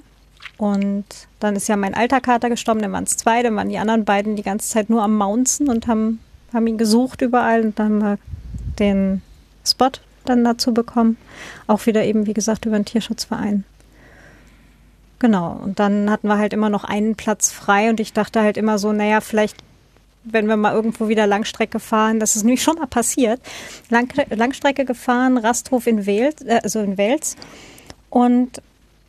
und 0.58 1.06
dann 1.40 1.56
ist 1.56 1.68
ja 1.68 1.76
mein 1.76 1.94
alter 1.94 2.22
Kater 2.22 2.50
gestorben, 2.50 2.82
dann 2.82 2.92
waren 2.92 3.04
es 3.04 3.18
zwei, 3.18 3.44
dann 3.44 3.56
waren 3.56 3.70
die 3.70 3.78
anderen 3.78 4.06
beiden 4.06 4.36
die 4.36 4.44
ganze 4.44 4.70
Zeit 4.70 4.90
nur 4.90 5.04
am 5.04 5.18
Mounzen 5.18 5.70
und 5.70 5.88
haben, 5.88 6.20
haben 6.54 6.68
ihn 6.68 6.78
gesucht 6.78 7.22
überall 7.22 7.62
und 7.62 7.80
dann 7.80 7.86
haben 7.86 8.02
wir 8.02 8.18
den 8.80 9.22
Spot 9.66 9.92
dann 10.26 10.44
dazu 10.44 10.74
bekommen. 10.74 11.18
Auch 11.68 11.86
wieder 11.86 12.04
eben, 12.04 12.26
wie 12.26 12.34
gesagt, 12.34 12.66
über 12.66 12.78
den 12.78 12.86
Tierschutzverein. 12.86 13.64
Genau, 15.20 15.60
und 15.64 15.80
dann 15.80 16.10
hatten 16.10 16.28
wir 16.28 16.38
halt 16.38 16.54
immer 16.54 16.70
noch 16.70 16.84
einen 16.84 17.16
Platz 17.16 17.52
frei 17.52 17.90
und 17.90 18.00
ich 18.00 18.14
dachte 18.14 18.42
halt 18.42 18.58
immer 18.58 18.78
so, 18.78 18.92
naja, 18.92 19.22
vielleicht 19.22 19.58
wenn 20.26 20.48
wir 20.48 20.58
mal 20.58 20.74
irgendwo 20.74 21.08
wieder 21.08 21.28
Langstrecke 21.28 21.80
fahren, 21.80 22.20
das 22.20 22.36
ist 22.36 22.44
nämlich 22.44 22.64
schon 22.64 22.78
mal 22.78 22.88
passiert. 22.88 23.40
Lang, 23.90 24.12
Langstrecke 24.30 24.84
gefahren, 24.84 25.38
Rasthof 25.38 25.88
in 25.88 26.06
Wels, 26.06 26.42
äh, 26.42 26.60
also 26.64 26.82
in 26.82 26.98
Wels. 26.98 27.36
Und 28.10 28.62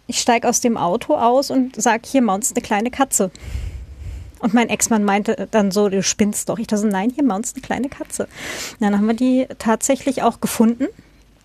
ich 0.06 0.20
steige 0.20 0.48
aus 0.48 0.60
dem 0.60 0.76
Auto 0.76 1.14
aus 1.14 1.50
und 1.50 1.80
sage, 1.80 2.02
hier 2.06 2.22
mounts 2.22 2.52
eine 2.52 2.62
kleine 2.62 2.90
Katze. 2.90 3.30
Und 4.40 4.52
mein 4.52 4.68
Ex-Mann 4.68 5.04
meinte 5.04 5.48
dann 5.50 5.70
so, 5.70 5.88
du 5.88 6.02
spinnst 6.02 6.48
doch. 6.48 6.58
Ich 6.58 6.66
dachte 6.66 6.82
so, 6.82 6.88
nein, 6.88 7.10
hier 7.10 7.24
mounts 7.24 7.54
eine 7.54 7.62
kleine 7.62 7.88
Katze. 7.88 8.24
Und 8.24 8.80
dann 8.80 8.94
haben 8.94 9.06
wir 9.06 9.14
die 9.14 9.46
tatsächlich 9.58 10.22
auch 10.22 10.40
gefunden. 10.40 10.86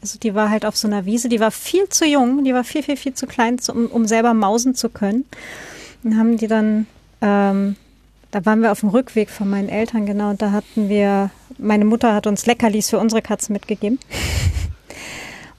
Also 0.01 0.17
die 0.19 0.33
war 0.33 0.49
halt 0.49 0.65
auf 0.65 0.75
so 0.75 0.87
einer 0.87 1.05
Wiese, 1.05 1.29
die 1.29 1.39
war 1.39 1.51
viel 1.51 1.87
zu 1.89 2.05
jung, 2.05 2.43
die 2.43 2.53
war 2.53 2.63
viel, 2.63 2.83
viel, 2.83 2.97
viel 2.97 3.13
zu 3.13 3.27
klein, 3.27 3.57
um, 3.71 3.85
um 3.87 4.05
selber 4.05 4.33
mausen 4.33 4.75
zu 4.75 4.89
können. 4.89 5.25
Und 6.03 6.17
haben 6.17 6.37
die 6.37 6.47
dann 6.47 6.87
ähm, 7.21 7.75
da 8.31 8.45
waren 8.45 8.61
wir 8.61 8.71
auf 8.71 8.79
dem 8.79 8.89
Rückweg 8.89 9.29
von 9.29 9.49
meinen 9.49 9.69
Eltern, 9.69 10.05
genau, 10.05 10.31
und 10.31 10.41
da 10.41 10.51
hatten 10.51 10.89
wir, 10.89 11.29
meine 11.57 11.85
Mutter 11.85 12.15
hat 12.15 12.27
uns 12.27 12.45
Leckerlis 12.45 12.89
für 12.89 12.97
unsere 12.97 13.21
Katzen 13.21 13.53
mitgegeben. 13.53 13.99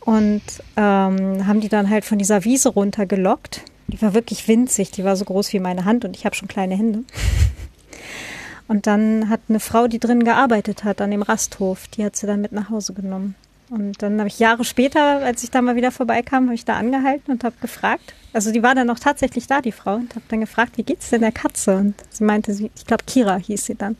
Und 0.00 0.42
ähm, 0.76 1.46
haben 1.46 1.60
die 1.60 1.68
dann 1.68 1.88
halt 1.88 2.04
von 2.04 2.18
dieser 2.18 2.44
Wiese 2.44 2.70
runtergelockt. 2.70 3.62
Die 3.86 4.02
war 4.02 4.14
wirklich 4.14 4.48
winzig, 4.48 4.90
die 4.90 5.04
war 5.04 5.14
so 5.14 5.24
groß 5.24 5.52
wie 5.52 5.60
meine 5.60 5.84
Hand 5.84 6.04
und 6.04 6.16
ich 6.16 6.24
habe 6.24 6.34
schon 6.34 6.48
kleine 6.48 6.74
Hände. 6.74 7.04
Und 8.66 8.88
dann 8.88 9.28
hat 9.28 9.42
eine 9.48 9.60
Frau, 9.60 9.86
die 9.86 10.00
drin 10.00 10.24
gearbeitet 10.24 10.82
hat, 10.82 11.00
an 11.00 11.12
dem 11.12 11.22
Rasthof, 11.22 11.86
die 11.86 12.04
hat 12.04 12.16
sie 12.16 12.26
dann 12.26 12.40
mit 12.40 12.50
nach 12.50 12.68
Hause 12.68 12.94
genommen. 12.94 13.36
Und 13.74 14.02
dann 14.02 14.18
habe 14.18 14.28
ich 14.28 14.38
Jahre 14.38 14.64
später, 14.64 15.24
als 15.24 15.42
ich 15.42 15.50
da 15.50 15.62
mal 15.62 15.76
wieder 15.76 15.90
vorbeikam, 15.90 16.44
habe 16.44 16.54
ich 16.54 16.66
da 16.66 16.76
angehalten 16.76 17.32
und 17.32 17.42
habe 17.42 17.54
gefragt. 17.62 18.12
Also 18.34 18.52
die 18.52 18.62
war 18.62 18.74
dann 18.74 18.86
noch 18.86 18.98
tatsächlich 18.98 19.46
da, 19.46 19.62
die 19.62 19.72
Frau, 19.72 19.94
und 19.94 20.14
habe 20.14 20.26
dann 20.28 20.40
gefragt, 20.40 20.76
wie 20.76 20.82
geht's 20.82 21.08
denn 21.08 21.22
der 21.22 21.32
Katze? 21.32 21.76
Und 21.78 21.94
sie 22.10 22.22
meinte, 22.24 22.52
sie, 22.52 22.70
ich 22.76 22.84
glaube 22.84 23.04
Kira 23.06 23.36
hieß 23.36 23.64
sie 23.64 23.74
dann, 23.74 23.96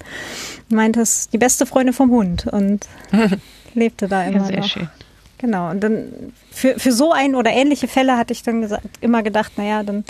meinte, 0.69 1.01
es 1.01 1.21
ist 1.21 1.33
die 1.33 1.39
beste 1.39 1.65
Freundin 1.65 1.95
vom 1.95 2.11
Hund 2.11 2.47
und 2.49 2.87
lebte 3.75 4.09
da 4.09 4.25
immer 4.25 4.41
Ja, 4.41 4.45
sehr 4.45 4.57
noch. 4.59 4.67
schön. 4.67 4.91
Genau, 5.39 5.71
und 5.71 5.81
dann 5.81 6.35
für, 6.51 6.79
für 6.79 6.93
so 6.93 7.13
ein 7.13 7.35
oder 7.35 7.51
ähnliche 7.51 7.89
Fälle 7.89 8.19
hatte 8.19 8.35
ich 8.35 8.43
dann 8.43 8.61
gesagt, 8.61 8.85
immer 9.01 9.23
gedacht, 9.23 9.53
naja, 9.57 9.83
dann 9.83 10.05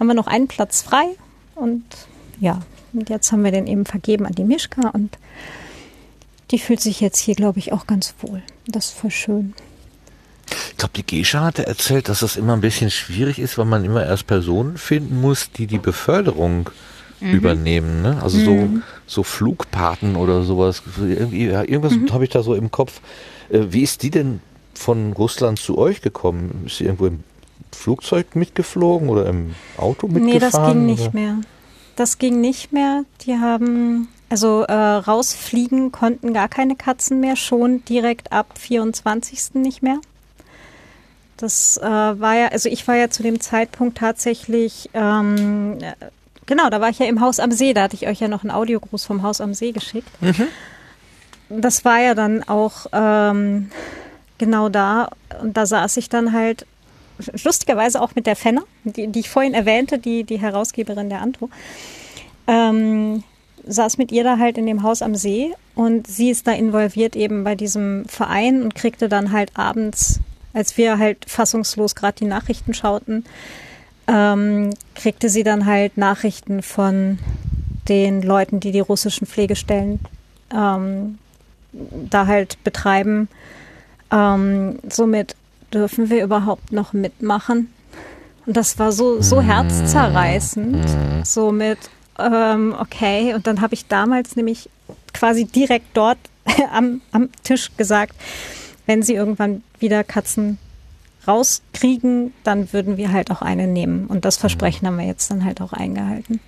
haben 0.00 0.06
wir 0.06 0.14
noch 0.14 0.26
einen 0.26 0.48
Platz 0.48 0.80
frei 0.80 1.04
und 1.54 1.84
ja, 2.40 2.62
und 2.94 3.10
jetzt 3.10 3.30
haben 3.30 3.44
wir 3.44 3.52
den 3.52 3.66
eben 3.66 3.84
vergeben 3.84 4.24
an 4.24 4.34
die 4.34 4.44
Mischka 4.44 4.88
und 4.88 5.18
die 6.50 6.58
fühlt 6.58 6.80
sich 6.80 7.00
jetzt 7.00 7.18
hier, 7.18 7.34
glaube 7.34 7.58
ich, 7.58 7.72
auch 7.72 7.86
ganz 7.86 8.14
wohl. 8.22 8.42
Das 8.66 8.86
ist 8.86 8.94
voll 8.94 9.10
schön. 9.10 9.54
Ich 10.70 10.76
glaube, 10.76 10.92
die 10.96 11.06
Gescha 11.06 11.44
hatte 11.44 11.66
erzählt, 11.66 12.08
dass 12.08 12.20
das 12.20 12.36
immer 12.36 12.52
ein 12.52 12.60
bisschen 12.60 12.90
schwierig 12.90 13.38
ist, 13.38 13.56
weil 13.58 13.64
man 13.64 13.84
immer 13.84 14.04
erst 14.04 14.26
Personen 14.26 14.76
finden 14.76 15.20
muss, 15.20 15.50
die 15.50 15.66
die 15.66 15.78
Beförderung 15.78 16.70
übernehmen. 17.22 18.02
Ne? 18.02 18.20
Also 18.22 18.38
so, 18.38 18.68
so 19.06 19.22
Flugpaten 19.22 20.16
oder 20.16 20.42
sowas. 20.42 20.82
Irgendwie, 20.98 21.46
ja, 21.46 21.62
irgendwas 21.62 21.94
habe 22.12 22.24
ich 22.24 22.30
da 22.30 22.42
so 22.42 22.54
im 22.54 22.70
Kopf. 22.70 23.00
Äh, 23.48 23.66
wie 23.70 23.82
ist 23.82 24.02
die 24.02 24.10
denn 24.10 24.40
von 24.74 25.12
Russland 25.12 25.58
zu 25.58 25.78
euch 25.78 26.00
gekommen? 26.00 26.64
Ist 26.66 26.78
sie 26.78 26.84
irgendwo 26.84 27.06
im 27.06 27.20
Flugzeug 27.72 28.34
mitgeflogen 28.34 29.08
oder 29.08 29.26
im 29.26 29.54
Auto 29.76 30.08
mitgefahren? 30.08 30.32
Nee, 30.32 30.38
das 30.38 30.52
ging 30.52 30.86
nicht 30.86 31.02
oder? 31.02 31.12
mehr. 31.12 31.40
Das 31.96 32.18
ging 32.18 32.40
nicht 32.40 32.72
mehr. 32.72 33.04
Die 33.24 33.34
haben, 33.34 34.08
also 34.32 34.62
äh, 34.62 34.72
rausfliegen 34.72 35.92
konnten 35.92 36.32
gar 36.32 36.48
keine 36.48 36.74
Katzen 36.74 37.20
mehr, 37.20 37.36
schon 37.36 37.84
direkt 37.84 38.32
ab 38.32 38.54
24. 38.58 39.56
nicht 39.56 39.82
mehr. 39.82 39.98
Das 41.36 41.76
äh, 41.76 41.84
war 41.84 42.34
ja, 42.34 42.46
also 42.48 42.70
ich 42.70 42.88
war 42.88 42.96
ja 42.96 43.10
zu 43.10 43.22
dem 43.22 43.40
Zeitpunkt 43.40 43.98
tatsächlich, 43.98 44.88
ähm, 44.94 45.76
äh, 45.82 45.92
genau, 46.46 46.70
da 46.70 46.80
war 46.80 46.88
ich 46.88 46.98
ja 46.98 47.04
im 47.04 47.20
Haus 47.20 47.40
am 47.40 47.52
See, 47.52 47.74
da 47.74 47.82
hatte 47.82 47.94
ich 47.94 48.06
euch 48.06 48.20
ja 48.20 48.28
noch 48.28 48.42
einen 48.42 48.52
Audiogruß 48.52 49.04
vom 49.04 49.22
Haus 49.22 49.42
am 49.42 49.52
See 49.52 49.72
geschickt. 49.72 50.08
Das 51.50 51.84
war 51.84 52.00
ja 52.00 52.14
dann 52.14 52.42
auch 52.42 52.86
ähm, 52.94 53.70
genau 54.38 54.70
da 54.70 55.10
und 55.42 55.58
da 55.58 55.66
saß 55.66 55.98
ich 55.98 56.08
dann 56.08 56.32
halt 56.32 56.64
lustigerweise 57.44 58.00
auch 58.00 58.14
mit 58.14 58.26
der 58.26 58.36
Fenner, 58.36 58.62
die, 58.84 59.08
die 59.08 59.20
ich 59.20 59.28
vorhin 59.28 59.52
erwähnte, 59.52 59.98
die, 59.98 60.24
die 60.24 60.40
Herausgeberin 60.40 61.10
der 61.10 61.20
Antro, 61.20 61.50
ähm, 62.46 63.24
saß 63.66 63.98
mit 63.98 64.12
ihr 64.12 64.24
da 64.24 64.38
halt 64.38 64.58
in 64.58 64.66
dem 64.66 64.82
Haus 64.82 65.02
am 65.02 65.14
See 65.14 65.52
und 65.74 66.06
sie 66.06 66.30
ist 66.30 66.46
da 66.46 66.52
involviert 66.52 67.16
eben 67.16 67.44
bei 67.44 67.54
diesem 67.54 68.04
Verein 68.06 68.62
und 68.62 68.74
kriegte 68.74 69.08
dann 69.08 69.32
halt 69.32 69.56
abends, 69.56 70.20
als 70.52 70.76
wir 70.76 70.98
halt 70.98 71.24
fassungslos 71.28 71.94
gerade 71.94 72.18
die 72.18 72.26
Nachrichten 72.26 72.74
schauten, 72.74 73.24
ähm, 74.08 74.70
kriegte 74.94 75.28
sie 75.28 75.42
dann 75.42 75.66
halt 75.66 75.96
Nachrichten 75.96 76.62
von 76.62 77.18
den 77.88 78.22
Leuten, 78.22 78.60
die 78.60 78.72
die 78.72 78.80
russischen 78.80 79.26
Pflegestellen 79.26 80.00
ähm, 80.52 81.18
da 81.72 82.26
halt 82.26 82.62
betreiben. 82.64 83.28
Ähm, 84.10 84.78
somit 84.88 85.36
dürfen 85.72 86.10
wir 86.10 86.22
überhaupt 86.22 86.72
noch 86.72 86.92
mitmachen? 86.92 87.72
Und 88.46 88.56
das 88.56 88.78
war 88.78 88.92
so, 88.92 89.22
so 89.22 89.40
herzzerreißend. 89.40 90.84
So 91.24 91.52
mit, 91.52 91.78
ähm, 92.30 92.74
okay. 92.78 93.34
Und 93.34 93.46
dann 93.46 93.60
habe 93.60 93.74
ich 93.74 93.86
damals 93.86 94.36
nämlich 94.36 94.68
quasi 95.12 95.44
direkt 95.44 95.96
dort 95.96 96.18
am, 96.72 97.00
am 97.12 97.30
Tisch 97.42 97.70
gesagt, 97.76 98.14
wenn 98.86 99.02
sie 99.02 99.14
irgendwann 99.14 99.62
wieder 99.78 100.04
Katzen 100.04 100.58
rauskriegen, 101.26 102.32
dann 102.42 102.72
würden 102.72 102.96
wir 102.96 103.12
halt 103.12 103.30
auch 103.30 103.42
eine 103.42 103.66
nehmen. 103.66 104.06
Und 104.06 104.24
das 104.24 104.36
Versprechen 104.36 104.86
haben 104.86 104.98
wir 104.98 105.06
jetzt 105.06 105.30
dann 105.30 105.44
halt 105.44 105.60
auch 105.60 105.72
eingehalten. 105.72 106.40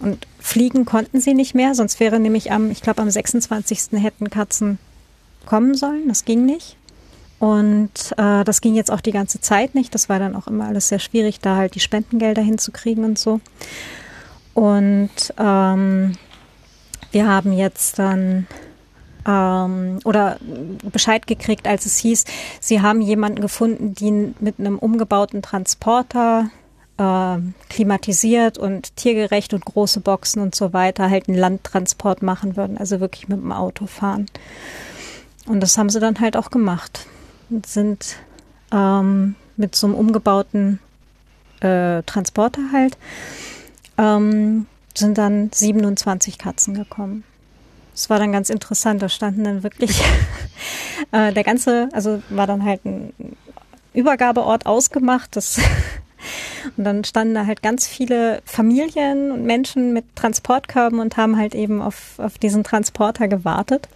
Und 0.00 0.26
fliegen 0.38 0.84
konnten 0.84 1.20
sie 1.20 1.34
nicht 1.34 1.54
mehr, 1.54 1.74
sonst 1.74 2.00
wäre 2.00 2.20
nämlich 2.20 2.52
am, 2.52 2.70
ich 2.70 2.82
glaube 2.82 3.00
am 3.00 3.10
26. 3.10 3.92
hätten 3.92 4.28
Katzen 4.28 4.78
kommen 5.46 5.74
sollen. 5.74 6.08
Das 6.08 6.24
ging 6.24 6.44
nicht. 6.44 6.76
Und 7.38 8.12
äh, 8.16 8.44
das 8.44 8.60
ging 8.60 8.74
jetzt 8.74 8.90
auch 8.90 9.00
die 9.00 9.12
ganze 9.12 9.40
Zeit 9.40 9.74
nicht. 9.74 9.94
Das 9.94 10.08
war 10.08 10.18
dann 10.18 10.36
auch 10.36 10.46
immer 10.46 10.66
alles 10.66 10.88
sehr 10.88 10.98
schwierig, 10.98 11.40
da 11.40 11.56
halt 11.56 11.74
die 11.74 11.80
Spendengelder 11.80 12.42
hinzukriegen 12.42 13.04
und 13.04 13.18
so. 13.18 13.40
Und 14.54 15.10
ähm, 15.38 16.16
wir 17.12 17.28
haben 17.28 17.52
jetzt 17.52 17.98
dann 17.98 18.46
ähm, 19.26 19.98
oder 20.04 20.38
Bescheid 20.92 21.26
gekriegt, 21.26 21.66
als 21.66 21.86
es 21.86 21.98
hieß, 21.98 22.24
sie 22.60 22.80
haben 22.80 23.00
jemanden 23.00 23.40
gefunden, 23.40 23.94
die 23.94 24.34
mit 24.40 24.58
einem 24.58 24.78
umgebauten 24.78 25.42
Transporter 25.42 26.50
äh, 26.98 27.36
klimatisiert 27.68 28.58
und 28.58 28.96
tiergerecht 28.96 29.54
und 29.54 29.64
große 29.64 30.00
Boxen 30.00 30.42
und 30.42 30.54
so 30.54 30.72
weiter 30.72 31.10
halt 31.10 31.28
einen 31.28 31.38
Landtransport 31.38 32.22
machen 32.22 32.56
würden, 32.56 32.78
also 32.78 33.00
wirklich 33.00 33.28
mit 33.28 33.40
dem 33.40 33.52
Auto 33.52 33.86
fahren. 33.86 34.26
Und 35.46 35.60
das 35.60 35.76
haben 35.76 35.90
sie 35.90 36.00
dann 36.00 36.20
halt 36.20 36.36
auch 36.36 36.50
gemacht 36.50 37.06
und 37.50 37.66
sind 37.66 38.16
ähm, 38.72 39.34
mit 39.56 39.74
so 39.74 39.86
einem 39.86 39.96
umgebauten 39.96 40.78
äh, 41.60 42.02
Transporter 42.02 42.62
halt, 42.72 42.96
ähm, 43.98 44.66
sind 44.94 45.18
dann 45.18 45.50
27 45.52 46.38
Katzen 46.38 46.74
gekommen. 46.74 47.24
Das 47.92 48.10
war 48.10 48.18
dann 48.18 48.32
ganz 48.32 48.50
interessant. 48.50 49.02
Da 49.02 49.08
standen 49.08 49.44
dann 49.44 49.62
wirklich 49.62 50.02
äh, 51.12 51.32
der 51.32 51.44
ganze, 51.44 51.88
also 51.92 52.22
war 52.28 52.46
dann 52.46 52.64
halt 52.64 52.84
ein 52.84 53.12
Übergabeort 53.92 54.66
ausgemacht. 54.66 55.36
Das 55.36 55.58
und 56.76 56.84
dann 56.84 57.04
standen 57.04 57.34
da 57.34 57.46
halt 57.46 57.62
ganz 57.62 57.86
viele 57.86 58.42
Familien 58.44 59.30
und 59.30 59.44
Menschen 59.44 59.92
mit 59.92 60.16
Transportkörben 60.16 60.98
und 60.98 61.16
haben 61.16 61.36
halt 61.36 61.54
eben 61.54 61.82
auf, 61.82 62.18
auf 62.18 62.38
diesen 62.38 62.64
Transporter 62.64 63.28
gewartet. 63.28 63.88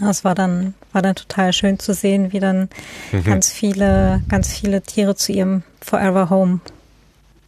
Das 0.00 0.24
war 0.24 0.34
dann, 0.34 0.74
war 0.92 1.02
dann 1.02 1.14
total 1.14 1.52
schön 1.52 1.78
zu 1.78 1.94
sehen, 1.94 2.32
wie 2.32 2.40
dann 2.40 2.68
ganz 3.24 3.52
viele, 3.52 4.22
ganz 4.28 4.52
viele 4.52 4.82
Tiere 4.82 5.14
zu 5.14 5.32
ihrem 5.32 5.62
Forever 5.80 6.30
Home 6.30 6.60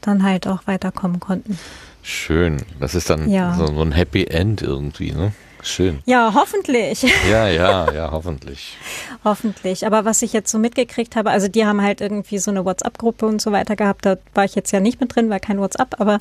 dann 0.07 0.23
halt 0.23 0.47
auch 0.47 0.61
weiterkommen 0.66 1.20
konnten. 1.20 1.59
Schön. 2.03 2.62
Das 2.81 2.95
ist 2.95 3.11
dann 3.11 3.28
Ja. 3.28 3.55
so, 3.55 3.66
so 3.66 3.83
ein 3.83 3.93
Happy 3.93 4.24
End 4.24 4.62
irgendwie, 4.62 5.12
ne? 5.12 5.33
Schön. 5.62 5.99
Ja, 6.07 6.33
hoffentlich. 6.35 7.03
Ja, 7.31 7.49
ja, 7.49 7.91
ja, 7.93 8.11
hoffentlich. 8.12 8.77
Hoffentlich. 9.24 9.85
Aber 9.85 10.05
was 10.05 10.23
ich 10.23 10.33
jetzt 10.33 10.51
so 10.53 10.59
mitgekriegt 10.59 11.16
habe, 11.16 11.31
also 11.31 11.49
die 11.49 11.66
haben 11.66 11.83
halt 11.83 12.01
irgendwie 12.01 12.39
so 12.39 12.53
eine 12.53 12.65
WhatsApp-Gruppe 12.65 13.27
und 13.27 13.43
so 13.43 13.51
weiter 13.51 13.74
gehabt. 13.74 14.07
Da 14.07 14.16
war 14.35 14.45
ich 14.45 14.55
jetzt 14.55 14.70
ja 14.70 14.78
nicht 14.78 15.01
mit 15.01 15.16
drin, 15.16 15.28
weil 15.28 15.41
kein 15.41 15.59
WhatsApp. 15.59 16.01
Aber 16.01 16.19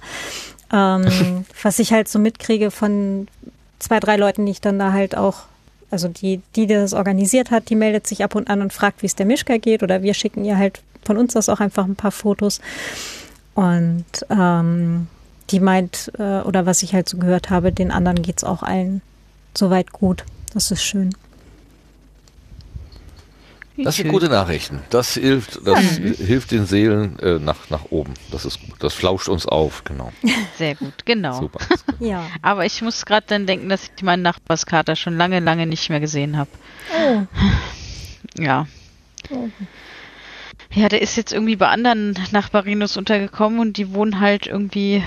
ähm, 0.74 1.45
was 1.62 1.78
ich 1.78 1.94
halt 1.94 2.07
so 2.07 2.18
mitkriege 2.18 2.72
von 2.72 3.28
zwei, 3.78 3.99
drei 3.99 4.16
Leuten, 4.16 4.45
die 4.48 4.53
ich 4.53 4.62
dann 4.62 4.80
da 4.80 4.91
halt 4.94 5.16
auch, 5.16 5.44
also 5.91 6.07
die, 6.07 6.41
die 6.56 6.66
das 6.66 6.94
organisiert 6.94 7.52
hat, 7.52 7.70
die 7.70 7.76
meldet 7.76 8.07
sich 8.07 8.24
ab 8.24 8.34
und 8.34 8.49
an 8.49 8.62
und 8.62 8.74
fragt, 8.74 9.03
wie 9.03 9.06
es 9.07 9.14
der 9.16 9.28
Mischka 9.28 9.57
geht. 9.57 9.84
Oder 9.84 10.02
wir 10.02 10.16
schicken 10.16 10.44
ihr 10.44 10.57
halt 10.57 10.82
von 11.03 11.18
uns 11.18 11.36
aus 11.36 11.49
auch 11.49 11.60
einfach 11.60 11.86
ein 11.86 11.95
paar 11.95 12.12
Fotos. 12.12 12.62
Und 13.56 14.06
ähm, 14.30 15.07
die 15.49 15.60
meint, 15.60 16.11
äh, 16.19 16.41
oder 16.41 16.65
was 16.65 16.84
ich 16.84 16.94
halt 16.94 17.10
so 17.10 17.18
gehört 17.18 17.49
habe, 17.49 17.72
den 17.72 17.91
anderen 17.91 18.22
geht's 18.22 18.44
auch 18.44 18.61
allen 18.61 19.02
soweit 19.57 19.91
gut. 19.91 20.23
Das 20.53 20.72
ist 20.72 20.84
schön. 20.84 21.15
Das 23.77 23.98
sind 23.98 24.07
gute 24.07 24.30
Nachrichten. 24.30 24.82
Das 24.90 25.15
hilft, 25.15 25.60
das 25.68 25.80
hilft 25.80 26.52
den 26.52 26.65
Seelen 26.65 27.19
äh, 27.19 27.40
nach, 27.40 27.69
nach 27.69 27.86
oben. 27.90 28.14
Das 28.32 28.45
ist 28.45 28.61
gut. 28.61 28.76
Das 28.80 28.94
flauscht 28.94 29.27
uns 29.27 29.45
auf, 29.45 29.84
genau. 29.84 30.14
Sehr 30.57 30.76
gut, 30.76 31.06
genau. 31.06 31.41
Super. 31.41 31.60
Ja. 31.99 32.26
Aber 32.41 32.65
ich 32.65 32.82
muss 32.82 33.06
gerade 33.06 33.26
dann 33.27 33.45
denken, 33.45 33.68
dass 33.68 33.91
ich 33.95 34.03
meinen 34.03 34.22
Nachbarskater 34.22 34.95
schon 34.95 35.18
lange, 35.18 35.40
lange 35.41 35.65
nicht 35.65 35.90
mehr 35.90 35.99
gesehen 35.99 36.38
habe. 36.38 36.49
Oh. 36.98 37.22
Ja. 38.38 38.68
Ja, 40.76 40.89
der 40.89 41.02
ist 41.02 41.15
jetzt 41.15 41.31
irgendwie 41.31 41.56
bei 41.56 41.69
anderen 41.69 42.18
Nachbarinos 42.31 42.97
untergekommen 42.97 43.60
und 43.60 43.77
die 43.77 43.93
wohnen 43.93 44.19
halt 44.19 44.45
irgendwie 44.45 45.02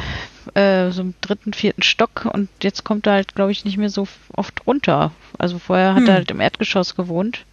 äh, 0.55 0.91
so 0.91 1.03
im 1.03 1.15
dritten, 1.21 1.53
vierten 1.53 1.83
Stock 1.83 2.27
und 2.33 2.49
jetzt 2.63 2.85
kommt 2.85 3.07
er 3.07 3.13
halt, 3.15 3.35
glaube 3.35 3.53
ich, 3.53 3.67
nicht 3.67 3.77
mehr 3.77 3.91
so 3.91 4.09
oft 4.35 4.67
runter. 4.67 5.13
Also 5.37 5.59
vorher 5.59 5.91
hat 5.95 6.01
Hm. 6.03 6.09
er 6.09 6.15
halt 6.15 6.31
im 6.31 6.41
Erdgeschoss 6.41 6.97
gewohnt. 6.97 7.45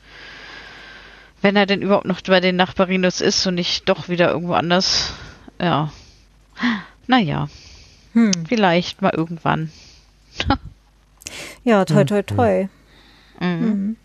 Wenn 1.41 1.57
er 1.57 1.65
denn 1.65 1.81
überhaupt 1.81 2.05
noch 2.07 2.21
bei 2.21 2.39
den 2.39 2.55
Nachbarinos 2.55 3.19
ist 3.19 3.45
und 3.47 3.55
nicht 3.55 3.89
doch 3.89 4.07
wieder 4.07 4.31
irgendwo 4.31 4.53
anders. 4.53 5.13
Ja. 5.59 5.91
Naja. 7.07 7.49
Hm. 8.13 8.31
Vielleicht 8.47 9.01
mal 9.01 9.13
irgendwann. 9.13 9.71
Ja, 11.63 11.83
toi, 11.83 12.03
toi, 12.03 12.21
toi. 12.21 12.67
Mhm. 13.39 13.47
Mhm. 13.47 13.95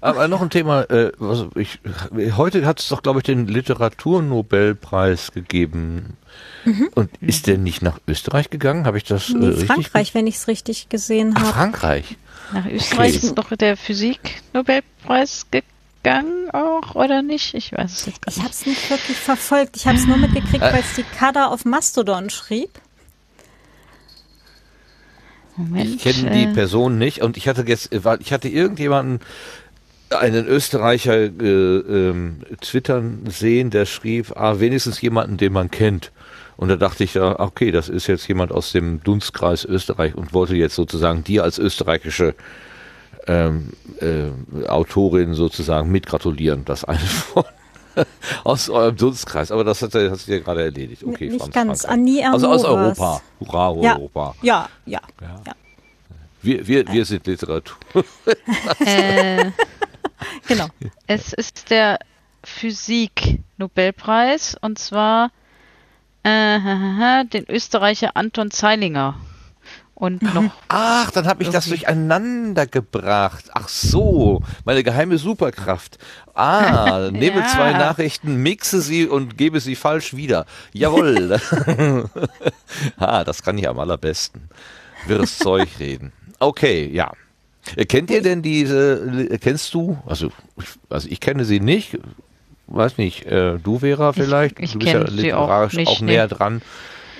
Aber 0.00 0.28
noch 0.28 0.42
ein 0.42 0.50
Thema, 0.50 0.82
äh, 0.82 1.12
was 1.18 1.46
ich, 1.54 1.78
heute 2.36 2.64
hat 2.66 2.80
es 2.80 2.88
doch, 2.88 3.02
glaube 3.02 3.20
ich, 3.20 3.24
den 3.24 3.46
Literaturnobelpreis 3.46 5.32
gegeben. 5.32 6.16
Und 6.94 7.10
ist 7.20 7.46
der 7.46 7.58
nicht 7.58 7.80
nach 7.82 7.98
Österreich 8.08 8.50
gegangen? 8.50 8.86
Habe 8.86 8.98
ich 8.98 9.04
das 9.04 9.30
äh, 9.30 9.36
richtig? 9.38 9.66
Frankreich, 9.68 10.14
wenn 10.14 10.26
ich 10.26 10.34
es 10.36 10.48
richtig 10.48 10.88
gesehen 10.88 11.34
habe. 11.36 11.46
Frankreich. 11.46 12.16
Nach 12.52 12.66
Österreich 12.66 13.16
Okay. 13.16 13.26
ist 13.26 13.34
doch 13.38 13.48
der 13.56 13.76
Physik-Nobelpreis 13.76 15.46
gegangen 15.50 16.50
auch, 16.52 16.94
oder 16.94 17.22
nicht? 17.22 17.54
Ich 17.54 17.72
weiß 17.72 17.92
es 17.92 18.06
jetzt 18.06 18.22
gar 18.22 18.30
Ich 18.30 18.36
nicht. 18.36 18.44
habe 18.44 18.52
es 18.52 18.66
nicht 18.66 18.90
wirklich 18.90 19.16
verfolgt. 19.16 19.76
Ich 19.76 19.86
habe 19.86 19.96
es 19.96 20.06
nur 20.06 20.16
mitgekriegt, 20.16 20.60
weil 20.60 20.80
es 20.80 20.94
die 20.94 21.04
Kada 21.04 21.46
auf 21.46 21.64
Mastodon 21.64 22.30
schrieb. 22.30 22.70
Moment. 25.56 25.86
Ich 25.94 25.98
kenne 26.02 26.30
die 26.32 26.44
äh, 26.44 26.52
Person 26.52 26.98
nicht 26.98 27.22
und 27.22 27.36
ich 27.36 27.48
hatte 27.48 27.64
jetzt, 27.66 27.88
weil 28.04 28.20
ich 28.20 28.32
hatte 28.32 28.48
irgendjemanden, 28.48 29.20
einen 30.18 30.46
Österreicher 30.46 31.14
äh, 31.16 31.28
ähm, 31.28 32.40
twittern 32.60 33.24
sehen, 33.28 33.70
der 33.70 33.86
schrieb, 33.86 34.32
ah, 34.36 34.58
wenigstens 34.60 35.00
jemanden, 35.00 35.36
den 35.36 35.52
man 35.52 35.70
kennt. 35.70 36.12
Und 36.56 36.68
da 36.68 36.76
dachte 36.76 37.04
ich, 37.04 37.14
ja, 37.14 37.38
okay, 37.38 37.70
das 37.70 37.88
ist 37.88 38.06
jetzt 38.06 38.26
jemand 38.28 38.50
aus 38.50 38.72
dem 38.72 39.02
Dunstkreis 39.02 39.64
Österreich 39.64 40.14
und 40.14 40.32
wollte 40.32 40.56
jetzt 40.56 40.74
sozusagen 40.74 41.22
dir 41.22 41.42
als 41.44 41.58
österreichische 41.58 42.34
ähm, 43.26 43.70
äh, 44.00 44.66
Autorin 44.68 45.34
sozusagen 45.34 45.90
mitgratulieren, 45.90 46.64
das 46.64 46.84
eine 46.84 46.98
von 47.00 47.44
aus 48.44 48.68
eurem 48.68 48.96
Dunstkreis. 48.96 49.50
Aber 49.50 49.64
das 49.64 49.80
hat, 49.82 49.94
er- 49.94 50.10
hat 50.10 50.18
sich 50.18 50.28
ja 50.28 50.38
gerade 50.38 50.62
erledigt. 50.62 51.02
Okay, 51.04 51.28
Nicht 51.30 51.40
Franz 51.40 51.54
ganz. 51.54 51.80
Frankreich. 51.82 51.90
Annie 51.90 52.24
Also 52.30 52.48
aus. 52.48 52.64
Europa. 52.64 53.20
Hurra, 53.40 53.82
Ja. 53.82 53.96
Europa. 53.96 54.34
Ja, 54.42 54.68
ja. 54.84 55.00
Ja. 55.20 55.40
Ja. 55.46 55.52
Wir, 56.42 56.66
wir, 56.68 56.86
wir 56.88 57.04
sind 57.04 57.26
Literatur. 57.26 57.76
äh, 58.86 59.46
Genau. 60.48 60.66
es 61.06 61.32
ist 61.32 61.70
der 61.70 61.98
Physik-Nobelpreis 62.44 64.56
und 64.60 64.78
zwar 64.78 65.30
äh, 66.22 67.24
den 67.26 67.48
Österreicher 67.48 68.16
Anton 68.16 68.50
Zeilinger. 68.50 69.16
Und 69.94 70.22
noch 70.34 70.50
Ach, 70.68 71.10
dann 71.10 71.26
habe 71.26 71.42
ich 71.42 71.48
das 71.48 71.68
durcheinander 71.68 72.66
gebracht. 72.66 73.46
Ach 73.54 73.68
so, 73.68 74.42
meine 74.66 74.82
geheime 74.82 75.16
Superkraft. 75.16 75.96
Ah, 76.34 77.08
nehme 77.12 77.40
Ja. 77.40 77.46
zwei 77.46 77.72
Nachrichten, 77.72 78.36
mixe 78.42 78.82
sie 78.82 79.06
und 79.06 79.38
gebe 79.38 79.58
sie 79.58 79.74
falsch 79.74 80.14
wieder. 80.14 80.44
Jawohl. 80.74 81.40
ah, 82.98 83.24
das 83.24 83.42
kann 83.42 83.56
ich 83.56 83.66
am 83.66 83.78
allerbesten. 83.78 84.50
Wirres 85.06 85.38
Zeug 85.38 85.68
reden. 85.78 86.12
Okay, 86.40 86.90
ja. 86.92 87.12
Kennt 87.88 88.10
ihr 88.10 88.22
denn 88.22 88.42
diese, 88.42 89.28
äh, 89.30 89.38
kennst 89.38 89.74
du, 89.74 89.98
also 90.06 90.30
ich, 90.58 90.68
also 90.88 91.08
ich 91.10 91.20
kenne 91.20 91.44
sie 91.44 91.60
nicht, 91.60 91.98
weiß 92.68 92.98
nicht, 92.98 93.26
äh, 93.26 93.58
du 93.58 93.78
Vera 93.78 94.12
vielleicht? 94.12 94.60
ich 94.60 94.72
du 94.72 94.78
bist 94.78 94.92
ja 94.92 95.02
auch 95.02 95.08
literarisch 95.08 95.74
nicht, 95.74 95.88
auch 95.88 96.00
nee. 96.00 96.12
näher 96.12 96.28
dran. 96.28 96.62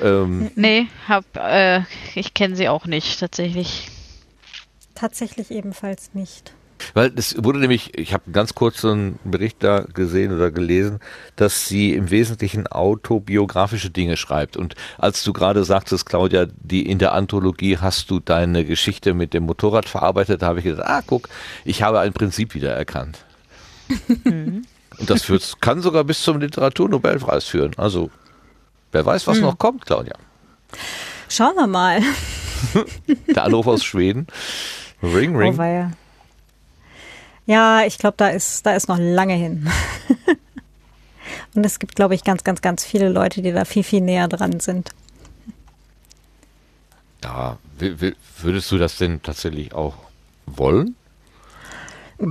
Ähm, 0.02 0.50
Nee, 0.54 0.86
hab, 1.08 1.24
äh, 1.36 1.82
ich 2.14 2.34
kenne 2.34 2.56
sie 2.56 2.68
auch 2.68 2.86
nicht, 2.86 3.18
tatsächlich. 3.18 3.88
Tatsächlich 4.94 5.50
ebenfalls 5.50 6.14
nicht. 6.14 6.54
Weil 6.94 7.12
es 7.16 7.42
wurde 7.42 7.58
nämlich, 7.58 7.96
ich 7.98 8.12
habe 8.12 8.30
ganz 8.30 8.54
kurz 8.54 8.80
so 8.82 8.90
einen 8.90 9.18
Bericht 9.24 9.56
da 9.62 9.80
gesehen 9.80 10.32
oder 10.34 10.50
gelesen, 10.50 11.00
dass 11.36 11.66
sie 11.68 11.94
im 11.94 12.10
Wesentlichen 12.10 12.66
autobiografische 12.66 13.90
Dinge 13.90 14.16
schreibt. 14.16 14.56
Und 14.56 14.74
als 14.98 15.22
du 15.24 15.32
gerade 15.32 15.64
sagtest, 15.64 16.06
Claudia, 16.06 16.46
die 16.58 16.86
in 16.88 16.98
der 16.98 17.12
Anthologie 17.14 17.78
hast 17.78 18.10
du 18.10 18.20
deine 18.20 18.64
Geschichte 18.64 19.14
mit 19.14 19.32
dem 19.34 19.44
Motorrad 19.44 19.88
verarbeitet, 19.88 20.42
da 20.42 20.46
habe 20.48 20.58
ich 20.58 20.64
gedacht, 20.66 20.86
ah, 20.86 21.02
guck, 21.06 21.28
ich 21.64 21.82
habe 21.82 22.00
ein 22.00 22.12
Prinzip 22.12 22.54
wiedererkannt. 22.54 23.18
Und 24.18 25.10
das 25.10 25.22
führt, 25.24 25.60
kann 25.60 25.80
sogar 25.82 26.04
bis 26.04 26.22
zum 26.22 26.40
Literaturnobelpreis 26.40 27.44
führen. 27.44 27.72
Also, 27.76 28.10
wer 28.92 29.04
weiß, 29.04 29.26
was 29.26 29.40
noch 29.40 29.58
kommt, 29.58 29.86
Claudia. 29.86 30.14
Schauen 31.28 31.54
wir 31.56 31.66
mal. 31.66 32.00
Der 33.34 33.44
Anruf 33.44 33.66
aus 33.66 33.84
Schweden. 33.84 34.26
Ring, 35.02 35.34
Oh, 35.36 35.38
ring. 35.38 35.56
weia. 35.58 35.92
Ja, 37.46 37.84
ich 37.86 37.98
glaube, 37.98 38.16
da 38.16 38.28
ist, 38.28 38.66
da 38.66 38.74
ist 38.74 38.88
noch 38.88 38.98
lange 38.98 39.34
hin. 39.34 39.70
Und 41.54 41.64
es 41.64 41.78
gibt, 41.78 41.94
glaube 41.96 42.14
ich, 42.14 42.24
ganz, 42.24 42.44
ganz, 42.44 42.60
ganz 42.60 42.84
viele 42.84 43.08
Leute, 43.08 43.40
die 43.40 43.52
da 43.52 43.64
viel, 43.64 43.84
viel 43.84 44.00
näher 44.00 44.28
dran 44.28 44.60
sind. 44.60 44.90
Ja, 47.24 47.58
würdest 48.38 48.70
du 48.70 48.78
das 48.78 48.98
denn 48.98 49.22
tatsächlich 49.22 49.72
auch 49.72 49.96
wollen? 50.46 50.96
Du 52.18 52.30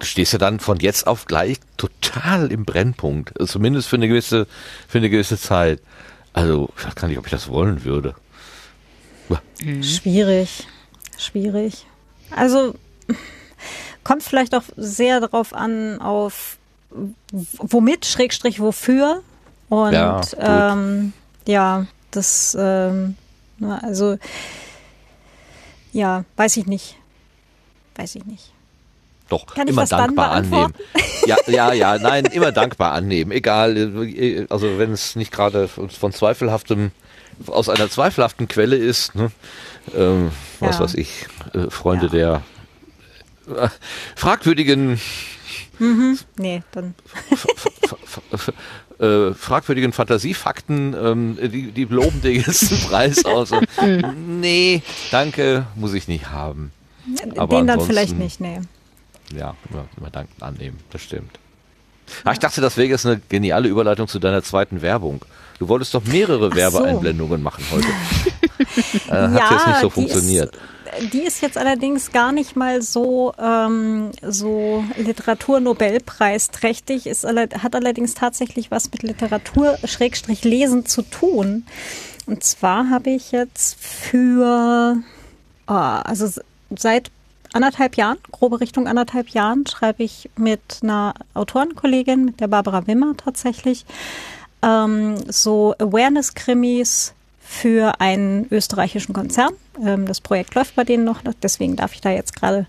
stehst 0.00 0.32
ja 0.32 0.38
dann 0.38 0.60
von 0.60 0.78
jetzt 0.78 1.06
auf 1.06 1.26
gleich 1.26 1.58
total 1.76 2.52
im 2.52 2.64
Brennpunkt. 2.64 3.38
Also 3.38 3.54
Zumindest 3.54 3.88
für 3.88 3.96
eine 3.96 4.08
gewisse, 4.08 4.46
für 4.86 4.98
eine 4.98 5.10
gewisse 5.10 5.38
Zeit. 5.38 5.80
Also, 6.32 6.70
ich 6.76 6.84
weiß 6.84 6.94
gar 6.94 7.08
nicht, 7.08 7.18
ob 7.18 7.26
ich 7.26 7.32
das 7.32 7.48
wollen 7.48 7.84
würde. 7.84 8.14
Schwierig. 9.82 10.66
Schwierig. 11.18 11.86
Also 12.30 12.74
kommt 14.08 14.22
vielleicht 14.22 14.54
auch 14.54 14.62
sehr 14.78 15.20
darauf 15.20 15.52
an, 15.52 16.00
auf 16.00 16.56
womit, 17.30 18.06
Schrägstrich, 18.06 18.58
wofür. 18.58 19.20
Und 19.68 19.92
Ja, 19.92 20.22
ähm, 20.38 21.12
ja, 21.46 21.84
das, 22.10 22.56
ähm, 22.58 23.16
also 23.82 24.16
ja, 25.92 26.24
weiß 26.36 26.56
ich 26.56 26.64
nicht. 26.64 26.96
Weiß 27.96 28.14
ich 28.14 28.24
nicht. 28.24 28.50
Doch, 29.28 29.44
Kann 29.44 29.68
ich 29.68 29.74
immer 29.74 29.84
dankbar 29.84 30.30
annehmen. 30.30 30.72
Ja, 31.26 31.36
ja, 31.46 31.74
ja, 31.74 31.98
nein, 31.98 32.24
immer 32.32 32.50
dankbar 32.50 32.92
annehmen. 32.92 33.30
Egal, 33.30 33.76
äh, 33.76 34.46
also 34.48 34.78
wenn 34.78 34.92
es 34.92 35.16
nicht 35.16 35.32
gerade 35.32 35.68
von 35.68 35.90
von 35.90 36.12
zweifelhaftem, 36.14 36.92
aus 37.46 37.68
einer 37.68 37.90
zweifelhaften 37.90 38.48
Quelle 38.48 38.76
ist, 38.76 39.14
ne? 39.14 39.30
ähm, 39.94 40.30
was 40.60 40.78
Ja. 40.78 40.84
weiß 40.84 40.94
ich, 40.94 41.26
äh, 41.52 41.68
Freunde 41.68 42.06
Ja. 42.06 42.12
der 42.12 42.42
äh, 43.56 43.68
fragwürdigen 44.16 44.98
Nee, 46.36 46.62
dann. 46.72 46.94
äh, 48.98 49.32
fragwürdigen 49.34 49.92
Fantasiefakten, 49.92 50.94
ähm, 51.00 51.38
die, 51.40 51.70
die 51.70 51.84
loben 51.84 52.20
den 52.20 52.42
ganzen 52.42 52.78
Preis 52.88 53.24
aus. 53.24 53.52
Und, 53.52 53.68
nee, 54.40 54.82
danke, 55.10 55.66
muss 55.76 55.94
ich 55.94 56.08
nicht 56.08 56.30
haben. 56.30 56.72
Aber 57.36 57.56
den 57.56 57.66
dann 57.66 57.80
vielleicht 57.80 58.18
nicht, 58.18 58.40
nee. 58.40 58.60
Ja, 59.34 59.54
immer, 59.70 59.84
immer 59.96 60.10
danken 60.10 60.42
annehmen, 60.42 60.78
das 60.90 61.02
stimmt. 61.02 61.38
Ah, 62.24 62.32
ich 62.32 62.38
dachte, 62.38 62.60
das 62.60 62.76
wäre 62.76 62.88
jetzt 62.88 63.06
eine 63.06 63.20
geniale 63.28 63.68
Überleitung 63.68 64.08
zu 64.08 64.18
deiner 64.18 64.42
zweiten 64.42 64.80
Werbung. 64.82 65.24
Du 65.58 65.68
wolltest 65.68 65.94
doch 65.94 66.04
mehrere 66.04 66.46
Ach 66.46 66.50
so. 66.50 66.56
Werbeeinblendungen 66.56 67.42
machen 67.42 67.64
heute. 67.70 67.86
äh, 69.08 69.28
hat 69.28 69.50
jetzt 69.50 69.66
nicht 69.66 69.80
so 69.80 69.90
funktioniert. 69.90 70.54
Ist, 70.54 70.62
die 71.12 71.22
ist 71.22 71.42
jetzt 71.42 71.58
allerdings 71.58 72.12
gar 72.12 72.30
nicht 72.32 72.56
mal 72.56 72.82
so, 72.82 73.32
ähm, 73.38 74.10
so 74.22 74.84
Literaturnobelpreisträchtig, 74.96 77.06
ist, 77.06 77.24
hat 77.24 77.74
allerdings 77.74 78.14
tatsächlich 78.14 78.70
was 78.70 78.90
mit 78.90 79.02
Literatur-Lesen 79.02 80.86
zu 80.86 81.02
tun. 81.02 81.66
Und 82.26 82.44
zwar 82.44 82.88
habe 82.90 83.10
ich 83.10 83.32
jetzt 83.32 83.82
für, 83.82 84.98
ah, 85.66 86.00
also 86.02 86.40
seit 86.76 87.10
anderthalb 87.52 87.96
Jahren, 87.96 88.18
grobe 88.30 88.60
Richtung 88.60 88.86
anderthalb 88.86 89.30
Jahren, 89.30 89.66
schreibe 89.66 90.02
ich 90.02 90.30
mit 90.36 90.60
einer 90.82 91.14
Autorenkollegin, 91.34 92.26
mit 92.26 92.40
der 92.40 92.48
Barbara 92.48 92.86
Wimmer 92.86 93.16
tatsächlich, 93.16 93.86
ähm, 94.62 95.16
so 95.28 95.74
Awareness-Krimis 95.78 97.14
für 97.50 98.00
einen 98.00 98.46
österreichischen 98.50 99.14
Konzern. 99.14 99.52
Ähm, 99.82 100.06
das 100.06 100.20
Projekt 100.20 100.54
läuft 100.54 100.76
bei 100.76 100.84
denen 100.84 101.04
noch, 101.04 101.22
deswegen 101.42 101.76
darf 101.76 101.94
ich 101.94 102.00
da 102.02 102.10
jetzt 102.10 102.36
gerade 102.36 102.66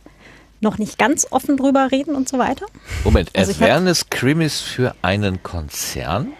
noch 0.62 0.78
nicht 0.78 0.98
ganz 0.98 1.28
offen 1.32 1.58
drüber 1.58 1.90
reden 1.92 2.16
und 2.16 2.30
so 2.30 2.38
weiter. 2.38 2.66
Moment, 3.04 3.30
also 3.36 3.52
ich 3.52 3.58
hab- 3.62 3.68
Awareness 3.70 4.10
Crimis 4.10 4.62
für 4.62 4.96
einen 5.02 5.44
Konzern? 5.44 6.32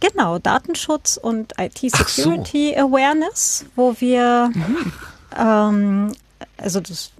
Genau, 0.00 0.38
Datenschutz 0.38 1.16
und 1.16 1.54
Ach 1.56 1.64
so. 1.74 1.86
IT-Security 1.86 2.76
Awareness, 2.76 3.64
wo 3.76 3.94
wir, 3.98 4.52
ähm, 5.38 6.12
also 6.58 6.80
das 6.80 7.12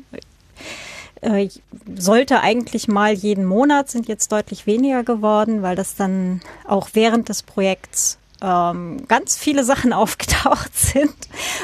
äh, 1.22 1.48
sollte 1.96 2.40
eigentlich 2.42 2.86
mal 2.86 3.14
jeden 3.14 3.46
Monat, 3.46 3.90
sind 3.90 4.08
jetzt 4.08 4.30
deutlich 4.30 4.66
weniger 4.66 5.02
geworden, 5.04 5.62
weil 5.62 5.74
das 5.74 5.94
dann 5.96 6.42
auch 6.66 6.90
während 6.92 7.30
des 7.30 7.42
Projekts 7.42 8.18
ähm, 8.40 9.06
ganz 9.08 9.36
viele 9.36 9.64
Sachen 9.64 9.92
aufgetaucht 9.92 10.76
sind, 10.76 11.14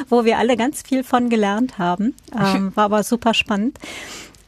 wo 0.08 0.24
wir 0.24 0.38
alle 0.38 0.56
ganz 0.56 0.82
viel 0.82 1.04
von 1.04 1.28
gelernt 1.28 1.78
haben. 1.78 2.14
Ähm, 2.38 2.72
war 2.74 2.84
aber 2.84 3.02
super 3.02 3.34
spannend. 3.34 3.78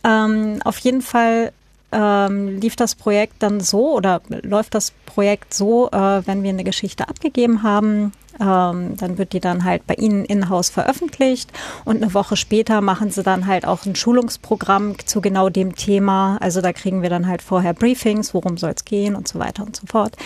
Ähm, 0.05 0.61
auf 0.65 0.79
jeden 0.79 1.03
Fall 1.03 1.53
ähm, 1.93 2.59
lief 2.59 2.77
das 2.77 2.95
Projekt 2.95 3.43
dann 3.43 3.61
so 3.61 3.95
oder 3.95 4.21
läuft 4.43 4.75
das 4.75 4.93
Projekt 5.07 5.55
so, 5.55 5.89
äh, 5.91 6.27
wenn 6.27 6.43
wir 6.43 6.51
eine 6.51 6.65
Geschichte 6.65 7.09
abgegeben 7.09 7.63
haben, 7.63 8.13
Ähm, 8.41 8.97
dann 8.97 9.19
wird 9.19 9.33
die 9.33 9.41
dann 9.41 9.65
halt 9.65 9.87
bei 9.87 9.95
Ihnen 9.95 10.25
in-house 10.25 10.71
veröffentlicht 10.71 11.53
und 11.85 12.03
eine 12.03 12.15
Woche 12.15 12.37
später 12.37 12.81
machen 12.81 13.11
Sie 13.11 13.23
dann 13.23 13.47
halt 13.47 13.65
auch 13.65 13.87
ein 13.87 13.95
Schulungsprogramm 13.95 14.97
zu 15.05 15.21
genau 15.21 15.49
dem 15.49 15.77
Thema. 15.77 16.39
Also 16.41 16.61
da 16.61 16.73
kriegen 16.73 17.03
wir 17.03 17.11
dann 17.11 17.27
halt 17.27 17.43
vorher 17.43 17.75
Briefings, 17.75 18.35
worum 18.35 18.57
soll 18.57 18.73
es 18.77 18.85
gehen 18.85 19.15
und 19.15 19.29
so 19.29 19.39
weiter 19.39 19.63
und 19.65 19.77
so 19.77 19.87
fort. 19.87 20.17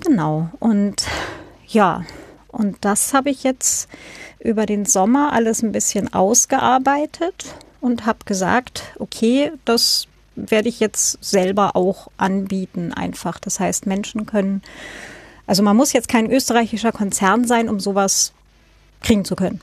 Genau. 0.00 0.48
Und 0.58 1.04
ja, 1.68 2.04
und 2.48 2.76
das 2.82 3.12
habe 3.12 3.30
ich 3.30 3.42
jetzt 3.42 3.88
über 4.38 4.66
den 4.66 4.84
Sommer 4.84 5.32
alles 5.32 5.62
ein 5.62 5.72
bisschen 5.72 6.12
ausgearbeitet 6.14 7.54
und 7.80 8.06
habe 8.06 8.20
gesagt, 8.24 8.94
okay, 8.98 9.52
das 9.64 10.06
werde 10.36 10.68
ich 10.68 10.80
jetzt 10.80 11.22
selber 11.22 11.76
auch 11.76 12.08
anbieten 12.16 12.92
einfach. 12.92 13.38
Das 13.38 13.60
heißt, 13.60 13.86
Menschen 13.86 14.26
können 14.26 14.62
also 15.46 15.62
man 15.62 15.76
muss 15.76 15.92
jetzt 15.92 16.08
kein 16.08 16.30
österreichischer 16.30 16.92
Konzern 16.92 17.46
sein, 17.46 17.68
um 17.68 17.80
sowas 17.80 18.32
kriegen 19.02 19.24
zu 19.24 19.36
können. 19.36 19.60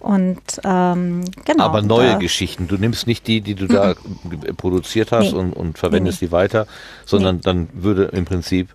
Und 0.00 0.40
ähm, 0.64 1.24
genau. 1.44 1.64
Aber 1.64 1.82
neue 1.82 2.12
da, 2.12 2.18
Geschichten. 2.18 2.68
Du 2.68 2.76
nimmst 2.76 3.06
nicht 3.06 3.26
die, 3.26 3.40
die 3.40 3.54
du 3.54 3.66
da 3.66 3.94
produziert 4.56 5.10
hast 5.12 5.32
nee. 5.32 5.38
und, 5.38 5.52
und 5.52 5.76
verwendest 5.76 6.22
nee. 6.22 6.28
die 6.28 6.32
weiter, 6.32 6.66
sondern 7.04 7.36
nee. 7.36 7.42
dann 7.42 7.68
würde 7.72 8.04
im 8.04 8.24
Prinzip 8.24 8.68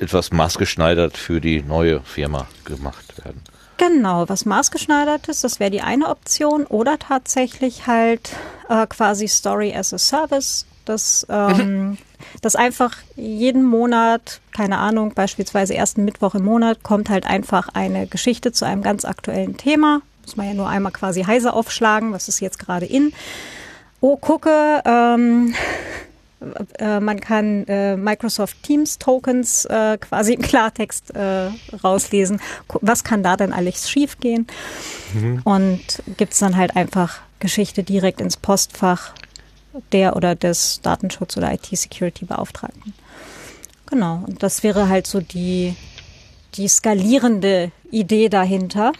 etwas 0.00 0.32
maßgeschneidert 0.32 1.16
für 1.16 1.40
die 1.40 1.62
neue 1.62 2.00
Firma 2.00 2.46
gemacht 2.64 3.24
werden. 3.24 3.40
Genau, 3.76 4.28
was 4.28 4.46
maßgeschneidertes, 4.46 5.40
das 5.40 5.60
wäre 5.60 5.70
die 5.70 5.80
eine 5.80 6.08
Option. 6.08 6.64
Oder 6.66 6.98
tatsächlich 6.98 7.86
halt 7.86 8.30
äh, 8.68 8.86
quasi 8.86 9.28
Story 9.28 9.74
as 9.74 9.92
a 9.92 9.98
Service. 9.98 10.66
Das 10.84 11.26
ähm, 11.28 11.98
dass 12.40 12.56
einfach 12.56 12.96
jeden 13.16 13.64
Monat, 13.64 14.40
keine 14.52 14.78
Ahnung, 14.78 15.12
beispielsweise 15.14 15.74
ersten 15.74 16.04
Mittwoch 16.04 16.34
im 16.34 16.44
Monat, 16.44 16.82
kommt 16.82 17.08
halt 17.08 17.26
einfach 17.26 17.68
eine 17.72 18.06
Geschichte 18.06 18.52
zu 18.52 18.64
einem 18.64 18.82
ganz 18.82 19.04
aktuellen 19.04 19.56
Thema. 19.56 20.00
Muss 20.24 20.36
man 20.36 20.46
ja 20.46 20.54
nur 20.54 20.68
einmal 20.68 20.92
quasi 20.92 21.22
heise 21.22 21.52
aufschlagen, 21.52 22.12
was 22.12 22.28
ist 22.28 22.40
jetzt 22.40 22.58
gerade 22.58 22.86
in. 22.86 23.12
Oh, 24.00 24.16
gucke, 24.16 24.82
ähm, 24.84 25.54
äh, 26.78 27.00
man 27.00 27.20
kann 27.20 27.64
äh, 27.66 27.96
Microsoft 27.96 28.62
Teams 28.62 28.98
Tokens 28.98 29.64
äh, 29.66 29.98
quasi 29.98 30.34
im 30.34 30.42
Klartext 30.42 31.14
äh, 31.14 31.50
rauslesen. 31.82 32.40
Was 32.80 33.04
kann 33.04 33.22
da 33.22 33.36
denn 33.36 33.52
alles 33.52 33.90
schiefgehen? 33.90 34.46
Mhm. 35.14 35.40
Und 35.44 36.02
gibt 36.16 36.32
es 36.32 36.38
dann 36.38 36.56
halt 36.56 36.76
einfach 36.76 37.20
Geschichte 37.38 37.82
direkt 37.82 38.20
ins 38.20 38.36
Postfach 38.36 39.12
der 39.92 40.16
oder 40.16 40.34
des 40.34 40.80
Datenschutz- 40.82 41.36
oder 41.36 41.52
IT-Security-Beauftragten. 41.52 42.94
Genau, 43.86 44.22
und 44.26 44.42
das 44.42 44.62
wäre 44.62 44.88
halt 44.88 45.06
so 45.06 45.20
die, 45.20 45.76
die 46.54 46.68
skalierende 46.68 47.70
Idee 47.90 48.28
dahinter. 48.28 48.92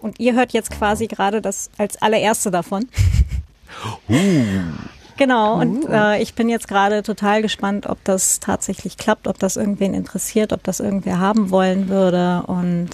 Und 0.00 0.18
ihr 0.18 0.34
hört 0.34 0.52
jetzt 0.52 0.70
quasi 0.70 1.06
gerade 1.06 1.40
das 1.40 1.70
als 1.78 2.00
allererste 2.00 2.50
davon. 2.50 2.88
Uh. 4.08 4.14
Genau, 5.16 5.60
und 5.60 5.84
uh. 5.84 5.92
äh, 5.92 6.22
ich 6.22 6.34
bin 6.34 6.48
jetzt 6.48 6.68
gerade 6.68 7.02
total 7.02 7.42
gespannt, 7.42 7.86
ob 7.86 8.02
das 8.04 8.40
tatsächlich 8.40 8.96
klappt, 8.96 9.28
ob 9.28 9.38
das 9.38 9.56
irgendwen 9.56 9.94
interessiert, 9.94 10.52
ob 10.52 10.62
das 10.64 10.80
irgendwer 10.80 11.20
haben 11.20 11.50
wollen 11.50 11.88
würde. 11.88 12.42
Und 12.46 12.90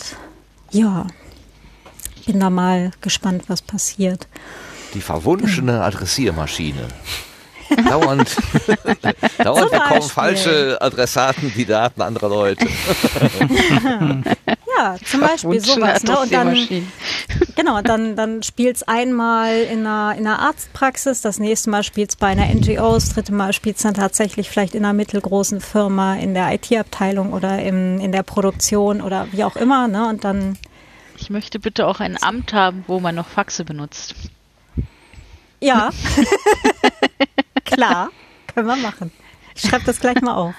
ja, 0.70 1.06
bin 2.26 2.40
da 2.40 2.50
mal 2.50 2.90
gespannt, 3.00 3.44
was 3.48 3.62
passiert. 3.62 4.28
Die 4.94 5.00
verwunschene 5.00 5.82
Adressiermaschine. 5.82 6.88
dauernd 7.88 8.34
dauernd 9.38 9.70
bekommen 9.70 10.02
falsche 10.02 10.78
Adressaten 10.80 11.52
die 11.54 11.66
Daten 11.66 12.00
anderer 12.00 12.28
Leute. 12.28 12.66
ja, 14.78 14.96
zum 15.04 15.20
Beispiel 15.20 15.60
sowas. 15.60 16.02
Ne? 16.02 16.18
Und 16.18 16.32
dann, 16.32 16.56
genau, 17.56 17.82
dann, 17.82 18.16
dann 18.16 18.42
spielt 18.42 18.76
es 18.76 18.82
einmal 18.84 19.60
in 19.62 19.86
einer, 19.86 20.14
in 20.16 20.26
einer 20.26 20.38
Arztpraxis, 20.40 21.20
das 21.20 21.38
nächste 21.38 21.70
Mal 21.70 21.82
spielt 21.82 22.10
es 22.10 22.16
bei 22.16 22.28
einer 22.28 22.46
NGO, 22.46 22.94
das 22.94 23.10
dritte 23.10 23.32
Mal 23.32 23.52
spielt 23.52 23.76
es 23.76 23.82
dann 23.82 23.94
tatsächlich 23.94 24.48
vielleicht 24.48 24.74
in 24.74 24.84
einer 24.84 24.94
mittelgroßen 24.94 25.60
Firma, 25.60 26.14
in 26.14 26.34
der 26.34 26.52
IT-Abteilung 26.54 27.32
oder 27.32 27.62
im, 27.62 28.00
in 28.00 28.12
der 28.12 28.22
Produktion 28.22 29.02
oder 29.02 29.28
wie 29.32 29.44
auch 29.44 29.56
immer. 29.56 29.88
Ne? 29.88 30.08
Und 30.08 30.24
dann 30.24 30.56
ich 31.20 31.30
möchte 31.30 31.58
bitte 31.58 31.86
auch 31.86 31.98
ein 31.98 32.16
Amt 32.22 32.52
haben, 32.52 32.84
wo 32.86 33.00
man 33.00 33.16
noch 33.16 33.26
Faxe 33.26 33.64
benutzt. 33.64 34.14
Ja. 35.60 35.90
Klar, 37.64 38.10
können 38.54 38.66
wir 38.66 38.76
machen. 38.76 39.12
Ich 39.54 39.68
schreibe 39.68 39.84
das 39.84 40.00
gleich 40.00 40.20
mal 40.20 40.34
auf. 40.34 40.54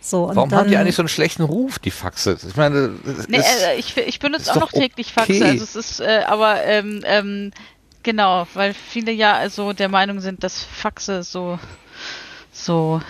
So, 0.00 0.30
Warum 0.34 0.48
dann, 0.48 0.58
haben 0.58 0.68
die 0.68 0.76
eigentlich 0.76 0.96
so 0.96 1.02
einen 1.02 1.08
schlechten 1.08 1.42
Ruf, 1.42 1.78
die 1.78 1.90
Faxe? 1.90 2.36
Ich 2.46 2.56
meine, 2.56 2.92
nee, 3.28 3.38
äh, 3.38 3.78
ich, 3.78 3.96
ich 3.96 4.18
benutze 4.18 4.52
auch 4.52 4.60
noch 4.60 4.72
täglich 4.72 5.12
okay. 5.16 5.38
Faxe. 5.38 5.44
Also 5.44 5.64
es 5.64 5.76
ist, 5.76 6.00
äh, 6.00 6.24
aber 6.26 6.62
ähm, 6.64 7.02
ähm, 7.04 7.52
genau, 8.02 8.46
weil 8.54 8.74
viele 8.74 9.12
ja 9.12 9.34
also 9.34 9.72
der 9.72 9.88
Meinung 9.88 10.20
sind, 10.20 10.42
dass 10.42 10.64
Faxe 10.64 11.22
so 11.22 11.58
so 12.52 13.00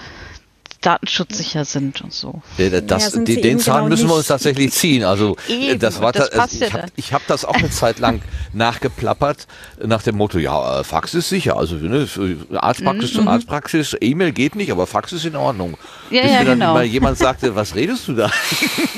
datenschutzsicher 0.83 1.65
sind 1.65 2.03
und 2.03 2.13
so. 2.13 2.43
Das, 2.59 3.15
ja, 3.15 3.21
den 3.21 3.59
Zahn 3.59 3.77
genau 3.77 3.89
müssen 3.89 4.09
wir 4.09 4.17
uns 4.17 4.27
tatsächlich 4.27 4.73
ziehen. 4.73 5.05
Also 5.05 5.37
eben, 5.49 5.79
das 5.79 6.01
war 6.01 6.13
das 6.13 6.31
also, 6.31 6.65
ich 6.97 7.13
habe 7.13 7.23
hab 7.23 7.27
das 7.29 7.45
auch 7.45 7.55
eine 7.55 7.71
Zeit 7.71 7.99
lang 7.99 8.21
nachgeplappert 8.53 9.47
nach 9.85 10.03
dem 10.03 10.17
Motto, 10.17 10.39
ja, 10.39 10.81
äh, 10.81 10.85
Fax 10.85 11.15
ist 11.15 11.29
sicher. 11.29 11.57
Also 11.57 11.77
ne, 11.77 12.07
Arztpraxis 12.55 13.15
mhm. 13.15 13.23
zu 13.23 13.29
Arztpraxis, 13.29 13.97
E-Mail 14.01 14.33
geht 14.33 14.57
nicht, 14.57 14.73
aber 14.73 14.87
Fax 14.87 15.13
ist 15.13 15.25
in 15.25 15.37
Ordnung. 15.37 15.77
Ja, 16.11 16.23
Bis 16.23 16.33
ja, 16.33 16.39
mir 16.41 16.45
dann 16.47 16.59
genau. 16.59 16.75
mal 16.75 16.85
jemand 16.85 17.19
sagte, 17.19 17.55
was 17.55 17.75
redest 17.75 18.09
du 18.09 18.15
da? 18.15 18.31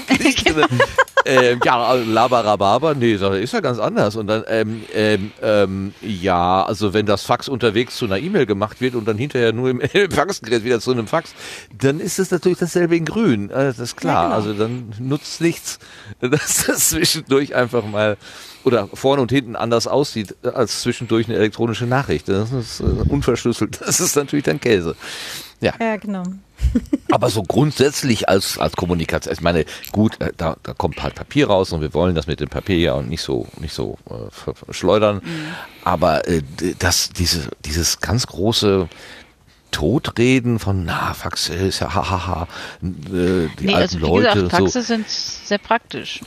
genau. 0.44 0.66
ähm, 1.26 1.60
ja, 1.64 1.92
Labarababa, 1.94 2.94
nee, 2.94 3.12
ist 3.12 3.52
ja 3.52 3.60
ganz 3.60 3.78
anders. 3.78 4.16
Und 4.16 4.26
dann, 4.26 4.44
ähm, 4.48 4.82
ähm, 4.94 5.32
ähm, 5.42 5.94
ja, 6.00 6.64
also 6.64 6.94
wenn 6.94 7.06
das 7.06 7.22
Fax 7.22 7.48
unterwegs 7.48 7.96
zu 7.96 8.06
einer 8.06 8.18
E-Mail 8.18 8.46
gemacht 8.46 8.80
wird 8.80 8.94
und 8.94 9.06
dann 9.06 9.18
hinterher 9.18 9.52
nur 9.52 9.70
im 9.70 9.80
Faxgerät 10.10 10.64
wieder 10.64 10.80
zu 10.80 10.92
einem 10.92 11.06
Fax, 11.06 11.34
dann 11.78 12.00
ist 12.00 12.18
es 12.18 12.30
natürlich 12.30 12.58
dasselbe 12.58 12.96
in 12.96 13.04
grün. 13.04 13.50
Äh, 13.50 13.66
das 13.66 13.78
ist 13.78 13.96
klar. 13.96 14.14
Ja, 14.14 14.22
genau. 14.22 14.34
Also 14.34 14.54
dann 14.54 14.92
nutzt 14.98 15.40
nichts, 15.40 15.78
dass 16.20 16.66
das 16.66 16.90
zwischendurch 16.90 17.54
einfach 17.54 17.84
mal 17.84 18.16
oder 18.64 18.88
vorne 18.94 19.20
und 19.20 19.30
hinten 19.30 19.56
anders 19.56 19.86
aussieht 19.86 20.34
als 20.42 20.80
zwischendurch 20.80 21.28
eine 21.28 21.36
elektronische 21.36 21.86
Nachricht. 21.86 22.28
Das 22.28 22.52
ist 22.52 22.80
äh, 22.80 22.84
unverschlüsselt. 22.84 23.80
Das 23.84 24.00
ist 24.00 24.16
natürlich 24.16 24.44
dann 24.44 24.60
Käse. 24.60 24.96
Ja, 25.60 25.74
ja 25.78 25.96
genau. 25.96 26.24
Aber 27.10 27.30
so 27.30 27.42
grundsätzlich 27.42 28.28
als, 28.28 28.58
als 28.58 28.74
Kommunikation, 28.74 29.32
ich 29.32 29.40
meine, 29.40 29.64
gut, 29.92 30.20
äh, 30.20 30.32
da, 30.36 30.56
da 30.62 30.72
kommt 30.72 31.02
halt 31.02 31.14
Papier 31.14 31.48
raus 31.48 31.72
und 31.72 31.80
wir 31.80 31.92
wollen 31.94 32.14
das 32.14 32.26
mit 32.26 32.40
dem 32.40 32.48
Papier 32.48 32.78
ja 32.78 33.00
nicht 33.02 33.22
so, 33.22 33.46
nicht 33.60 33.74
so 33.74 33.98
äh, 34.08 34.72
schleudern. 34.72 35.16
Mhm. 35.16 35.46
Aber 35.84 36.26
äh, 36.26 36.42
das, 36.78 37.10
diese, 37.10 37.50
dieses 37.64 38.00
ganz 38.00 38.26
große 38.26 38.88
Totreden 39.74 40.60
von, 40.60 40.84
na, 40.84 41.14
Faxe 41.14 41.52
ist 41.52 41.80
ja 41.80 41.92
hahaha, 41.92 42.46
äh, 42.80 42.86
die 43.58 43.66
nee, 43.66 43.74
alten 43.74 43.74
also, 43.74 43.98
wie 43.98 44.02
Leute. 44.02 44.34
Gesagt, 44.34 44.50
Faxe 44.52 44.82
so. 44.82 44.86
sind 44.86 45.08
sehr 45.08 45.58
praktisch. 45.58 46.20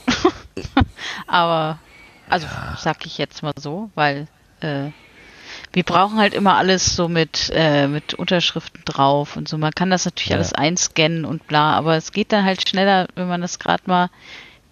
Aber, 1.28 1.80
also 2.28 2.45
ja. 2.45 2.78
sag 2.78 3.06
ich 3.06 3.18
jetzt 3.18 3.44
mal 3.44 3.53
so, 3.57 3.90
weil 3.95 4.28
äh, 4.60 4.90
wir 5.72 5.84
brauchen 5.84 6.18
halt 6.18 6.34
immer 6.34 6.57
alles 6.57 6.98
so 6.98 7.07
mit, 7.07 7.49
äh, 7.53 7.88
mit 7.88 8.14
Unterschriften 8.15 8.82
drauf 8.84 9.38
und 9.38 9.48
so. 9.48 9.57
Man 9.57 9.72
kann 9.72 9.91
das 9.91 10.03
natürlich 10.03 10.32
ja. 10.32 10.36
alles 10.36 10.52
einscannen 10.52 11.24
und 11.24 11.48
bla, 11.48 11.72
aber 11.72 11.95
es 11.95 12.11
geht 12.11 12.34
dann 12.34 12.44
halt 12.44 12.68
schneller, 12.68 13.07
wenn 13.15 13.30
man 13.30 13.40
das 13.40 13.60
gerade 13.60 13.84
mal 13.86 14.10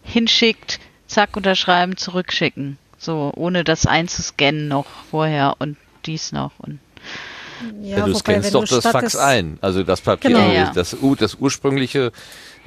hinschickt, 0.03 0.81
zack, 1.07 1.38
unterschreiben, 1.38 1.95
zurückschicken. 1.95 2.77
So, 2.97 3.31
ohne 3.38 3.64
das 3.64 3.85
einzuscannen 3.85 4.68
noch 4.68 4.88
vorher 5.10 5.56
und 5.60 5.77
dies 6.06 6.34
noch 6.34 6.52
und 6.57 6.80
ja, 7.82 7.98
ja, 7.98 8.06
du 8.06 8.14
scannst 8.15 8.53
doch 8.53 8.65
das 8.65 8.86
Fax 8.86 9.15
ein. 9.15 9.57
Also 9.61 9.84
das 9.84 10.02
Papier, 10.02 10.32
genau, 10.32 10.52
ja. 10.52 10.72
das, 10.73 10.95
das 11.19 11.36
ursprüngliche 11.36 12.11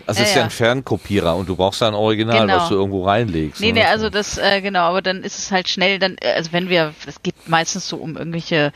also 0.06 0.23
es 0.23 0.28
ist 0.28 0.36
ja, 0.36 0.44
ein 0.44 0.51
Fernkopierer 0.51 1.36
und 1.36 1.48
du 1.48 1.56
brauchst 1.56 1.81
ja 1.81 1.89
ein 1.89 1.94
Original, 1.94 2.43
genau. 2.43 2.56
was 2.56 2.69
du 2.69 2.74
irgendwo 2.77 3.05
reinlegst. 3.05 3.60
Nee, 3.60 3.73
ne? 3.73 3.81
nee, 3.81 3.85
also 3.85 4.10
das, 4.10 4.39
äh, 4.39 4.60
genau, 4.60 4.82
aber 4.82 5.02
dann 5.02 5.23
ist 5.23 5.39
es 5.39 5.51
halt 5.51 5.69
schnell, 5.69 5.98
dann, 5.98 6.16
äh, 6.20 6.32
also 6.35 6.52
wenn 6.52 6.69
wir, 6.69 6.94
es 7.06 7.23
geht 7.23 7.35
meistens 7.48 7.89
so 7.89 7.97
um 7.97 8.16
irgendwelche 8.16 8.73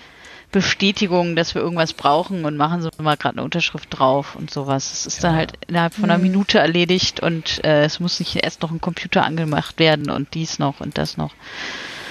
Bestätigungen, 0.50 1.34
dass 1.34 1.54
wir 1.54 1.62
irgendwas 1.62 1.94
brauchen 1.94 2.44
und 2.44 2.56
machen 2.56 2.82
so 2.82 2.90
mal 2.98 3.16
gerade 3.16 3.36
eine 3.36 3.44
Unterschrift 3.44 3.88
drauf 3.90 4.36
und 4.36 4.50
sowas. 4.50 4.92
Es 4.92 5.06
ist 5.06 5.22
ja. 5.22 5.30
dann 5.30 5.38
halt 5.38 5.52
innerhalb 5.66 5.94
von 5.94 6.04
einer 6.04 6.16
hm. 6.16 6.22
Minute 6.22 6.58
erledigt 6.58 7.20
und 7.20 7.64
äh, 7.64 7.84
es 7.84 8.00
muss 8.00 8.20
nicht 8.20 8.36
erst 8.36 8.60
noch 8.60 8.70
ein 8.70 8.80
Computer 8.80 9.24
angemacht 9.24 9.78
werden 9.78 10.10
und 10.10 10.34
dies 10.34 10.58
noch 10.58 10.80
und 10.80 10.98
das 10.98 11.16
noch. 11.16 11.32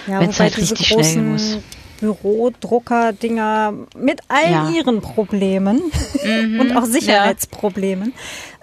Ja, 0.08 0.20
wenn 0.20 0.32
es 0.32 0.40
halt 0.40 0.58
richtig 0.58 0.88
schnell 0.88 1.18
muss. 1.18 1.60
Bürodrucker-Dinger 2.02 3.74
mit 3.96 4.22
all 4.28 4.52
ja. 4.52 4.70
ihren 4.70 5.02
Problemen 5.02 5.82
mhm, 6.24 6.60
und 6.60 6.76
auch 6.76 6.86
Sicherheitsproblemen 6.86 8.14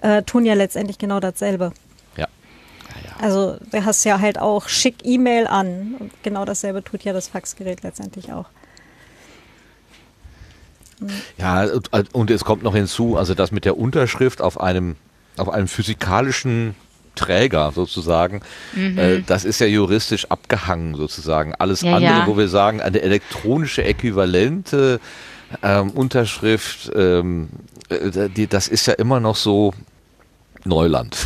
äh, 0.01 0.23
tun 0.23 0.45
ja 0.45 0.53
letztendlich 0.53 0.97
genau 0.97 1.19
dasselbe. 1.19 1.71
Ja. 2.17 2.27
ja. 3.03 3.15
Also 3.19 3.57
du 3.71 3.85
hast 3.85 4.03
ja 4.03 4.19
halt 4.19 4.39
auch 4.39 4.67
schick 4.67 4.97
E-Mail 5.03 5.47
an 5.47 5.95
und 5.97 6.11
genau 6.21 6.45
dasselbe 6.45 6.83
tut 6.83 7.03
ja 7.03 7.13
das 7.13 7.29
Faxgerät 7.29 7.81
letztendlich 7.81 8.31
auch. 8.31 8.45
Ja, 11.37 11.65
und 12.11 12.29
es 12.29 12.43
kommt 12.43 12.61
noch 12.61 12.75
hinzu, 12.75 13.15
also 13.15 13.33
das 13.33 13.51
mit 13.51 13.63
der 13.63 13.77
Unterschrift 13.77 14.41
auf 14.41 14.59
einem, 14.59 14.97
auf 15.37 15.47
einem 15.47 15.69
physikalischen 15.69 16.75
Träger 17.15 17.71
sozusagen. 17.73 18.41
Mhm. 18.73 18.97
Äh, 18.97 19.21
das 19.25 19.45
ist 19.45 19.59
ja 19.59 19.67
juristisch 19.67 20.25
abgehangen 20.29 20.95
sozusagen. 20.95 21.53
Alles 21.57 21.81
Ja, 21.81 21.95
andere, 21.95 22.13
ja. 22.19 22.27
wo 22.27 22.37
wir 22.37 22.47
sagen, 22.47 22.81
eine 22.81 23.01
elektronische 23.01 23.83
äquivalente 23.83 24.99
ähm, 25.63 25.91
Unterschrift, 25.91 26.91
ähm, 26.95 27.49
äh, 27.89 28.29
die, 28.29 28.47
das 28.47 28.67
ist 28.67 28.85
ja 28.85 28.93
immer 28.93 29.19
noch 29.19 29.35
so 29.35 29.73
Neuland. 30.65 31.17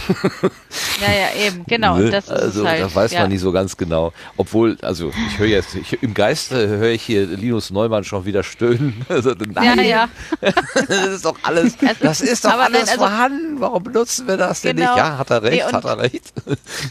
Ja, 1.01 1.11
ja, 1.11 1.47
eben, 1.47 1.63
genau. 1.65 1.97
Ne? 1.97 2.11
Das 2.11 2.29
also 2.29 2.67
halt. 2.67 2.81
da 2.81 2.93
weiß 2.93 3.13
ja. 3.13 3.21
man 3.21 3.29
nicht 3.29 3.41
so 3.41 3.51
ganz 3.51 3.77
genau. 3.77 4.13
Obwohl, 4.37 4.77
also 4.81 5.11
ich 5.27 5.39
höre 5.39 5.47
jetzt, 5.47 5.75
ich, 5.75 6.01
im 6.03 6.13
Geiste 6.13 6.67
höre 6.67 6.89
ich 6.91 7.01
hier 7.03 7.25
Linus 7.25 7.71
Neumann 7.71 8.03
schon 8.03 8.25
wieder 8.25 8.43
stöhnen. 8.43 9.05
Also, 9.09 9.31
Ja, 9.31 9.75
nein, 9.75 9.87
ja. 9.87 10.09
das 10.41 11.07
ist 11.07 11.25
doch 11.25 11.37
alles, 11.43 11.75
Also, 11.81 11.95
das 12.03 12.21
ist 12.21 12.45
doch 12.45 12.51
aber 12.53 12.63
alles 12.65 12.85
nein, 12.85 12.89
also- 12.89 12.99
vorhanden. 13.05 13.59
Warum 13.59 13.83
benutzen 13.83 14.27
wir 14.27 14.37
das 14.37 14.61
denn 14.61 14.77
Genau. 14.77 14.89
nicht? 14.89 14.97
Ja, 14.97 15.17
hat 15.17 15.29
er 15.29 15.43
recht, 15.43 15.57
Nee, 15.57 15.63
und- 15.63 15.73
hat 15.73 15.85
er 15.85 15.97
recht. 15.99 16.33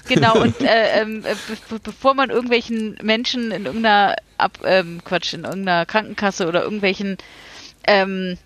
Genau, 0.08 0.40
und 0.40 0.60
äh, 0.60 1.00
ähm, 1.00 1.24
äh, 1.24 1.34
be 1.68 1.78
bevor 1.82 2.14
man 2.14 2.30
irgendwelchen 2.30 2.98
Menschen 3.02 3.50
in 3.50 3.66
irgendeiner 3.66 4.16
Ab 4.38 4.58
ähm, 4.64 5.00
Quatsch, 5.04 5.34
in 5.34 5.44
irgendeiner 5.44 5.86
Krankenkasse 5.86 6.46
oder 6.48 6.62
irgendwelchen 6.64 7.16
ähm, 7.86 8.36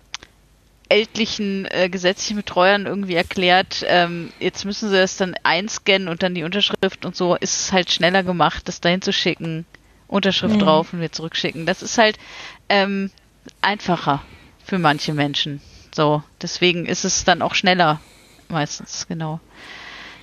ältlichen 0.89 1.65
äh, 1.71 1.89
gesetzlichen 1.89 2.37
Betreuern 2.37 2.85
irgendwie 2.85 3.15
erklärt, 3.15 3.83
ähm, 3.87 4.31
jetzt 4.39 4.65
müssen 4.65 4.89
sie 4.89 4.95
das 4.95 5.17
dann 5.17 5.35
einscannen 5.43 6.07
und 6.07 6.23
dann 6.23 6.35
die 6.35 6.43
Unterschrift 6.43 7.05
und 7.05 7.15
so, 7.15 7.35
ist 7.35 7.59
es 7.59 7.71
halt 7.71 7.91
schneller 7.91 8.23
gemacht, 8.23 8.67
das 8.67 8.81
dahin 8.81 9.01
zu 9.01 9.11
schicken, 9.13 9.65
Unterschrift 10.07 10.55
Mhm. 10.55 10.59
drauf 10.59 10.93
und 10.93 11.01
wir 11.01 11.11
zurückschicken. 11.11 11.65
Das 11.65 11.81
ist 11.81 11.97
halt 11.97 12.17
ähm, 12.69 13.11
einfacher 13.61 14.23
für 14.65 14.79
manche 14.79 15.13
Menschen. 15.13 15.61
So, 15.93 16.23
deswegen 16.41 16.85
ist 16.85 17.05
es 17.05 17.23
dann 17.23 17.41
auch 17.41 17.55
schneller 17.55 17.99
meistens, 18.49 19.07
genau. 19.07 19.39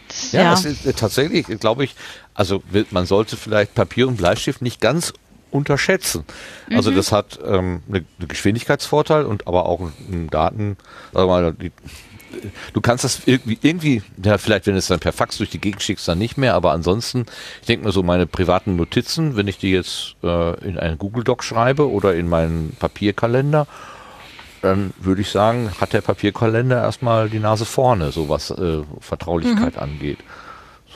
Das, 0.08 0.32
Ja, 0.32 0.52
es 0.52 0.64
ist 0.64 0.86
äh, 0.86 0.92
tatsächlich, 0.92 1.46
glaube 1.60 1.84
ich, 1.84 1.94
also 2.34 2.62
man 2.90 3.06
sollte 3.06 3.36
vielleicht 3.36 3.74
Papier 3.74 4.06
und 4.08 4.16
Bleistift 4.16 4.62
nicht 4.62 4.80
ganz 4.80 5.12
unterschätzen. 5.54 6.24
Also 6.70 6.90
Mhm. 6.90 6.96
das 6.96 7.12
hat 7.12 7.38
ähm, 7.44 7.82
eine, 7.88 8.04
eine 8.18 8.26
Geschwindigkeitsvorteil 8.28 9.24
und 9.24 9.46
aber 9.46 9.66
auch 9.66 9.80
einen 10.10 10.28
Daten, 10.28 10.76
wir 11.12 11.26
mal, 11.26 11.52
die, 11.54 11.72
du 12.72 12.80
kannst 12.80 13.04
das 13.04 13.22
irgendwie, 13.26 13.58
irgendwie, 13.62 14.02
ja, 14.22 14.38
vielleicht 14.38 14.66
wenn 14.66 14.74
du 14.74 14.78
es 14.78 14.88
dann 14.88 14.98
per 15.00 15.12
Fax 15.12 15.38
durch 15.38 15.50
die 15.50 15.60
Gegend 15.60 15.82
schickst, 15.82 16.06
dann 16.08 16.18
nicht 16.18 16.36
mehr, 16.36 16.54
aber 16.54 16.72
ansonsten, 16.72 17.26
ich 17.60 17.66
denke 17.66 17.86
mir 17.86 17.92
so 17.92 18.02
meine 18.02 18.26
privaten 18.26 18.76
Notizen, 18.76 19.36
wenn 19.36 19.46
ich 19.48 19.58
die 19.58 19.70
jetzt 19.70 20.16
äh, 20.22 20.66
in 20.66 20.78
einen 20.78 20.98
Google 20.98 21.24
Doc 21.24 21.44
schreibe 21.44 21.90
oder 21.90 22.14
in 22.14 22.28
meinen 22.28 22.76
Papierkalender, 22.78 23.66
dann 24.62 24.94
würde 24.98 25.20
ich 25.20 25.30
sagen, 25.30 25.70
hat 25.80 25.92
der 25.92 26.00
Papierkalender 26.00 26.82
erstmal 26.82 27.28
die 27.28 27.38
Nase 27.38 27.64
vorne, 27.66 28.10
so 28.12 28.28
was 28.28 28.50
äh, 28.50 28.82
Vertraulichkeit 29.00 29.78
angeht. 29.78 30.18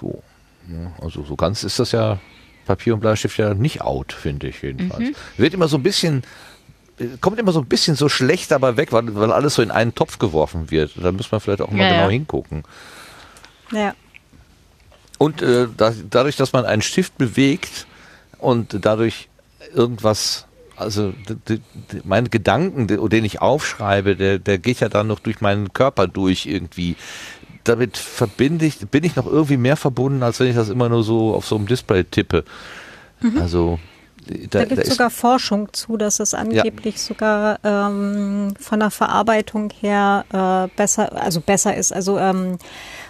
So. 0.00 0.22
Ja, 0.68 0.92
also 1.02 1.22
so 1.22 1.36
ganz 1.36 1.64
ist 1.64 1.78
das 1.78 1.92
ja 1.92 2.18
Papier 2.68 2.94
und 2.94 3.00
Bleistift 3.00 3.36
ja 3.38 3.54
nicht 3.54 3.80
out, 3.80 4.12
finde 4.12 4.46
ich 4.48 4.62
jedenfalls. 4.62 5.08
Wird 5.36 5.54
immer 5.54 5.66
so 5.68 5.76
ein 5.78 5.82
bisschen, 5.82 6.22
kommt 7.20 7.40
immer 7.40 7.50
so 7.52 7.60
ein 7.60 7.66
bisschen 7.66 7.96
so 7.96 8.08
schlecht 8.08 8.50
dabei 8.50 8.76
weg, 8.76 8.92
weil, 8.92 9.14
weil 9.16 9.32
alles 9.32 9.54
so 9.54 9.62
in 9.62 9.70
einen 9.72 9.94
Topf 9.94 10.18
geworfen 10.18 10.70
wird. 10.70 10.92
Da 10.96 11.10
muss 11.10 11.32
man 11.32 11.40
vielleicht 11.40 11.62
auch 11.62 11.70
mal 11.70 11.82
Ja, 11.82 11.88
genau 11.90 12.04
ja. 12.04 12.10
hingucken. 12.10 12.62
Ja. 13.72 13.94
Und 15.18 15.42
äh, 15.42 15.66
da, 15.76 15.92
dadurch, 16.10 16.36
dass 16.36 16.52
man 16.52 16.64
einen 16.64 16.82
Stift 16.82 17.18
bewegt 17.18 17.86
und 18.38 18.84
dadurch 18.84 19.28
irgendwas, 19.74 20.46
also 20.76 21.10
d- 21.10 21.34
d- 21.48 21.60
d- 21.92 22.00
meine 22.04 22.28
Gedanken, 22.28 22.86
den 22.86 23.24
ich 23.24 23.40
aufschreibe, 23.42 24.14
der, 24.14 24.38
der 24.38 24.58
geht 24.58 24.78
ja 24.80 24.88
dann 24.88 25.08
noch 25.08 25.18
durch 25.18 25.40
meinen 25.40 25.72
Körper 25.72 26.06
durch 26.06 26.46
irgendwie. 26.46 26.94
Damit 27.68 27.96
verbinde 27.96 28.66
ich, 28.66 28.78
bin 28.88 29.04
ich 29.04 29.16
noch 29.16 29.26
irgendwie 29.26 29.56
mehr 29.56 29.76
verbunden, 29.76 30.22
als 30.22 30.40
wenn 30.40 30.48
ich 30.48 30.56
das 30.56 30.68
immer 30.68 30.88
nur 30.88 31.02
so 31.02 31.34
auf 31.34 31.46
so 31.46 31.56
einem 31.56 31.66
Display 31.66 32.04
tippe. 32.04 32.44
Also 33.40 33.78
da, 34.50 34.60
Da 34.60 34.64
gibt 34.64 34.82
es 34.82 34.90
sogar 34.90 35.10
Forschung 35.10 35.72
zu, 35.72 35.96
dass 35.96 36.20
es 36.20 36.34
angeblich 36.34 37.00
sogar 37.00 37.58
ähm, 37.64 38.54
von 38.60 38.80
der 38.80 38.90
Verarbeitung 38.90 39.70
her 39.80 40.24
äh, 40.32 40.76
besser, 40.76 41.20
also 41.20 41.40
besser 41.40 41.74
ist. 41.76 41.92
Also 41.92 42.18
ähm, 42.18 42.58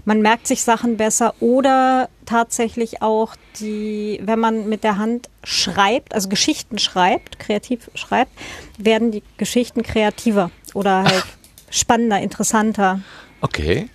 man 0.04 0.22
merkt 0.22 0.46
sich 0.46 0.62
Sachen 0.62 0.96
besser 0.96 1.34
oder 1.40 2.08
tatsächlich 2.24 3.02
auch 3.02 3.34
die, 3.58 4.20
wenn 4.22 4.38
man 4.38 4.68
mit 4.68 4.84
der 4.84 4.98
Hand 4.98 5.28
schreibt, 5.42 6.14
also 6.14 6.28
Geschichten 6.28 6.78
schreibt, 6.78 7.38
kreativ 7.38 7.90
schreibt, 7.94 8.32
werden 8.78 9.10
die 9.10 9.22
Geschichten 9.38 9.82
kreativer 9.82 10.50
oder 10.74 11.02
halt 11.04 11.24
spannender, 11.70 12.20
interessanter. 12.20 13.00
Okay. 13.40 13.88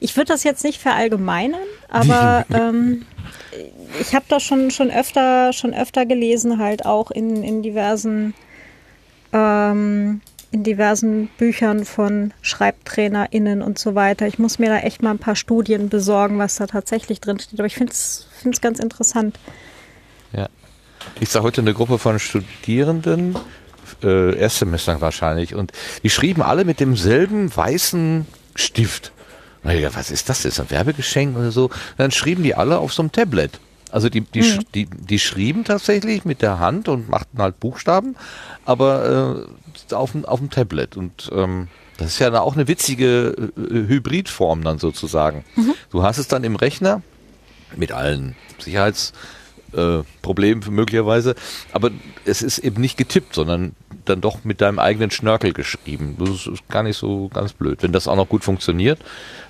Ich 0.00 0.16
würde 0.16 0.32
das 0.32 0.44
jetzt 0.44 0.64
nicht 0.64 0.80
verallgemeinern, 0.80 1.66
aber 1.88 2.46
ähm, 2.52 3.04
ich 4.00 4.14
habe 4.14 4.24
das 4.28 4.42
schon 4.42 4.70
schon 4.70 4.90
öfter 4.90 5.52
schon 5.52 5.74
öfter 5.74 6.06
gelesen, 6.06 6.58
halt 6.58 6.86
auch 6.86 7.10
in, 7.10 7.42
in 7.42 7.62
diversen 7.62 8.34
ähm, 9.32 10.20
in 10.54 10.62
diversen 10.62 11.26
Büchern 11.36 11.84
von 11.84 12.32
SchreibtrainerInnen 12.40 13.60
und 13.60 13.76
so 13.76 13.96
weiter. 13.96 14.28
Ich 14.28 14.38
muss 14.38 14.60
mir 14.60 14.68
da 14.68 14.78
echt 14.78 15.02
mal 15.02 15.10
ein 15.10 15.18
paar 15.18 15.34
Studien 15.34 15.88
besorgen, 15.88 16.38
was 16.38 16.54
da 16.54 16.68
tatsächlich 16.68 17.20
drin 17.20 17.40
steht. 17.40 17.58
Aber 17.58 17.66
ich 17.66 17.74
finde 17.74 17.92
es 17.92 18.28
ganz 18.60 18.78
interessant. 18.78 19.36
Ja. 20.32 20.48
Ich 21.18 21.30
sah 21.30 21.42
heute 21.42 21.60
eine 21.60 21.74
Gruppe 21.74 21.98
von 21.98 22.20
Studierenden, 22.20 23.36
äh, 24.02 24.36
Erstsemestern 24.36 25.00
wahrscheinlich, 25.00 25.54
und 25.54 25.72
die 26.02 26.10
schrieben 26.10 26.42
alle 26.42 26.64
mit 26.64 26.80
demselben 26.80 27.54
weißen 27.54 28.26
Stift. 28.54 29.12
Ja, 29.64 29.94
was 29.94 30.10
ist 30.10 30.28
das? 30.28 30.44
Ist 30.44 30.60
ein 30.60 30.70
Werbegeschenk 30.70 31.36
oder 31.38 31.50
so? 31.50 31.70
dann 31.96 32.10
schrieben 32.10 32.42
die 32.44 32.54
alle 32.54 32.78
auf 32.78 32.92
so 32.92 33.02
einem 33.02 33.12
Tablet. 33.12 33.58
Also 33.90 34.08
die, 34.08 34.20
die, 34.22 34.42
sch- 34.42 34.66
die, 34.74 34.86
die 34.86 35.18
schrieben 35.18 35.64
tatsächlich 35.64 36.24
mit 36.24 36.42
der 36.42 36.58
Hand 36.58 36.88
und 36.88 37.08
machten 37.08 37.38
halt 37.40 37.60
Buchstaben, 37.60 38.16
aber 38.64 39.46
äh, 39.90 39.94
auf, 39.94 40.12
dem- 40.12 40.24
auf 40.24 40.40
dem 40.40 40.50
Tablet. 40.50 40.96
Und 40.96 41.30
ähm, 41.32 41.68
das 41.96 42.08
ist 42.08 42.18
ja 42.18 42.38
auch 42.40 42.54
eine 42.54 42.66
witzige 42.68 43.28
äh, 43.56 43.60
Hybridform 43.88 44.64
dann 44.64 44.78
sozusagen. 44.78 45.44
Du 45.90 46.02
hast 46.02 46.18
es 46.18 46.26
dann 46.28 46.42
im 46.44 46.56
Rechner 46.56 47.02
mit 47.76 47.92
allen 47.92 48.34
Sicherheitsproblemen 48.58 49.43
äh, 49.76 50.02
Problemen 50.22 50.62
möglicherweise, 50.70 51.34
aber 51.72 51.90
es 52.24 52.42
ist 52.42 52.58
eben 52.58 52.80
nicht 52.80 52.96
getippt, 52.96 53.34
sondern 53.34 53.72
dann 54.04 54.20
doch 54.20 54.44
mit 54.44 54.60
deinem 54.60 54.78
eigenen 54.78 55.10
Schnörkel 55.10 55.52
geschrieben. 55.52 56.16
Das 56.18 56.28
ist, 56.28 56.46
ist 56.46 56.68
gar 56.68 56.82
nicht 56.82 56.96
so 56.96 57.28
ganz 57.32 57.52
blöd, 57.52 57.82
wenn 57.82 57.92
das 57.92 58.08
auch 58.08 58.16
noch 58.16 58.28
gut 58.28 58.44
funktioniert. 58.44 58.98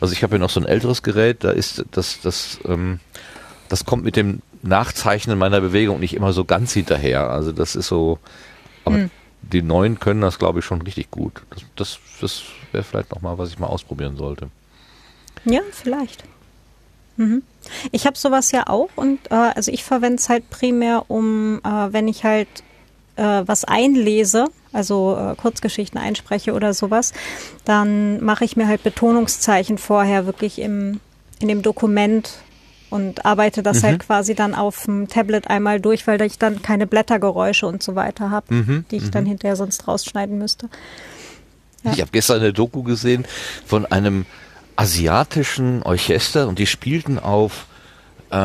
Also 0.01 0.13
ich 0.13 0.23
habe 0.23 0.33
hier 0.33 0.41
noch 0.41 0.51
so 0.51 0.61
ein 0.61 0.67
älteres 0.67 1.03
Gerät, 1.03 1.45
da 1.45 1.51
ist 1.51 1.85
das, 1.91 2.21
das, 2.21 2.61
ähm, 2.67 3.01
das 3.69 3.85
kommt 3.85 4.05
mit 4.05 4.17
dem 4.17 4.43
Nachzeichnen 4.63 5.39
meiner 5.39 5.61
Bewegung 5.61 6.01
nicht 6.01 6.15
immer 6.15 6.33
so 6.33 6.45
ganz 6.45 6.73
hinterher. 6.73 7.31
Also 7.31 7.53
das 7.53 7.77
ist 7.77 7.89
so, 7.89 8.19
aber 8.85 9.09
die 9.43 9.63
neuen 9.63 9.99
können 9.99 10.21
das, 10.21 10.39
glaube 10.39 10.61
ich, 10.61 10.65
schon 10.65 10.83
richtig 10.83 11.11
gut. 11.11 11.43
Das, 11.51 11.65
das, 11.77 11.99
das 12.21 12.43
wäre 12.73 12.85
vielleicht 12.85 13.11
noch 13.13 13.23
mal, 13.23 13.39
was 13.39 13.51
ich 13.51 13.59
mal 13.59 13.67
ausprobieren 13.67 14.17
sollte. 14.17 14.49
Ja, 15.45 15.61
vielleicht. 15.71 16.25
Mhm. 17.17 17.43
Ich 17.93 18.07
habe 18.07 18.19
sowas 18.19 18.51
ja 18.51 18.67
auch 18.67 18.89
und 18.97 19.31
äh, 19.31 19.35
also 19.35 19.71
ich 19.73 19.85
verwende 19.85 20.17
es 20.17 20.29
halt 20.29 20.51
primär, 20.51 21.05
um, 21.09 21.61
äh, 21.65 21.93
wenn 21.93 22.09
ich 22.09 22.25
halt 22.25 22.49
äh, 23.17 23.43
was 23.47 23.65
einlese, 23.65 24.47
also 24.73 25.17
äh, 25.17 25.35
Kurzgeschichten 25.37 25.99
einspreche 25.99 26.53
oder 26.53 26.75
sowas, 26.75 27.13
dann 27.65 28.23
mache 28.23 28.45
ich 28.45 28.57
mir 28.57 28.67
halt 28.67 28.83
Betonungszeichen 28.83 29.79
vorher 29.79 30.27
wirklich 30.27 30.59
im, 30.61 31.01
in 31.39 31.49
dem 31.49 31.63
Dokument 31.63 32.31
und 32.91 33.25
arbeite 33.25 33.63
das 33.63 33.83
halt 33.83 34.01
quasi 34.01 34.35
dann 34.35 34.55
auf 34.55 34.85
dem 34.85 35.09
Tablet 35.09 35.49
einmal 35.49 35.81
durch, 35.81 36.07
weil 36.07 36.21
ich 36.23 36.39
dann 36.39 36.63
keine 36.63 36.87
Blättergeräusche 36.87 37.67
und 37.67 37.83
so 37.83 37.97
weiter 37.97 38.31
habe, 38.31 38.55
Mhm, 38.55 38.85
die 38.91 38.97
ich 38.97 39.11
dann 39.11 39.27
hinterher 39.27 39.57
sonst 39.57 39.89
rausschneiden 39.89 40.39
müsste. 40.39 40.69
Ja. 41.83 41.93
Ich 41.93 42.01
habe 42.01 42.11
gestern 42.13 42.41
eine 42.41 42.53
Doku 42.53 42.83
gesehen 42.83 43.27
von 43.67 43.85
einem 43.87 44.27
asiatischen 44.77 45.83
Orchester 45.83 46.49
und 46.49 46.59
die 46.59 46.67
spielten 46.67 47.19
auf, 47.19 47.67
äh, 48.31 48.37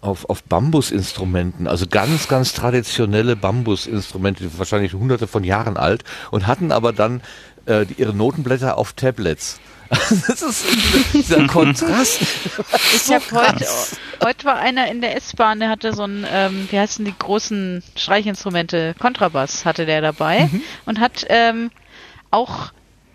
auf, 0.00 0.28
auf 0.28 0.42
Bambusinstrumenten, 0.44 1.66
also 1.66 1.86
ganz, 1.86 2.28
ganz 2.28 2.52
traditionelle 2.52 3.36
Bambusinstrumente, 3.36 4.58
wahrscheinlich 4.58 4.94
hunderte 4.94 5.26
von 5.26 5.44
Jahren 5.44 5.76
alt 5.76 6.04
und 6.30 6.46
hatten 6.46 6.72
aber 6.72 6.92
dann 6.92 7.20
äh, 7.66 7.86
die, 7.86 7.94
ihre 7.94 8.14
Notenblätter 8.14 8.78
auf 8.78 8.92
Tablets. 8.92 9.60
das 9.88 10.42
ist 10.42 10.66
dieser 11.14 11.46
Kontrast. 11.46 12.20
Ich 12.94 13.10
habe 13.10 13.24
heute, 13.32 13.66
heute 14.22 14.44
war 14.44 14.56
einer 14.56 14.90
in 14.90 15.00
der 15.00 15.16
S-Bahn, 15.16 15.60
der 15.60 15.70
hatte 15.70 15.94
so 15.94 16.04
ein, 16.04 16.26
ähm, 16.30 16.68
wie 16.70 16.78
heißen 16.78 17.04
die 17.04 17.14
großen 17.18 17.82
Streichinstrumente, 17.96 18.94
Kontrabass 18.98 19.64
hatte 19.64 19.86
der 19.86 20.02
dabei 20.02 20.50
und 20.84 21.00
hat 21.00 21.24
ähm, 21.30 21.70
auch, 22.30 22.72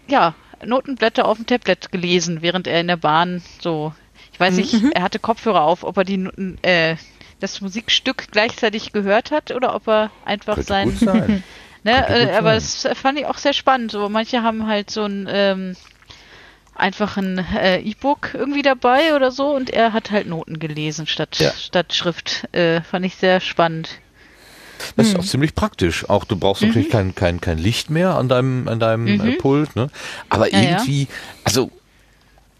ja, 0.07 0.33
Notenblätter 0.65 1.25
auf 1.27 1.37
dem 1.37 1.45
Tablet 1.45 1.91
gelesen, 1.91 2.41
während 2.41 2.67
er 2.67 2.79
in 2.79 2.87
der 2.87 2.97
Bahn 2.97 3.41
so, 3.61 3.93
ich 4.31 4.39
weiß 4.39 4.55
nicht, 4.55 4.75
er 4.93 5.01
hatte 5.03 5.19
Kopfhörer 5.19 5.61
auf, 5.61 5.83
ob 5.83 5.97
er 5.97 6.03
die, 6.03 6.17
Noten- 6.17 6.57
äh, 6.63 6.95
das 7.39 7.59
Musikstück 7.61 8.27
gleichzeitig 8.31 8.91
gehört 8.93 9.31
hat 9.31 9.51
oder 9.51 9.75
ob 9.75 9.87
er 9.87 10.11
einfach 10.25 10.55
Könnte 10.55 10.67
sein. 10.67 11.43
Ne, 11.85 12.07
äh, 12.07 12.31
aber 12.37 12.53
das 12.53 12.87
fand 12.93 13.19
ich 13.19 13.25
auch 13.25 13.37
sehr 13.37 13.51
spannend. 13.51 13.91
So, 13.91 14.07
manche 14.07 14.41
haben 14.41 14.67
halt 14.67 14.89
so 14.89 15.03
ein, 15.03 15.27
ähm, 15.29 15.75
einfach 16.75 17.17
ein 17.17 17.39
äh, 17.39 17.79
E-Book 17.81 18.29
irgendwie 18.33 18.61
dabei 18.61 19.13
oder 19.17 19.31
so 19.31 19.53
und 19.53 19.69
er 19.69 19.91
hat 19.91 20.09
halt 20.09 20.27
Noten 20.27 20.59
gelesen 20.59 21.07
statt, 21.07 21.39
Ja. 21.39 21.51
statt 21.51 21.93
Schrift. 21.93 22.47
Äh, 22.53 22.79
fand 22.83 23.05
ich 23.05 23.15
sehr 23.17 23.41
spannend. 23.41 23.99
Das 24.95 25.07
Hm. 25.07 25.13
ist 25.13 25.19
auch 25.19 25.25
ziemlich 25.25 25.55
praktisch. 25.55 26.09
Auch 26.09 26.25
du 26.25 26.35
brauchst 26.35 26.61
natürlich 26.63 26.89
kein, 26.89 27.15
kein, 27.15 27.39
kein 27.41 27.57
Licht 27.57 27.89
mehr 27.89 28.15
an 28.15 28.27
deinem, 28.29 28.67
an 28.67 28.79
deinem 28.79 29.19
äh, 29.21 29.31
Pult, 29.33 29.75
ne? 29.75 29.89
Aber 30.29 30.45
Mhm. 30.47 30.51
Ja, 30.53 30.59
irgendwie, 30.69 31.07
also, 31.43 31.71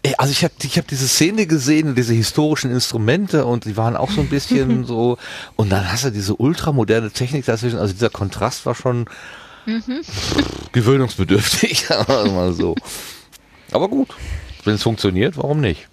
äh, 0.02 0.12
also 0.18 0.32
ich 0.32 0.42
habe 0.44 0.54
ich 0.62 0.78
hab 0.78 0.86
diese 0.88 1.08
Szene 1.08 1.46
gesehen, 1.46 1.94
diese 1.94 2.14
historischen 2.14 2.70
Instrumente 2.70 3.44
und 3.44 3.64
die 3.64 3.76
waren 3.76 3.96
auch 3.96 4.10
so 4.10 4.20
ein 4.20 4.28
bisschen 4.28 4.84
so, 4.86 5.18
und 5.56 5.70
dann 5.70 5.90
hast 5.90 6.04
du 6.04 6.10
diese 6.10 6.34
ultramoderne 6.36 7.10
Technik 7.10 7.44
dazwischen, 7.46 7.78
also 7.78 7.92
dieser 7.92 8.10
Kontrast 8.10 8.64
war 8.66 8.74
schon 8.74 9.06
Mhm. 9.66 10.00
gewöhnungsbedürftig, 10.72 11.88
mal 12.08 12.52
so. 12.52 12.74
Aber 13.72 13.88
gut, 13.88 14.08
wenn 14.64 14.74
es 14.74 14.82
funktioniert, 14.82 15.36
warum 15.38 15.60
nicht? 15.60 15.88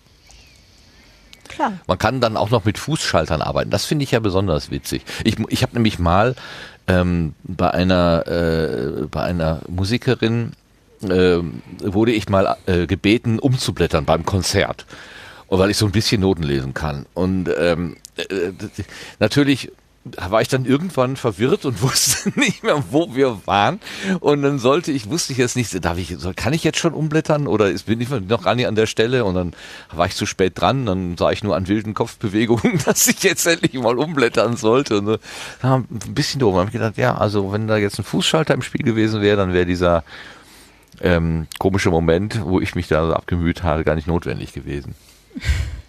Klar. 1.61 1.79
Man 1.87 1.97
kann 1.97 2.21
dann 2.21 2.37
auch 2.37 2.49
noch 2.49 2.65
mit 2.65 2.77
Fußschaltern 2.77 3.41
arbeiten. 3.41 3.69
Das 3.69 3.85
finde 3.85 4.03
ich 4.03 4.11
ja 4.11 4.19
besonders 4.19 4.71
witzig. 4.71 5.03
Ich, 5.23 5.35
ich 5.49 5.61
habe 5.61 5.73
nämlich 5.73 5.99
mal 5.99 6.35
ähm, 6.87 7.33
bei 7.43 7.71
einer 7.71 8.27
äh, 8.27 9.05
bei 9.09 9.21
einer 9.21 9.61
Musikerin 9.67 10.53
ähm, 11.03 11.61
wurde 11.83 12.11
ich 12.11 12.29
mal 12.29 12.57
äh, 12.65 12.87
gebeten, 12.87 13.39
umzublättern 13.39 14.05
beim 14.05 14.25
Konzert. 14.25 14.85
Weil 15.49 15.69
ich 15.69 15.77
so 15.77 15.85
ein 15.85 15.91
bisschen 15.91 16.21
Noten 16.21 16.43
lesen 16.43 16.73
kann. 16.73 17.05
Und 17.13 17.49
ähm, 17.59 17.97
äh, 18.15 18.53
natürlich 19.19 19.71
war 20.03 20.41
ich 20.41 20.47
dann 20.47 20.65
irgendwann 20.65 21.15
verwirrt 21.15 21.65
und 21.65 21.81
wusste 21.83 22.31
nicht 22.39 22.63
mehr, 22.63 22.83
wo 22.89 23.13
wir 23.15 23.39
waren. 23.45 23.79
Und 24.19 24.41
dann 24.41 24.59
sollte 24.59 24.91
ich, 24.91 25.09
wusste 25.09 25.33
ich 25.33 25.39
jetzt 25.39 25.55
nicht, 25.55 25.83
darf 25.85 25.97
ich, 25.97 26.15
kann 26.35 26.53
ich 26.53 26.63
jetzt 26.63 26.79
schon 26.79 26.93
umblättern 26.93 27.47
oder 27.47 27.71
bin 27.85 28.01
ich 28.01 28.09
noch 28.09 28.43
gar 28.43 28.55
nicht 28.55 28.67
an 28.67 28.75
der 28.75 28.87
Stelle? 28.87 29.25
Und 29.25 29.35
dann 29.35 29.53
war 29.91 30.07
ich 30.07 30.15
zu 30.15 30.25
spät 30.25 30.59
dran, 30.59 30.85
dann 30.85 31.17
sah 31.17 31.31
ich 31.31 31.43
nur 31.43 31.55
an 31.55 31.67
wilden 31.67 31.93
Kopfbewegungen, 31.93 32.79
dass 32.85 33.07
ich 33.07 33.21
jetzt 33.23 33.45
endlich 33.45 33.73
mal 33.73 33.97
umblättern 33.97 34.57
sollte. 34.57 34.99
Und. 34.99 35.19
Ja, 35.61 35.75
ein 35.75 35.87
bisschen 35.89 36.39
doof. 36.39 36.53
Da 36.53 36.59
habe 36.59 36.69
ich 36.69 36.73
gedacht, 36.73 36.97
ja, 36.97 37.15
also 37.15 37.51
wenn 37.51 37.67
da 37.67 37.77
jetzt 37.77 37.99
ein 37.99 38.03
Fußschalter 38.03 38.53
im 38.53 38.61
Spiel 38.61 38.83
gewesen 38.83 39.21
wäre, 39.21 39.37
dann 39.37 39.53
wäre 39.53 39.65
dieser 39.65 40.03
ähm, 40.99 41.47
komische 41.59 41.89
Moment, 41.89 42.41
wo 42.43 42.59
ich 42.59 42.75
mich 42.75 42.87
da 42.87 43.05
so 43.05 43.13
abgemüht 43.13 43.63
habe, 43.63 43.83
gar 43.83 43.95
nicht 43.95 44.07
notwendig 44.07 44.53
gewesen. 44.53 44.95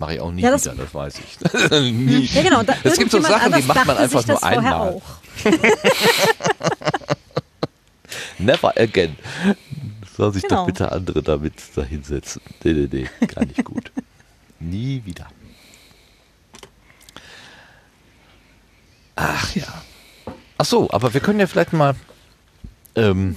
Mache 0.00 0.14
ich 0.14 0.20
auch 0.20 0.32
nie 0.32 0.40
Ja, 0.42 0.50
das- 0.50 0.64
wieder, 0.64 0.74
das 0.76 0.92
weiß 0.94 1.14
ich. 1.18 1.70
nie. 1.92 2.24
Ja, 2.32 2.42
genau. 2.42 2.62
Da, 2.62 2.74
Es 2.82 2.98
gibt 2.98 3.10
so 3.12 3.20
Sachen, 3.20 3.52
die 3.52 3.62
macht 3.62 3.86
man 3.86 3.96
einfach 3.98 4.20
sich 4.20 4.28
nur 4.28 4.42
einmal. 4.42 4.88
Auch. 4.94 5.02
Never 8.38 8.72
again. 8.78 9.14
Soll 10.16 10.32
sich 10.32 10.42
Genau. 10.42 10.56
doch 10.62 10.66
bitte 10.66 10.90
andere 10.90 11.22
damit 11.22 11.52
da 11.74 11.82
hinsetzen. 11.82 12.40
Nee, 12.64 12.72
nee, 12.72 12.88
nee, 12.90 13.26
gar 13.26 13.44
nicht 13.44 13.62
gut. 13.62 13.92
Nie 14.58 15.02
wieder. 15.04 15.26
Ach 19.16 19.54
ja. 19.54 19.82
Ach 20.58 20.64
so, 20.64 20.90
aber 20.90 21.12
wir 21.14 21.20
können 21.20 21.40
ja 21.40 21.46
vielleicht 21.46 21.72
mal 21.74 21.94
ähm, 22.96 23.36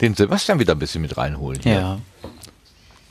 den 0.00 0.14
Sebastian 0.14 0.58
wieder 0.58 0.74
ein 0.74 0.78
bisschen 0.78 1.02
mit 1.02 1.16
reinholen. 1.18 1.60
hier. 1.62 1.72
Ja. 1.74 2.00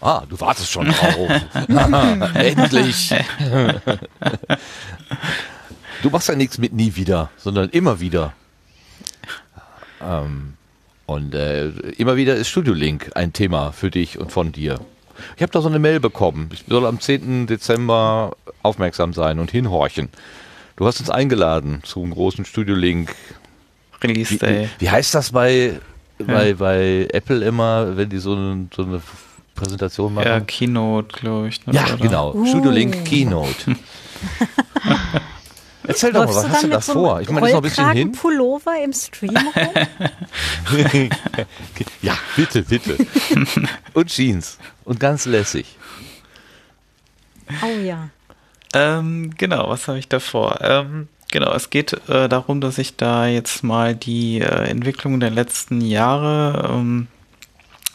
Ah, 0.01 0.23
du 0.29 0.39
wartest 0.39 0.71
schon 0.71 0.87
drauf. 0.87 1.31
Endlich. 2.35 3.09
du 6.03 6.09
machst 6.09 6.29
ja 6.29 6.35
nichts 6.35 6.57
mit 6.57 6.73
nie 6.73 6.95
wieder, 6.95 7.31
sondern 7.37 7.69
immer 7.69 7.99
wieder. 7.99 8.33
Ähm, 10.01 10.53
und 11.07 11.33
äh, 11.33 11.69
immer 11.97 12.15
wieder 12.15 12.35
ist 12.35 12.49
Studio 12.49 12.73
Link 12.73 13.11
ein 13.15 13.33
Thema 13.33 13.71
für 13.71 13.89
dich 13.89 14.19
und 14.19 14.31
von 14.31 14.51
dir. 14.51 14.79
Ich 15.35 15.41
habe 15.41 15.51
da 15.51 15.61
so 15.61 15.67
eine 15.69 15.79
Mail 15.79 15.99
bekommen. 15.99 16.49
Ich 16.53 16.65
soll 16.67 16.85
am 16.85 16.99
10. 16.99 17.47
Dezember 17.47 18.35
aufmerksam 18.61 19.13
sein 19.13 19.39
und 19.39 19.49
hinhorchen. 19.49 20.09
Du 20.75 20.85
hast 20.85 20.99
uns 20.99 21.09
eingeladen 21.09 21.81
zum 21.83 22.11
großen 22.11 22.45
Studio 22.45 22.75
Link. 22.75 23.15
Release 24.03 24.35
Wie, 24.35 24.37
Day. 24.37 24.69
wie 24.77 24.91
heißt 24.91 25.15
das 25.15 25.31
bei, 25.31 25.79
bei, 26.19 26.53
bei 26.53 27.07
Apple 27.11 27.43
immer, 27.43 27.97
wenn 27.97 28.09
die 28.09 28.19
so, 28.19 28.35
so 28.75 28.83
eine 28.83 29.01
Präsentation 29.57 30.13
machen? 30.13 30.27
Ja, 30.27 30.39
Keynote, 30.39 31.19
glaube 31.19 31.49
ich. 31.49 31.65
ne, 31.67 31.73
Ja, 31.73 31.83
oder? 31.85 31.97
genau. 31.97 32.33
Uh. 32.33 32.45
Studio 32.45 32.71
Link 32.71 33.03
Keynote. 33.05 33.75
Erzähl 35.87 36.11
doch 36.11 36.25
mal, 36.25 36.35
was 36.35 36.49
hast 36.49 36.63
du 36.63 36.67
da 36.67 36.81
so 36.81 36.93
vor? 36.93 37.21
Ich 37.21 37.29
meine, 37.29 37.41
das 37.41 37.49
ist 37.49 37.53
noch 37.53 37.59
ein 37.59 37.63
bisschen 37.63 37.91
hin. 37.91 38.07
Rollkragenpullover 38.07 38.83
im 38.83 38.93
Stream 38.93 39.37
rum? 39.37 41.09
Ja, 42.01 42.17
bitte, 42.35 42.63
bitte. 42.63 42.97
Und 43.93 44.07
Jeans. 44.09 44.57
Und 44.83 44.99
ganz 44.99 45.25
lässig. 45.25 45.77
Oh 47.63 47.81
ja. 47.81 48.09
Ähm, 48.73 49.31
genau, 49.37 49.69
was 49.69 49.87
habe 49.87 49.97
ich 49.97 50.09
davor? 50.09 50.59
Ähm, 50.61 51.07
genau, 51.31 51.53
es 51.53 51.69
geht 51.69 51.93
äh, 52.09 52.27
darum, 52.27 52.59
dass 52.59 52.77
ich 52.77 52.97
da 52.97 53.25
jetzt 53.27 53.63
mal 53.63 53.95
die 53.95 54.41
äh, 54.41 54.45
Entwicklung 54.69 55.21
der 55.21 55.29
letzten 55.29 55.79
Jahre, 55.79 56.69
ähm, 56.73 57.07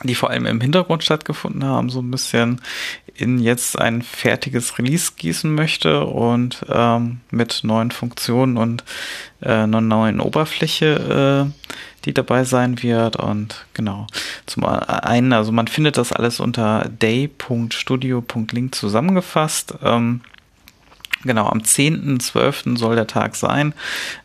die 0.02 0.14
vor 0.14 0.30
allem 0.30 0.46
im 0.46 0.60
Hintergrund 0.60 1.04
stattgefunden 1.04 1.64
haben, 1.64 1.90
so 1.90 2.00
ein 2.00 2.10
bisschen 2.10 2.60
in 3.14 3.38
jetzt 3.38 3.78
ein 3.78 4.02
fertiges 4.02 4.78
Release 4.78 5.12
gießen 5.16 5.54
möchte 5.54 6.04
und 6.04 6.64
ähm, 6.68 7.20
mit 7.30 7.60
neuen 7.62 7.90
Stunden 7.90 8.56
und 8.56 8.84
äh, 9.40 9.50
einer 9.50 9.80
neuen 9.80 10.20
Oberfläche, 10.20 11.46
äh, 11.46 11.68
die 12.04 12.14
dabei 12.14 12.44
sein 12.44 12.82
wird. 12.82 13.16
Und 13.16 13.66
genau, 13.74 14.06
zum 14.46 14.64
einen, 14.64 15.32
also 15.32 15.52
man 15.52 15.68
findet 15.68 15.98
das 15.98 16.12
alles 16.12 16.40
unter 16.40 16.88
day.studio.link 16.88 18.74
zusammengefasst. 18.74 19.74
Ähm, 19.82 20.22
Genau, 21.24 21.46
am 21.46 21.60
10.12. 21.60 22.76
soll 22.76 22.96
der 22.96 23.06
Tag 23.06 23.36
sein. 23.36 23.74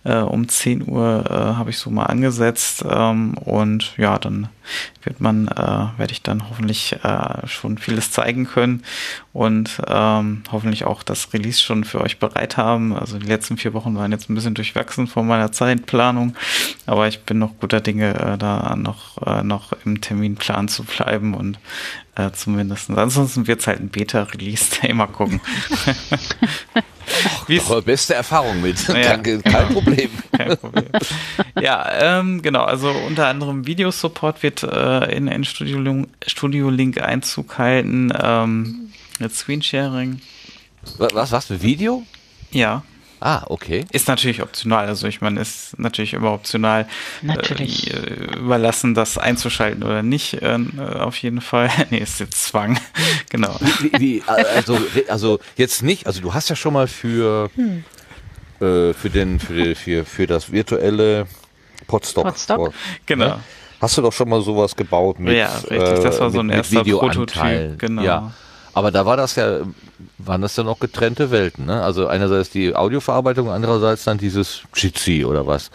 Äh, 0.03 0.17
um 0.17 0.49
10 0.49 0.87
Uhr 0.87 1.25
äh, 1.29 1.33
habe 1.33 1.69
ich 1.69 1.77
so 1.77 1.91
mal 1.91 2.05
angesetzt. 2.05 2.83
Ähm, 2.89 3.35
und 3.37 3.95
ja, 3.97 4.17
dann 4.17 4.49
wird 5.07 5.21
man, 5.21 5.47
äh, 5.47 5.87
werde 5.97 6.11
ich 6.11 6.21
dann 6.21 6.49
hoffentlich 6.49 6.97
äh, 7.01 7.47
schon 7.47 7.77
vieles 7.77 8.11
zeigen 8.11 8.45
können 8.45 8.83
und 9.31 9.81
ähm, 9.87 10.43
hoffentlich 10.51 10.83
auch 10.83 11.01
das 11.01 11.33
Release 11.33 11.61
schon 11.61 11.85
für 11.85 12.01
euch 12.01 12.19
bereit 12.19 12.57
haben. 12.57 12.93
Also 12.93 13.17
die 13.17 13.25
letzten 13.25 13.55
vier 13.55 13.73
Wochen 13.73 13.95
waren 13.95 14.11
jetzt 14.11 14.29
ein 14.29 14.35
bisschen 14.35 14.53
durchwachsen 14.53 15.07
von 15.07 15.25
meiner 15.25 15.53
Zeitplanung, 15.53 16.35
aber 16.85 17.07
ich 17.07 17.21
bin 17.21 17.39
noch 17.39 17.57
guter 17.57 17.79
Dinge, 17.79 18.13
äh, 18.15 18.37
da 18.37 18.75
noch, 18.75 19.25
äh, 19.25 19.43
noch 19.43 19.71
im 19.85 20.01
Terminplan 20.01 20.67
zu 20.67 20.83
bleiben 20.83 21.33
und 21.33 21.57
äh, 22.15 22.31
zumindest. 22.31 22.89
Ansonsten 22.89 23.47
wird 23.47 23.61
es 23.61 23.67
halt 23.67 23.79
ein 23.79 23.89
Beta-Release-Day, 23.89 24.93
mal 24.93 25.07
gucken. 25.07 25.39
Eure 27.49 27.81
beste 27.81 28.13
Erfahrung 28.15 28.61
mit. 28.61 28.87
Ja. 28.87 29.17
Kein, 29.17 29.41
kein 29.43 29.67
Problem. 29.69 30.09
kein 30.37 30.57
Problem. 30.57 30.85
ja, 31.61 32.19
ähm, 32.19 32.41
genau. 32.41 32.63
Also 32.63 32.89
unter 32.89 33.27
anderem 33.27 33.65
Videosupport 33.65 34.43
wird 34.43 34.63
äh, 34.63 35.15
in, 35.15 35.27
in 35.27 35.43
Studio, 35.43 35.79
Link- 35.79 36.09
Studio 36.25 36.69
Link 36.69 37.01
Einzug 37.01 37.57
halten. 37.57 38.11
Ähm, 38.21 38.89
mit 39.19 39.33
Screensharing. 39.33 40.21
Was, 40.97 41.13
was, 41.13 41.31
was 41.31 41.45
für 41.45 41.61
Video? 41.61 42.03
Ja, 42.51 42.83
Ah, 43.19 43.43
okay. 43.47 43.85
ist 43.91 44.07
natürlich 44.07 44.41
optional. 44.41 44.87
Also 44.87 45.07
ich 45.07 45.21
meine, 45.21 45.41
ist 45.41 45.77
natürlich 45.79 46.13
immer 46.13 46.33
optional 46.33 46.87
Natürlich. 47.21 47.93
Äh, 47.93 48.37
überlassen, 48.37 48.93
das 48.93 49.17
einzuschalten 49.17 49.83
oder 49.83 50.03
nicht. 50.03 50.41
Äh, 50.41 50.59
auf 50.99 51.17
jeden 51.17 51.41
Fall. 51.41 51.69
nee, 51.89 51.97
ist 51.97 52.19
jetzt 52.19 52.43
Zwang. 52.43 52.79
genau. 53.29 53.57
Wie, 53.81 53.91
wie, 53.99 54.23
also, 54.27 54.77
also 55.07 55.39
jetzt 55.55 55.83
nicht, 55.83 56.05
also 56.05 56.21
du 56.21 56.33
hast 56.33 56.49
ja 56.49 56.55
schon 56.55 56.73
mal 56.73 56.87
für, 56.87 57.49
äh, 58.59 58.93
für, 58.93 59.09
den, 59.09 59.39
für, 59.39 59.75
für, 59.75 60.05
für 60.05 60.27
das 60.27 60.51
virtuelle 60.51 61.27
Podstock. 61.87 62.25
Podstock. 62.25 62.73
Genau. 63.05 63.39
Hast 63.79 63.97
du 63.97 64.01
doch 64.01 64.13
schon 64.13 64.29
mal 64.29 64.41
sowas 64.41 64.75
gebaut 64.75 65.19
mit, 65.19 65.35
Ja, 65.35 65.55
richtig, 65.69 66.03
das 66.03 66.19
war 66.19 66.31
so 66.31 66.39
ein 66.39 66.49
erster. 66.49 66.83
Prototyp, 66.83 67.77
genau. 67.77 68.01
Ja. 68.01 68.33
Aber 68.77 68.91
da 68.91 69.07
war 69.07 69.17
das 69.17 69.35
ja, 69.37 69.61
waren 70.19 70.43
das 70.43 70.53
dann 70.53 70.67
auch 70.67 70.77
getrennte 70.77 71.31
Welten, 71.31 71.65
ne? 71.65 71.81
Also 71.81 72.05
einerseits 72.05 72.51
die 72.51 72.75
Audioverarbeitung, 72.75 73.49
andererseits 73.49 74.03
dann 74.03 74.19
dieses 74.19 74.61
Jitsi 74.75 75.25
oder 75.25 75.47
was, 75.47 75.71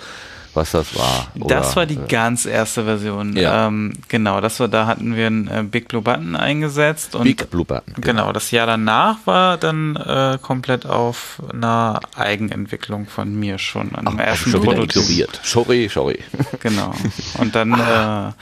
was 0.55 0.71
das 0.71 0.97
war. 0.97 1.27
Das 1.35 1.71
Oder, 1.71 1.77
war 1.77 1.87
die 1.87 1.97
äh, 1.97 2.07
ganz 2.07 2.47
erste 2.47 2.85
Version. 2.85 3.35
Ja. 3.35 3.67
Ähm, 3.67 3.95
genau, 4.07 4.41
das 4.41 4.61
war, 4.61 4.69
da 4.69 4.87
hatten 4.87 5.17
wir 5.17 5.27
einen 5.27 5.49
äh, 5.49 5.65
Big 5.69 5.89
Blue 5.89 6.01
Button 6.01 6.37
eingesetzt 6.37 7.17
und 7.17 7.25
Big 7.25 7.51
Blue 7.51 7.65
Button. 7.65 7.93
genau, 8.01 8.33
das 8.33 8.53
Jahr 8.53 8.69
danach 8.69 9.17
war 9.25 9.57
dann 9.57 9.97
äh, 9.97 10.39
komplett 10.41 10.87
auf 10.87 11.43
einer 11.53 11.99
Eigenentwicklung 12.15 13.07
von 13.07 13.35
mir 13.35 13.59
schon 13.59 13.97
an 13.97 14.07
Ach, 14.07 14.17
ersten 14.17 14.51
schon 14.53 14.63
wieder 14.63 14.81
ignoriert. 14.81 15.41
Sorry, 15.43 15.91
sorry. 15.93 16.21
Genau. 16.61 16.95
Und 17.39 17.57
dann 17.57 17.73
äh, 17.81 18.33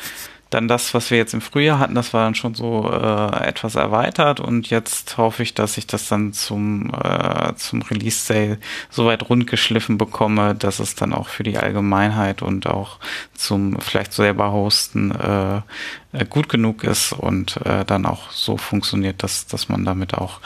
dann 0.51 0.67
das, 0.67 0.93
was 0.95 1.11
wir 1.11 1.19
jetzt 1.19 1.33
im 1.33 1.41
Frühjahr 1.41 1.79
hatten, 1.79 1.95
das 1.95 2.13
war 2.13 2.25
dann 2.25 2.35
schon 2.35 2.55
so 2.55 2.91
äh, 2.91 3.47
etwas 3.47 3.77
erweitert. 3.77 4.41
Und 4.41 4.69
jetzt 4.69 5.17
hoffe 5.17 5.43
ich, 5.45 5.55
dass 5.55 5.79
ich 5.79 5.87
das 5.87 6.09
dann 6.09 6.33
zum, 6.33 6.93
äh, 6.93 7.55
zum 7.55 7.83
Release 7.83 8.19
Sale 8.25 8.59
so 8.91 9.07
weit 9.07 9.29
rundgeschliffen 9.29 9.97
bekomme, 9.97 10.57
dass 10.57 10.81
es 10.81 10.97
dann 10.97 11.15
auch 11.15 11.29
für 11.29 11.45
die 11.45 11.57
Allgemeinheit 11.57 12.43
und 12.43 12.67
auch 12.67 12.99
zum 13.33 13.81
vielleicht 13.81 14.13
selber 14.13 14.51
hosten 14.51 15.13
äh, 15.13 15.63
gut 16.29 16.49
genug 16.49 16.83
ist 16.83 17.13
und 17.13 17.57
äh, 17.65 17.85
dann 17.85 18.05
auch 18.05 18.33
so 18.33 18.57
funktioniert, 18.57 19.23
dass, 19.23 19.47
dass 19.47 19.69
man 19.69 19.85
damit 19.85 20.15
auch 20.15 20.41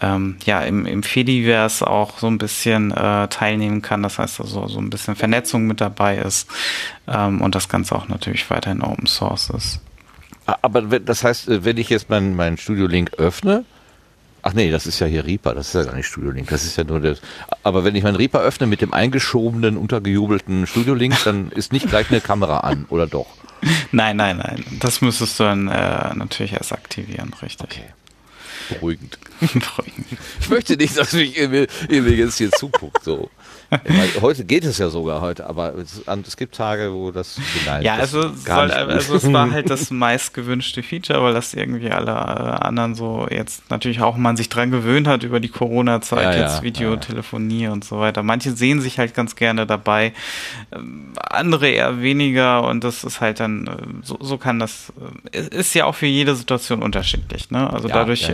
ähm, 0.00 0.36
ja 0.44 0.60
im, 0.62 0.86
im 0.86 1.04
Fediverse 1.04 1.86
auch 1.86 2.18
so 2.18 2.26
ein 2.26 2.38
bisschen 2.38 2.90
äh, 2.90 3.28
teilnehmen 3.28 3.80
kann. 3.80 4.02
Das 4.02 4.18
heißt 4.18 4.40
also 4.40 4.66
so 4.66 4.80
ein 4.80 4.90
bisschen 4.90 5.14
Vernetzung 5.14 5.66
mit 5.66 5.80
dabei 5.80 6.18
ist 6.18 6.48
ähm, 7.06 7.40
und 7.40 7.54
das 7.54 7.68
Ganze 7.68 7.94
auch 7.94 8.08
natürlich 8.08 8.50
weiterhin 8.50 8.82
Open 8.82 9.06
Source 9.06 9.50
ist. 9.50 9.80
Aber 10.46 10.82
das 10.82 11.22
heißt, 11.22 11.48
äh, 11.48 11.64
wenn 11.64 11.76
ich 11.76 11.90
jetzt 11.90 12.10
meinen 12.10 12.34
mein 12.34 12.56
Studio 12.56 12.86
Link 12.86 13.14
öffne, 13.14 13.64
Ach 14.46 14.52
nee, 14.52 14.70
das 14.70 14.86
ist 14.86 14.98
ja 14.98 15.06
hier 15.06 15.24
Reaper, 15.24 15.54
das 15.54 15.68
ist 15.68 15.74
ja 15.74 15.84
gar 15.84 15.94
nicht 15.94 16.06
Studio 16.06 16.30
Link, 16.30 16.50
das 16.50 16.66
ist 16.66 16.76
ja 16.76 16.84
nur 16.84 17.00
das. 17.00 17.22
Aber 17.62 17.82
wenn 17.82 17.96
ich 17.96 18.02
meinen 18.02 18.16
Reaper 18.16 18.40
öffne 18.40 18.66
mit 18.66 18.82
dem 18.82 18.92
eingeschobenen, 18.92 19.78
untergejubelten 19.78 20.66
Studio 20.66 20.92
Link, 20.92 21.16
dann 21.24 21.50
ist 21.50 21.72
nicht 21.72 21.88
gleich 21.88 22.10
eine 22.10 22.20
Kamera 22.20 22.58
an, 22.58 22.84
oder 22.90 23.06
doch? 23.06 23.26
Nein, 23.92 24.16
nein, 24.16 24.38
nein. 24.38 24.64
Das 24.80 25.00
müsstest 25.00 25.38
du 25.38 25.44
dann 25.44 25.68
äh, 25.68 26.14
natürlich 26.14 26.52
erst 26.52 26.72
aktivieren, 26.72 27.32
richtig. 27.42 27.64
Okay. 27.64 27.84
Beruhigend. 28.68 29.18
Beruhigend. 29.40 30.06
Ich 30.40 30.48
möchte 30.48 30.76
nicht, 30.76 30.96
dass 30.96 31.12
mich 31.12 31.36
mir 32.04 32.14
jetzt 32.14 32.38
hier 32.38 32.50
zuguckt, 32.50 33.04
so. 33.04 33.30
Meine, 33.88 34.10
heute 34.20 34.44
geht 34.44 34.64
es 34.64 34.78
ja 34.78 34.88
sogar 34.88 35.20
heute, 35.20 35.46
aber 35.46 35.74
es, 35.74 36.02
es 36.26 36.36
gibt 36.36 36.54
Tage, 36.54 36.92
wo 36.92 37.10
das 37.10 37.38
nein, 37.66 37.82
Ja, 37.82 37.94
also, 37.94 38.22
soll, 38.34 38.70
also 38.70 39.14
es 39.14 39.32
war 39.32 39.50
halt 39.50 39.70
das 39.70 39.90
meist 39.90 40.34
gewünschte 40.34 40.82
Feature, 40.82 41.22
weil 41.22 41.34
das 41.34 41.54
irgendwie 41.54 41.90
alle 41.90 42.10
äh, 42.10 42.64
anderen 42.64 42.94
so 42.94 43.26
jetzt 43.30 43.70
natürlich 43.70 44.00
auch 44.00 44.16
man 44.16 44.36
sich 44.36 44.48
dran 44.48 44.70
gewöhnt 44.70 45.06
hat 45.06 45.22
über 45.22 45.40
die 45.40 45.48
Corona-Zeit, 45.48 46.34
ja, 46.34 46.42
jetzt 46.42 46.58
ja, 46.58 46.62
Videotelefonie 46.62 47.64
ja. 47.64 47.72
und 47.72 47.84
so 47.84 47.98
weiter. 47.98 48.22
Manche 48.22 48.52
sehen 48.52 48.80
sich 48.80 48.98
halt 48.98 49.14
ganz 49.14 49.36
gerne 49.36 49.66
dabei, 49.66 50.12
ähm, 50.72 51.12
andere 51.16 51.68
eher 51.68 52.00
weniger 52.00 52.66
und 52.68 52.84
das 52.84 53.04
ist 53.04 53.20
halt 53.20 53.40
dann, 53.40 53.66
äh, 53.66 54.06
so, 54.06 54.18
so 54.20 54.38
kann 54.38 54.58
das, 54.58 54.92
äh, 55.32 55.40
ist 55.56 55.74
ja 55.74 55.86
auch 55.86 55.94
für 55.94 56.06
jede 56.06 56.34
Situation 56.34 56.82
unterschiedlich, 56.82 57.50
ne? 57.50 57.72
Also 57.72 57.88
dadurch 57.88 58.30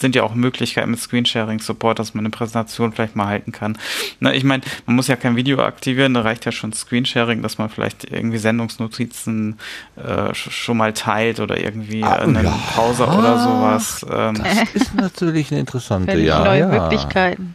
sind 0.00 0.14
ja 0.14 0.22
auch 0.22 0.34
Möglichkeiten 0.34 0.90
mit 0.90 1.00
Screensharing-Support, 1.00 1.98
dass 1.98 2.14
man 2.14 2.22
eine 2.22 2.30
Präsentation 2.30 2.92
vielleicht 2.92 3.16
mal 3.16 3.26
halten 3.26 3.52
kann. 3.52 3.78
Na, 4.20 4.34
ich 4.34 4.44
meine, 4.44 4.62
man 4.86 4.96
muss 4.96 5.08
ja 5.08 5.16
kein 5.16 5.36
Video 5.36 5.62
aktivieren, 5.62 6.14
da 6.14 6.22
reicht 6.22 6.44
ja 6.44 6.52
schon 6.52 6.72
Screensharing, 6.72 7.42
dass 7.42 7.58
man 7.58 7.70
vielleicht 7.70 8.04
irgendwie 8.04 8.38
Sendungsnotizen 8.38 9.58
äh, 9.96 10.34
schon 10.34 10.76
mal 10.76 10.92
teilt 10.92 11.40
oder 11.40 11.58
irgendwie 11.58 12.02
ah, 12.02 12.16
einen 12.16 12.44
ja. 12.44 12.58
Pause 12.74 13.06
oder 13.06 13.38
sowas. 13.38 14.04
Ähm. 14.10 14.42
Das 14.42 14.70
ist 14.74 14.94
natürlich 14.94 15.50
eine 15.50 15.60
interessante, 15.60 16.18
ja. 16.18 16.44
Neue 16.44 16.60
ja. 16.60 16.68
Möglichkeiten. 16.68 17.54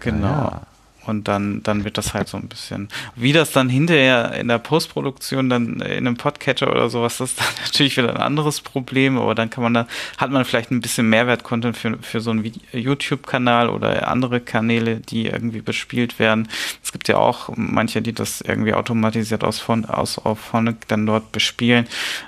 Genau. 0.00 0.26
Ja. 0.26 0.73
Und 1.06 1.28
dann, 1.28 1.62
dann 1.62 1.84
wird 1.84 1.98
das 1.98 2.14
halt 2.14 2.28
so 2.28 2.36
ein 2.36 2.48
bisschen. 2.48 2.88
Wie 3.16 3.32
das 3.32 3.52
dann 3.52 3.68
hinterher 3.68 4.32
in 4.34 4.48
der 4.48 4.58
Postproduktion 4.58 5.50
dann 5.50 5.80
in 5.80 6.06
einem 6.06 6.16
Podcatcher 6.16 6.70
oder 6.70 6.88
sowas, 6.88 7.18
das 7.18 7.32
ist 7.32 7.40
dann 7.40 7.46
natürlich 7.64 7.96
wieder 7.96 8.10
ein 8.10 8.20
anderes 8.20 8.60
Problem, 8.60 9.18
aber 9.18 9.34
dann 9.34 9.50
kann 9.50 9.62
man 9.62 9.74
da, 9.74 9.86
hat 10.18 10.30
man 10.30 10.44
vielleicht 10.44 10.70
ein 10.70 10.80
bisschen 10.80 11.08
Mehrwert-Content 11.10 11.76
für, 11.76 11.98
für 12.00 12.20
so 12.20 12.30
einen 12.30 12.50
YouTube-Kanal 12.72 13.68
oder 13.68 14.08
andere 14.08 14.40
Kanäle, 14.40 14.96
die 14.96 15.26
irgendwie 15.26 15.60
bespielt 15.60 16.18
werden. 16.18 16.48
Es 16.82 16.92
gibt 16.92 17.08
ja 17.08 17.16
auch 17.16 17.50
manche, 17.54 18.02
die 18.02 18.12
das 18.12 18.40
irgendwie 18.40 18.74
automatisiert 18.74 19.44
aus, 19.44 19.58
von, 19.58 19.84
aus 19.84 20.18
auf 20.18 20.38
Phonic 20.38 20.88
dann 20.88 21.06
dort 21.06 21.32
bespielen. 21.32 21.86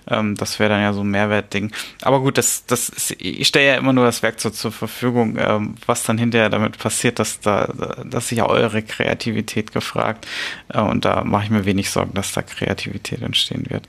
Ähm, 0.09 0.35
das 0.36 0.59
wäre 0.59 0.70
dann 0.70 0.82
ja 0.82 0.93
so 0.93 1.03
ein 1.03 1.11
Mehrwertding. 1.11 1.73
Aber 2.03 2.20
gut, 2.20 2.39
das, 2.39 2.66
das 2.66 2.89
ist, 2.89 3.12
ich 3.19 3.48
stelle 3.48 3.66
ja 3.66 3.74
immer 3.77 3.93
nur 3.93 4.05
das 4.05 4.23
Werkzeug 4.23 4.55
zur 4.55 4.73
Verfügung, 4.73 5.36
ähm, 5.39 5.74
was 5.86 6.03
dann 6.03 6.19
hinterher 6.19 6.51
damit 6.51 6.78
passiert, 6.78 7.19
dass 7.19 7.40
da, 7.40 7.69
dass 8.05 8.28
sich 8.28 8.39
ja 8.39 8.47
eure 8.47 8.65
eure 8.66 8.82
Kreativität 8.82 9.72
gefragt. 9.72 10.26
Äh, 10.68 10.80
und 10.80 11.05
da 11.05 11.24
mache 11.24 11.44
ich 11.44 11.51
mir 11.51 11.64
wenig 11.64 11.90
Sorgen, 11.90 12.14
dass 12.14 12.32
da 12.32 12.43
Kreativität 12.43 13.22
entstehen 13.22 13.64
wird. 13.68 13.88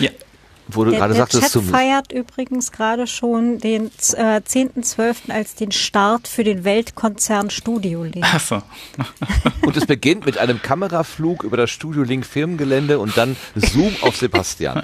ja. 0.00 0.10
Wo 0.68 0.82
du 0.82 0.90
der, 0.90 0.98
gerade 0.98 1.14
der 1.14 1.22
sagtest, 1.22 1.52
Chat 1.52 1.62
feiert 1.62 2.10
übrigens 2.10 2.72
gerade 2.72 3.06
schon 3.06 3.58
den 3.58 3.86
äh, 4.14 4.40
10.12. 4.40 5.30
als 5.30 5.54
den 5.54 5.70
Start 5.70 6.26
für 6.26 6.42
den 6.42 6.64
Weltkonzern 6.64 7.50
Studio 7.50 8.02
Link. 8.02 8.26
Ach 8.28 8.40
so. 8.40 8.62
und 9.62 9.76
es 9.76 9.86
beginnt 9.86 10.26
mit 10.26 10.38
einem 10.38 10.60
Kameraflug 10.60 11.44
über 11.44 11.56
das 11.56 11.70
Studio 11.70 12.02
Link 12.02 12.26
Firmengelände 12.26 12.98
und 12.98 13.16
dann 13.16 13.36
Zoom 13.54 13.94
auf 14.00 14.16
Sebastian. 14.16 14.82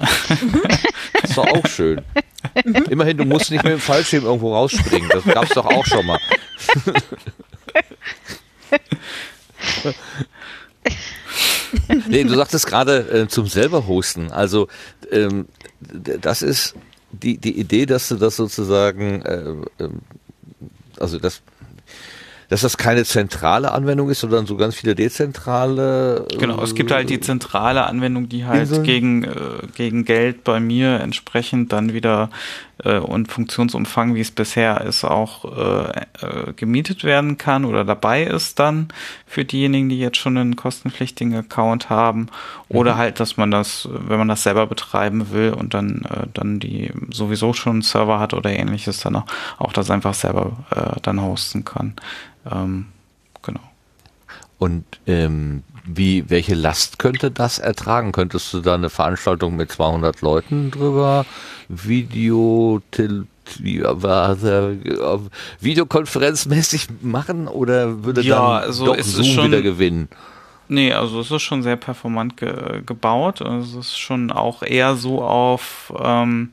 das 1.21 1.31
ist 1.31 1.37
doch 1.37 1.47
auch 1.47 1.67
schön. 1.67 2.01
Immerhin, 2.89 3.17
du 3.17 3.25
musst 3.25 3.51
nicht 3.51 3.63
mit 3.63 3.73
dem 3.73 3.79
Fallschirm 3.79 4.23
irgendwo 4.23 4.53
rausspringen. 4.53 5.09
Das 5.09 5.25
gab's 5.25 5.53
doch 5.53 5.65
auch 5.65 5.85
schon 5.85 6.05
mal. 6.05 6.19
Nee, 12.07 12.23
du 12.23 12.35
sagtest 12.35 12.67
gerade 12.67 12.99
äh, 13.09 13.27
zum 13.27 13.47
selber 13.47 13.87
hosten. 13.87 14.31
Also 14.31 14.67
ähm, 15.11 15.47
das 15.81 16.41
ist 16.41 16.75
die, 17.11 17.37
die 17.37 17.59
Idee, 17.59 17.85
dass 17.85 18.07
du 18.09 18.15
das 18.15 18.35
sozusagen, 18.35 19.21
äh, 19.21 19.83
äh, 19.83 19.89
also 20.99 21.19
das 21.19 21.41
dass 22.49 22.61
das 22.61 22.77
keine 22.77 23.03
zentrale 23.03 23.71
Anwendung 23.71 24.11
ist, 24.11 24.19
sondern 24.19 24.45
so 24.45 24.57
ganz 24.57 24.75
viele 24.75 24.93
dezentrale. 24.93 26.27
Äh, 26.31 26.37
genau, 26.37 26.61
es 26.61 26.75
gibt 26.75 26.91
halt 26.91 27.09
die 27.09 27.19
zentrale 27.19 27.87
Anwendung, 27.87 28.29
die 28.29 28.45
halt 28.45 28.69
Inseln. 28.69 28.83
gegen, 28.83 29.23
äh, 29.23 29.29
gegen 29.75 30.05
Geld 30.05 30.43
bei 30.43 30.59
mir 30.59 30.99
entsprechend 30.99 31.73
dann 31.73 31.93
wieder 31.93 32.29
äh, 32.83 32.97
und 32.97 33.31
Funktionsumfang, 33.31 34.15
wie 34.15 34.21
es 34.21 34.31
bisher 34.31 34.81
ist, 34.81 35.03
auch 35.03 35.45
äh, 35.45 35.89
äh, 36.21 36.53
gemietet 36.55 37.03
werden 37.03 37.37
kann 37.37 37.65
oder 37.65 37.85
dabei 37.85 38.23
ist 38.23 38.59
dann 38.59 38.87
für 39.27 39.45
diejenigen, 39.45 39.89
die 39.89 39.99
jetzt 39.99 40.17
schon 40.17 40.37
einen 40.37 40.55
kostenpflichtigen 40.55 41.35
Account 41.35 41.89
haben. 41.89 42.27
Oder 42.69 42.93
mhm. 42.93 42.97
halt, 42.97 43.19
dass 43.19 43.37
man 43.37 43.51
das, 43.51 43.87
wenn 43.91 44.17
man 44.17 44.27
das 44.27 44.43
selber 44.43 44.67
betreiben 44.67 45.31
will 45.31 45.53
und 45.53 45.73
dann, 45.73 46.03
äh, 46.09 46.27
dann 46.33 46.59
die 46.59 46.91
sowieso 47.11 47.53
schon 47.53 47.73
einen 47.73 47.81
Server 47.81 48.19
hat 48.19 48.33
oder 48.33 48.49
ähnliches, 48.51 48.99
dann 48.99 49.15
auch, 49.17 49.25
auch 49.59 49.73
das 49.73 49.91
einfach 49.91 50.13
selber 50.13 50.53
äh, 50.71 50.99
dann 51.01 51.21
hosten 51.21 51.65
kann. 51.65 51.93
Ähm, 52.51 52.87
genau. 53.41 53.61
Und 54.57 54.85
ähm, 55.07 55.63
wie, 55.85 56.29
welche 56.29 56.55
Last 56.55 56.99
könnte 56.99 57.31
das 57.31 57.59
ertragen? 57.59 58.11
Könntest 58.11 58.53
du 58.53 58.61
da 58.61 58.75
eine 58.75 58.89
Veranstaltung 58.89 59.55
mit 59.55 59.71
200 59.71 60.21
Leuten 60.21 60.71
drüber 60.71 61.25
Video, 61.67 62.81
Videokonferenzmäßig 65.59 66.87
machen 67.01 67.47
oder 67.47 68.03
würde 68.03 68.21
ja, 68.21 68.35
dann 68.35 68.63
also 68.63 68.85
doch 68.85 68.99
Zoom 69.01 69.25
schon, 69.25 69.45
wieder 69.47 69.61
gewinnen? 69.61 70.07
Nee, 70.69 70.93
also 70.93 71.19
es 71.19 71.29
ist 71.29 71.41
schon 71.41 71.63
sehr 71.63 71.75
performant 71.75 72.37
ge 72.37 72.81
gebaut. 72.85 73.41
Also 73.41 73.79
es 73.79 73.87
ist 73.87 73.99
schon 73.99 74.31
auch 74.31 74.63
eher 74.63 74.95
so 74.95 75.21
auf, 75.21 75.93
ähm, 76.01 76.51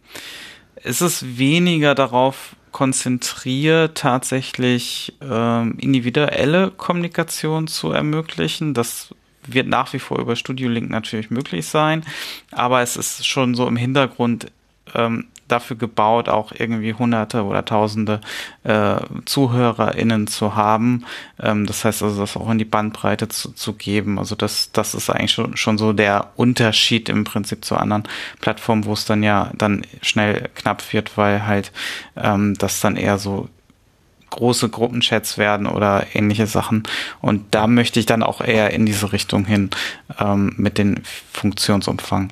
es 0.74 1.01
ist 1.01 1.39
weniger 1.39 1.94
darauf 1.94 2.57
konzentriert, 2.73 3.98
tatsächlich 3.98 5.15
ähm, 5.20 5.77
individuelle 5.78 6.70
Kommunikation 6.70 7.66
zu 7.66 7.93
ermöglichen. 7.93 8.74
Das 8.74 9.15
wird 9.55 9.68
nach 9.68 9.93
wie 9.93 9.98
vor 9.98 10.18
über 10.18 10.36
Studio 10.36 10.68
Link 10.68 10.90
natürlich 10.90 11.31
möglich 11.31 11.66
sein, 11.66 12.05
aber 12.51 12.82
es 12.82 12.97
ist 12.97 13.27
schon 13.27 13.55
so 13.55 13.66
im 13.66 13.77
Hintergrund 13.77 14.47
ähm, 14.94 15.27
dafür 15.51 15.77
gebaut, 15.77 16.28
auch 16.28 16.52
irgendwie 16.56 16.94
Hunderte 16.94 17.44
oder 17.44 17.64
Tausende 17.64 18.20
äh, 18.64 18.97
ZuhörerInnen 19.24 20.27
zu 20.27 20.55
haben. 20.55 21.05
Ähm, 21.40 21.66
das 21.66 21.85
heißt 21.85 22.02
also, 22.02 22.20
das 22.20 22.36
auch 22.36 22.51
in 22.51 22.59
die 22.59 22.64
Bandbreite 22.64 23.28
zu, 23.28 23.52
zu 23.52 23.74
geben. 23.74 24.18
Also 24.18 24.35
das, 24.35 24.72
das 24.72 24.94
ist 24.94 25.10
eigentlich 25.10 25.32
schon, 25.32 25.56
schon 25.56 25.78
so 25.78 25.93
der 25.93 26.31
Unterschied 26.36 27.09
im 27.09 27.24
Prinzip 27.24 27.64
zu 27.64 27.77
anderen 27.77 28.05
Plattformen, 28.40 28.85
wo 28.85 28.93
es 28.93 29.05
dann 29.05 29.22
ja 29.22 29.51
dann 29.55 29.82
schnell 30.02 30.48
knapp 30.55 30.93
wird, 30.93 31.16
weil 31.16 31.47
halt 31.47 31.72
ähm, 32.16 32.55
das 32.59 32.81
dann 32.81 32.97
eher 32.97 33.18
so 33.18 33.48
große 34.31 34.69
Gruppenchats 34.69 35.39
werden 35.39 35.66
oder 35.66 36.07
ähnliche 36.15 36.47
Sachen. 36.47 36.85
Und 37.20 37.55
da 37.55 37.66
möchte 37.66 38.01
ich 38.01 38.07
dann 38.07 38.23
auch 38.23 38.40
eher 38.40 38.70
in 38.70 38.86
diese 38.86 39.12
Richtung 39.12 39.44
hin 39.44 39.70
ähm, 40.19 40.55
mit 40.57 40.78
den 40.78 41.02
Funktionsumfang. 41.32 42.31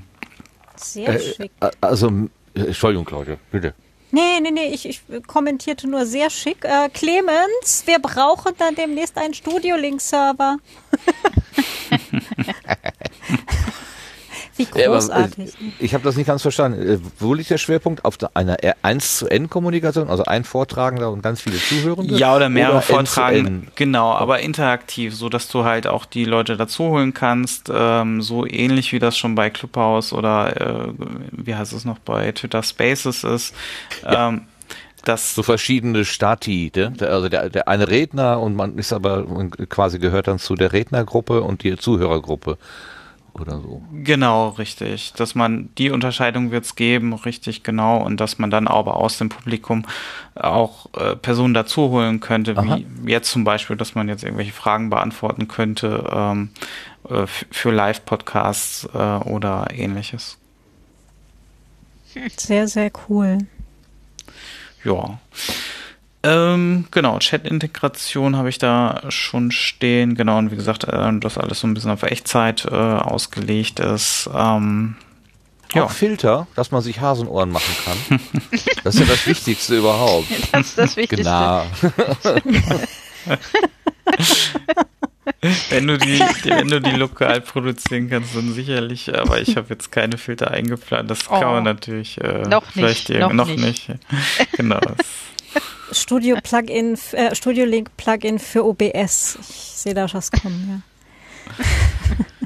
Sehr 0.77 1.09
äh, 1.09 1.21
schick. 1.21 1.51
Also 1.81 2.11
Entschuldigung, 2.55 3.05
Claudia, 3.05 3.37
bitte. 3.51 3.75
Nee, 4.11 4.41
nee, 4.41 4.51
nee, 4.51 4.69
ich, 4.73 4.89
ich 4.89 5.03
kommentierte 5.27 5.87
nur 5.87 6.07
sehr 6.07 6.31
schick. 6.31 6.65
Äh, 6.65 6.89
Clemens, 6.89 7.83
wir 7.85 7.99
brauchen 7.99 8.55
dann 8.57 8.75
demnächst 8.75 9.19
einen 9.19 9.35
Studio-Link-Server. 9.35 10.57
Wie 14.59 14.67
großartig. 14.67 15.53
Ja, 15.53 15.67
ich 15.79 15.95
habe 15.95 16.05
das 16.05 16.17
nicht 16.17 16.27
ganz 16.27 16.43
verstanden. 16.43 16.87
Äh, 16.87 16.99
wo 17.19 17.33
liegt 17.33 17.51
der 17.51 17.59
Schwerpunkt? 17.59 18.05
Auf 18.05 18.19
einer 18.35 18.57
1 18.83 19.19
zu 19.19 19.29
N 19.29 19.49
Kommunikation, 19.49 20.09
also 20.09 20.25
ein 20.25 20.45
Vortragender 20.45 21.11
und 21.11 21.23
ganz 21.23 21.41
viele 21.41 21.57
Zuhörende? 21.57 22.17
Ja, 22.17 22.35
oder 22.37 22.49
mehrere 22.49 22.83
Vortragende. 22.83 23.69
Genau, 23.77 24.13
aber 24.13 24.41
interaktiv, 24.41 25.15
so 25.15 25.29
dass 25.29 25.49
du 25.49 25.65
halt 25.65 25.87
auch 25.87 26.05
die 26.05 26.25
Leute 26.25 26.57
dazuholen 26.57 27.15
kannst, 27.15 27.71
ähm, 27.73 28.21
so 28.21 28.47
ähnlich 28.47 28.93
wie 28.93 28.99
das 28.99 29.17
schon 29.17 29.35
bei 29.35 29.49
Clubhouse 29.51 30.13
oder 30.13 30.61
äh, 30.61 30.93
wie 31.33 31.55
heißt 31.55 31.73
es 31.73 31.85
noch 31.85 31.99
bei 31.99 32.33
Twitter 32.33 32.63
Spaces 32.63 33.25
ist. 33.25 33.55
Ja. 34.03 34.29
Ähm, 34.29 34.43
das 35.05 35.35
so 35.35 35.43
verschiedene 35.43 36.05
Stati, 36.05 36.71
ne? 36.75 36.93
also 37.01 37.29
der, 37.29 37.49
der 37.49 37.69
eine 37.69 37.89
Redner 37.89 38.41
und 38.41 38.55
man 38.55 38.77
ist 38.79 38.93
aber 38.93 39.25
quasi 39.69 39.99
gehört 39.99 40.29
dann 40.29 40.39
zu 40.39 40.55
der 40.55 40.73
Rednergruppe 40.73 41.43
und 41.43 41.63
die 41.63 41.77
Zuhörergruppe 41.77 42.59
oder 43.35 43.61
so. 43.61 43.83
Genau, 43.93 44.49
richtig. 44.51 45.13
Dass 45.15 45.35
man 45.35 45.71
die 45.79 45.91
Unterscheidung 45.91 46.51
wird 46.51 46.65
es 46.65 46.77
geben, 46.77 47.13
richtig 47.13 47.63
genau, 47.63 47.99
und 47.99 48.19
dass 48.19 48.39
man 48.39 48.51
dann 48.51 48.67
aber 48.67 48.97
aus 48.97 49.19
dem 49.19 49.29
Publikum 49.29 49.85
auch 50.35 50.87
äh, 50.95 51.17
Personen 51.17 51.55
dazu 51.55 51.91
holen 51.91 52.21
könnte, 52.21 52.57
Aha. 52.57 52.79
wie 53.03 53.11
jetzt 53.11 53.31
zum 53.31 53.45
Beispiel, 53.45 53.77
dass 53.77 53.95
man 53.95 54.09
jetzt 54.09 54.25
irgendwelche 54.25 54.53
Fragen 54.53 54.91
beantworten 54.91 55.49
könnte 55.49 56.09
ähm, 56.13 56.51
äh, 57.09 57.27
für 57.27 57.71
Live-Podcasts 57.71 58.89
äh, 58.93 58.99
oder 58.99 59.69
ähnliches. 59.73 60.39
Sehr, 62.37 62.67
sehr 62.69 62.91
cool. 63.09 63.39
Ja. 64.85 65.19
Ähm, 66.25 66.87
genau, 66.91 67.19
Chat-Integration 67.19 68.37
habe 68.37 68.49
ich 68.49 68.59
da 68.59 69.03
schon 69.09 69.53
stehen. 69.53 70.17
Genau, 70.17 70.39
und 70.39 70.51
wie 70.51 70.57
gesagt, 70.57 70.85
äh, 70.85 71.19
das 71.21 71.39
alles 71.39 71.61
so 71.61 71.67
ein 71.67 71.75
bisschen 71.75 71.93
auf 71.93 72.03
Echtzeit 72.03 72.65
äh, 72.65 72.75
ausgelegt 72.75 73.81
ist. 73.81 74.29
Ähm, 74.35 74.97
ja. 75.73 75.85
Auch 75.85 75.91
Filter, 75.91 76.47
dass 76.57 76.71
man 76.71 76.83
sich 76.83 77.01
Hasenohren 77.01 77.51
machen 77.51 77.75
kann. 77.85 78.21
Das 78.85 78.95
ist 78.95 79.01
ja 79.01 79.07
das 79.07 79.27
Wichtigste 79.27 79.77
überhaupt. 79.77 80.29
Das 80.53 80.69
ist 80.69 80.79
das 80.79 80.97
Wichtigste. 80.97 81.25
Genau. 81.25 81.67
wenn 85.69 85.87
du 85.87 85.99
die, 85.99 86.21
wenn 86.45 86.69
du 86.69 86.81
die 86.81 86.93
lokal 86.93 87.43
produzieren 87.43 88.09
kannst, 88.09 88.35
dann 88.35 88.55
sicherlich. 88.55 89.15
Aber 89.15 89.39
ich 89.41 89.57
habe 89.57 89.67
jetzt 89.71 89.93
keine 89.93 90.17
Filter 90.17 90.51
eingeplant. 90.51 91.11
Das 91.11 91.29
oh. 91.29 91.39
kann 91.39 91.53
man 91.53 91.65
natürlich 91.65 92.19
äh, 92.19 92.49
noch 92.49 92.75
nicht. 92.75 93.11
Noch, 93.11 93.33
noch 93.33 93.49
nicht. 93.49 93.89
nicht. 93.89 94.01
Genau. 94.53 94.81
Studio 95.93 96.37
Plugin, 96.43 96.99
äh, 97.13 97.35
Studio 97.35 97.65
Link 97.65 97.97
Plugin 97.97 98.39
für 98.39 98.65
OBS. 98.65 99.39
Ich 99.41 99.57
sehe 99.77 99.95
da 99.95 100.13
was 100.13 100.31
kommen, 100.31 100.83
ja. 101.59 101.65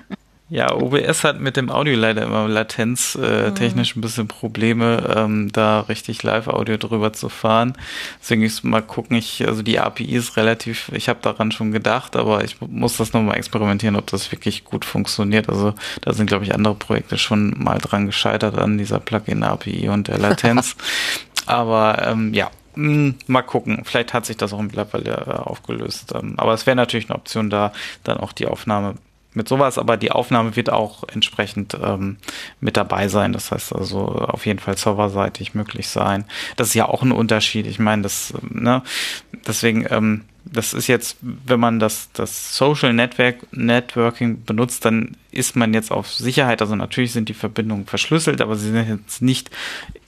Ja, 0.52 0.70
OBS 0.70 1.24
hat 1.24 1.40
mit 1.40 1.56
dem 1.56 1.70
Audio 1.70 1.96
leider 1.96 2.24
immer 2.24 2.46
Latenz 2.46 3.14
äh, 3.14 3.48
mhm. 3.48 3.54
technisch 3.54 3.96
ein 3.96 4.02
bisschen 4.02 4.28
Probleme, 4.28 5.14
ähm, 5.16 5.50
da 5.50 5.80
richtig 5.80 6.22
Live-Audio 6.22 6.76
drüber 6.76 7.14
zu 7.14 7.30
fahren. 7.30 7.72
Deswegen 8.20 8.42
ich 8.42 8.62
mal 8.62 8.82
gucken, 8.82 9.16
ich, 9.16 9.48
also 9.48 9.62
die 9.62 9.78
API 9.78 10.14
ist 10.14 10.36
relativ, 10.36 10.90
ich 10.92 11.08
habe 11.08 11.20
daran 11.22 11.52
schon 11.52 11.72
gedacht, 11.72 12.16
aber 12.16 12.44
ich 12.44 12.60
muss 12.60 12.98
das 12.98 13.14
nochmal 13.14 13.38
experimentieren, 13.38 13.96
ob 13.96 14.08
das 14.08 14.30
wirklich 14.30 14.64
gut 14.64 14.84
funktioniert. 14.84 15.48
Also 15.48 15.72
da 16.02 16.12
sind, 16.12 16.26
glaube 16.26 16.44
ich, 16.44 16.54
andere 16.54 16.74
Projekte 16.74 17.16
schon 17.16 17.54
mal 17.56 17.78
dran 17.78 18.04
gescheitert 18.04 18.58
an 18.58 18.76
dieser 18.76 19.00
Plugin-API 19.00 19.88
und 19.88 20.08
der 20.08 20.18
Latenz. 20.18 20.76
aber 21.46 22.06
ähm, 22.06 22.34
ja, 22.34 22.50
hm, 22.74 23.16
mal 23.26 23.42
gucken. 23.42 23.82
Vielleicht 23.84 24.14
hat 24.14 24.26
sich 24.26 24.36
das 24.36 24.52
auch 24.52 24.62
mittlerweile 24.62 25.10
äh, 25.10 25.30
aufgelöst. 25.30 26.12
Ähm, 26.14 26.34
aber 26.36 26.54
es 26.54 26.66
wäre 26.66 26.76
natürlich 26.76 27.08
eine 27.10 27.18
Option, 27.18 27.50
da 27.50 27.72
dann 28.04 28.18
auch 28.18 28.32
die 28.32 28.46
Aufnahme 28.46 28.94
mit 29.34 29.48
sowas, 29.48 29.78
aber 29.78 29.96
die 29.96 30.12
Aufnahme 30.12 30.56
wird 30.56 30.70
auch 30.70 31.04
entsprechend 31.08 31.76
ähm, 31.82 32.18
mit 32.60 32.76
dabei 32.76 33.08
sein. 33.08 33.32
Das 33.32 33.50
heißt 33.50 33.74
also 33.74 34.06
auf 34.06 34.46
jeden 34.46 34.58
Fall 34.58 34.76
serverseitig 34.76 35.54
möglich 35.54 35.88
sein. 35.88 36.24
Das 36.56 36.68
ist 36.68 36.74
ja 36.74 36.88
auch 36.88 37.02
ein 37.02 37.12
Unterschied. 37.12 37.66
Ich 37.66 37.78
meine, 37.78 38.02
das, 38.02 38.34
ne, 38.42 38.82
deswegen, 39.46 39.86
ähm, 39.90 40.24
das 40.52 40.74
ist 40.74 40.86
jetzt, 40.86 41.16
wenn 41.20 41.60
man 41.60 41.78
das, 41.78 42.10
das 42.12 42.56
Social 42.56 42.92
Network, 42.92 43.36
Networking 43.52 44.44
benutzt, 44.44 44.84
dann 44.84 45.16
ist 45.30 45.56
man 45.56 45.72
jetzt 45.72 45.90
auf 45.90 46.12
Sicherheit. 46.12 46.60
Also 46.60 46.76
natürlich 46.76 47.12
sind 47.12 47.28
die 47.30 47.34
Verbindungen 47.34 47.86
verschlüsselt, 47.86 48.42
aber 48.42 48.56
sie 48.56 48.70
sind 48.70 48.88
jetzt 48.88 49.22
nicht 49.22 49.50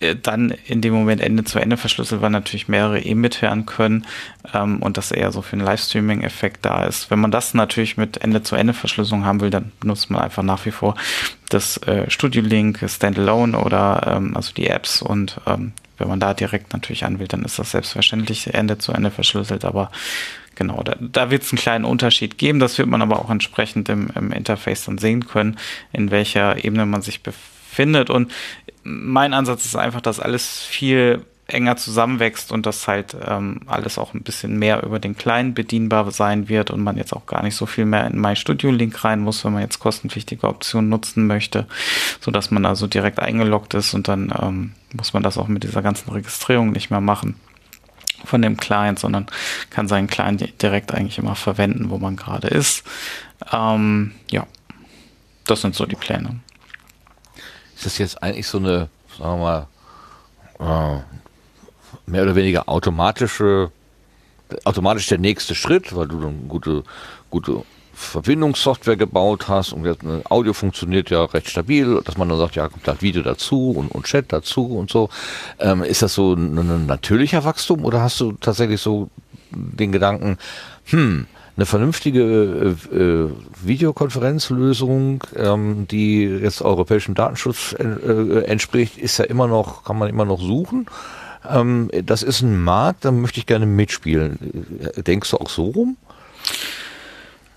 äh, 0.00 0.14
dann 0.14 0.50
in 0.66 0.82
dem 0.82 0.92
Moment 0.92 1.22
Ende 1.22 1.44
zu 1.44 1.58
Ende 1.58 1.78
verschlüsselt, 1.78 2.20
weil 2.20 2.30
natürlich 2.30 2.68
mehrere 2.68 3.00
eh 3.00 3.14
mithören 3.14 3.64
können 3.64 4.06
ähm, 4.52 4.82
und 4.82 4.98
das 4.98 5.12
eher 5.12 5.32
so 5.32 5.40
für 5.40 5.54
einen 5.54 5.64
Livestreaming-Effekt 5.64 6.64
da 6.64 6.84
ist. 6.84 7.10
Wenn 7.10 7.20
man 7.20 7.30
das 7.30 7.54
natürlich 7.54 7.96
mit 7.96 8.18
Ende 8.18 8.42
zu 8.42 8.54
Ende 8.54 8.74
Verschlüsselung 8.74 9.24
haben 9.24 9.40
will, 9.40 9.50
dann 9.50 9.72
benutzt 9.80 10.10
man 10.10 10.20
einfach 10.20 10.42
nach 10.42 10.66
wie 10.66 10.72
vor 10.72 10.94
das 11.48 11.78
äh, 11.78 12.10
Studio 12.10 12.42
Link 12.42 12.84
Standalone 12.86 13.58
oder 13.58 14.14
ähm, 14.16 14.36
also 14.36 14.52
die 14.52 14.66
Apps 14.66 15.00
und 15.00 15.40
ähm, 15.46 15.72
wenn 15.98 16.08
man 16.08 16.20
da 16.20 16.34
direkt 16.34 16.72
natürlich 16.72 17.04
anwählt, 17.04 17.32
dann 17.32 17.44
ist 17.44 17.58
das 17.58 17.70
selbstverständlich 17.70 18.52
Ende 18.52 18.78
zu 18.78 18.92
Ende 18.92 19.10
verschlüsselt, 19.10 19.64
aber 19.64 19.90
genau, 20.54 20.82
da, 20.82 20.96
da 21.00 21.30
wird 21.30 21.42
es 21.42 21.52
einen 21.52 21.58
kleinen 21.58 21.84
Unterschied 21.84 22.38
geben. 22.38 22.60
Das 22.60 22.78
wird 22.78 22.88
man 22.88 23.02
aber 23.02 23.18
auch 23.18 23.30
entsprechend 23.30 23.88
im, 23.88 24.10
im 24.14 24.32
Interface 24.32 24.84
dann 24.84 24.98
sehen 24.98 25.26
können, 25.26 25.58
in 25.92 26.10
welcher 26.10 26.64
Ebene 26.64 26.86
man 26.86 27.02
sich 27.02 27.22
befindet. 27.22 28.10
Und 28.10 28.32
mein 28.82 29.34
Ansatz 29.34 29.64
ist 29.64 29.76
einfach, 29.76 30.00
dass 30.00 30.20
alles 30.20 30.62
viel 30.62 31.24
enger 31.46 31.76
zusammenwächst 31.76 32.52
und 32.52 32.64
dass 32.64 32.88
halt 32.88 33.14
ähm, 33.26 33.60
alles 33.66 33.98
auch 33.98 34.14
ein 34.14 34.22
bisschen 34.22 34.58
mehr 34.58 34.82
über 34.82 34.98
den 34.98 35.16
Kleinen 35.16 35.52
bedienbar 35.52 36.10
sein 36.10 36.48
wird 36.48 36.70
und 36.70 36.82
man 36.82 36.96
jetzt 36.96 37.12
auch 37.12 37.26
gar 37.26 37.42
nicht 37.42 37.54
so 37.54 37.66
viel 37.66 37.84
mehr 37.84 38.06
in 38.06 38.20
My 38.20 38.34
Studio 38.34 38.70
Link 38.70 39.04
rein 39.04 39.20
muss, 39.20 39.44
wenn 39.44 39.52
man 39.52 39.62
jetzt 39.62 39.78
kostenpflichtige 39.78 40.48
Optionen 40.48 40.88
nutzen 40.88 41.26
möchte, 41.26 41.66
so 42.20 42.30
dass 42.30 42.50
man 42.50 42.64
also 42.64 42.86
direkt 42.86 43.20
eingeloggt 43.20 43.74
ist 43.74 43.92
und 43.92 44.08
dann 44.08 44.32
ähm, 44.40 44.72
muss 44.94 45.12
man 45.12 45.22
das 45.22 45.36
auch 45.36 45.48
mit 45.48 45.64
dieser 45.64 45.82
ganzen 45.82 46.10
Registrierung 46.10 46.72
nicht 46.72 46.90
mehr 46.90 47.02
machen 47.02 47.34
von 48.24 48.40
dem 48.40 48.56
Client, 48.56 48.98
sondern 48.98 49.26
kann 49.68 49.86
seinen 49.86 50.06
Client 50.06 50.62
direkt 50.62 50.94
eigentlich 50.94 51.18
immer 51.18 51.34
verwenden, 51.34 51.90
wo 51.90 51.98
man 51.98 52.16
gerade 52.16 52.48
ist. 52.48 52.84
Ähm, 53.52 54.12
ja, 54.30 54.46
das 55.46 55.60
sind 55.60 55.74
so 55.74 55.84
die 55.84 55.96
Pläne. 55.96 56.40
Ist 57.76 57.84
das 57.84 57.98
jetzt 57.98 58.22
eigentlich 58.22 58.46
so 58.46 58.58
eine, 58.58 58.88
sagen 59.18 59.40
wir 59.40 59.66
mal, 60.58 60.98
äh, 60.98 61.23
mehr 62.06 62.22
oder 62.22 62.36
weniger 62.36 62.68
automatische, 62.68 63.70
automatisch 64.64 65.08
der 65.08 65.18
nächste 65.18 65.54
Schritt, 65.54 65.94
weil 65.94 66.08
du 66.08 66.20
dann 66.20 66.48
gute, 66.48 66.84
gute 67.30 67.62
Verbindungssoftware 67.94 68.96
gebaut 68.96 69.48
hast 69.48 69.72
und 69.72 69.84
jetzt 69.84 70.02
Audio 70.28 70.52
funktioniert 70.52 71.10
ja 71.10 71.24
recht 71.24 71.48
stabil, 71.48 72.00
dass 72.04 72.18
man 72.18 72.28
dann 72.28 72.38
sagt, 72.38 72.56
ja, 72.56 72.68
kommt 72.68 72.86
halt 72.86 73.02
Video 73.02 73.22
dazu 73.22 73.70
und, 73.70 73.88
und 73.88 74.04
Chat 74.04 74.32
dazu 74.32 74.66
und 74.66 74.90
so. 74.90 75.08
Ähm, 75.60 75.82
ist 75.82 76.02
das 76.02 76.14
so 76.14 76.34
ein, 76.34 76.58
ein 76.58 76.86
natürlicher 76.86 77.44
Wachstum 77.44 77.84
oder 77.84 78.02
hast 78.02 78.20
du 78.20 78.32
tatsächlich 78.32 78.80
so 78.80 79.10
den 79.50 79.92
Gedanken, 79.92 80.38
hm, 80.86 81.26
eine 81.56 81.66
vernünftige 81.66 82.74
äh, 82.92 82.96
äh, 82.96 83.30
Videokonferenzlösung, 83.62 85.22
ähm, 85.36 85.86
die 85.88 86.24
jetzt 86.24 86.62
europäischem 86.62 87.14
Datenschutz 87.14 87.74
äh, 87.78 88.44
entspricht, 88.44 88.98
ist 88.98 89.18
ja 89.18 89.24
immer 89.24 89.46
noch, 89.46 89.84
kann 89.84 89.98
man 89.98 90.08
immer 90.08 90.24
noch 90.24 90.40
suchen. 90.40 90.86
Ähm, 91.48 91.90
das 92.04 92.22
ist 92.22 92.42
ein 92.42 92.62
Markt, 92.62 93.04
da 93.04 93.10
möchte 93.10 93.40
ich 93.40 93.46
gerne 93.46 93.66
mitspielen. 93.66 94.38
Denkst 94.96 95.30
du 95.30 95.38
auch 95.38 95.50
so 95.50 95.64
rum? 95.66 95.96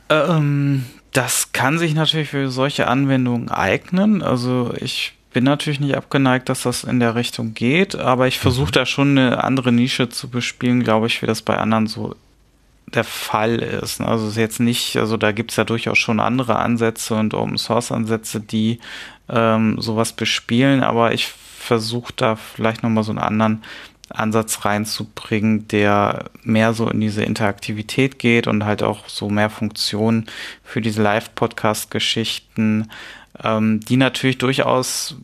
Ähm, 0.09 0.85
das 1.11 1.51
kann 1.51 1.79
sich 1.79 1.93
natürlich 1.93 2.29
für 2.29 2.49
solche 2.49 2.87
Anwendungen 2.87 3.49
eignen. 3.49 4.21
Also 4.21 4.73
ich 4.79 5.13
bin 5.33 5.43
natürlich 5.43 5.79
nicht 5.79 5.95
abgeneigt, 5.95 6.49
dass 6.49 6.63
das 6.63 6.83
in 6.83 6.99
der 6.99 7.15
Richtung 7.15 7.53
geht, 7.53 7.95
aber 7.95 8.27
ich 8.27 8.39
versuche 8.39 8.67
mhm. 8.67 8.73
da 8.73 8.85
schon 8.85 9.17
eine 9.17 9.43
andere 9.43 9.71
Nische 9.71 10.09
zu 10.09 10.29
bespielen, 10.29 10.83
glaube 10.83 11.07
ich, 11.07 11.21
wie 11.21 11.27
das 11.27 11.41
bei 11.41 11.57
anderen 11.57 11.87
so 11.87 12.15
der 12.87 13.03
Fall 13.03 13.59
ist. 13.59 13.99
Also 13.99 14.25
es 14.25 14.31
ist 14.31 14.37
jetzt 14.37 14.59
nicht, 14.59 14.95
also 14.95 15.17
da 15.17 15.33
gibt 15.33 15.51
es 15.51 15.57
ja 15.57 15.65
durchaus 15.65 15.97
schon 15.97 16.19
andere 16.19 16.57
Ansätze 16.57 17.15
und 17.15 17.33
Open 17.33 17.57
Source 17.57 17.91
Ansätze, 17.91 18.39
die 18.39 18.79
ähm, 19.29 19.79
sowas 19.81 20.13
bespielen, 20.13 20.83
aber 20.83 21.13
ich 21.13 21.33
versuche 21.67 22.13
da 22.15 22.35
vielleicht 22.35 22.81
nochmal 22.83 23.03
so 23.03 23.11
einen 23.11 23.19
anderen 23.19 23.63
Ansatz 24.09 24.63
reinzubringen, 24.63 25.67
der 25.67 26.25
mehr 26.43 26.73
so 26.73 26.89
in 26.89 27.01
diese 27.01 27.23
Interaktivität 27.23 28.19
geht 28.19 28.47
und 28.47 28.63
halt 28.65 28.81
auch 28.81 29.07
so 29.09 29.29
mehr 29.29 29.49
Funktionen 29.49 30.27
für 30.63 30.81
diese 30.81 31.01
Live-Podcast-Geschichten, 31.03 32.89
ähm, 33.43 33.81
die 33.81 33.97
natürlich 33.97 34.37
durchaus 34.37 35.17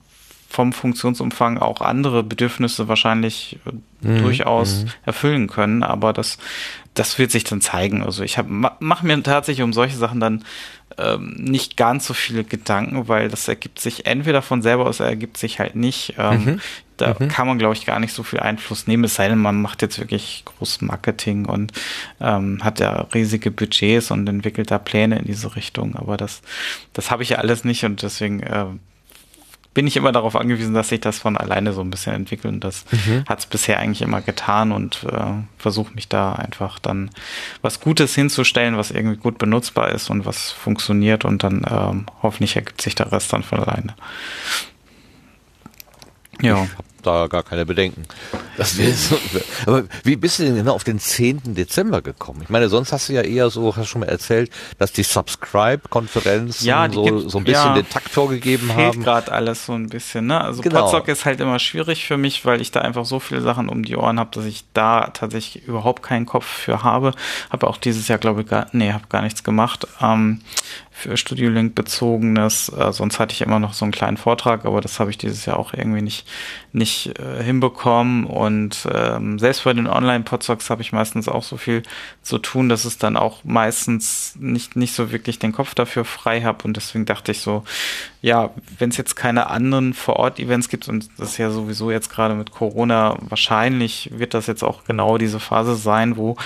vom 0.50 0.72
Funktionsumfang 0.72 1.58
auch 1.58 1.82
andere 1.82 2.22
Bedürfnisse 2.22 2.88
wahrscheinlich 2.88 3.58
mhm. 4.02 4.20
durchaus 4.20 4.84
mhm. 4.84 4.90
erfüllen 5.04 5.48
können, 5.48 5.82
aber 5.82 6.14
das, 6.14 6.38
das 6.94 7.18
wird 7.18 7.32
sich 7.32 7.44
dann 7.44 7.60
zeigen. 7.62 8.04
Also 8.04 8.24
ich 8.24 8.38
mache 8.48 9.06
mir 9.06 9.24
tatsächlich 9.24 9.64
um 9.64 9.74
solche 9.74 9.98
Sachen 9.98 10.20
dann 10.20 10.44
ähm, 10.98 11.36
nicht 11.38 11.78
ganz 11.78 12.06
so 12.06 12.14
viele 12.14 12.44
Gedanken, 12.44 13.08
weil 13.08 13.30
das 13.30 13.48
ergibt 13.48 13.80
sich 13.80 14.06
entweder 14.06 14.42
von 14.42 14.62
selber 14.62 14.86
aus, 14.86 15.00
ergibt 15.00 15.38
sich 15.38 15.60
halt 15.60 15.76
nicht. 15.76 16.16
Ähm, 16.18 16.46
mhm. 16.46 16.62
Da 16.98 17.16
mhm. 17.18 17.28
kann 17.28 17.48
man, 17.48 17.58
glaube 17.58 17.74
ich, 17.74 17.86
gar 17.86 18.00
nicht 18.00 18.14
so 18.14 18.24
viel 18.24 18.40
Einfluss 18.40 18.86
nehmen, 18.86 19.04
es 19.04 19.16
sei 19.16 19.28
denn, 19.28 19.40
man 19.40 19.62
macht 19.62 19.82
jetzt 19.82 20.00
wirklich 20.00 20.44
großes 20.46 20.82
Marketing 20.82 21.46
und 21.46 21.72
ähm, 22.22 22.64
hat 22.64 22.80
ja 22.80 23.08
riesige 23.14 23.50
Budgets 23.50 24.12
und 24.12 24.28
entwickelt 24.30 24.70
da 24.70 24.78
Pläne 24.78 25.20
in 25.20 25.26
diese 25.26 25.56
Richtung. 25.56 25.96
Aber 25.96 26.18
das, 26.18 26.42
das 26.94 27.10
habe 27.10 27.24
ich 27.24 27.30
ja 27.30 27.38
alles 27.38 27.64
nicht 27.64 27.84
und 27.84 28.02
deswegen 28.04 28.42
äh, 28.42 28.66
bin 29.74 29.88
ich 29.88 29.98
immer 29.98 30.12
darauf 30.12 30.36
angewiesen, 30.36 30.74
dass 30.74 30.90
sich 30.90 31.02
das 31.02 31.20
von 31.20 31.38
alleine 31.38 31.74
so 31.74 31.82
ein 31.82 31.90
bisschen 31.90 32.14
entwickelt. 32.14 32.54
Und 32.54 32.64
das 32.64 32.86
mhm. 32.92 33.26
hat 33.28 33.40
es 33.40 33.46
bisher 33.46 33.80
eigentlich 33.80 34.02
immer 34.02 34.22
getan 34.22 34.72
und 34.72 35.04
äh, 35.04 35.34
versuche 35.58 35.94
mich 35.94 36.08
da 36.08 36.34
einfach 36.34 36.80
dann 36.80 37.10
was 37.62 37.80
Gutes 37.80 38.14
hinzustellen, 38.14 38.78
was 38.78 38.92
irgendwie 38.92 39.18
gut 39.18 39.38
benutzbar 39.38 39.90
ist 39.92 40.10
und 40.10 40.26
was 40.26 40.52
funktioniert 40.52 41.26
und 41.26 41.44
dann 41.44 41.66
ähm, 41.70 42.06
hoffentlich 42.22 42.56
ergibt 42.56 42.82
sich 42.82 42.96
der 42.96 43.12
Rest 43.12 43.34
dann 43.34 43.44
von 43.44 43.60
alleine. 43.60 43.96
Ja. 46.42 46.68
Da 47.04 47.28
gar 47.28 47.44
keine 47.44 47.66
Bedenken. 47.66 48.04
Das 48.58 48.78
so, 48.78 49.18
aber 49.66 49.84
wie 50.04 50.16
bist 50.16 50.40
du 50.40 50.44
denn 50.44 50.56
genau 50.56 50.74
auf 50.74 50.84
den 50.84 51.00
10. 51.00 51.56
Dezember 51.56 52.02
gekommen? 52.02 52.42
Ich 52.44 52.50
meine, 52.50 52.70
sonst 52.70 52.92
hast 52.92 53.10
du 53.10 53.14
ja 53.14 53.22
eher 53.22 53.50
so, 53.50 53.76
hast 53.76 53.84
du 53.84 53.86
schon 53.86 54.02
mal 54.02 54.10
erzählt, 54.10 54.52
dass 54.78 54.92
die 54.92 55.04
Subscribe-Konferenzen 55.04 56.66
ja, 56.66 56.90
so, 56.90 57.04
gibt, 57.04 57.32
so 57.32 57.40
ein 57.40 57.44
bisschen 57.44 57.70
ja, 57.70 57.74
den 57.74 57.90
Takt 57.90 58.10
vorgegeben 58.10 58.68
fehlt 58.68 58.78
haben. 58.78 58.94
Fehlt 58.94 59.06
gerade 59.06 59.32
alles 59.32 59.66
so 59.66 59.74
ein 59.74 59.90
bisschen, 59.90 60.28
ne? 60.28 60.40
Also 60.40 60.62
genau. 60.62 60.82
Potsdok 60.82 61.08
ist 61.08 61.26
halt 61.26 61.40
immer 61.42 61.60
schwierig 61.60 62.06
für 62.06 62.18
mich, 62.18 62.46
weil 62.46 62.62
ich 62.62 62.72
da 62.72 62.82
einfach 62.82 63.06
so 63.06 63.20
viele 63.20 63.42
Sachen 63.42 63.70
um 63.70 63.84
die 63.84 63.96
Ohren 63.96 64.20
habe, 64.20 64.30
dass 64.34 64.46
ich 64.46 64.64
da 64.74 65.08
tatsächlich 65.08 65.68
überhaupt 65.68 66.04
keinen 66.04 66.26
Kopf 66.26 66.46
für 66.46 66.84
habe. 66.84 67.14
Habe 67.50 67.68
auch 67.68 67.78
dieses 67.78 68.08
Jahr, 68.08 68.20
glaube 68.20 68.42
ich, 68.42 68.48
gar, 68.48 68.68
nee, 68.72 68.94
habe 68.94 69.08
gar 69.10 69.24
nichts 69.24 69.44
gemacht. 69.44 69.88
Ähm, 70.02 70.42
für 70.94 71.18
Studio 71.18 71.50
Link 71.50 71.76
bezogenes. 71.76 72.70
Äh, 72.70 72.94
sonst 72.94 73.20
hatte 73.20 73.34
ich 73.34 73.42
immer 73.42 73.60
noch 73.60 73.74
so 73.74 73.84
einen 73.84 73.92
kleinen 73.92 74.16
Vortrag, 74.16 74.66
aber 74.66 74.80
das 74.80 75.00
habe 75.00 75.10
ich 75.10 75.18
dieses 75.18 75.46
Jahr 75.46 75.58
auch 75.58 75.74
irgendwie 75.74 76.02
nicht, 76.02 76.28
nicht 76.74 77.18
äh, 77.20 77.44
hinbekommen. 77.44 78.26
Und 78.26 78.88
ähm, 78.92 79.40
selbst 79.40 79.64
bei 79.64 79.74
den 79.74 79.88
Online-Podstocks 79.88 80.70
habe 80.70 80.82
ich 80.82 80.92
meistens 80.92 81.28
auch 81.28 81.44
so 81.44 81.58
viel 81.58 81.84
zu 82.22 82.40
tun, 82.40 82.68
dass 82.68 82.86
es 82.86 82.98
dann 82.98 83.16
auch 83.16 83.44
meistens 83.44 84.36
nicht, 84.40 84.76
nicht 84.76 84.94
so 84.94 85.12
wirklich 85.12 85.40
den 85.40 85.52
Kopf 85.52 85.76
dafür 85.76 86.04
frei 86.04 86.42
habe. 86.42 86.64
Und 86.66 86.76
deswegen 86.76 87.06
dachte 87.06 87.32
ich 87.32 87.42
so, 87.42 87.64
ja, 88.24 88.52
wenn 88.80 88.90
es 88.90 88.96
jetzt 88.96 89.18
keine 89.18 89.48
anderen 89.48 89.94
Vor-Ort-Events 89.94 90.70
gibt, 90.70 90.88
und 90.88 91.10
das 91.18 91.32
ist 91.32 91.38
ja 91.40 91.52
sowieso 91.52 91.92
jetzt 91.92 92.10
gerade 92.10 92.36
mit 92.36 92.52
Corona, 92.52 93.18
wahrscheinlich 93.20 94.12
wird 94.14 94.34
das 94.34 94.48
jetzt 94.48 94.64
auch 94.64 94.86
genau 94.86 95.18
diese 95.18 95.42
Phase 95.42 95.76
sein, 95.76 96.16
wo 96.16 96.38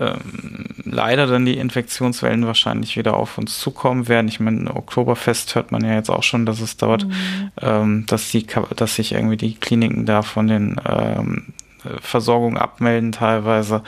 ähm, 0.00 0.64
leider 0.84 1.26
dann 1.26 1.44
die 1.44 1.58
Infektionswellen 1.58 2.46
wahrscheinlich 2.46 2.96
wieder 2.96 3.14
auf 3.14 3.36
uns 3.36 3.60
zukommen 3.60 4.08
werden. 4.08 4.26
Ich 4.26 4.40
meine, 4.40 4.74
Oktoberfest 4.74 5.54
hört 5.54 5.70
man 5.70 5.84
ja 5.84 5.92
jetzt 5.92 6.08
auch 6.08 6.22
schon, 6.22 6.46
dass 6.46 6.62
es 6.62 6.78
dort, 6.78 7.06
mhm. 7.06 7.50
ähm, 7.60 8.06
dass 8.06 8.30
die, 8.30 8.46
dass 8.74 8.94
sich 8.94 9.12
irgendwie 9.12 9.36
die 9.36 9.54
Kliniken 9.54 10.06
da 10.06 10.22
von 10.22 10.46
den 10.46 10.80
ähm, 10.88 11.52
Versorgungen 12.00 12.56
abmelden 12.56 13.12
teilweise. 13.12 13.82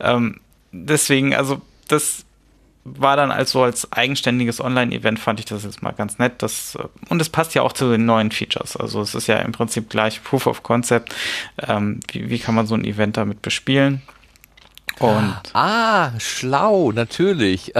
Ähm, 0.00 0.40
deswegen, 0.72 1.34
also 1.34 1.60
das 1.88 2.25
war 2.86 3.16
dann 3.16 3.30
also 3.30 3.62
als 3.62 3.92
eigenständiges 3.92 4.60
Online-Event 4.60 5.18
fand 5.18 5.40
ich 5.40 5.46
das 5.46 5.64
jetzt 5.64 5.82
mal 5.82 5.92
ganz 5.92 6.18
nett. 6.18 6.34
Das, 6.42 6.76
äh, 6.76 6.84
und 7.08 7.20
es 7.20 7.28
passt 7.28 7.54
ja 7.54 7.62
auch 7.62 7.72
zu 7.72 7.90
den 7.90 8.06
neuen 8.06 8.30
Features. 8.30 8.76
Also 8.76 9.00
es 9.00 9.14
ist 9.14 9.26
ja 9.26 9.38
im 9.38 9.52
Prinzip 9.52 9.90
gleich 9.90 10.22
Proof 10.22 10.46
of 10.46 10.62
Concept. 10.62 11.14
Ähm, 11.66 12.00
wie, 12.12 12.30
wie 12.30 12.38
kann 12.38 12.54
man 12.54 12.66
so 12.66 12.74
ein 12.74 12.84
Event 12.84 13.16
damit 13.16 13.42
bespielen? 13.42 14.02
Und 14.98 15.36
ah, 15.52 16.10
schlau, 16.18 16.90
natürlich. 16.92 17.72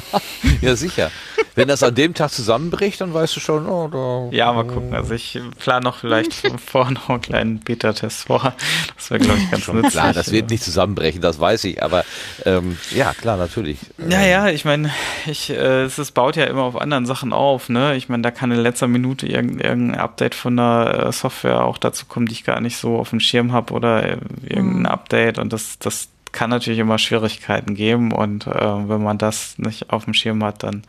ja, 0.62 0.74
sicher. 0.74 1.10
Wenn 1.54 1.68
das 1.68 1.82
an 1.82 1.94
dem 1.94 2.14
Tag 2.14 2.30
zusammenbricht, 2.30 3.00
dann 3.02 3.12
weißt 3.12 3.36
du 3.36 3.40
schon, 3.40 3.66
oh, 3.66 3.88
da, 3.88 4.34
Ja, 4.34 4.52
mal 4.52 4.66
gucken. 4.66 4.94
Also 4.94 5.12
ich 5.12 5.38
plane 5.58 5.84
noch 5.84 5.98
vielleicht 5.98 6.32
vorher 6.66 6.92
noch 6.92 7.10
einen 7.10 7.20
kleinen 7.20 7.60
Beta-Test 7.60 8.24
vor. 8.24 8.54
Das 8.96 9.10
wäre, 9.10 9.20
glaube 9.20 9.38
ich, 9.38 9.50
ganz 9.50 9.64
schon 9.64 9.76
nützlich. 9.76 9.92
Klar, 9.92 10.12
das 10.14 10.32
wird 10.32 10.48
nicht 10.48 10.62
zusammenbrechen, 10.62 11.20
das 11.20 11.38
weiß 11.38 11.64
ich. 11.64 11.82
Aber 11.82 12.04
ähm, 12.46 12.78
ja, 12.90 13.12
klar, 13.12 13.36
natürlich. 13.36 13.78
Ja, 14.08 14.22
ja, 14.22 14.48
ich 14.48 14.64
meine, 14.64 14.90
ich, 15.26 15.50
äh, 15.50 15.82
es 15.82 15.98
ist, 15.98 16.12
baut 16.12 16.36
ja 16.36 16.44
immer 16.44 16.62
auf 16.62 16.80
anderen 16.80 17.04
Sachen 17.04 17.34
auf. 17.34 17.68
Ne? 17.68 17.96
Ich 17.96 18.08
meine, 18.08 18.22
da 18.22 18.30
kann 18.30 18.50
in 18.50 18.58
letzter 18.58 18.88
Minute 18.88 19.26
irgendein, 19.26 19.60
irgendein 19.60 20.00
Update 20.00 20.34
von 20.34 20.56
der 20.56 21.06
äh, 21.08 21.12
Software 21.12 21.64
auch 21.64 21.76
dazu 21.76 22.06
kommen, 22.06 22.26
die 22.26 22.32
ich 22.32 22.44
gar 22.44 22.60
nicht 22.60 22.78
so 22.78 22.96
auf 22.96 23.10
dem 23.10 23.20
Schirm 23.20 23.52
habe 23.52 23.74
oder 23.74 24.04
äh, 24.04 24.16
irgendein 24.42 24.78
mhm. 24.80 24.86
Update 24.86 25.38
und 25.38 25.52
das, 25.52 25.78
das 25.78 26.08
kann 26.32 26.50
natürlich 26.50 26.78
immer 26.80 26.98
Schwierigkeiten 26.98 27.74
geben 27.74 28.12
und 28.12 28.46
äh, 28.46 28.50
wenn 28.50 29.02
man 29.02 29.18
das 29.18 29.58
nicht 29.58 29.90
auf 29.90 30.04
dem 30.04 30.14
Schirm 30.14 30.42
hat, 30.42 30.62
dann 30.62 30.82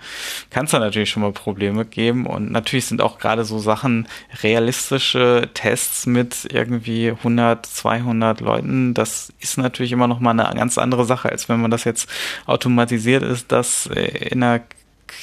kann 0.49 0.65
es 0.65 0.71
da 0.71 0.79
natürlich 0.79 1.09
schon 1.09 1.21
mal 1.21 1.31
Probleme 1.31 1.85
geben. 1.85 2.25
Und 2.25 2.51
natürlich 2.51 2.85
sind 2.85 3.01
auch 3.01 3.19
gerade 3.19 3.43
so 3.45 3.59
Sachen 3.59 4.07
realistische 4.41 5.49
Tests 5.53 6.05
mit 6.05 6.47
irgendwie 6.51 7.09
100, 7.09 7.65
200 7.65 8.41
Leuten, 8.41 8.93
das 8.93 9.33
ist 9.39 9.57
natürlich 9.57 9.91
immer 9.91 10.07
noch 10.07 10.19
mal 10.19 10.31
eine 10.31 10.57
ganz 10.57 10.77
andere 10.77 11.05
Sache, 11.05 11.29
als 11.29 11.49
wenn 11.49 11.61
man 11.61 11.71
das 11.71 11.83
jetzt 11.83 12.09
automatisiert 12.45 13.23
ist, 13.23 13.51
das 13.51 13.85
in 13.85 14.43
einer 14.43 14.61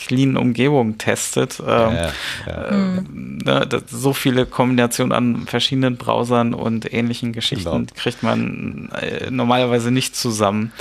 cleanen 0.07 0.37
Umgebung 0.37 0.99
testet. 0.99 1.61
Ähm, 1.61 1.97
ja. 2.47 2.65
Äh, 2.65 3.03
ne, 3.13 3.69
so 3.87 4.13
viele 4.13 4.47
Kombinationen 4.47 5.13
an 5.13 5.47
verschiedenen 5.47 5.97
Browsern 5.97 6.55
und 6.55 6.93
ähnlichen 6.93 7.33
Geschichten 7.33 7.71
genau. 7.71 7.93
kriegt 7.95 8.23
man 8.23 8.91
äh, 9.01 9.31
normalerweise 9.31 9.91
nicht 9.91 10.17
zusammen. 10.17 10.73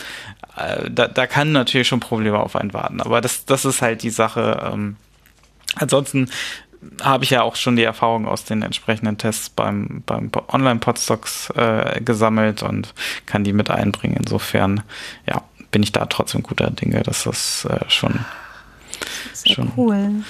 Äh, 0.55 0.89
da, 0.89 1.07
da 1.07 1.27
kann 1.27 1.51
natürlich 1.51 1.87
schon 1.87 1.99
Probleme 1.99 2.39
auf 2.39 2.55
einen 2.55 2.73
warten, 2.73 3.01
aber 3.01 3.21
das, 3.21 3.45
das 3.45 3.65
ist 3.65 3.81
halt 3.81 4.03
die 4.03 4.09
Sache. 4.09 4.71
Ähm, 4.73 4.95
ansonsten 5.75 6.29
habe 7.01 7.23
ich 7.23 7.29
ja 7.29 7.41
auch 7.41 7.55
schon 7.55 7.75
die 7.75 7.83
Erfahrung 7.83 8.27
aus 8.27 8.45
den 8.45 8.61
entsprechenden 8.61 9.17
Tests 9.17 9.49
beim, 9.49 10.01
beim 10.05 10.31
Online-Podstocks 10.47 11.49
äh, 11.51 12.01
gesammelt 12.01 12.63
und 12.63 12.93
kann 13.25 13.43
die 13.43 13.53
mit 13.53 13.69
einbringen. 13.69 14.17
Insofern, 14.17 14.83
ja, 15.27 15.43
bin 15.71 15.83
ich 15.83 15.91
da 15.91 16.05
trotzdem 16.05 16.41
guter 16.41 16.71
Dinge, 16.71 17.03
dass 17.03 17.23
das 17.23 17.65
äh, 17.65 17.89
schon 17.89 18.25
schon, 19.55 19.71
cool. 19.77 20.23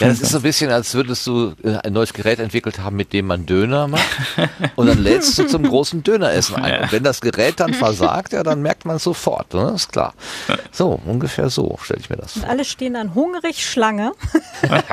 Ja, 0.00 0.08
das 0.08 0.20
ist 0.20 0.30
so 0.30 0.38
ein 0.38 0.42
bisschen, 0.42 0.70
als 0.72 0.92
würdest 0.94 1.24
du 1.26 1.54
äh, 1.62 1.76
ein 1.76 1.92
neues 1.92 2.12
Gerät 2.12 2.40
entwickelt 2.40 2.80
haben, 2.80 2.96
mit 2.96 3.12
dem 3.12 3.26
man 3.26 3.46
Döner 3.46 3.86
macht. 3.86 4.04
und 4.76 4.88
dann 4.88 4.98
lädst 4.98 5.38
du 5.38 5.46
zum 5.46 5.62
großen 5.62 6.02
Döneressen 6.02 6.56
ein. 6.56 6.82
Und 6.82 6.90
wenn 6.92 7.04
das 7.04 7.20
Gerät 7.20 7.60
dann 7.60 7.74
versagt, 7.74 8.32
ja, 8.32 8.42
dann 8.42 8.60
merkt 8.60 8.86
man 8.86 8.96
es 8.96 9.04
sofort. 9.04 9.54
Ne? 9.54 9.72
Ist 9.74 9.92
klar. 9.92 10.14
So, 10.72 11.00
ungefähr 11.06 11.48
so 11.48 11.78
stelle 11.80 12.00
ich 12.00 12.10
mir 12.10 12.16
das 12.16 12.32
vor. 12.32 12.42
Und 12.42 12.48
alle 12.48 12.64
stehen 12.64 12.94
dann 12.94 13.14
hungrig 13.14 13.64
Schlange. 13.64 14.12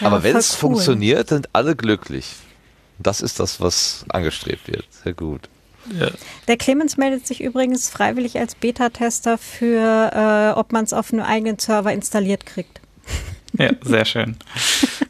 Aber 0.00 0.22
wenn 0.22 0.36
es 0.36 0.52
cool. 0.52 0.58
funktioniert, 0.58 1.30
sind 1.30 1.48
alle 1.52 1.74
glücklich. 1.74 2.36
Das 2.98 3.20
ist 3.20 3.40
das, 3.40 3.60
was 3.60 4.04
angestrebt 4.08 4.68
wird. 4.68 4.84
Sehr 5.02 5.12
gut. 5.12 5.48
Ja. 5.98 6.10
Der 6.48 6.56
Clemens 6.56 6.96
meldet 6.96 7.26
sich 7.26 7.42
übrigens 7.42 7.88
freiwillig 7.88 8.38
als 8.38 8.54
Beta-Tester 8.54 9.38
für, 9.38 10.10
äh, 10.12 10.58
ob 10.58 10.72
man 10.72 10.84
es 10.84 10.92
auf 10.92 11.12
einem 11.12 11.22
eigenen 11.22 11.58
Server 11.58 11.92
installiert 11.92 12.46
kriegt. 12.46 12.80
Ja, 13.58 13.70
sehr 13.80 14.04
schön. 14.04 14.36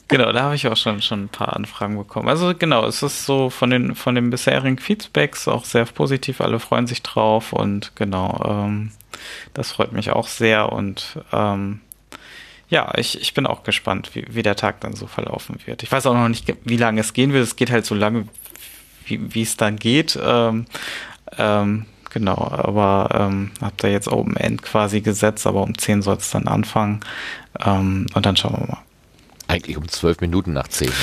genau, 0.07 0.31
da 0.31 0.43
habe 0.43 0.55
ich 0.55 0.69
auch 0.69 0.77
schon, 0.77 1.03
schon 1.03 1.25
ein 1.25 1.29
paar 1.29 1.57
Anfragen 1.57 1.97
bekommen. 1.97 2.29
Also 2.29 2.55
genau, 2.57 2.87
es 2.87 3.03
ist 3.03 3.27
so 3.27 3.51
von 3.51 3.71
den, 3.71 3.97
von 3.97 4.15
den 4.15 4.31
bisherigen 4.31 4.79
Feedbacks 4.79 5.49
auch 5.49 5.65
sehr 5.65 5.85
positiv, 5.87 6.41
alle 6.41 6.61
freuen 6.61 6.87
sich 6.87 7.03
drauf 7.03 7.53
und 7.53 7.97
genau, 7.97 8.41
ähm, 8.47 8.93
das 9.53 9.73
freut 9.73 9.91
mich 9.91 10.11
auch 10.11 10.29
sehr 10.29 10.71
und 10.71 11.19
ähm, 11.33 11.81
ja, 12.69 12.93
ich, 12.97 13.21
ich 13.21 13.33
bin 13.33 13.47
auch 13.47 13.63
gespannt, 13.63 14.11
wie, 14.15 14.27
wie 14.29 14.43
der 14.43 14.57
Tag 14.57 14.81
dann 14.81 14.95
so 14.95 15.07
verlaufen 15.07 15.59
wird. 15.67 15.83
Ich 15.83 15.93
weiß 15.93 16.07
auch 16.07 16.15
noch 16.15 16.29
nicht, 16.29 16.53
wie 16.65 16.77
lange 16.77 17.01
es 17.01 17.13
gehen 17.13 17.33
wird. 17.33 17.45
Es 17.45 17.55
geht 17.55 17.71
halt 17.71 17.87
so 17.87 17.95
lange, 17.95 18.27
wie 19.09 19.43
es 19.43 19.57
dann 19.57 19.77
geht. 19.77 20.19
Ähm, 20.23 20.67
ähm, 21.39 21.87
genau, 22.11 22.37
aber 22.37 23.09
ähm, 23.13 23.51
habe 23.61 23.75
da 23.79 23.89
jetzt 23.89 24.09
Open 24.09 24.37
End 24.37 24.63
quasi 24.63 25.01
gesetzt, 25.01 25.47
aber 25.47 25.63
um 25.63 25.77
10 25.77 26.03
soll 26.03 26.17
es 26.17 26.31
dann 26.31 26.47
anfangen. 26.49 27.01
Ähm, 27.65 28.07
und 28.15 28.27
dann 28.27 28.37
schauen 28.37 28.55
wir 28.59 28.67
mal. 28.67 28.83
Eigentlich 29.49 29.77
um 29.77 29.89
12 29.89 30.21
Minuten 30.21 30.53
nach 30.53 30.69
10, 30.69 30.89
ne? 30.89 30.95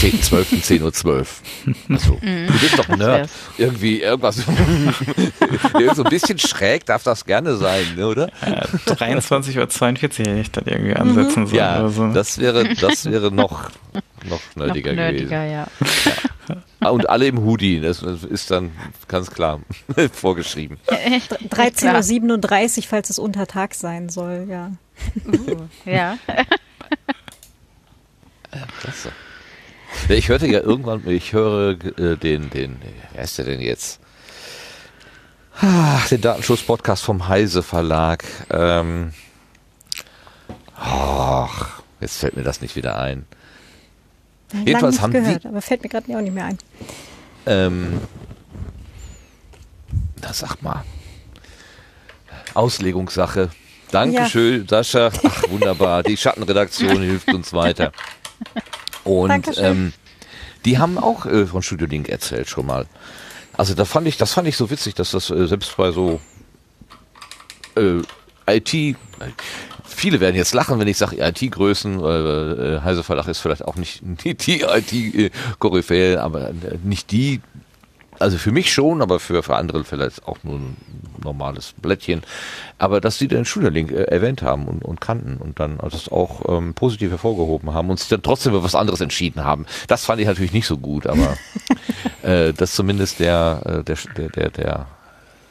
10, 0.00 0.22
12, 0.22 0.62
10 0.62 0.82
Uhr 0.82 0.92
12. 0.92 1.42
Also, 1.88 2.18
mhm. 2.20 2.46
du 2.46 2.58
bist 2.58 2.78
doch 2.78 2.88
ein 2.88 2.98
Nerd. 2.98 3.30
Irgendwie 3.58 4.00
irgendwas. 4.02 4.36
so 5.94 6.04
ein 6.04 6.10
bisschen 6.10 6.38
schräg 6.38 6.86
darf 6.86 7.02
das 7.02 7.24
gerne 7.24 7.56
sein, 7.56 7.84
ne, 7.96 8.06
oder? 8.06 8.30
Ja, 8.44 8.64
23.42 8.86 9.56
Uhr 9.58 10.00
hätte 10.00 10.40
ich 10.40 10.50
dann 10.50 10.64
irgendwie 10.66 10.94
ansetzen 10.94 11.46
sollen. 11.46 11.58
Ja, 11.58 11.88
so. 11.88 12.08
das 12.08 12.38
wäre, 12.38 12.74
das 12.74 13.04
wäre 13.06 13.32
noch, 13.32 13.70
noch 14.28 14.40
nerdiger, 14.56 14.90
noch 14.90 14.96
nerdiger 14.96 15.10
gewesen. 15.10 15.32
Ja. 15.32 15.44
ja. 16.80 16.90
Und 16.90 17.08
alle 17.08 17.26
im 17.26 17.44
Hoodie, 17.44 17.80
das 17.80 18.02
ist 18.02 18.50
dann 18.50 18.72
ganz 19.08 19.30
klar 19.30 19.60
vorgeschrieben. 20.12 20.78
13.37 20.88 22.78
Uhr, 22.78 22.84
falls 22.88 23.10
es 23.10 23.18
Untertag 23.18 23.74
sein 23.74 24.08
soll, 24.08 24.46
ja. 24.50 24.72
Uh, 25.26 25.68
ja. 25.84 26.18
Klasse. 28.80 29.12
Ich 30.12 30.28
hörte 30.28 30.46
ja 30.46 30.60
irgendwann, 30.60 31.08
ich 31.08 31.32
höre 31.32 31.70
äh, 31.98 32.16
den, 32.16 32.50
den, 32.50 32.76
wer 33.14 33.24
ist 33.24 33.38
der 33.38 33.46
denn 33.46 33.60
jetzt? 33.60 33.98
Ach, 35.58 36.06
den 36.08 36.20
Datenschutz-Podcast 36.20 37.02
vom 37.02 37.28
Heise 37.28 37.62
Verlag. 37.62 38.24
Ähm, 38.50 39.12
ach, 40.76 41.82
jetzt 42.00 42.18
fällt 42.18 42.36
mir 42.36 42.42
das 42.42 42.60
nicht 42.60 42.76
wieder 42.76 42.98
ein. 42.98 43.24
Lang 44.52 44.66
Jedenfalls 44.66 45.00
haben 45.00 45.12
gehört, 45.12 45.44
die, 45.44 45.48
aber 45.48 45.62
fällt 45.62 45.82
mir 45.82 45.88
gerade 45.88 46.14
auch 46.14 46.20
nicht 46.20 46.34
mehr 46.34 46.44
ein. 46.44 46.58
Ähm, 47.46 48.00
na 50.20 50.32
sag 50.32 50.60
mal. 50.62 50.84
Auslegungssache. 52.52 53.48
Dankeschön, 53.90 54.68
Sascha. 54.68 55.10
Ach, 55.24 55.42
wunderbar. 55.48 56.02
Die 56.02 56.16
Schattenredaktion 56.16 57.00
hilft 57.02 57.32
uns 57.32 57.52
weiter. 57.54 57.92
Und 59.04 59.28
Dankeschön. 59.28 59.64
ähm, 59.64 59.92
die 60.64 60.78
haben 60.78 60.98
auch 60.98 61.26
äh, 61.26 61.46
von 61.46 61.62
Studio 61.62 61.86
Link 61.86 62.08
erzählt 62.08 62.48
schon 62.48 62.66
mal. 62.66 62.86
Also 63.54 63.74
da 63.74 63.84
fand 63.84 64.06
ich, 64.06 64.16
das 64.16 64.32
fand 64.32 64.48
ich 64.48 64.56
so 64.56 64.70
witzig, 64.70 64.94
dass 64.94 65.10
das 65.10 65.30
äh, 65.30 65.46
selbst 65.46 65.76
bei 65.76 65.92
so 65.92 66.20
äh, 67.76 68.02
IT, 68.46 68.96
viele 69.84 70.20
werden 70.20 70.36
jetzt 70.36 70.54
lachen, 70.54 70.78
wenn 70.78 70.88
ich 70.88 70.96
sage 70.96 71.16
IT-Größen, 71.18 72.00
äh, 72.00 72.76
äh, 72.76 72.80
Heise 72.80 73.02
Verlag 73.02 73.28
ist 73.28 73.40
vielleicht 73.40 73.64
auch 73.64 73.76
nicht 73.76 74.02
die, 74.24 74.62
IT-Koryphäe, 74.62 76.20
aber 76.20 76.50
äh, 76.50 76.78
nicht 76.82 77.10
die, 77.10 77.40
also 78.22 78.38
für 78.38 78.52
mich 78.52 78.72
schon, 78.72 79.02
aber 79.02 79.20
für, 79.20 79.42
für 79.42 79.56
andere 79.56 79.84
vielleicht 79.84 80.26
auch 80.26 80.38
nur 80.42 80.54
ein 80.56 80.76
normales 81.22 81.74
Blättchen. 81.80 82.22
Aber 82.78 83.00
dass 83.00 83.18
sie 83.18 83.28
den 83.28 83.44
Schülerlink 83.44 83.90
äh, 83.92 84.04
erwähnt 84.04 84.42
haben 84.42 84.66
und, 84.66 84.84
und 84.84 85.00
kannten 85.00 85.36
und 85.36 85.60
dann 85.60 85.78
das 85.78 86.08
auch 86.10 86.42
ähm, 86.48 86.74
positiv 86.74 87.10
hervorgehoben 87.10 87.74
haben 87.74 87.90
und 87.90 87.98
sich 88.00 88.08
dann 88.08 88.22
trotzdem 88.22 88.52
für 88.52 88.62
was 88.64 88.74
anderes 88.74 89.00
entschieden 89.00 89.44
haben. 89.44 89.66
Das 89.88 90.04
fand 90.06 90.20
ich 90.20 90.26
natürlich 90.26 90.52
nicht 90.52 90.66
so 90.66 90.78
gut, 90.78 91.06
aber 91.06 91.36
äh, 92.22 92.52
dass 92.52 92.74
zumindest 92.74 93.20
der, 93.20 93.60
äh, 93.64 93.84
der, 93.84 93.96
der, 94.16 94.28
der, 94.30 94.50
der 94.50 94.86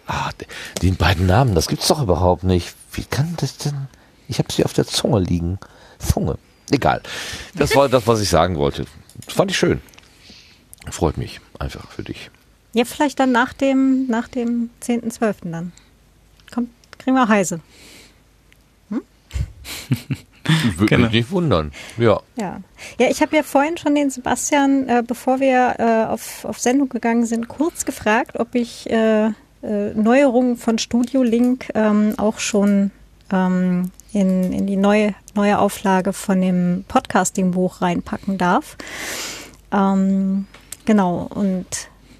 Ah, 0.07 0.31
d- 0.41 0.45
die 0.81 0.91
beiden 0.91 1.25
Namen, 1.27 1.55
das 1.55 1.67
gibt's 1.67 1.87
doch 1.87 2.01
überhaupt 2.01 2.43
nicht. 2.43 2.73
Wie 2.91 3.05
kann 3.05 3.35
das 3.37 3.57
denn? 3.57 3.87
Ich 4.27 4.39
habe 4.39 4.51
sie 4.51 4.65
auf 4.65 4.73
der 4.73 4.85
Zunge 4.87 5.19
liegen. 5.19 5.59
Zunge. 5.99 6.37
Egal. 6.69 7.01
Das 7.55 7.75
war 7.75 7.87
das, 7.87 8.07
was 8.07 8.19
ich 8.19 8.27
sagen 8.29 8.57
wollte. 8.57 8.85
Das 9.25 9.35
fand 9.35 9.51
ich 9.51 9.57
schön. 9.57 9.81
Freut 10.89 11.17
mich 11.17 11.39
einfach 11.59 11.89
für 11.91 12.03
dich. 12.03 12.29
Ja, 12.73 12.85
vielleicht 12.85 13.19
dann 13.19 13.31
nach 13.31 13.53
dem, 13.53 14.07
nach 14.07 14.27
dem 14.27 14.69
10.12. 14.81 15.51
dann. 15.51 15.71
Kommt, 16.53 16.69
kriegen 16.97 17.15
wir 17.15 17.27
Heise. 17.27 17.59
Würde 20.77 20.85
Genau. 20.87 21.03
mich 21.03 21.11
nicht 21.13 21.31
wundern. 21.31 21.71
Ja. 21.97 22.19
Ja, 22.35 22.61
ja 22.97 23.09
ich 23.09 23.21
habe 23.21 23.35
ja 23.35 23.43
vorhin 23.43 23.77
schon 23.77 23.95
den 23.95 24.09
Sebastian, 24.09 24.87
äh, 24.89 25.03
bevor 25.05 25.39
wir 25.39 25.75
äh, 25.77 26.11
auf, 26.11 26.45
auf 26.45 26.59
Sendung 26.59 26.89
gegangen 26.89 27.25
sind, 27.25 27.47
kurz 27.47 27.85
gefragt, 27.85 28.39
ob 28.39 28.55
ich 28.55 28.89
äh, 28.89 29.27
äh, 29.27 29.93
Neuerungen 29.93 30.57
von 30.57 30.77
Studio 30.79 31.23
Link 31.23 31.69
ähm, 31.75 32.15
auch 32.17 32.39
schon 32.39 32.91
ähm, 33.31 33.91
in, 34.13 34.51
in 34.51 34.67
die 34.67 34.77
neue, 34.77 35.13
neue 35.35 35.59
Auflage 35.59 36.11
von 36.13 36.41
dem 36.41 36.85
Podcasting-Buch 36.87 37.81
reinpacken 37.81 38.37
darf. 38.37 38.77
Ähm, 39.71 40.47
genau, 40.85 41.29
und 41.33 41.67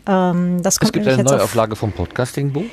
ähm, 0.07 0.61
das 0.63 0.79
kommt 0.79 0.89
Es 0.89 0.93
gibt 0.93 1.07
eine 1.07 1.17
jetzt 1.17 1.27
auf- 1.31 1.37
Neuauflage 1.37 1.75
vom 1.75 1.91
Podcasting-Buch. 1.91 2.65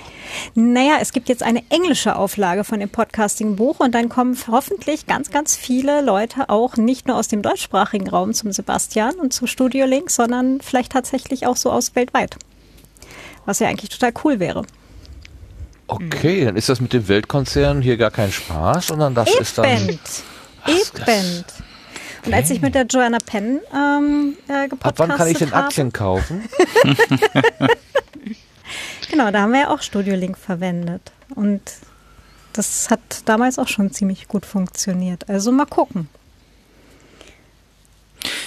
naja, 0.54 0.94
es 1.00 1.12
gibt 1.12 1.28
jetzt 1.28 1.42
eine 1.42 1.62
englische 1.70 2.16
Auflage 2.16 2.64
von 2.64 2.80
dem 2.80 2.88
Podcasting-Buch 2.88 3.80
und 3.80 3.94
dann 3.94 4.08
kommen 4.08 4.36
hoffentlich 4.50 5.06
ganz, 5.06 5.30
ganz 5.30 5.56
viele 5.56 6.00
Leute 6.00 6.48
auch 6.48 6.76
nicht 6.76 7.06
nur 7.06 7.16
aus 7.16 7.28
dem 7.28 7.42
deutschsprachigen 7.42 8.08
Raum 8.08 8.32
zum 8.34 8.52
Sebastian 8.52 9.14
und 9.16 9.32
zu 9.32 9.46
Studio 9.46 9.86
Link, 9.86 10.10
sondern 10.10 10.60
vielleicht 10.60 10.92
tatsächlich 10.92 11.46
auch 11.46 11.56
so 11.56 11.70
aus 11.70 11.94
weltweit. 11.94 12.36
Was 13.46 13.58
ja 13.60 13.68
eigentlich 13.68 13.90
total 13.90 14.12
cool 14.24 14.40
wäre. 14.40 14.64
Okay, 15.86 16.44
dann 16.44 16.56
ist 16.56 16.68
das 16.68 16.80
mit 16.82 16.92
dem 16.92 17.08
Weltkonzern 17.08 17.80
hier 17.80 17.96
gar 17.96 18.10
kein 18.10 18.30
Spaß, 18.30 18.88
sondern 18.88 19.14
das 19.14 19.34
ist 19.34 19.56
dann. 19.56 19.64
Eben. 19.64 19.98
Eben. 20.66 21.44
Und 22.26 22.34
als 22.34 22.50
ich 22.50 22.60
mit 22.60 22.74
der 22.74 22.86
Joanna 22.86 23.18
Penn 23.24 23.60
ähm, 23.74 24.36
äh, 24.48 24.68
gepodcastet 24.68 24.84
Ab 24.86 24.94
wann 24.98 25.16
kann 25.16 25.28
ich 25.28 25.38
denn 25.38 25.52
habe, 25.52 25.64
Aktien 25.66 25.92
kaufen? 25.92 26.48
Genau, 29.10 29.30
da 29.30 29.40
haben 29.42 29.52
wir 29.52 29.60
ja 29.60 29.70
auch 29.70 29.80
Studio 29.82 30.14
Link 30.14 30.36
verwendet. 30.36 31.12
Und 31.34 31.62
das 32.52 32.90
hat 32.90 33.00
damals 33.24 33.58
auch 33.58 33.68
schon 33.68 33.90
ziemlich 33.90 34.28
gut 34.28 34.44
funktioniert. 34.44 35.28
Also 35.28 35.50
mal 35.52 35.66
gucken. 35.66 36.08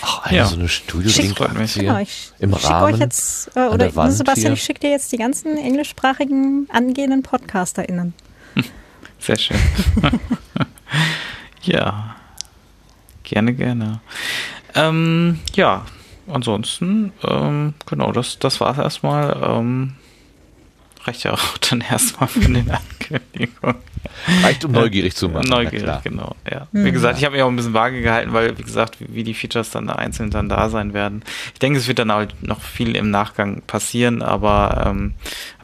Ach, 0.02 0.26
eine 0.26 0.38
Ja. 0.38 0.46
so 0.46 0.56
eine 0.56 0.68
studio 0.68 1.10
Schick, 1.10 1.24
link 1.26 1.38
freut 1.38 1.54
mich. 1.54 1.74
Genau, 1.76 1.98
ich 2.00 2.32
Im 2.40 2.54
schicke 2.54 2.68
Rahmen 2.68 2.94
euch 2.94 3.00
jetzt, 3.00 3.56
äh, 3.56 3.60
an 3.60 3.68
oder 3.70 3.78
der 3.80 3.96
Wand 3.96 4.14
Sebastian, 4.14 4.48
hier. 4.48 4.54
ich 4.54 4.64
schicke 4.64 4.80
dir 4.82 4.90
jetzt 4.92 5.12
die 5.12 5.18
ganzen 5.18 5.58
englischsprachigen 5.58 6.68
angehenden 6.72 7.24
PodcasterInnen. 7.24 8.14
Sehr 9.20 9.38
schön. 9.38 9.58
ja. 11.62 12.16
Gerne, 13.32 13.54
gerne. 13.54 14.02
Ähm, 14.76 15.40
ja, 15.54 15.86
ansonsten, 16.28 17.14
ähm, 17.24 17.74
genau, 17.86 18.12
das, 18.12 18.40
das 18.40 18.60
war 18.60 18.74
es 18.74 18.78
erstmal. 18.78 19.42
Ähm, 19.42 19.94
reicht 21.06 21.24
ja 21.24 21.32
auch 21.32 21.58
dann 21.58 21.80
erstmal 21.80 22.28
von 22.28 22.54
den 22.54 22.70
Ankündigungen. 23.00 23.78
Reicht, 24.44 24.66
um 24.66 24.74
neugierig 24.74 25.16
zu 25.16 25.30
machen. 25.30 25.48
Neugierig, 25.48 25.84
klar. 25.84 26.02
genau. 26.04 26.36
Ja. 26.50 26.68
Mhm. 26.74 26.84
Wie 26.84 26.92
gesagt, 26.92 27.20
ich 27.20 27.24
habe 27.24 27.36
mich 27.36 27.44
auch 27.44 27.48
ein 27.48 27.56
bisschen 27.56 27.74
vage 27.74 28.02
gehalten, 28.02 28.34
weil, 28.34 28.58
wie 28.58 28.64
gesagt, 28.64 29.00
wie, 29.00 29.08
wie 29.16 29.24
die 29.24 29.34
Features 29.34 29.70
dann 29.70 29.88
da 29.88 29.94
einzeln 29.94 30.30
dann 30.30 30.50
da 30.50 30.68
sein 30.70 30.94
werden. 30.94 31.24
Ich 31.54 31.60
denke, 31.60 31.80
es 31.80 31.88
wird 31.88 32.00
dann 32.00 32.12
halt 32.12 32.36
noch 32.44 32.60
viel 32.60 32.98
im 32.98 33.12
Nachgang 33.12 33.62
passieren, 33.66 34.22
aber 34.22 34.88
ähm, 34.88 35.14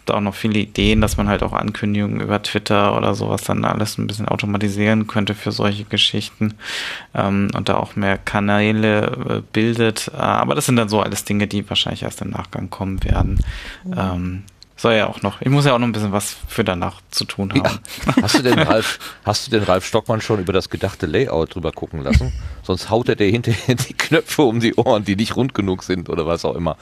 da 0.10 0.16
auch 0.16 0.22
noch 0.22 0.36
viele 0.36 0.60
Ideen, 0.60 1.02
dass 1.02 1.18
man 1.18 1.28
halt 1.28 1.44
auch 1.44 1.54
Ankündigungen 1.54 2.22
über 2.22 2.42
Twitter 2.42 2.96
oder 2.98 3.16
sowas 3.16 3.44
dann 3.44 3.66
alles 3.66 3.98
ein 3.98 4.08
bisschen 4.08 4.28
automatisieren 4.28 5.08
könnte 5.08 5.36
für 5.36 5.52
solche 5.52 5.84
Geschichten 5.84 6.56
ähm, 7.14 7.50
und 7.56 7.70
da 7.70 7.78
auch 7.78 7.96
mehr 7.96 8.18
Kanäle 8.18 9.06
äh, 9.30 9.42
bildet. 9.54 10.12
Äh, 10.14 10.18
aber 10.18 10.56
das 10.56 10.66
sind 10.66 10.76
dann 10.76 10.90
so 10.90 11.02
alles 11.02 11.24
Dinge, 11.24 11.48
die 11.48 11.68
wahrscheinlich 11.70 12.04
erst 12.04 12.22
im 12.22 12.30
Nachgang 12.30 12.70
kommen 12.70 13.04
werden. 13.04 13.40
Ähm, 13.96 14.44
soll 14.78 14.94
ja 14.94 15.08
auch 15.08 15.24
noch, 15.24 15.42
ich 15.42 15.50
muss 15.50 15.66
ja 15.66 15.74
auch 15.74 15.80
noch 15.80 15.88
ein 15.88 15.92
bisschen 15.92 16.12
was 16.12 16.38
für 16.48 16.64
danach 16.64 17.02
zu 17.10 17.26
tun 17.26 17.52
haben. 17.52 17.80
Ja. 18.06 18.14
Hast 18.22 18.38
du 18.38 18.44
denn 18.44 18.60
Ralf, 18.68 19.00
hast 19.26 19.48
du 19.48 19.52
den 19.52 19.64
Ralf 19.64 19.86
Stockmann 19.86 20.22
schon 20.22 20.40
über 20.40 20.54
das 20.54 20.70
gedachte 20.70 21.08
Layout 21.08 21.56
drüber 21.56 21.72
gucken 21.72 22.04
lassen? 22.04 22.32
Sonst 22.62 22.90
haut 22.90 23.10
er 23.10 23.16
dir 23.16 23.28
hinterher 23.28 23.76
die 23.76 23.94
Knöpfe 23.96 24.44
um 24.44 24.60
die 24.60 24.76
Ohren, 24.76 25.04
die 25.04 25.16
nicht 25.16 25.36
rund 25.36 25.56
genug 25.56 25.84
sind 25.84 26.10
oder 26.10 26.28
was 26.28 26.46
auch 26.46 26.56
immer. 26.56 26.78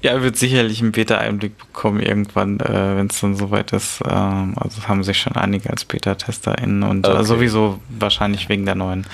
Ja, 0.00 0.12
er 0.12 0.22
wird 0.22 0.36
sicherlich 0.36 0.80
einen 0.80 0.92
Beta-Einblick 0.92 1.58
bekommen 1.58 2.00
irgendwann, 2.00 2.58
äh, 2.60 2.96
wenn 2.96 3.08
es 3.08 3.20
dann 3.20 3.36
soweit 3.36 3.72
ist. 3.72 4.00
Ähm, 4.08 4.54
also 4.56 4.88
haben 4.88 5.04
sich 5.04 5.18
schon 5.20 5.36
einige 5.36 5.70
als 5.70 5.84
Beta-TesterInnen 5.84 6.82
und 6.82 7.06
Okay. 7.06 7.20
äh, 7.20 7.24
sowieso 7.24 7.80
wahrscheinlich 7.88 8.48
wegen 8.48 8.64
der 8.64 8.74
neuen. 8.76 9.06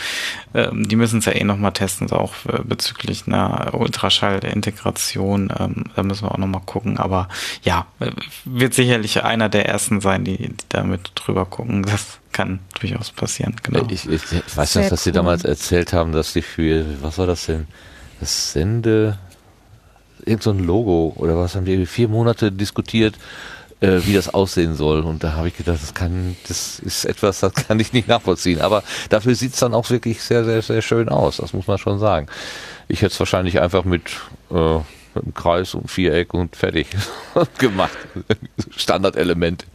Ähm, 0.55 0.89
die 0.89 0.97
müssen 0.97 1.19
es 1.19 1.25
ja 1.25 1.33
eh 1.33 1.43
nochmal 1.43 1.73
testen, 1.73 2.07
so 2.07 2.17
auch 2.17 2.35
äh, 2.47 2.61
bezüglich 2.63 3.25
einer 3.27 3.75
Ultraschall-Integration. 3.75 5.53
Ähm, 5.59 5.85
da 5.97 6.03
müssen 6.03 6.25
wir 6.25 6.33
auch 6.33 6.39
nochmal 6.39 6.63
gucken. 6.65 6.99
Aber 6.99 7.29
ja, 7.63 7.87
äh, 7.99 8.11
wird 8.45 8.75
sicherlich 8.75 9.23
einer 9.25 9.49
der 9.49 9.67
ersten 9.69 10.01
sein, 10.01 10.25
die, 10.25 10.37
die 10.37 10.55
damit 10.69 11.13
drüber 11.15 11.47
gucken. 11.47 11.83
Das 11.83 12.19
kann 12.33 12.61
durchaus 12.79 13.11
passieren, 13.11 13.57
genau. 13.63 13.87
Ich, 13.91 14.09
ich, 14.09 14.23
ich 14.33 14.57
weiß 14.57 14.77
nicht, 14.77 14.93
dass 14.93 15.03
sie 15.03 15.11
cool. 15.11 15.15
damals 15.15 15.45
erzählt 15.45 15.93
haben, 15.93 16.13
dass 16.13 16.33
die 16.33 16.43
für, 16.43 16.85
was 17.03 17.19
war 17.19 17.27
das 17.27 17.47
denn? 17.47 17.67
Das 18.21 18.53
Sende, 18.53 19.19
irgend 20.27 20.43
so 20.43 20.51
ein 20.51 20.61
Logo 20.61 21.15
oder 21.17 21.37
was 21.37 21.55
haben 21.55 21.65
die 21.65 21.87
vier 21.87 22.09
Monate 22.09 22.53
diskutiert, 22.53 23.17
äh, 23.81 24.01
wie 24.05 24.15
das 24.15 24.33
aussehen 24.33 24.75
soll. 24.75 25.01
Und 25.01 25.25
da 25.25 25.33
habe 25.33 25.49
ich 25.49 25.57
gedacht, 25.57 25.83
das 25.83 25.95
kann, 25.95 26.37
das 26.49 26.79
ist 26.79 27.05
etwas, 27.05 27.41
das 27.41 27.55
kann 27.55 27.81
ich 27.81 27.93
nicht 27.93 28.09
nachvollziehen. 28.09 28.61
Aber 28.61 28.83
dafür 29.09 29.35
sieht's 29.35 29.59
dann 29.59 29.75
auch 29.75 29.89
wirklich 29.91 30.23
sehr, 30.23 30.45
sehr, 30.45 30.63
sehr 30.63 30.83
schön 30.83 31.09
aus. 31.09 31.39
Das 31.39 31.53
muss 31.53 31.67
man 31.67 31.79
schon 31.79 31.99
sagen. 31.99 32.27
Ich 32.89 33.03
hätte 33.03 33.13
es 33.13 33.21
wahrscheinlich 33.21 33.61
einfach 33.61 33.85
mit, 33.85 34.03
äh, 34.51 34.77
mit 35.15 35.25
einem 35.25 35.35
Kreis 35.35 35.75
und 35.75 35.91
Viereck 35.91 36.35
und 36.35 36.57
fertig 36.57 36.89
gemacht. 37.59 37.97
Standardelemente. 38.77 39.67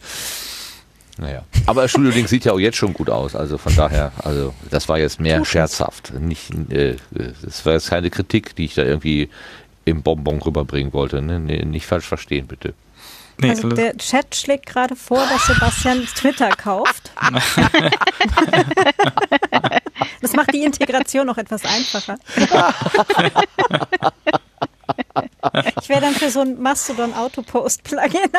Naja. 1.18 1.46
Aber 1.66 1.88
Studio 1.88 2.12
Link 2.12 2.28
sieht 2.28 2.44
ja 2.44 2.52
auch 2.52 2.60
jetzt 2.60 2.76
schon 2.76 2.94
gut 2.94 3.10
aus. 3.10 3.36
Also 3.36 3.58
von 3.58 3.74
daher, 3.76 4.12
also 4.18 4.54
das 4.70 4.90
war 4.90 5.00
jetzt 5.00 5.20
mehr 5.22 5.46
scherzhaft. 5.46 6.14
Nicht, 6.20 6.52
äh, 6.70 6.98
das 7.42 7.66
war 7.66 7.74
jetzt 7.74 7.90
keine 7.90 8.10
Kritik, 8.10 8.56
die 8.56 8.66
ich 8.66 8.76
da 8.76 8.84
irgendwie 8.84 9.30
im 9.86 10.02
Bonbon 10.04 10.42
rüberbringen 10.42 10.94
wollte. 10.94 11.22
Ne? 11.22 11.40
Nee, 11.40 11.64
nicht 11.64 11.86
falsch 11.86 12.06
verstehen, 12.06 12.48
bitte. 12.48 12.74
Nee, 13.38 13.50
Also 13.50 13.70
der 13.70 13.98
Chat 13.98 14.36
schlägt 14.36 14.66
gerade 14.66 14.96
vor, 14.96 15.26
dass 15.28 15.46
Sebastian 15.48 16.06
Twitter 16.16 16.50
kauft. 16.50 17.12
Das 20.22 20.34
macht 20.34 20.54
die 20.54 20.64
Integration 20.64 21.28
noch 21.28 21.38
etwas 21.38 21.64
einfacher. 21.66 22.18
Ich 25.82 25.90
wäre 25.90 26.02
dann 26.02 26.14
für 26.14 26.30
so 26.30 26.42
ein 26.42 26.60
Mastodon 26.60 27.14
Autopost-Plugin. 27.14 28.30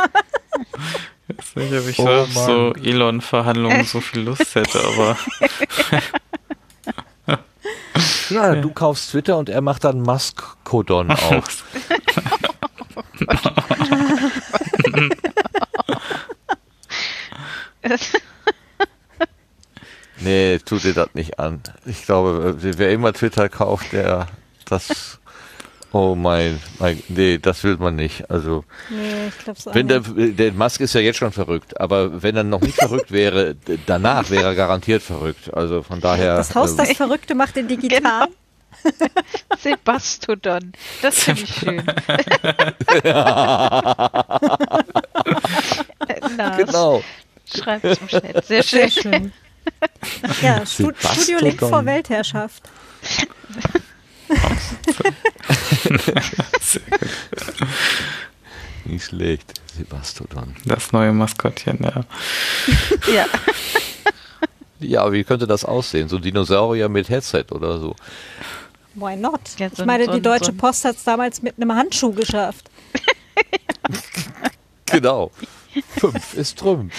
Ich 1.29 1.57
weiß 1.57 1.71
nicht, 1.71 1.81
ob 1.81 1.89
ich 1.89 1.99
Oh 1.99 2.25
so 2.27 2.75
Elon-Verhandlungen 2.75 3.85
so 3.85 4.01
viel 4.01 4.23
Lust 4.23 4.55
hätte, 4.55 4.81
aber 4.85 5.17
Ja, 8.31 8.55
du 8.57 8.71
kaufst 8.71 9.11
Twitter 9.11 9.37
und 9.39 9.49
er 9.49 9.61
macht 9.61 9.85
dann 9.85 10.03
Maskodon 10.03 11.11
auf. 11.11 11.65
Nee, 20.19 20.59
tu 20.65 20.79
dir 20.79 20.95
das 20.95 21.11
nicht 21.15 21.39
an. 21.39 21.63
Ich 21.85 22.05
glaube, 22.05 22.57
wer 22.59 22.91
immer 22.91 23.13
Twitter 23.13 23.49
kauft, 23.49 23.93
der 23.93 24.27
das 24.65 25.19
Oh 25.99 26.15
mein, 26.15 26.61
mein, 26.79 27.03
nee, 27.09 27.39
das 27.39 27.65
will 27.65 27.79
man 27.79 27.97
nicht. 27.97 28.31
Also, 28.31 28.65
Nee, 28.91 29.29
ich 29.29 29.39
glaube 29.39 29.59
so. 29.59 29.75
wenn 29.75 29.89
der, 29.89 30.01
nicht. 30.01 30.39
der 30.39 30.53
Musk 30.53 30.83
ist 30.83 30.93
ja 30.93 31.01
jetzt 31.01 31.17
schon 31.17 31.33
verrückt, 31.33 31.81
aber 31.81 32.23
wenn 32.23 32.37
er 32.37 32.45
noch 32.45 32.61
nicht 32.61 32.75
verrückt 32.75 33.13
wäre, 33.13 33.57
danach 33.87 34.29
wäre 34.29 34.45
er 34.45 34.55
garantiert 34.55 35.03
verrückt. 35.03 35.55
Also 35.55 35.83
von 35.83 36.03
daher. 36.03 36.37
das 36.37 36.55
Haus, 36.55 36.75
äh, 36.75 36.77
das 36.77 36.93
Verrückte 36.99 37.35
macht 37.35 37.57
in 37.57 37.67
digital. 37.67 38.29
Sebastodon. 39.59 40.73
Das 41.01 41.25
finde 41.25 41.45
ich 41.45 41.55
schön. 41.55 41.83
Lars, 46.37 46.57
genau. 46.59 47.03
schreibt 47.47 47.97
zum 47.97 48.09
Chat. 48.09 48.45
Sehr 48.45 48.63
schön. 48.63 48.91
Sehr 48.91 49.03
schön. 49.03 49.33
Ja, 50.43 50.67
Stu 50.67 50.93
Studio 50.99 51.39
Link 51.41 51.59
vor 51.59 51.83
Nicht 58.85 59.05
schlecht. 59.07 59.61
Sebastodon. 59.77 60.55
Das 60.65 60.93
neue 60.93 61.13
Maskottchen, 61.13 61.79
ja. 61.83 62.05
Ja. 63.13 63.27
Ja, 64.79 65.11
wie 65.13 65.25
könnte 65.25 65.47
das 65.47 65.65
aussehen? 65.65 66.09
So 66.09 66.17
ein 66.17 66.23
Dinosaurier 66.23 66.89
mit 66.89 67.09
Headset 67.09 67.47
oder 67.51 67.79
so. 67.81 67.97
Why 68.95 69.17
not? 69.17 69.41
Ja, 69.59 69.69
so 69.69 69.75
ich 69.75 69.81
ein- 69.81 69.87
meine, 69.87 70.05
so 70.07 70.13
die 70.13 70.23
Deutsche 70.23 70.47
so 70.47 70.53
Post 70.53 70.85
hat 70.85 70.97
es 70.97 71.05
damals 71.05 71.43
mit 71.43 71.57
einem 71.57 71.75
Handschuh 71.75 72.13
geschafft. 72.13 72.71
Genau. 74.89 75.33
Fünf 75.99 76.35
ist 76.35 76.59
Trümpf. 76.59 76.93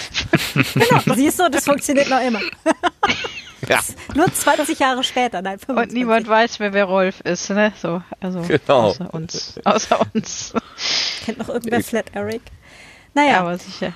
Genau, 0.74 1.14
siehst 1.14 1.38
du, 1.40 1.48
das 1.50 1.64
funktioniert 1.64 2.08
noch 2.08 2.20
immer. 2.20 2.40
Ja, 3.68 3.80
Nur 4.14 4.32
20 4.32 4.78
Jahre 4.78 5.02
später, 5.02 5.42
nein, 5.42 5.58
25. 5.58 5.90
Und 5.90 5.92
niemand 5.98 6.28
weiß 6.28 6.58
mehr, 6.60 6.72
wer 6.72 6.84
Rolf 6.84 7.20
ist, 7.22 7.50
ne? 7.50 7.72
So, 7.80 8.02
also 8.20 8.42
Genau. 8.42 8.88
außer 8.88 9.12
uns. 9.12 9.60
Außer 9.64 10.00
uns. 10.14 10.52
Kennt 11.24 11.38
noch 11.38 11.48
irgendwer 11.48 11.82
Flat 11.82 12.06
Eric? 12.14 12.42
Naja, 13.14 13.30
Ja, 13.32 13.40
aber 13.40 13.58
sicher. 13.58 13.92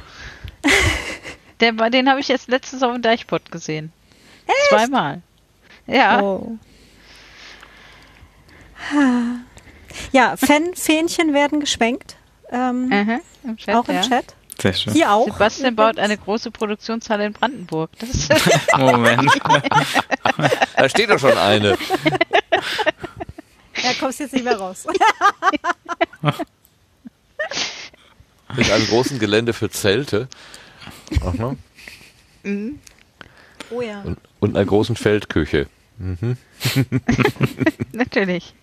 Der, 1.61 1.79
war- 1.79 1.91
den 1.91 2.09
habe 2.11 2.19
ich 2.21 2.29
jetzt 2.29 2.49
letztens 2.49 2.83
auf 2.83 2.93
dem 2.93 3.03
Deichpot 3.03 3.51
gesehen. 3.53 3.93
Zweimal. 4.69 5.23
Ja. 5.87 6.21
Oh. 6.21 6.59
Ja, 10.13 10.37
Fan 10.37 10.75
Fähnchen 10.75 11.33
werden 11.35 11.61
geschwenkt. 11.61 12.17
Ähm, 12.51 12.89
Mhm, 12.89 13.21
im 13.45 13.57
Chat, 13.57 13.75
auch 13.75 13.89
im 13.89 13.95
ja. 13.95 14.03
Chat. 14.03 14.35
Sehr 14.61 14.73
schön. 14.73 14.93
Hier 14.93 15.13
auch. 15.13 15.27
Sebastian 15.27 15.77
baut 15.77 15.99
eine 15.99 16.17
große 16.17 16.51
Produktionshalle 16.51 17.27
in 17.27 17.33
Brandenburg. 17.33 17.91
Das 17.99 18.11
ist 18.11 18.31
Moment. 18.79 19.31
da 20.77 20.89
steht 20.89 21.11
doch 21.11 21.19
schon 21.19 21.37
eine. 21.37 21.77
Ja, 23.83 23.91
kommst 23.99 24.21
jetzt 24.21 24.33
nicht 24.33 24.45
mehr 24.45 24.57
raus. 24.57 24.87
Mit 28.57 28.71
einem 28.71 28.87
großen 28.87 29.19
Gelände 29.19 29.53
für 29.53 29.71
Zelte. 29.71 30.29
Aha. 31.23 31.57
Oh 33.71 33.81
ja. 33.81 34.03
Und, 34.03 34.19
und 34.41 34.57
einer 34.57 34.65
großen 34.67 34.97
Feldküche. 34.97 35.67
natürlich. 37.93 38.55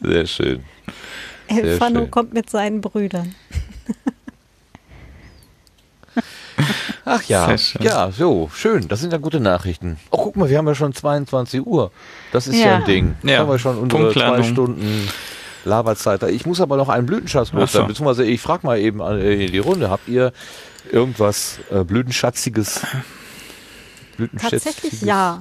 Sehr 0.00 0.26
schön. 0.26 0.64
sehr 1.48 1.64
Elfano 1.64 2.00
schön. 2.00 2.10
kommt 2.10 2.32
mit 2.34 2.50
seinen 2.50 2.80
Brüdern. 2.80 3.34
Ach 7.04 7.22
ja, 7.24 7.54
ja, 7.80 8.10
so, 8.10 8.50
schön. 8.54 8.88
Das 8.88 9.00
sind 9.00 9.12
ja 9.12 9.18
gute 9.18 9.40
Nachrichten. 9.40 9.98
Oh, 10.10 10.18
guck 10.18 10.36
mal, 10.36 10.48
wir 10.48 10.58
haben 10.58 10.66
ja 10.66 10.74
schon 10.74 10.94
22 10.94 11.66
Uhr. 11.66 11.90
Das 12.32 12.46
ist 12.46 12.56
ja, 12.56 12.66
Ja. 12.66 12.76
ein 12.76 12.84
Ding. 12.84 13.14
Ja, 13.22 13.38
haben 13.40 13.48
wir 13.50 13.58
schon 13.58 13.78
unsere 13.78 14.12
zwei 14.12 14.42
Stunden 14.42 15.08
Laberzeit. 15.64 16.22
Ich 16.24 16.46
muss 16.46 16.60
aber 16.60 16.76
noch 16.76 16.88
einen 16.88 17.06
Blütenschatz 17.06 17.48
Ach 17.48 17.54
so. 17.54 17.58
loswerden, 17.60 17.88
beziehungsweise 17.88 18.24
ich 18.24 18.40
frage 18.40 18.66
mal 18.66 18.78
eben 18.78 19.00
in 19.00 19.52
die 19.52 19.58
Runde. 19.58 19.90
Habt 19.90 20.08
ihr 20.08 20.32
irgendwas 20.90 21.58
äh, 21.70 21.84
Blütenschatziges? 21.84 22.80
Blütenschätziges? 24.16 24.64
Tatsächlich 24.64 25.02
ja. 25.02 25.40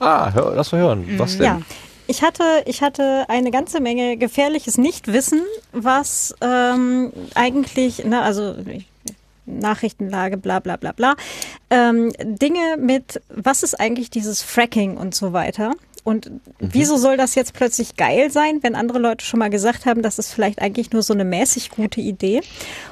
Ah, 0.00 0.30
hör, 0.32 0.52
lass 0.54 0.72
mal 0.72 0.80
hören. 0.80 1.04
Was 1.18 1.36
denn? 1.36 1.44
Ja. 1.46 1.60
Ich 2.06 2.22
hatte, 2.22 2.42
ich 2.64 2.80
hatte 2.82 3.26
eine 3.28 3.50
ganze 3.50 3.80
Menge 3.80 4.16
gefährliches 4.16 4.78
Nichtwissen, 4.78 5.42
was 5.72 6.34
ähm, 6.40 7.12
eigentlich, 7.34 8.04
ne, 8.04 8.22
also 8.22 8.54
ich- 8.66 8.86
Nachrichtenlage, 9.48 10.36
bla 10.36 10.60
bla 10.60 10.76
bla 10.76 10.92
bla, 10.92 11.14
ähm, 11.70 12.12
Dinge 12.22 12.76
mit, 12.78 13.20
was 13.28 13.62
ist 13.62 13.78
eigentlich 13.78 14.10
dieses 14.10 14.42
Fracking 14.42 14.96
und 14.96 15.14
so 15.14 15.32
weiter. 15.32 15.72
Und 16.04 16.30
wieso 16.58 16.96
soll 16.96 17.18
das 17.18 17.34
jetzt 17.34 17.52
plötzlich 17.52 17.96
geil 17.96 18.30
sein, 18.30 18.60
wenn 18.62 18.74
andere 18.74 18.98
Leute 18.98 19.24
schon 19.26 19.40
mal 19.40 19.50
gesagt 19.50 19.84
haben, 19.84 20.00
das 20.00 20.18
ist 20.18 20.32
vielleicht 20.32 20.62
eigentlich 20.62 20.90
nur 20.92 21.02
so 21.02 21.12
eine 21.12 21.24
mäßig 21.24 21.68
gute 21.70 22.00
Idee? 22.00 22.40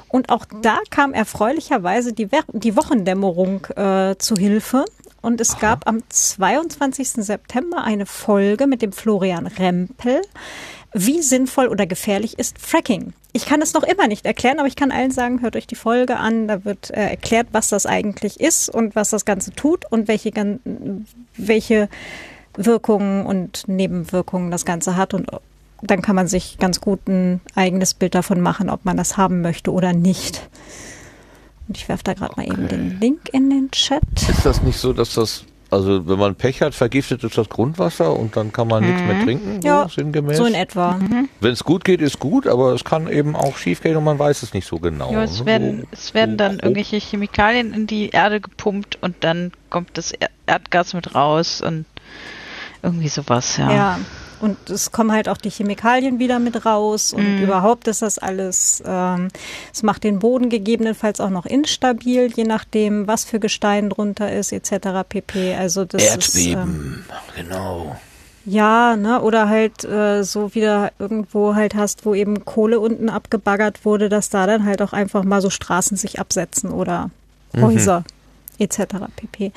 Und 0.08 0.28
auch 0.28 0.44
da 0.62 0.78
kam 0.90 1.14
erfreulicherweise 1.14 2.12
die, 2.12 2.30
Wer- 2.30 2.44
die 2.52 2.76
Wochendämmerung 2.76 3.64
äh, 3.76 4.16
zu 4.18 4.34
Hilfe. 4.36 4.84
Und 5.22 5.40
es 5.40 5.58
gab 5.58 5.88
am 5.88 6.02
22. 6.10 7.08
September 7.24 7.82
eine 7.82 8.04
Folge 8.06 8.66
mit 8.66 8.82
dem 8.82 8.92
Florian 8.92 9.46
Rempel. 9.46 10.20
Wie 10.98 11.20
sinnvoll 11.20 11.68
oder 11.68 11.84
gefährlich 11.84 12.38
ist 12.38 12.58
Fracking? 12.58 13.12
Ich 13.34 13.44
kann 13.44 13.60
es 13.60 13.74
noch 13.74 13.82
immer 13.82 14.08
nicht 14.08 14.24
erklären, 14.24 14.58
aber 14.58 14.66
ich 14.66 14.76
kann 14.76 14.90
allen 14.90 15.10
sagen, 15.10 15.42
hört 15.42 15.54
euch 15.54 15.66
die 15.66 15.74
Folge 15.74 16.16
an. 16.16 16.48
Da 16.48 16.64
wird 16.64 16.90
äh, 16.90 17.10
erklärt, 17.10 17.48
was 17.52 17.68
das 17.68 17.84
eigentlich 17.84 18.40
ist 18.40 18.70
und 18.70 18.96
was 18.96 19.10
das 19.10 19.26
Ganze 19.26 19.50
tut 19.50 19.84
und 19.92 20.08
welche, 20.08 20.32
welche 21.36 21.90
Wirkungen 22.54 23.26
und 23.26 23.68
Nebenwirkungen 23.68 24.50
das 24.50 24.64
Ganze 24.64 24.96
hat. 24.96 25.12
Und 25.12 25.30
dann 25.82 26.00
kann 26.00 26.16
man 26.16 26.28
sich 26.28 26.56
ganz 26.56 26.80
gut 26.80 27.06
ein 27.08 27.42
eigenes 27.54 27.92
Bild 27.92 28.14
davon 28.14 28.40
machen, 28.40 28.70
ob 28.70 28.86
man 28.86 28.96
das 28.96 29.18
haben 29.18 29.42
möchte 29.42 29.72
oder 29.72 29.92
nicht. 29.92 30.48
Und 31.68 31.76
ich 31.76 31.90
werfe 31.90 32.04
da 32.04 32.14
gerade 32.14 32.36
mal 32.38 32.46
eben 32.46 32.68
den 32.68 32.98
Link 33.00 33.28
in 33.32 33.50
den 33.50 33.70
Chat. 33.70 34.02
Ist 34.30 34.46
das 34.46 34.62
nicht 34.62 34.78
so, 34.78 34.94
dass 34.94 35.12
das, 35.12 35.44
also 35.76 36.06
wenn 36.08 36.18
man 36.18 36.34
Pech 36.34 36.60
hat, 36.62 36.74
vergiftet 36.74 37.22
ist 37.24 37.38
das 37.38 37.48
Grundwasser 37.48 38.16
und 38.18 38.36
dann 38.36 38.52
kann 38.52 38.68
man 38.68 38.84
nichts 38.84 39.02
mehr 39.02 39.22
trinken? 39.24 39.60
So 39.62 39.68
Ja, 39.68 39.88
sinngemäß? 39.88 40.36
So 40.38 40.44
in 40.46 40.54
etwa. 40.54 40.98
Wenn 41.40 41.52
es 41.52 41.62
gut 41.64 41.84
geht, 41.84 42.00
ist 42.00 42.18
gut, 42.18 42.46
aber 42.46 42.72
es 42.74 42.84
kann 42.84 43.08
eben 43.08 43.36
auch 43.36 43.56
schief 43.56 43.82
gehen 43.82 43.96
und 43.96 44.04
man 44.04 44.18
weiß 44.18 44.42
es 44.42 44.52
nicht 44.54 44.66
so 44.66 44.78
genau. 44.78 45.12
Ja, 45.12 45.22
es 45.22 45.40
ne? 45.40 45.46
werden, 45.46 45.80
So- 45.82 45.86
es 45.92 46.14
werden 46.14 46.32
so 46.32 46.36
dann 46.38 46.52
grob. 46.52 46.62
irgendwelche 46.64 46.96
Chemikalien 46.98 47.72
in 47.72 47.86
die 47.86 48.10
Erde 48.10 48.40
gepumpt 48.40 48.98
und 49.00 49.16
dann 49.20 49.52
kommt 49.70 49.90
das 49.98 50.12
Er- 50.12 50.30
Erdgas 50.46 50.94
mit 50.94 51.14
raus 51.14 51.60
und 51.60 51.84
irgendwie 52.82 53.08
sowas, 53.08 53.56
ja. 53.56 53.70
Ja. 53.72 53.98
Und 54.38 54.68
es 54.68 54.92
kommen 54.92 55.12
halt 55.12 55.28
auch 55.28 55.38
die 55.38 55.50
Chemikalien 55.50 56.18
wieder 56.18 56.38
mit 56.38 56.66
raus 56.66 57.12
und 57.12 57.36
Mhm. 57.36 57.42
überhaupt 57.44 57.88
ist 57.88 58.02
das 58.02 58.18
alles, 58.18 58.82
ähm, 58.86 59.28
es 59.72 59.82
macht 59.82 60.04
den 60.04 60.18
Boden 60.18 60.50
gegebenenfalls 60.50 61.20
auch 61.20 61.30
noch 61.30 61.46
instabil, 61.46 62.30
je 62.34 62.44
nachdem, 62.44 63.06
was 63.06 63.24
für 63.24 63.40
Gestein 63.40 63.88
drunter 63.90 64.30
ist, 64.32 64.52
etc. 64.52 65.04
pp. 65.08 65.54
Also 65.54 65.84
das 65.84 66.02
ist, 66.16 66.36
ähm, 66.36 66.52
Erdbeben, 66.54 67.04
genau. 67.34 67.96
ja, 68.44 68.96
ne, 68.96 69.22
oder 69.22 69.48
halt 69.48 69.84
äh, 69.84 70.22
so 70.22 70.54
wieder 70.54 70.92
irgendwo 70.98 71.54
halt 71.54 71.74
hast, 71.74 72.04
wo 72.04 72.14
eben 72.14 72.44
Kohle 72.44 72.78
unten 72.78 73.08
abgebaggert 73.08 73.84
wurde, 73.86 74.08
dass 74.08 74.28
da 74.28 74.46
dann 74.46 74.66
halt 74.66 74.82
auch 74.82 74.92
einfach 74.92 75.24
mal 75.24 75.40
so 75.40 75.48
Straßen 75.50 75.96
sich 75.96 76.20
absetzen 76.20 76.70
oder 76.70 77.10
Häuser 77.58 78.04
etc. 78.58 78.78
pp. 79.16 79.52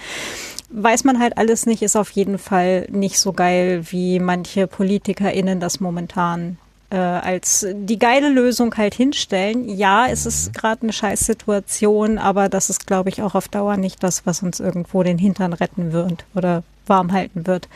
Weiß 0.69 1.03
man 1.03 1.19
halt 1.19 1.37
alles 1.37 1.65
nicht, 1.65 1.81
ist 1.81 1.95
auf 1.95 2.11
jeden 2.11 2.37
Fall 2.37 2.87
nicht 2.91 3.19
so 3.19 3.33
geil, 3.33 3.83
wie 3.89 4.19
manche 4.19 4.67
PolitikerInnen 4.67 5.59
das 5.59 5.79
momentan 5.79 6.57
äh, 6.91 6.97
als 6.97 7.65
die 7.71 7.99
geile 7.99 8.29
Lösung 8.29 8.75
halt 8.75 8.93
hinstellen. 8.95 9.67
Ja, 9.69 10.07
es 10.07 10.25
ist 10.25 10.53
gerade 10.53 10.83
eine 10.83 10.93
Scheißsituation, 10.93 12.17
aber 12.17 12.49
das 12.49 12.69
ist, 12.69 12.87
glaube 12.87 13.09
ich, 13.09 13.21
auch 13.21 13.35
auf 13.35 13.47
Dauer 13.47 13.77
nicht 13.77 14.03
das, 14.03 14.25
was 14.25 14.41
uns 14.43 14.59
irgendwo 14.59 15.03
den 15.03 15.17
Hintern 15.17 15.53
retten 15.53 15.91
wird 15.91 16.25
oder 16.35 16.63
warm 16.87 17.11
halten 17.11 17.45
wird. 17.47 17.67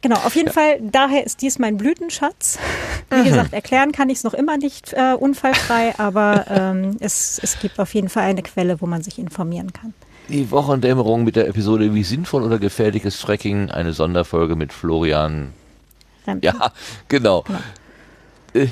Genau, 0.00 0.16
auf 0.16 0.36
jeden 0.36 0.52
Fall, 0.52 0.80
daher 0.82 1.24
ist 1.24 1.40
dies 1.40 1.58
mein 1.58 1.78
Blütenschatz. 1.78 2.58
Wie 3.10 3.24
gesagt, 3.24 3.54
erklären 3.54 3.92
kann 3.92 4.10
ich 4.10 4.18
es 4.18 4.24
noch 4.24 4.34
immer 4.34 4.58
nicht 4.58 4.92
äh, 4.92 5.14
unfallfrei, 5.14 5.94
aber 5.98 6.44
ähm, 6.50 6.96
es, 7.00 7.40
es 7.42 7.58
gibt 7.58 7.78
auf 7.78 7.94
jeden 7.94 8.10
Fall 8.10 8.24
eine 8.24 8.42
Quelle, 8.42 8.82
wo 8.82 8.86
man 8.86 9.02
sich 9.02 9.18
informieren 9.18 9.72
kann. 9.72 9.94
Die 10.28 10.50
Wochendämmerung 10.50 11.24
mit 11.24 11.36
der 11.36 11.48
Episode 11.48 11.94
Wie 11.94 12.02
sinnvoll 12.04 12.42
oder 12.42 12.58
gefährlich 12.58 13.04
ist 13.04 13.20
Fracking, 13.20 13.70
eine 13.70 13.92
Sonderfolge 13.92 14.56
mit 14.56 14.72
Florian. 14.72 15.52
Rempel. 16.26 16.50
Ja, 16.50 16.72
genau. 17.08 17.44
Äh, 18.54 18.68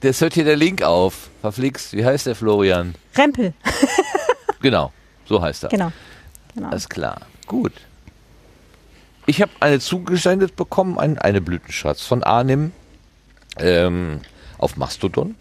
Das 0.00 0.20
hört 0.20 0.34
hier 0.34 0.44
der 0.44 0.56
Link 0.56 0.82
auf. 0.82 1.30
Verflixt, 1.40 1.94
wie 1.94 2.04
heißt 2.04 2.26
der 2.26 2.34
Florian? 2.34 2.94
Rempel, 3.16 3.54
Genau, 4.62 4.92
so 5.26 5.40
heißt 5.40 5.64
er. 5.64 5.70
genau. 5.70 5.90
genau. 6.54 6.68
Alles 6.68 6.86
klar. 6.88 7.22
Gut. 7.46 7.72
Ich 9.24 9.40
habe 9.40 9.50
eine 9.60 9.80
zugesendet 9.80 10.54
bekommen, 10.56 10.98
ein, 10.98 11.16
eine 11.18 11.40
Blütenschatz 11.40 12.02
von 12.02 12.22
Arnim 12.22 12.72
ähm, 13.58 14.20
auf 14.58 14.76
Mastodon. 14.76 15.34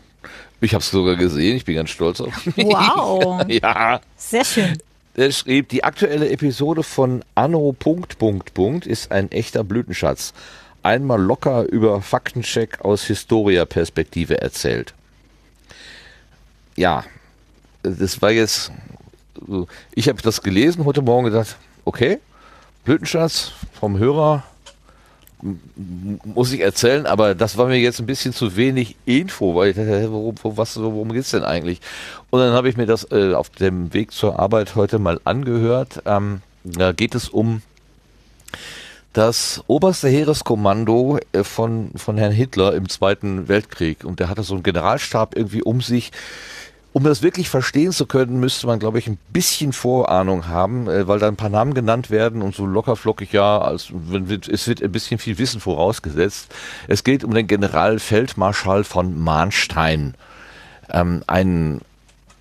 Ich 0.62 0.74
habe 0.74 0.82
es 0.82 0.92
sogar 0.92 1.16
gesehen, 1.18 1.58
ich 1.58 1.66
bin 1.66 1.76
ganz 1.76 1.90
stolz 1.90 2.22
auf 2.22 2.46
mich. 2.56 2.66
Wow. 2.66 3.44
ja. 3.50 4.00
Sehr 4.16 4.46
schön. 4.46 4.78
Er 5.20 5.34
schrieb, 5.34 5.68
die 5.68 5.84
aktuelle 5.84 6.30
Episode 6.30 6.82
von 6.82 7.26
Anno 7.36 7.76
ist 8.86 9.12
ein 9.12 9.30
echter 9.34 9.66
Blütenschatz. 9.66 10.34
einmal 10.82 11.22
locker 11.22 11.64
über 11.64 12.02
Faktencheck 12.02 12.80
aus 12.86 13.04
Historia-Perspektive 13.04 14.40
erzählt. 14.40 14.94
Ja, 16.78 17.04
das 17.84 18.22
war 18.22 18.32
jetzt, 18.32 18.72
ich 19.94 20.08
habe 20.08 20.22
das 20.22 20.42
gelesen 20.42 20.86
heute 20.86 21.02
Morgen 21.02 21.26
gedacht, 21.26 21.58
okay, 21.84 22.20
Blütenschatz 22.86 23.52
vom 23.78 23.98
Hörer 23.98 24.46
muss 25.42 26.52
ich 26.52 26.60
erzählen, 26.62 27.06
aber 27.06 27.34
das 27.34 27.58
war 27.58 27.68
mir 27.68 27.78
jetzt 27.78 28.00
ein 28.00 28.06
bisschen 28.06 28.34
zu 28.34 28.56
wenig 28.58 28.96
Info, 29.06 29.56
weil 29.56 29.70
ich 29.70 29.76
dachte, 29.76 30.12
worum, 30.12 30.36
was, 30.44 30.80
worum 30.80 31.14
geht's 31.14 31.32
denn 31.32 31.44
eigentlich? 31.44 31.80
Und 32.30 32.42
dann 32.42 32.54
habe 32.54 32.70
ich 32.70 32.78
mir 32.78 32.86
das 32.86 33.10
äh, 33.12 33.34
auf 33.34 33.50
dem 33.50 33.94
Weg 33.94 34.12
zur 34.12 34.38
Arbeit 34.40 34.76
heute 34.76 35.00
mal 35.00 35.20
angehört. 35.24 36.02
Ähm, 36.06 36.42
da 36.64 36.92
geht 36.92 37.16
es 37.16 37.30
um 37.30 37.62
das 39.14 39.64
oberste 39.68 40.10
Heereskommando 40.10 41.20
äh, 41.32 41.44
von, 41.44 41.92
von 41.96 42.18
Herrn 42.18 42.32
Hitler 42.32 42.76
im 42.76 42.90
Zweiten 42.90 43.48
Weltkrieg. 43.48 44.04
Und 44.04 44.20
der 44.20 44.30
hatte 44.30 44.44
so 44.44 44.54
einen 44.54 44.64
Generalstab 44.64 45.36
irgendwie 45.36 45.64
um 45.64 45.82
sich, 45.82 46.12
um 46.92 47.04
das 47.04 47.22
wirklich 47.22 47.50
verstehen 47.50 47.92
zu 47.92 48.06
können, 48.06 48.40
müsste 48.40 48.66
man, 48.66 48.80
glaube 48.80 49.00
ich, 49.00 49.08
ein 49.08 49.20
bisschen 49.32 49.74
Vorahnung 49.74 50.48
haben, 50.48 50.88
äh, 50.88 51.08
weil 51.08 51.20
da 51.20 51.28
ein 51.28 51.36
paar 51.36 51.50
Namen 51.50 51.74
genannt 51.74 52.10
werden 52.10 52.42
und 52.42 52.56
so 52.56 52.66
lockerflockig, 52.66 53.32
ja, 53.32 53.60
als, 53.60 53.92
es 54.52 54.68
wird 54.68 54.82
ein 54.82 54.92
bisschen 54.92 55.20
viel 55.20 55.38
Wissen 55.38 55.62
vorausgesetzt. 55.62 56.54
Es 56.88 57.04
geht 57.04 57.24
um 57.24 57.34
den 57.34 57.48
Generalfeldmarschall 57.48 58.84
von 58.84 59.20
Mahnstein. 59.20 60.16
Ähm, 60.90 61.24
ein, 61.28 61.82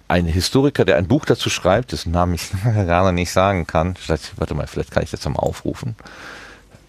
ein 0.09 0.25
Historiker, 0.25 0.87
der 0.87 0.97
ein 0.97 1.09
Buch 1.09 1.27
dazu 1.27 1.51
schreibt, 1.51 1.93
dessen 1.93 2.13
Namen 2.13 2.35
ich 2.35 2.51
gerade 2.63 3.13
nicht 3.13 3.33
sagen 3.33 3.67
kann. 3.67 3.97
Vielleicht, 3.97 4.39
warte 4.39 4.55
mal, 4.55 4.67
vielleicht 4.67 4.93
kann 4.93 5.03
ich 5.03 5.11
das 5.11 5.29
mal 5.29 5.37
aufrufen. 5.37 5.95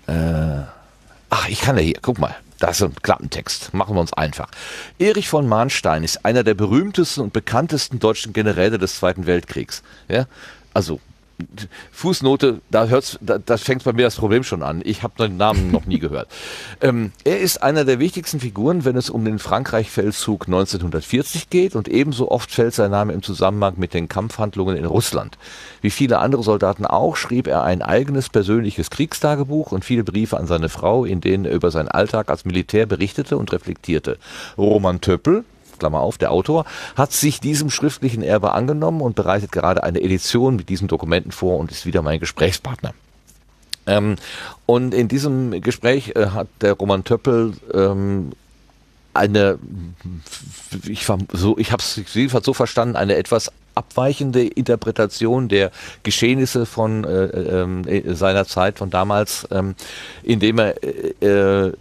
Äh, 0.07 0.63
ach, 1.29 1.49
ich 1.49 1.61
kann 1.61 1.77
ja 1.77 1.83
hier, 1.83 1.99
guck 2.01 2.19
mal. 2.19 2.35
Das 2.59 2.81
ist 2.81 2.83
ein 2.83 2.95
Klappentext. 3.01 3.73
Machen 3.73 3.95
wir 3.95 4.01
uns 4.01 4.13
einfach. 4.13 4.49
Erich 4.99 5.29
von 5.29 5.47
Mahnstein 5.47 6.03
ist 6.03 6.25
einer 6.25 6.43
der 6.43 6.53
berühmtesten 6.53 7.21
und 7.21 7.33
bekanntesten 7.33 7.99
deutschen 7.99 8.33
Generäle 8.33 8.77
des 8.77 8.95
Zweiten 8.95 9.25
Weltkriegs. 9.25 9.81
Ja? 10.09 10.25
Also 10.73 10.99
Fußnote, 11.91 12.61
da 12.69 12.87
hört's, 12.87 13.17
da, 13.21 13.37
da 13.37 13.57
fängt 13.57 13.83
bei 13.83 13.93
mir 13.93 14.03
das 14.03 14.15
Problem 14.15 14.43
schon 14.43 14.61
an. 14.61 14.81
Ich 14.83 15.03
habe 15.03 15.13
den 15.17 15.37
Namen 15.37 15.71
noch 15.71 15.85
nie 15.85 15.99
gehört. 15.99 16.27
Ähm, 16.81 17.11
er 17.25 17.39
ist 17.39 17.61
einer 17.61 17.83
der 17.83 17.99
wichtigsten 17.99 18.39
Figuren, 18.39 18.85
wenn 18.85 18.95
es 18.95 19.09
um 19.09 19.25
den 19.25 19.37
Frankreich-Feldzug 19.37 20.47
1940 20.47 21.49
geht 21.49 21.75
und 21.75 21.89
ebenso 21.89 22.31
oft 22.31 22.51
fällt 22.51 22.73
sein 22.73 22.91
Name 22.91 23.11
im 23.11 23.21
Zusammenhang 23.21 23.73
mit 23.77 23.93
den 23.93 24.07
Kampfhandlungen 24.07 24.77
in 24.77 24.85
Russland. 24.85 25.37
Wie 25.81 25.89
viele 25.89 26.19
andere 26.19 26.41
Soldaten 26.41 26.85
auch, 26.85 27.17
schrieb 27.17 27.47
er 27.47 27.63
ein 27.63 27.81
eigenes 27.81 28.29
persönliches 28.29 28.89
Kriegstagebuch 28.89 29.73
und 29.73 29.83
viele 29.83 30.03
Briefe 30.05 30.37
an 30.37 30.47
seine 30.47 30.69
Frau, 30.69 31.03
in 31.03 31.19
denen 31.19 31.45
er 31.45 31.53
über 31.53 31.69
seinen 31.69 31.89
Alltag 31.89 32.29
als 32.29 32.45
Militär 32.45 32.85
berichtete 32.85 33.37
und 33.37 33.51
reflektierte. 33.51 34.17
Roman 34.57 35.01
Töppel, 35.01 35.43
Klammer 35.79 36.01
auf, 36.01 36.17
der 36.17 36.31
Autor, 36.31 36.65
hat 36.95 37.11
sich 37.11 37.39
diesem 37.39 37.69
schriftlichen 37.69 38.21
Erbe 38.21 38.51
angenommen 38.51 39.01
und 39.01 39.15
bereitet 39.15 39.51
gerade 39.51 39.83
eine 39.83 40.01
Edition 40.01 40.55
mit 40.55 40.69
diesen 40.69 40.87
Dokumenten 40.87 41.31
vor 41.31 41.57
und 41.57 41.71
ist 41.71 41.85
wieder 41.85 42.01
mein 42.01 42.19
Gesprächspartner. 42.19 42.93
Ähm, 43.87 44.15
und 44.65 44.93
in 44.93 45.07
diesem 45.07 45.61
Gespräch 45.61 46.13
äh, 46.15 46.27
hat 46.27 46.47
der 46.61 46.73
Roman 46.73 47.03
Töppel 47.03 47.53
ähm, 47.73 48.31
eine, 49.13 49.57
ich 50.87 51.07
so, 51.33 51.57
ich 51.57 51.71
habe 51.71 51.81
es 51.81 51.99
jedenfalls 52.13 52.45
so 52.45 52.53
verstanden, 52.53 52.95
eine 52.95 53.15
etwas 53.15 53.51
abweichende 53.75 54.45
Interpretation 54.45 55.47
der 55.47 55.71
Geschehnisse 56.03 56.65
von 56.65 57.03
äh, 57.03 57.25
äh, 57.25 58.15
seiner 58.15 58.45
Zeit 58.45 58.77
von 58.77 58.89
damals, 58.89 59.47
ähm, 59.51 59.75
indem 60.23 60.59
er 60.59 60.83
äh, 61.23 61.71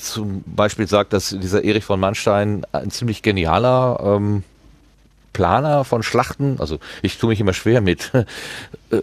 zum 0.00 0.42
Beispiel 0.46 0.86
sagt, 0.86 1.12
dass 1.12 1.30
dieser 1.30 1.64
Erich 1.64 1.84
von 1.84 2.00
Mannstein 2.00 2.64
ein 2.72 2.90
ziemlich 2.90 3.22
genialer 3.22 4.00
ähm, 4.02 4.44
Planer 5.32 5.84
von 5.84 6.02
Schlachten, 6.02 6.56
also 6.58 6.78
ich 7.02 7.18
tue 7.18 7.30
mich 7.30 7.40
immer 7.40 7.52
schwer 7.52 7.80
mit 7.80 8.10
äh, 8.90 9.02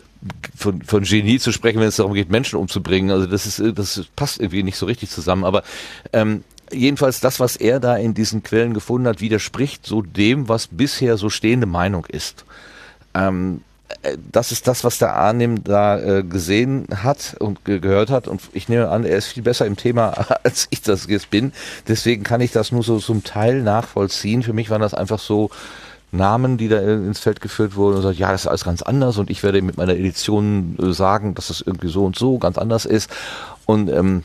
von, 0.55 0.81
von 0.81 1.03
Genie 1.03 1.39
zu 1.39 1.51
sprechen, 1.51 1.79
wenn 1.79 1.87
es 1.87 1.97
darum 1.97 2.13
geht, 2.13 2.29
Menschen 2.29 2.57
umzubringen. 2.57 3.11
Also 3.11 3.25
das 3.25 3.45
ist, 3.45 3.77
das 3.77 4.05
passt 4.15 4.39
irgendwie 4.39 4.63
nicht 4.63 4.77
so 4.77 4.85
richtig 4.85 5.09
zusammen. 5.09 5.43
Aber 5.43 5.63
ähm, 6.13 6.43
jedenfalls 6.71 7.19
das, 7.19 7.39
was 7.39 7.55
er 7.55 7.79
da 7.79 7.95
in 7.95 8.13
diesen 8.13 8.43
Quellen 8.43 8.73
gefunden 8.73 9.07
hat, 9.07 9.21
widerspricht 9.21 9.85
so 9.85 10.01
dem, 10.01 10.49
was 10.49 10.67
bisher 10.67 11.17
so 11.17 11.29
stehende 11.29 11.67
Meinung 11.67 12.05
ist. 12.05 12.43
Ähm, 13.13 13.61
äh, 13.61 13.74
das 14.31 14.51
ist 14.51 14.67
das, 14.67 14.83
was 14.83 14.97
der 14.97 15.15
Arnim 15.15 15.63
da 15.63 15.99
äh, 15.99 16.23
gesehen 16.23 16.87
hat 17.03 17.35
und 17.39 17.65
ge 17.65 17.79
gehört 17.79 18.09
hat. 18.09 18.27
Und 18.27 18.41
ich 18.53 18.69
nehme 18.69 18.89
an, 18.89 19.03
er 19.03 19.17
ist 19.17 19.27
viel 19.27 19.43
besser 19.43 19.65
im 19.65 19.77
Thema, 19.77 20.09
als 20.43 20.67
ich 20.69 20.81
das 20.81 21.07
jetzt 21.07 21.29
bin. 21.29 21.53
Deswegen 21.87 22.23
kann 22.23 22.41
ich 22.41 22.51
das 22.51 22.71
nur 22.71 22.83
so 22.83 22.99
zum 22.99 23.23
Teil 23.23 23.61
nachvollziehen. 23.61 24.43
Für 24.43 24.53
mich 24.53 24.69
waren 24.69 24.81
das 24.81 24.93
einfach 24.93 25.19
so 25.19 25.49
Namen, 26.11 26.57
die 26.57 26.67
da 26.67 26.79
ins 26.79 27.19
Feld 27.19 27.41
geführt 27.41 27.75
wurden 27.75 27.97
und 27.97 28.01
sagt, 28.01 28.17
ja, 28.17 28.31
das 28.31 28.41
ist 28.41 28.47
alles 28.47 28.63
ganz 28.63 28.81
anders 28.81 29.17
und 29.17 29.29
ich 29.29 29.43
werde 29.43 29.61
mit 29.61 29.77
meiner 29.77 29.93
Edition 29.93 30.77
äh, 30.81 30.93
sagen, 30.93 31.35
dass 31.35 31.47
das 31.47 31.61
irgendwie 31.61 31.89
so 31.89 32.05
und 32.05 32.15
so 32.15 32.37
ganz 32.37 32.57
anders 32.57 32.85
ist. 32.85 33.09
Und 33.65 33.89
ähm, 33.89 34.23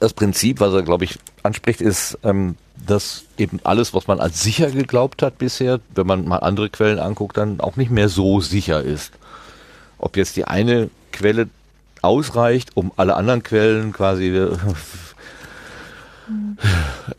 das 0.00 0.12
Prinzip, 0.12 0.60
was 0.60 0.74
er, 0.74 0.82
glaube 0.82 1.04
ich, 1.04 1.18
anspricht, 1.42 1.80
ist, 1.80 2.18
ähm, 2.22 2.56
dass 2.86 3.24
eben 3.36 3.60
alles, 3.64 3.94
was 3.94 4.06
man 4.06 4.20
als 4.20 4.42
sicher 4.42 4.70
geglaubt 4.70 5.22
hat 5.22 5.38
bisher, 5.38 5.80
wenn 5.94 6.06
man 6.06 6.26
mal 6.26 6.38
andere 6.38 6.70
Quellen 6.70 6.98
anguckt, 6.98 7.36
dann 7.36 7.60
auch 7.60 7.76
nicht 7.76 7.90
mehr 7.90 8.08
so 8.08 8.40
sicher 8.40 8.82
ist. 8.82 9.12
Ob 9.98 10.16
jetzt 10.16 10.36
die 10.36 10.44
eine 10.44 10.90
Quelle 11.12 11.48
ausreicht, 12.02 12.76
um 12.76 12.92
alle 12.96 13.16
anderen 13.16 13.42
Quellen 13.42 13.92
quasi 13.92 14.28
äh, 14.28 14.56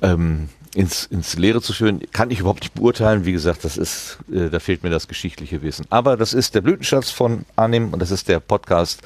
ähm, 0.02 0.50
ins, 0.74 1.06
ins 1.06 1.38
Leere 1.38 1.62
zu 1.62 1.74
führen, 1.74 2.00
kann 2.12 2.32
ich 2.32 2.40
überhaupt 2.40 2.62
nicht 2.62 2.74
beurteilen. 2.74 3.26
Wie 3.26 3.32
gesagt, 3.32 3.66
das 3.66 3.78
ist, 3.78 4.20
äh, 4.32 4.50
da 4.50 4.60
fehlt 4.60 4.84
mir 4.84 4.90
das 4.90 5.08
geschichtliche 5.08 5.62
Wissen. 5.62 5.86
Aber 5.90 6.16
das 6.16 6.34
ist 6.34 6.56
der 6.56 6.62
Blütenschatz 6.62 7.10
von 7.10 7.46
Arnim 7.56 7.92
und 7.92 8.00
das 8.02 8.12
ist 8.12 8.30
der 8.30 8.40
Podcast 8.40 9.02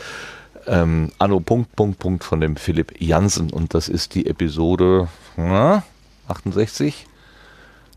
ähm, 0.68 1.11
Anno 1.18 1.40
Punkt 1.40 1.76
Punkt 1.76 1.99
Punkt 1.99 2.23
von 2.23 2.41
dem 2.41 2.56
Philipp 2.56 2.99
Jansen 2.99 3.52
und 3.52 3.73
das 3.73 3.90
ist 3.90 4.15
die 4.15 4.27
Episode 4.27 5.07
na, 5.38 5.84
68, 6.27 7.06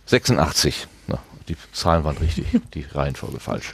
86. 0.06 0.86
Na, 1.06 1.18
die 1.48 1.56
Zahlen 1.72 2.04
waren 2.04 2.16
richtig, 2.18 2.46
die 2.74 2.82
Reihenfolge 2.82 3.40
falsch. 3.40 3.72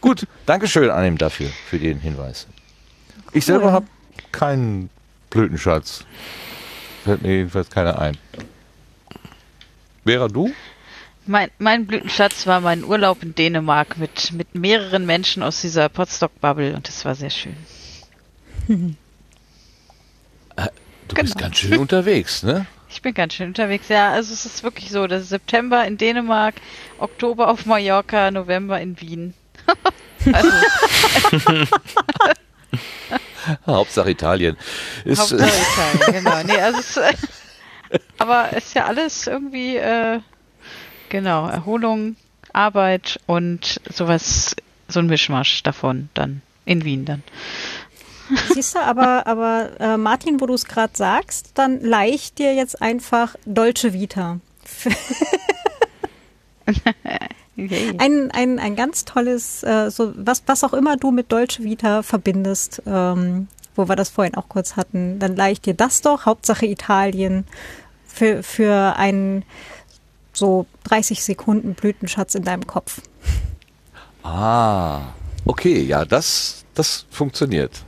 Gut, 0.00 0.26
Dankeschön 0.46 0.90
an 0.90 1.04
ihm 1.04 1.18
dafür, 1.18 1.48
für 1.66 1.78
den 1.78 2.00
Hinweis. 2.00 2.46
Ich 3.32 3.44
selber 3.44 3.72
habe 3.72 3.86
keinen 4.32 4.90
Blütenschatz. 5.30 6.04
Fällt 7.04 7.22
mir 7.22 7.36
jedenfalls 7.36 7.70
keiner 7.70 7.98
ein. 7.98 8.16
Vera, 10.04 10.28
du? 10.28 10.50
Mein, 11.26 11.50
mein 11.58 11.86
Blütenschatz 11.86 12.46
war 12.46 12.62
mein 12.62 12.84
Urlaub 12.84 13.22
in 13.22 13.34
Dänemark 13.34 13.98
mit, 13.98 14.32
mit 14.32 14.54
mehreren 14.54 15.04
Menschen 15.04 15.42
aus 15.42 15.60
dieser 15.60 15.90
Potstock-Bubble 15.90 16.74
und 16.74 16.88
das 16.88 17.04
war 17.04 17.14
sehr 17.14 17.28
schön. 17.28 17.54
Du 21.08 21.14
genau. 21.14 21.22
bist 21.22 21.38
ganz 21.38 21.56
schön 21.56 21.78
unterwegs, 21.78 22.42
ne? 22.42 22.66
Ich 22.90 23.00
bin 23.02 23.14
ganz 23.14 23.34
schön 23.34 23.48
unterwegs, 23.48 23.88
ja. 23.88 24.12
Also 24.12 24.32
es 24.34 24.44
ist 24.44 24.62
wirklich 24.62 24.90
so, 24.90 25.06
das 25.06 25.22
ist 25.22 25.30
September 25.30 25.86
in 25.86 25.96
Dänemark, 25.96 26.56
Oktober 26.98 27.48
auf 27.48 27.64
Mallorca, 27.66 28.30
November 28.30 28.80
in 28.80 29.00
Wien. 29.00 29.34
also. 30.32 30.50
Hauptsache 33.66 34.10
Italien. 34.10 34.56
Ist, 35.04 35.18
Hauptsache 35.18 35.50
Italien, 35.50 36.24
genau. 36.24 36.42
Nee, 36.46 36.60
also 36.60 36.80
es, 36.80 37.00
aber 38.18 38.48
es 38.52 38.66
ist 38.66 38.74
ja 38.74 38.84
alles 38.84 39.26
irgendwie, 39.26 39.76
äh, 39.76 40.20
genau, 41.08 41.48
Erholung, 41.48 42.16
Arbeit 42.52 43.18
und 43.26 43.80
sowas, 43.90 44.54
so 44.88 45.00
ein 45.00 45.06
Mischmasch 45.06 45.62
davon 45.62 46.10
dann, 46.12 46.42
in 46.66 46.84
Wien 46.84 47.06
dann. 47.06 47.22
Siehst 48.52 48.74
du, 48.74 48.80
aber, 48.80 49.26
aber 49.26 49.70
äh, 49.80 49.96
Martin, 49.96 50.40
wo 50.40 50.46
du 50.46 50.54
es 50.54 50.64
gerade 50.64 50.92
sagst, 50.94 51.52
dann 51.54 51.80
leicht 51.80 52.38
dir 52.38 52.54
jetzt 52.54 52.80
einfach 52.82 53.36
Dolce 53.46 53.92
Vita. 53.92 54.40
ein, 57.98 58.30
ein, 58.30 58.58
ein 58.58 58.76
ganz 58.76 59.04
tolles, 59.04 59.62
äh, 59.62 59.90
so 59.90 60.12
was, 60.16 60.42
was 60.46 60.64
auch 60.64 60.72
immer 60.72 60.96
du 60.96 61.10
mit 61.10 61.32
Dolce 61.32 61.64
Vita 61.64 62.02
verbindest, 62.02 62.82
ähm, 62.86 63.48
wo 63.74 63.88
wir 63.88 63.96
das 63.96 64.10
vorhin 64.10 64.34
auch 64.34 64.48
kurz 64.48 64.76
hatten, 64.76 65.18
dann 65.18 65.36
leicht 65.36 65.66
dir 65.66 65.74
das 65.74 66.02
doch, 66.02 66.26
Hauptsache 66.26 66.66
Italien, 66.66 67.46
für, 68.06 68.42
für 68.42 68.96
einen 68.96 69.44
so 70.32 70.66
30 70.84 71.24
Sekunden 71.24 71.74
Blütenschatz 71.74 72.34
in 72.34 72.44
deinem 72.44 72.66
Kopf. 72.66 73.00
Ah, 74.22 75.12
okay, 75.44 75.82
ja, 75.82 76.04
das, 76.04 76.64
das 76.74 77.06
funktioniert. 77.10 77.84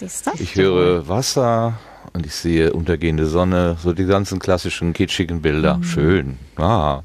Siehst 0.00 0.26
du? 0.26 0.30
Ich 0.38 0.54
höre 0.54 1.08
Wasser 1.08 1.78
und 2.14 2.24
ich 2.24 2.34
sehe 2.34 2.72
untergehende 2.72 3.26
Sonne, 3.26 3.76
so 3.82 3.92
die 3.92 4.06
ganzen 4.06 4.38
klassischen 4.38 4.94
kitschigen 4.94 5.42
Bilder. 5.42 5.76
Mhm. 5.76 5.84
Schön. 5.84 6.38
Ah. 6.56 7.02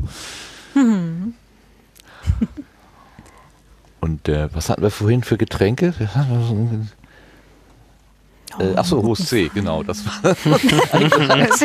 Mhm. 0.74 1.34
Und 4.00 4.30
äh, 4.30 4.48
was 4.54 4.70
hatten 4.70 4.84
wir 4.84 4.92
vorhin 4.92 5.24
für 5.24 5.36
Getränke? 5.36 5.94
Äh, 8.60 8.74
ach 8.76 8.86
so, 8.86 9.02
Host 9.02 9.28
C, 9.28 9.50
genau. 9.52 9.82
Das 9.82 10.06
war 10.06 10.14
ein 10.94 11.10
Glas, 11.10 11.64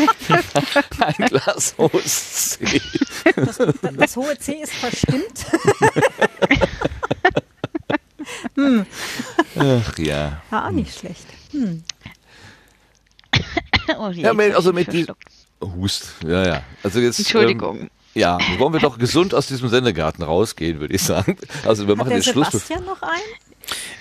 ein 0.98 1.26
Glas 1.26 1.74
Host 1.76 2.58
C. 2.58 2.80
Das, 3.36 3.58
das 3.96 4.16
hohe 4.16 4.38
C 4.38 4.54
ist 4.54 4.72
verstimmt. 4.72 5.46
hm. 8.64 8.86
Ach 9.58 9.98
ja. 9.98 10.42
War 10.50 10.66
auch 10.66 10.70
nicht 10.70 10.98
schlecht. 10.98 11.26
Hm. 11.52 11.82
Oh, 13.98 14.08
je, 14.08 14.22
Ja, 14.22 14.32
mit, 14.34 14.54
also 14.54 14.70
ich 14.70 14.76
mit 14.76 14.92
die. 14.92 15.06
Hust, 15.60 16.14
ja, 16.24 16.46
ja. 16.46 16.62
Also 16.84 17.00
jetzt. 17.00 17.18
Entschuldigung. 17.18 17.80
Ähm, 17.80 17.90
ja, 18.14 18.38
wollen 18.58 18.72
wir 18.72 18.80
doch 18.80 18.98
gesund 18.98 19.34
aus 19.34 19.46
diesem 19.48 19.68
Sendegarten 19.68 20.22
rausgehen, 20.22 20.78
würde 20.78 20.94
ich 20.94 21.02
sagen. 21.02 21.36
Also 21.64 21.86
wir 21.86 21.92
Hat 21.92 21.98
machen 21.98 22.08
der 22.10 22.18
jetzt 22.18 22.30
Schluss. 22.30 22.50
Sebastian 22.50 22.84
noch 22.84 23.02
einen? 23.02 23.22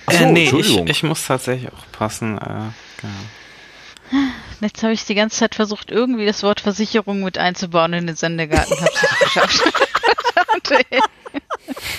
Ach 0.06 0.12
so, 0.12 0.24
äh, 0.24 0.32
nee, 0.32 0.44
ich, 0.44 0.52
Entschuldigung. 0.52 0.86
ich 0.88 1.02
muss 1.02 1.26
tatsächlich 1.26 1.72
auch 1.72 1.92
passen. 1.92 2.38
Äh, 2.38 2.70
genau. 3.00 4.20
Jetzt 4.60 4.82
habe 4.82 4.92
ich 4.92 5.04
die 5.04 5.14
ganze 5.14 5.38
Zeit 5.38 5.54
versucht, 5.54 5.90
irgendwie 5.90 6.26
das 6.26 6.42
Wort 6.42 6.60
Versicherung 6.60 7.22
mit 7.22 7.38
einzubauen 7.38 7.92
in 7.92 8.06
den 8.06 8.16
Sendegarten. 8.16 8.76
Hab's 8.80 9.02
nicht 9.02 9.20
geschafft. 9.20 9.62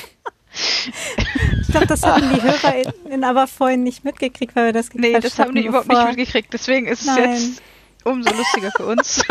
Ich 1.61 1.67
glaube, 1.67 1.87
das 1.87 2.03
haben 2.03 2.33
die 2.33 2.41
Hörer 2.41 2.75
in, 3.05 3.11
in 3.11 3.23
aber 3.23 3.47
vorhin 3.47 3.83
nicht 3.83 4.03
mitgekriegt, 4.03 4.55
weil 4.55 4.65
wir 4.67 4.73
das 4.73 4.89
nee, 4.93 5.13
gequatscht 5.13 5.25
das 5.25 5.39
haben 5.39 5.55
die 5.55 5.65
überhaupt 5.65 5.87
nicht 5.87 6.05
mitgekriegt. 6.07 6.53
Deswegen 6.53 6.87
ist 6.87 7.01
es 7.01 7.07
Nein. 7.07 7.33
jetzt 7.33 7.61
umso 8.03 8.29
lustiger 8.33 8.71
für 8.75 8.85
uns. 8.87 9.23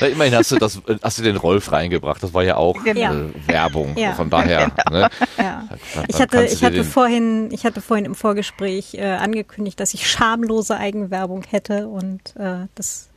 Na, 0.00 0.06
immerhin 0.06 0.34
hast 0.34 0.50
du 0.52 0.56
das, 0.56 0.80
hast 1.02 1.18
du 1.18 1.22
den 1.22 1.36
Rolf 1.36 1.70
reingebracht. 1.70 2.22
Das 2.22 2.32
war 2.32 2.42
ja 2.42 2.56
auch 2.56 2.82
Genau. 2.82 3.12
äh, 3.12 3.30
Werbung. 3.46 3.94
Ja. 3.96 4.14
Von 4.14 4.30
daher. 4.30 4.72
Ne, 4.90 5.08
Ja. 5.36 5.64
dann 5.94 6.04
Ich 6.08 6.20
hatte, 6.20 6.44
ich 6.44 6.64
hatte 6.64 6.82
vorhin, 6.84 7.50
ich 7.52 7.64
hatte 7.66 7.82
vorhin 7.82 8.06
im 8.06 8.14
Vorgespräch 8.14 8.94
äh, 8.94 9.02
angekündigt, 9.04 9.78
dass 9.78 9.92
ich 9.92 10.10
schamlose 10.10 10.76
Eigenwerbung 10.78 11.42
hätte 11.50 11.88
und 11.88 12.34
äh, 12.36 12.66
das 12.74 13.10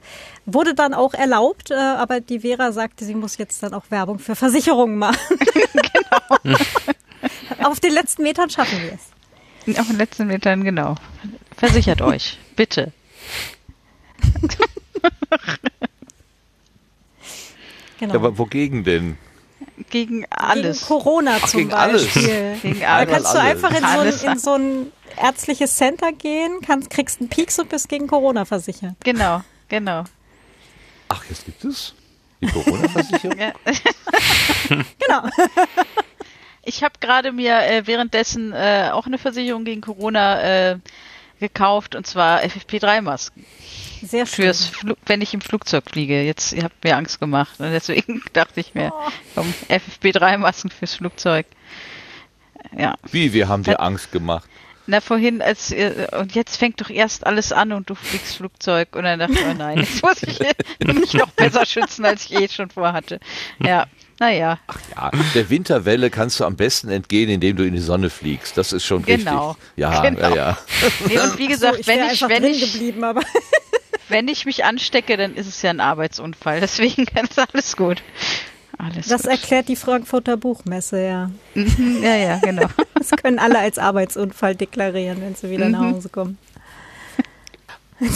wurde 0.53 0.73
dann 0.73 0.93
auch 0.93 1.13
erlaubt, 1.13 1.71
äh, 1.71 1.75
aber 1.75 2.19
die 2.19 2.41
Vera 2.41 2.71
sagte, 2.71 3.05
sie 3.05 3.15
muss 3.15 3.37
jetzt 3.37 3.63
dann 3.63 3.73
auch 3.73 3.85
Werbung 3.89 4.19
für 4.19 4.35
Versicherungen 4.35 4.97
machen. 4.97 5.17
genau. 6.43 7.69
Auf 7.69 7.79
den 7.79 7.93
letzten 7.93 8.23
Metern 8.23 8.49
schaffen 8.49 8.79
wir 8.81 8.93
es. 8.93 9.79
Auf 9.79 9.87
den 9.87 9.97
letzten 9.97 10.27
Metern, 10.27 10.63
genau. 10.63 10.95
Versichert 11.57 12.01
euch, 12.01 12.37
bitte. 12.55 12.91
Genau. 17.99 18.13
Ja, 18.13 18.19
aber 18.19 18.37
wogegen 18.37 18.83
denn? 18.83 19.17
Gegen 19.89 20.25
alles. 20.29 20.79
Gegen 20.79 20.87
Corona 20.87 21.37
Ach, 21.41 21.47
zum 21.47 21.59
gegen 21.59 21.73
alles. 21.73 22.05
Beispiel. 22.05 22.57
Gegen 22.61 22.79
Da 22.79 22.95
alles. 22.97 23.13
kannst 23.13 23.33
du 23.33 23.39
einfach 23.39 23.71
in 23.71 23.79
so, 23.79 23.85
Alles. 23.85 24.23
ein, 24.23 24.31
in 24.31 24.39
so 24.39 24.53
ein 24.53 24.91
ärztliches 25.17 25.75
Center 25.75 26.11
gehen, 26.11 26.59
kannst, 26.65 26.89
kriegst 26.89 27.19
einen 27.19 27.29
Pieks 27.29 27.59
und 27.59 27.69
bist 27.69 27.89
gegen 27.89 28.07
Corona 28.07 28.45
versichert. 28.45 28.95
Genau, 29.03 29.41
genau. 29.67 30.03
Ach, 31.09 31.23
jetzt 31.29 31.45
gibt 31.45 31.63
es 31.65 31.93
die 32.41 32.47
Corona-Versicherung? 32.47 33.37
Ja. 33.37 33.53
Genau. 34.99 35.23
Ich 36.63 36.83
habe 36.83 36.93
gerade 36.99 37.31
mir 37.31 37.59
äh, 37.63 37.87
währenddessen 37.87 38.53
äh, 38.53 38.89
auch 38.91 39.07
eine 39.07 39.17
Versicherung 39.17 39.63
gegen 39.65 39.81
Corona 39.81 40.71
äh, 40.71 40.77
gekauft 41.39 41.95
und 41.95 42.05
zwar 42.05 42.41
FFP3-Masken 42.41 43.45
Sehr 44.03 44.25
schön. 44.25 44.45
fürs 44.45 44.67
Flu 44.67 44.93
wenn 45.05 45.21
ich 45.21 45.33
im 45.33 45.41
Flugzeug 45.41 45.85
fliege. 45.89 46.21
Jetzt 46.21 46.53
ihr 46.53 46.63
habt 46.63 46.83
mir 46.83 46.95
Angst 46.97 47.19
gemacht 47.19 47.59
und 47.59 47.71
deswegen 47.71 48.21
dachte 48.33 48.59
ich 48.59 48.75
mir, 48.75 48.93
komm, 49.33 49.51
FFP3-Masken 49.69 50.69
fürs 50.69 50.95
Flugzeug. 50.95 51.47
Ja, 52.77 52.95
Wie, 53.11 53.33
wir 53.33 53.47
haben 53.47 53.63
dir 53.63 53.79
Angst 53.79 54.11
gemacht. 54.11 54.47
Na 54.89 55.01
vorhin 55.01 55.41
als 55.41 55.71
äh, 55.71 56.07
und 56.19 56.33
jetzt 56.33 56.57
fängt 56.57 56.81
doch 56.81 56.89
erst 56.89 57.25
alles 57.25 57.51
an 57.51 57.71
und 57.71 57.89
du 57.89 57.95
fliegst 57.95 58.37
Flugzeug 58.37 58.95
und 58.95 59.03
dann 59.03 59.19
dachte 59.19 59.33
ich, 59.33 59.45
oh 59.45 59.53
nein, 59.53 59.77
jetzt 59.79 60.01
muss 60.01 60.23
ich 60.23 60.39
mich 60.93 61.13
noch 61.13 61.29
besser 61.31 61.65
schützen, 61.65 62.05
als 62.05 62.25
ich 62.25 62.33
eh 62.33 62.47
schon 62.49 62.69
vorhatte. 62.69 63.19
Ja, 63.59 63.85
naja, 64.19 64.59
Ja, 64.95 65.11
der 65.35 65.49
Winterwelle 65.49 66.09
kannst 66.09 66.39
du 66.39 66.45
am 66.45 66.55
besten 66.55 66.89
entgehen, 66.89 67.29
indem 67.29 67.55
du 67.55 67.63
in 67.65 67.73
die 67.73 67.79
Sonne 67.79 68.09
fliegst. 68.09 68.57
Das 68.57 68.73
ist 68.73 68.83
schon 68.85 69.03
Genau. 69.05 69.51
richtig. 69.51 69.67
Ja, 69.77 70.01
Genau. 70.01 70.19
ja, 70.21 70.35
ja. 70.35 70.57
nee, 71.07 71.19
und 71.19 71.37
wie 71.37 71.43
So, 71.43 71.49
gesagt, 71.49 71.79
ich 71.79 71.87
wenn 71.87 72.09
ich, 72.09 72.21
wenn 72.27 72.43
ich, 72.43 72.73
geblieben, 72.73 73.03
aber 73.03 73.21
Wenn 74.09 74.27
ich 74.27 74.45
mich 74.45 74.65
anstecke, 74.65 75.17
dann 75.17 75.35
ist 75.35 75.45
es 75.47 75.61
ja 75.61 75.69
ein 75.69 75.79
Arbeitsunfall. 75.79 76.59
Deswegen 76.61 77.03
ist 77.03 77.37
alles 77.37 77.77
gut. 77.77 78.01
Alles 78.81 79.07
das 79.07 79.23
gut. 79.23 79.31
erklärt 79.31 79.67
die 79.67 79.75
Frankfurter 79.75 80.37
Buchmesse, 80.37 81.05
ja. 81.05 81.29
Ja, 82.01 82.15
ja, 82.15 82.37
genau. 82.39 82.65
Das 82.97 83.11
können 83.11 83.37
alle 83.39 83.59
als 83.59 83.77
Arbeitsunfall 83.77 84.55
deklarieren, 84.55 85.21
wenn 85.21 85.35
sie 85.35 85.49
wieder 85.49 85.69
nach 85.69 85.81
Mhm. 85.81 85.93
Hause 85.95 86.09
kommen. 86.09 86.37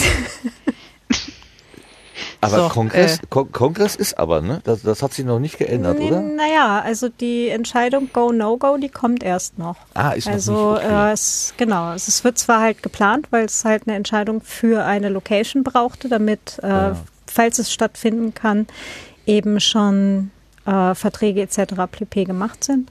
Aber 2.42 2.58
So, 2.58 2.70
Kongress, 2.70 3.20
äh. 3.20 3.22
Kon 3.30 3.52
Kongress 3.54 3.96
ist 3.96 4.18
aber, 4.18 4.42
ne? 4.42 4.60
Das, 4.66 4.82
das 4.82 5.02
hat 5.02 5.14
sich 5.14 5.24
noch 5.26 5.40
nicht 5.40 5.58
geändert, 5.58 5.98
Nee, 5.98 6.08
oder? 6.08 6.22
Naja, 6.22 6.82
also 6.82 7.08
die 7.08 7.48
Entscheidung 7.48 8.10
Go, 8.12 8.32
No 8.34 8.58
Go, 8.58 8.76
die 8.78 8.90
kommt 8.90 9.24
erst 9.24 9.58
noch. 9.58 9.78
Ah, 9.94 10.12
ist 10.12 10.26
noch 10.26 10.34
Also 10.34 10.74
nicht. 10.74 10.84
Okay. 10.84 11.10
äh, 11.10 11.14
es, 11.14 11.54
genau, 11.58 11.94
es 11.94 12.08
es 12.10 12.24
wird 12.26 12.38
zwar 12.38 12.60
halt 12.60 12.84
geplant, 12.84 13.28
weil 13.32 13.46
es 13.46 13.64
halt 13.64 13.84
eine 13.88 13.96
Entscheidung 13.96 14.42
für 14.42 14.84
eine 14.86 15.08
Location 15.10 15.64
brauchte, 15.64 16.10
damit, 16.10 16.60
äh, 16.62 16.68
Ja. 16.68 16.98
falls 17.28 17.60
es 17.60 17.72
stattfinden 17.72 18.34
kann, 18.34 18.68
eben 19.26 19.62
schon 19.62 20.32
äh, 20.66 20.96
Verträge 20.96 21.42
etc. 21.42 21.74
pp. 21.92 22.26
gemacht 22.26 22.64
sind. 22.64 22.90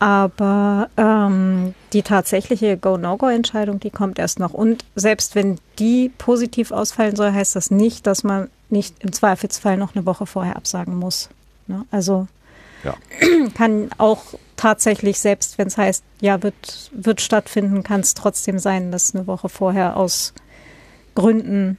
Aber 0.00 0.90
ähm, 0.96 1.74
die 1.92 2.02
tatsächliche 2.02 2.76
Go-No-Go-Entscheidung, 2.76 3.80
die 3.80 3.90
kommt 3.90 4.18
erst 4.18 4.38
noch. 4.38 4.54
Und 4.54 4.84
selbst 4.94 5.34
wenn 5.34 5.58
die 5.78 6.10
positiv 6.18 6.70
ausfallen 6.70 7.16
soll, 7.16 7.32
heißt 7.32 7.56
das 7.56 7.70
nicht, 7.72 8.06
dass 8.06 8.22
man 8.22 8.48
nicht 8.70 8.94
im 9.00 9.12
Zweifelsfall 9.12 9.76
noch 9.76 9.96
eine 9.96 10.06
Woche 10.06 10.26
vorher 10.26 10.56
absagen 10.56 10.94
muss. 10.94 11.30
Ne? 11.66 11.84
Also 11.90 12.28
Ja. 12.84 12.94
kann 13.54 13.90
auch 13.98 14.22
tatsächlich, 14.56 15.18
selbst 15.18 15.58
wenn 15.58 15.66
es 15.66 15.76
heißt, 15.76 16.04
ja, 16.20 16.42
wird, 16.44 16.90
wird 16.92 17.20
stattfinden, 17.20 17.82
kann 17.82 18.00
es 18.00 18.14
trotzdem 18.14 18.60
sein, 18.60 18.92
dass 18.92 19.14
eine 19.14 19.26
Woche 19.26 19.48
vorher 19.48 19.96
aus 19.96 20.32
Gründen 21.16 21.76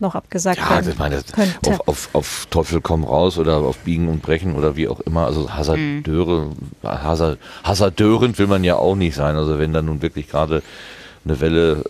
noch 0.00 0.14
abgesagt 0.14 0.58
Ja, 0.58 0.70
werden 0.70 0.90
ich 0.90 0.98
meine, 0.98 1.22
könnte. 1.32 1.70
auf, 1.70 1.88
auf, 1.88 2.08
auf 2.12 2.46
Teufel 2.50 2.80
komm 2.80 3.04
raus 3.04 3.38
oder 3.38 3.56
auf 3.58 3.78
Biegen 3.78 4.08
und 4.08 4.22
Brechen 4.22 4.54
oder 4.56 4.76
wie 4.76 4.88
auch 4.88 5.00
immer. 5.00 5.26
Also 5.26 5.50
Hasardeure, 5.50 6.50
Hasard, 6.82 7.38
Hasardörend 7.62 8.38
will 8.38 8.46
man 8.46 8.64
ja 8.64 8.76
auch 8.76 8.96
nicht 8.96 9.14
sein. 9.14 9.36
Also 9.36 9.58
wenn 9.58 9.72
dann 9.72 9.86
nun 9.86 10.02
wirklich 10.02 10.28
gerade 10.28 10.62
eine 11.24 11.40
Welle 11.40 11.84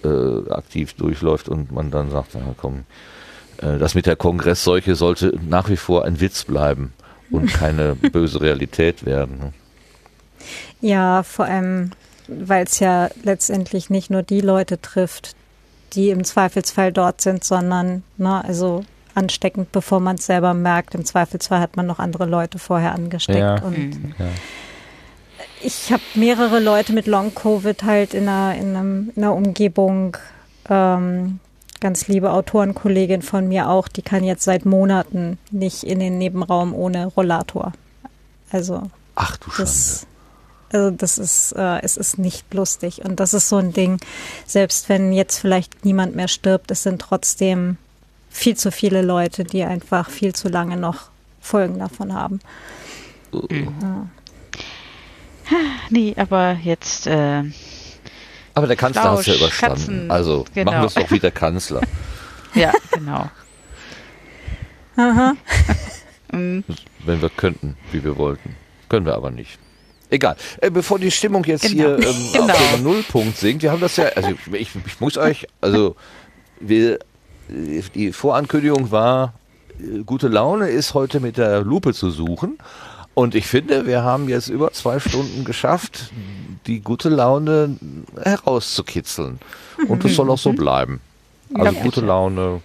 äh, 0.48 0.52
aktiv 0.52 0.94
durchläuft 0.94 1.48
und 1.48 1.72
man 1.72 1.90
dann 1.90 2.10
sagt, 2.10 2.31
na 2.35 2.55
komm, 2.56 2.85
äh, 3.59 3.78
das 3.78 3.94
mit 3.94 4.06
der 4.06 4.16
Kongressseuche 4.16 4.94
sollte 4.94 5.36
nach 5.48 5.68
wie 5.68 5.76
vor 5.76 6.05
ein 6.05 6.20
Witz 6.20 6.44
bleiben 6.44 6.93
und 7.31 7.52
keine 7.52 7.94
böse 7.97 8.40
Realität 8.40 9.05
werden. 9.06 9.39
ne? 9.39 9.52
Ja, 10.81 11.22
vor 11.22 11.47
allem, 11.47 11.90
weil 12.28 12.64
es 12.64 12.78
ja 12.78 13.09
letztendlich 13.22 13.90
nicht 13.90 14.10
nur 14.10 14.22
die 14.22 14.40
Leute 14.43 14.81
trifft, 14.81 15.35
die 15.95 16.11
im 16.11 16.25
Zweifelsfall 16.25 16.93
dort 16.93 17.21
sind, 17.21 17.45
sondern, 17.45 18.03
ne, 18.16 18.45
also 18.45 18.85
ansteckend, 19.15 19.71
bevor 19.73 20.01
man 20.01 20.16
es 20.16 20.27
selber 20.27 20.55
merkt. 20.55 20.95
Im 20.95 21.05
Zweifelsfall 21.05 21.61
hat 21.61 21.77
man 21.77 21.87
noch 21.87 21.99
andere 22.01 22.27
Leute 22.27 22.59
vorher 22.59 22.93
angesteckt. 22.95 23.39
Ja. 23.39 23.62
Und 23.62 23.79
Mhm. 23.79 24.15
Ja. 24.19 24.27
ich 25.62 25.93
habe 25.93 26.03
mehrere 26.15 26.59
Leute 26.61 26.93
mit 26.93 27.07
Long-Covid 27.07 27.85
halt 27.85 28.12
in 28.15 28.29
einer, 28.29 28.55
in, 28.57 28.77
einem, 28.77 29.12
in 29.15 29.23
einer 29.23 29.35
Umgebung. 29.35 30.16
Ähm, 30.69 31.39
ganz 31.81 32.09
liebe 32.09 32.33
Autorenkollegin 32.33 33.21
von 33.23 33.47
mir 33.47 33.69
auch, 33.69 33.89
die 33.89 34.01
kann 34.03 34.25
jetzt 34.25 34.45
seit 34.45 34.65
Monaten 34.65 35.39
nicht 35.51 35.83
in 35.85 36.01
den 36.01 36.16
Nebenraum 36.19 36.75
ohne 36.75 37.07
Rollator. 37.07 37.73
Also 38.51 38.83
Ach 39.16 39.37
du 39.37 39.51
Schande. 39.51 39.71
Also 40.74 40.90
das 40.90 41.18
ist, 41.18 41.52
äh, 41.52 41.80
es 41.82 41.96
ist 41.96 42.18
nicht 42.18 42.52
lustig. 42.52 43.05
Und 43.05 43.20
das 43.20 43.32
ist 43.32 43.48
so 43.48 43.56
ein 43.56 43.72
Ding, 43.72 44.01
selbst 44.44 44.88
wenn 44.88 45.12
jetzt 45.12 45.38
vielleicht 45.38 45.84
niemand 45.84 46.16
mehr 46.16 46.28
stirbt, 46.28 46.70
es 46.72 46.82
sind 46.82 47.01
trotzdem 47.01 47.76
viel 48.28 48.56
zu 48.56 48.72
viele 48.72 49.02
Leute, 49.02 49.44
die 49.44 49.62
einfach 49.62 50.10
viel 50.10 50.34
zu 50.34 50.48
lange 50.48 50.76
noch 50.76 51.10
Folgen 51.40 51.78
davon 51.78 52.12
haben. 52.12 52.40
Ja. 53.51 54.06
Nee, 55.90 56.14
aber 56.16 56.59
jetzt, 56.62 57.06
äh, 57.06 57.44
Aber 58.55 58.66
der 58.66 58.76
Kanzler 58.76 59.12
hat 59.12 59.20
es 59.20 59.26
ja 59.26 59.34
überstanden. 59.34 59.76
Katzen, 59.76 60.10
also 60.10 60.44
genau. 60.55 60.72
machen 60.72 60.82
wir 60.82 60.86
es 60.86 60.94
doch 60.94 61.10
wie 61.10 61.20
der 61.20 61.30
Kanzler. 61.30 61.82
ja, 62.55 62.72
genau. 62.92 63.30
Aha. 64.96 65.34
Mhm. 66.32 66.64
wenn 67.05 67.22
wir 67.22 67.30
könnten, 67.30 67.76
wie 67.92 68.02
wir 68.02 68.16
wollten. 68.16 68.56
Können 68.88 69.06
wir 69.06 69.14
aber 69.14 69.30
nicht. 69.30 69.60
Egal. 70.15 70.36
Äh, 70.61 70.70
bevor 70.70 71.01
die 71.01 71.11
Stimmung 71.11 71.43
jetzt 71.45 71.62
Genau. 71.62 71.74
hier 71.74 71.99
ähm, 71.99 72.15
Genau. 72.32 72.55
auf 72.55 72.73
den 72.74 72.85
Nullpunkt 72.85 73.36
sinkt, 73.36 73.62
wir 73.65 73.73
haben 73.73 73.81
das 73.81 73.97
ja, 73.97 74.05
also 74.15 74.31
ich, 74.53 74.69
ich 74.86 75.01
muss 75.01 75.16
euch, 75.19 75.47
also 75.61 75.97
wir, 76.61 77.01
die 77.49 78.12
Vorankündigung 78.12 78.93
war, 78.93 79.35
äh, 79.81 80.05
gute 80.05 80.28
Laune 80.28 80.69
ist 80.69 80.95
heute 80.95 81.19
mit 81.19 81.36
der 81.36 81.62
Lupe 81.62 81.93
zu 81.95 82.11
suchen. 82.11 82.59
Und 83.15 83.35
ich 83.35 83.47
finde, 83.47 83.86
wir 83.86 84.03
haben 84.05 84.28
jetzt 84.28 84.49
über 84.49 84.70
zwei 84.73 85.01
Stunden 85.01 85.45
geschafft, 85.45 86.12
die 86.66 86.81
gute 86.81 87.09
Laune 87.09 87.77
herauszukitzeln. 88.23 89.39
Und 89.89 90.05
das 90.05 90.15
soll 90.15 90.31
auch 90.31 90.39
so 90.39 90.53
bleiben. 90.53 91.01
Also 91.55 91.73
gute. 91.81 92.01
Laune 92.01 92.61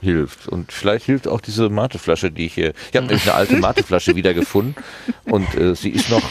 hilft. 0.00 0.48
Und 0.48 0.72
vielleicht 0.72 1.06
hilft 1.06 1.28
auch 1.28 1.40
diese 1.40 1.68
Mateflasche, 1.68 2.30
die 2.30 2.46
ich 2.46 2.54
hier. 2.54 2.72
Ich 2.90 2.96
habe 2.96 3.06
nämlich 3.06 3.22
eine 3.24 3.34
alte 3.34 3.56
Mateflasche 3.60 4.14
wiedergefunden 4.16 4.74
und 5.26 5.54
äh, 5.54 5.74
sie 5.74 5.90
ist 5.90 6.10
noch. 6.10 6.22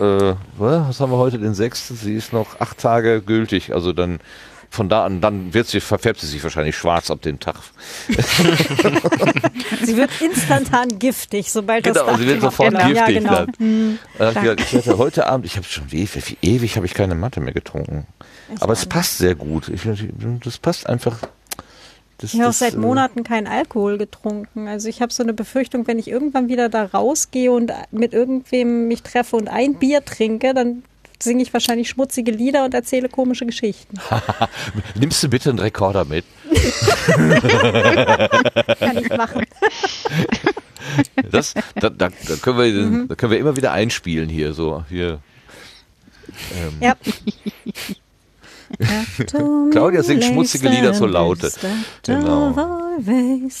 Äh, 0.00 0.34
was 0.56 1.00
haben 1.00 1.12
wir 1.12 1.18
heute 1.18 1.38
den 1.38 1.54
6. 1.54 1.88
Sie 1.88 2.14
ist 2.14 2.32
noch 2.32 2.58
acht 2.60 2.78
Tage 2.78 3.20
gültig. 3.20 3.74
Also 3.74 3.92
dann 3.92 4.20
von 4.70 4.88
da 4.88 5.04
an, 5.04 5.20
dann 5.20 5.52
wird 5.52 5.66
sie, 5.66 5.80
verfärbt 5.80 6.20
sie 6.20 6.28
sich 6.28 6.42
wahrscheinlich 6.44 6.76
schwarz 6.76 7.10
ab 7.10 7.20
dem 7.22 7.40
Tag. 7.40 7.56
Sie 9.82 9.96
wird 9.96 10.10
instantan 10.20 10.98
giftig, 11.00 11.50
sobald 11.50 11.82
Genau, 11.84 12.06
das 12.06 12.18
sie 12.18 12.26
wird 12.26 12.40
sofort 12.40 12.70
geht. 12.70 12.86
giftig. 12.94 12.96
Ja, 12.96 13.06
genau. 13.06 13.46
dann. 13.58 13.98
Äh, 14.20 14.28
ich, 14.28 14.34
gesagt, 14.40 14.60
ich 14.60 14.72
hatte 14.74 14.98
heute 14.98 15.26
Abend, 15.26 15.46
ich 15.46 15.56
habe 15.56 15.66
schon 15.66 15.88
ewig, 15.90 16.38
ewig 16.40 16.76
habe 16.76 16.86
ich 16.86 16.94
keine 16.94 17.16
Matte 17.16 17.40
mehr 17.40 17.52
getrunken. 17.52 18.06
Aber 18.60 18.72
es 18.72 18.86
passt 18.86 19.18
sehr 19.18 19.34
gut. 19.34 19.68
Ich, 19.68 19.82
das 20.44 20.58
passt 20.58 20.86
einfach. 20.86 21.18
Das, 22.20 22.34
Ich 22.34 22.40
habe 22.40 22.52
seit 22.52 22.74
äh, 22.74 22.78
Monaten 22.78 23.24
keinen 23.24 23.46
Alkohol 23.46 23.98
getrunken. 23.98 24.68
Also 24.68 24.88
ich 24.88 25.00
habe 25.00 25.12
so 25.12 25.22
eine 25.22 25.32
Befürchtung, 25.32 25.86
wenn 25.86 25.98
ich 25.98 26.08
irgendwann 26.08 26.48
wieder 26.48 26.68
da 26.68 26.84
rausgehe 26.84 27.50
und 27.50 27.72
mit 27.90 28.12
irgendwem 28.12 28.88
mich 28.88 29.02
treffe 29.02 29.36
und 29.36 29.48
ein 29.48 29.74
Bier 29.76 30.04
trinke, 30.04 30.52
dann 30.52 30.82
singe 31.22 31.42
ich 31.42 31.52
wahrscheinlich 31.52 31.88
schmutzige 31.88 32.30
Lieder 32.30 32.64
und 32.64 32.74
erzähle 32.74 33.08
komische 33.08 33.46
Geschichten. 33.46 33.96
Nimmst 34.98 35.22
du 35.22 35.28
bitte 35.28 35.50
einen 35.50 35.58
Rekorder 35.58 36.04
mit? 36.04 36.24
Kann 38.78 38.98
ich 38.98 39.08
machen. 39.10 39.44
Das, 41.30 41.54
da, 41.74 41.90
da, 41.90 42.08
da, 42.08 42.36
können 42.40 42.58
wir, 42.58 42.66
Mhm. 42.84 43.08
da 43.08 43.14
können 43.14 43.32
wir 43.32 43.38
immer 43.38 43.56
wieder 43.56 43.72
einspielen 43.72 44.28
hier. 44.28 44.52
So, 44.54 44.84
hier. 44.88 45.20
Ähm, 46.56 46.72
Ja. 46.80 46.94
Claudia 49.70 50.02
singt 50.02 50.24
schmutzige 50.24 50.68
Lieder 50.68 50.92
zur 50.92 51.08
Laute. 51.08 51.50
Genau. 52.04 52.54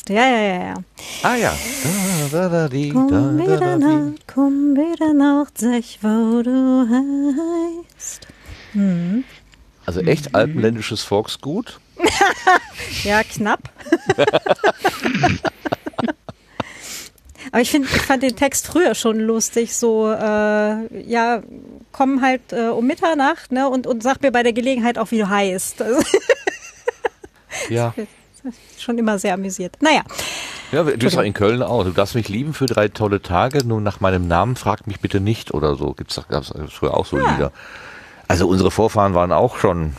Ja, 0.08 0.14
ja, 0.14 0.40
ja, 0.40 0.64
ja. 0.64 0.74
Ah 1.22 1.36
ja. 1.36 1.56
Da, 2.30 2.38
da, 2.38 2.48
da, 2.48 2.68
die, 2.68 2.90
Komm 2.90 3.08
da, 3.08 3.20
da, 3.20 3.38
wieder. 3.38 3.76
Nacht, 3.78 4.26
komm 4.26 4.74
wieder 4.76 5.12
Nacht, 5.14 5.58
sag 5.58 5.82
wo 6.02 6.42
du 6.42 6.86
heißt. 7.88 8.26
Also 9.86 10.00
echt 10.00 10.34
alpenländisches 10.34 11.02
Volksgut. 11.02 11.80
Ja, 13.04 13.22
knapp. 13.22 13.70
Aber 17.52 17.62
ich 17.62 17.70
finde, 17.70 17.88
ich 17.88 18.02
fand 18.02 18.22
den 18.22 18.36
Text 18.36 18.66
früher 18.66 18.94
schon 18.94 19.18
lustig. 19.18 19.74
So, 19.74 20.10
äh, 20.10 21.02
ja, 21.02 21.42
komm 21.92 22.22
halt 22.22 22.52
äh, 22.52 22.68
um 22.68 22.86
Mitternacht, 22.86 23.52
ne, 23.52 23.68
und, 23.68 23.86
und 23.86 24.02
sag 24.02 24.22
mir 24.22 24.30
bei 24.32 24.42
der 24.42 24.52
Gelegenheit 24.52 24.98
auch, 24.98 25.10
wie 25.10 25.18
du 25.18 25.28
heißt. 25.28 25.82
Also, 25.90 26.02
Ja. 27.68 27.92
schon 28.78 28.96
immer 28.96 29.18
sehr 29.18 29.34
amüsiert. 29.34 29.76
Naja, 29.80 30.02
Ja, 30.72 30.84
du 30.84 30.96
bist 30.96 31.18
auch 31.18 31.22
in 31.22 31.34
Köln 31.34 31.62
auch. 31.62 31.84
Du 31.84 31.90
darfst 31.90 32.14
mich 32.14 32.28
lieben 32.28 32.54
für 32.54 32.66
drei 32.66 32.88
tolle 32.88 33.20
Tage, 33.20 33.66
nur 33.66 33.80
nach 33.80 34.00
meinem 34.00 34.28
Namen 34.28 34.54
frag 34.56 34.86
mich 34.86 35.00
bitte 35.00 35.20
nicht 35.20 35.52
oder 35.52 35.74
so. 35.74 35.92
Gibt's 35.92 36.14
doch, 36.14 36.28
gab's 36.28 36.52
früher 36.70 36.96
auch 36.96 37.04
so 37.06 37.16
Lieder. 37.18 37.52
Also 38.28 38.46
unsere 38.48 38.70
Vorfahren 38.70 39.14
waren 39.14 39.32
auch 39.32 39.58
schon 39.58 39.94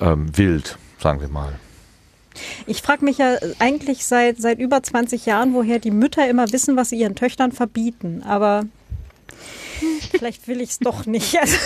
ähm, 0.00 0.36
wild, 0.36 0.76
sagen 0.98 1.20
wir 1.20 1.28
mal. 1.28 1.52
ich 2.66 2.82
frage 2.82 3.04
mich 3.04 3.18
ja 3.18 3.36
eigentlich 3.60 4.04
seit, 4.04 4.38
seit 4.42 4.58
über 4.58 4.82
20 4.82 5.24
Jahren, 5.24 5.54
woher 5.54 5.78
die 5.78 5.92
Mütter 5.92 6.28
immer 6.28 6.50
wissen, 6.52 6.76
was 6.76 6.88
sie 6.90 6.96
ihren 6.98 7.14
Töchtern 7.14 7.52
verbieten. 7.52 8.22
Aber 8.26 8.64
vielleicht 10.10 10.48
will 10.48 10.60
ich 10.60 10.70
es 10.70 10.78
doch 10.78 11.06
nicht. 11.06 11.36
Also, 11.42 11.56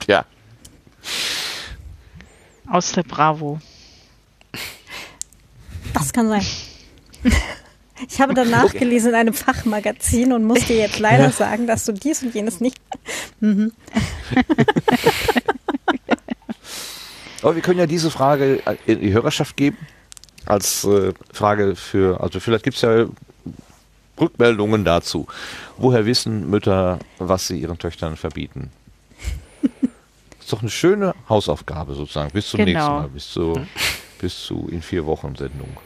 Tja. 0.00 0.24
Aus 2.66 2.92
der 2.92 3.02
Bravo. 3.02 3.60
das 5.92 6.12
kann 6.12 6.28
sein. 6.28 6.46
Ich 8.08 8.20
habe 8.20 8.32
dann 8.34 8.50
nachgelesen 8.50 9.10
in 9.10 9.16
einem 9.16 9.34
Fachmagazin 9.34 10.32
und 10.32 10.44
muss 10.44 10.64
dir 10.66 10.76
jetzt 10.76 11.00
leider 11.00 11.30
sagen, 11.30 11.66
dass 11.66 11.84
du 11.84 11.92
dies 11.92 12.22
und 12.22 12.34
jenes 12.34 12.60
nicht. 12.60 12.78
Aber 17.42 17.54
wir 17.54 17.62
können 17.62 17.78
ja 17.78 17.86
diese 17.86 18.10
Frage 18.10 18.62
in 18.86 19.00
die 19.00 19.12
Hörerschaft 19.12 19.56
geben. 19.56 19.78
Als 20.46 20.84
äh, 20.84 21.12
Frage 21.32 21.76
für, 21.76 22.20
also 22.20 22.40
vielleicht 22.40 22.64
gibt's 22.64 22.80
ja 22.80 23.06
Rückmeldungen 24.20 24.84
dazu. 24.84 25.26
Woher 25.76 26.06
wissen 26.06 26.48
Mütter, 26.50 26.98
was 27.18 27.46
sie 27.48 27.60
ihren 27.60 27.78
Töchtern 27.78 28.16
verbieten? 28.16 28.70
ist 30.40 30.52
doch 30.52 30.60
eine 30.60 30.70
schöne 30.70 31.14
Hausaufgabe 31.28 31.94
sozusagen. 31.94 32.30
Bis 32.32 32.48
zum 32.50 32.58
Genau. 32.64 32.70
nächsten 32.72 32.92
Mal. 32.94 33.08
Bis 33.08 33.30
zu, 33.30 33.66
bis 34.20 34.44
zu 34.44 34.68
in 34.70 34.82
vier 34.82 35.06
Wochen 35.06 35.34
Sendung. 35.36 35.76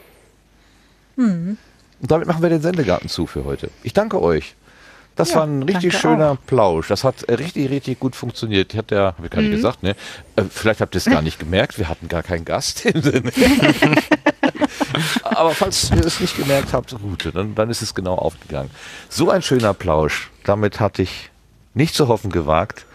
Und 1.16 1.58
damit 2.00 2.26
machen 2.26 2.42
wir 2.42 2.48
den 2.48 2.62
Sendegarten 2.62 3.08
zu 3.08 3.26
für 3.26 3.44
heute. 3.44 3.70
Ich 3.82 3.92
danke 3.92 4.20
euch. 4.20 4.54
Das 5.14 5.30
Ja, 5.30 5.36
war 5.36 5.44
ein 5.46 5.62
richtig 5.62 5.96
schöner 5.98 6.38
Plausch. 6.46 6.88
Das 6.88 7.04
hat 7.04 7.28
richtig, 7.28 7.68
richtig 7.70 8.00
gut 8.00 8.16
funktioniert. 8.16 8.74
Hat 8.74 8.90
der, 8.90 9.14
habe 9.18 9.26
ich 9.26 9.30
gar 9.30 9.42
nicht 9.42 9.50
gesagt, 9.50 9.82
ne? 9.82 9.94
Äh, 10.36 10.44
vielleicht 10.48 10.80
habt 10.80 10.94
ihr 10.94 10.98
es 10.98 11.04
gar 11.04 11.20
nicht 11.20 11.38
gemerkt. 11.38 11.78
Wir 11.78 11.88
hatten 11.90 12.08
gar 12.08 12.22
keinen 12.22 12.46
Gast 12.46 12.86
im 12.86 13.02
Sinne. 13.02 13.30
Aber 15.24 15.54
falls 15.54 15.90
ihr 15.90 16.04
es 16.04 16.20
nicht 16.20 16.36
gemerkt 16.36 16.72
habt, 16.72 16.90
gut, 17.00 17.30
dann, 17.34 17.54
dann 17.54 17.70
ist 17.70 17.82
es 17.82 17.94
genau 17.94 18.14
aufgegangen. 18.14 18.70
So 19.08 19.30
ein 19.30 19.42
schöner 19.42 19.74
Plausch. 19.74 20.30
Damit 20.44 20.80
hatte 20.80 21.02
ich 21.02 21.30
nicht 21.74 21.94
zu 21.94 22.08
hoffen 22.08 22.30
gewagt. 22.30 22.86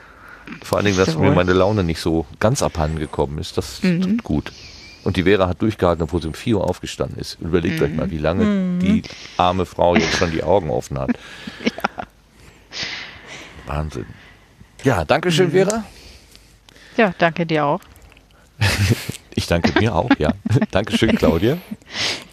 Vor 0.63 0.77
allen 0.77 0.85
Dingen, 0.85 0.97
dass 0.97 1.09
Jawohl. 1.09 1.29
mir 1.29 1.35
meine 1.35 1.53
Laune 1.53 1.83
nicht 1.83 1.99
so 1.99 2.25
ganz 2.39 2.61
abhanden 2.61 2.99
gekommen 2.99 3.37
ist. 3.37 3.57
Das 3.57 3.81
tut 3.81 4.23
gut. 4.23 4.51
Und 5.03 5.15
die 5.15 5.23
Vera 5.23 5.47
hat 5.47 5.61
durchgehalten, 5.61 6.03
obwohl 6.03 6.21
sie 6.21 6.27
um 6.27 6.33
4 6.33 6.57
Uhr 6.57 6.69
aufgestanden 6.69 7.17
ist. 7.17 7.37
Überlegt 7.39 7.81
euch 7.81 7.93
mal, 7.93 8.11
wie 8.11 8.17
lange 8.17 8.79
die 8.79 9.03
arme 9.37 9.65
Frau 9.65 9.95
jetzt 9.95 10.17
schon 10.17 10.31
die 10.31 10.43
Augen 10.43 10.69
offen 10.69 10.99
hat. 10.99 11.11
Wahnsinn. 13.65 14.05
Ja, 14.83 15.05
danke 15.05 15.31
schön, 15.31 15.51
Vera. 15.51 15.83
Ja, 16.97 17.13
danke 17.17 17.45
dir 17.45 17.65
auch. 17.65 17.81
Ich 19.37 19.45
danke 19.45 19.79
mir 19.79 19.93
auch, 19.93 20.09
ja. 20.17 20.31
Dankeschön, 20.71 21.15
Claudia. 21.15 21.59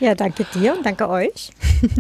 Ja, 0.01 0.15
danke 0.15 0.47
dir 0.55 0.73
und 0.75 0.87
danke 0.87 1.07
euch. 1.07 1.51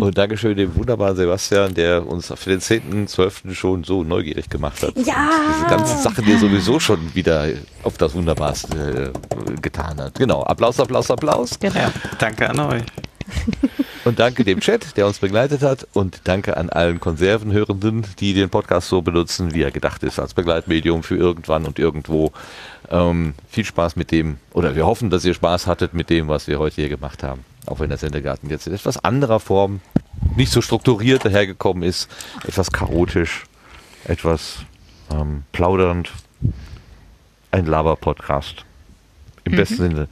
Und 0.01 0.17
Dankeschön 0.17 0.57
dem 0.57 0.75
wunderbaren 0.75 1.15
Sebastian, 1.15 1.75
der 1.75 2.07
uns 2.07 2.33
für 2.35 2.49
den 2.49 2.61
10.12. 2.61 3.55
schon 3.55 3.85
so 3.85 4.03
neugierig 4.03 4.49
gemacht 4.49 4.83
hat. 4.83 4.97
Ja. 4.97 5.29
Und 5.29 5.57
diese 5.57 5.69
ganzen 5.69 5.99
Sachen, 5.99 6.25
die 6.25 6.33
er 6.33 6.39
sowieso 6.39 6.81
schon 6.81 7.15
wieder 7.15 7.49
auf 7.83 7.99
das 7.99 8.15
Wunderbarste 8.15 9.13
äh, 9.13 9.61
getan 9.61 10.01
hat. 10.01 10.15
Genau. 10.15 10.43
Applaus, 10.43 10.81
Applaus, 10.81 11.11
Applaus. 11.11 11.59
Genau. 11.61 11.91
Danke 12.19 12.49
an 12.49 12.61
euch. 12.61 12.83
Und 14.05 14.19
danke 14.19 14.45
dem 14.45 14.61
Chat, 14.61 14.97
der 14.97 15.07
uns 15.07 15.19
begleitet 15.19 15.63
hat. 15.63 15.87
Und 15.93 16.21
danke 16.25 16.57
an 16.57 16.71
allen 16.71 17.01
Konservenhörenden, 17.01 18.05
die 18.19 18.35
den 18.35 18.51
Podcast 18.51 18.89
so 18.89 19.03
benutzen, 19.03 19.55
wie 19.55 19.63
er 19.63 19.71
gedacht 19.71 20.03
ist, 20.03 20.19
als 20.19 20.35
Begleitmedium 20.35 21.03
für 21.03 21.17
irgendwann 21.17 21.65
und 21.65 21.79
irgendwo. 21.79 22.33
Ähm, 22.91 23.35
viel 23.49 23.65
Spaß 23.65 23.97
mit 23.97 24.11
dem, 24.11 24.37
oder 24.53 24.77
wir 24.77 24.87
hoffen, 24.87 25.11
dass 25.11 25.25
ihr 25.25 25.35
Spaß 25.35 25.67
hattet 25.67 25.95
mit 25.95 26.11
dem, 26.11 26.29
was 26.29 26.47
wir 26.49 26.59
heute 26.59 26.77
hier 26.77 26.89
gemacht 26.91 27.23
haben. 27.23 27.45
Auch 27.67 27.81
wenn 27.81 27.89
der 27.89 27.99
Sendegarten 27.99 28.51
jetzt 28.51 28.67
in 28.67 28.75
etwas 28.75 29.03
anderer 29.03 29.41
Form 29.41 29.81
nicht 30.37 30.53
so 30.53 30.61
strukturiert 30.61 31.25
dahergekommen 31.25 31.83
ist, 31.83 32.11
etwas 32.47 32.73
chaotisch, 32.73 33.45
etwas 34.05 34.59
ähm, 35.11 35.45
plaudernd. 35.53 36.13
Ein 37.51 37.67
Laber-Podcast. 37.67 38.65
Im 39.45 39.57
besten 39.57 39.77
Sinne. 39.77 40.09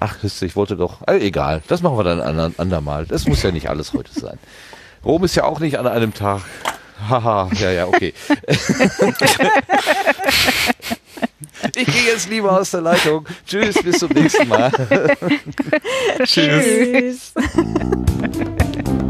Ach, 0.00 0.16
ich 0.22 0.56
wollte 0.56 0.76
doch. 0.76 1.06
Äh, 1.08 1.18
egal, 1.26 1.62
das 1.68 1.80
machen 1.82 1.96
wir 1.96 2.04
dann 2.04 2.20
ein 2.20 2.38
ander- 2.38 2.52
andermal. 2.58 3.06
Das 3.06 3.26
muss 3.26 3.42
ja 3.42 3.50
nicht 3.50 3.68
alles 3.70 3.92
heute 3.94 4.12
sein. 4.18 4.38
Rom 5.04 5.24
ist 5.24 5.34
ja 5.36 5.44
auch 5.44 5.60
nicht 5.60 5.78
an 5.78 5.86
einem 5.86 6.12
Tag. 6.12 6.42
Haha, 7.08 7.50
ja, 7.60 7.70
ja, 7.70 7.86
okay. 7.86 8.12
ich 11.76 11.86
gehe 11.86 12.04
jetzt 12.12 12.28
lieber 12.30 12.58
aus 12.58 12.70
der 12.70 12.80
Leitung. 12.82 13.26
Tschüss, 13.46 13.76
bis 13.82 13.98
zum 13.98 14.10
nächsten 14.12 14.48
Mal. 14.48 14.70
Tschüss. 16.24 17.32
Tschüss. 17.34 17.34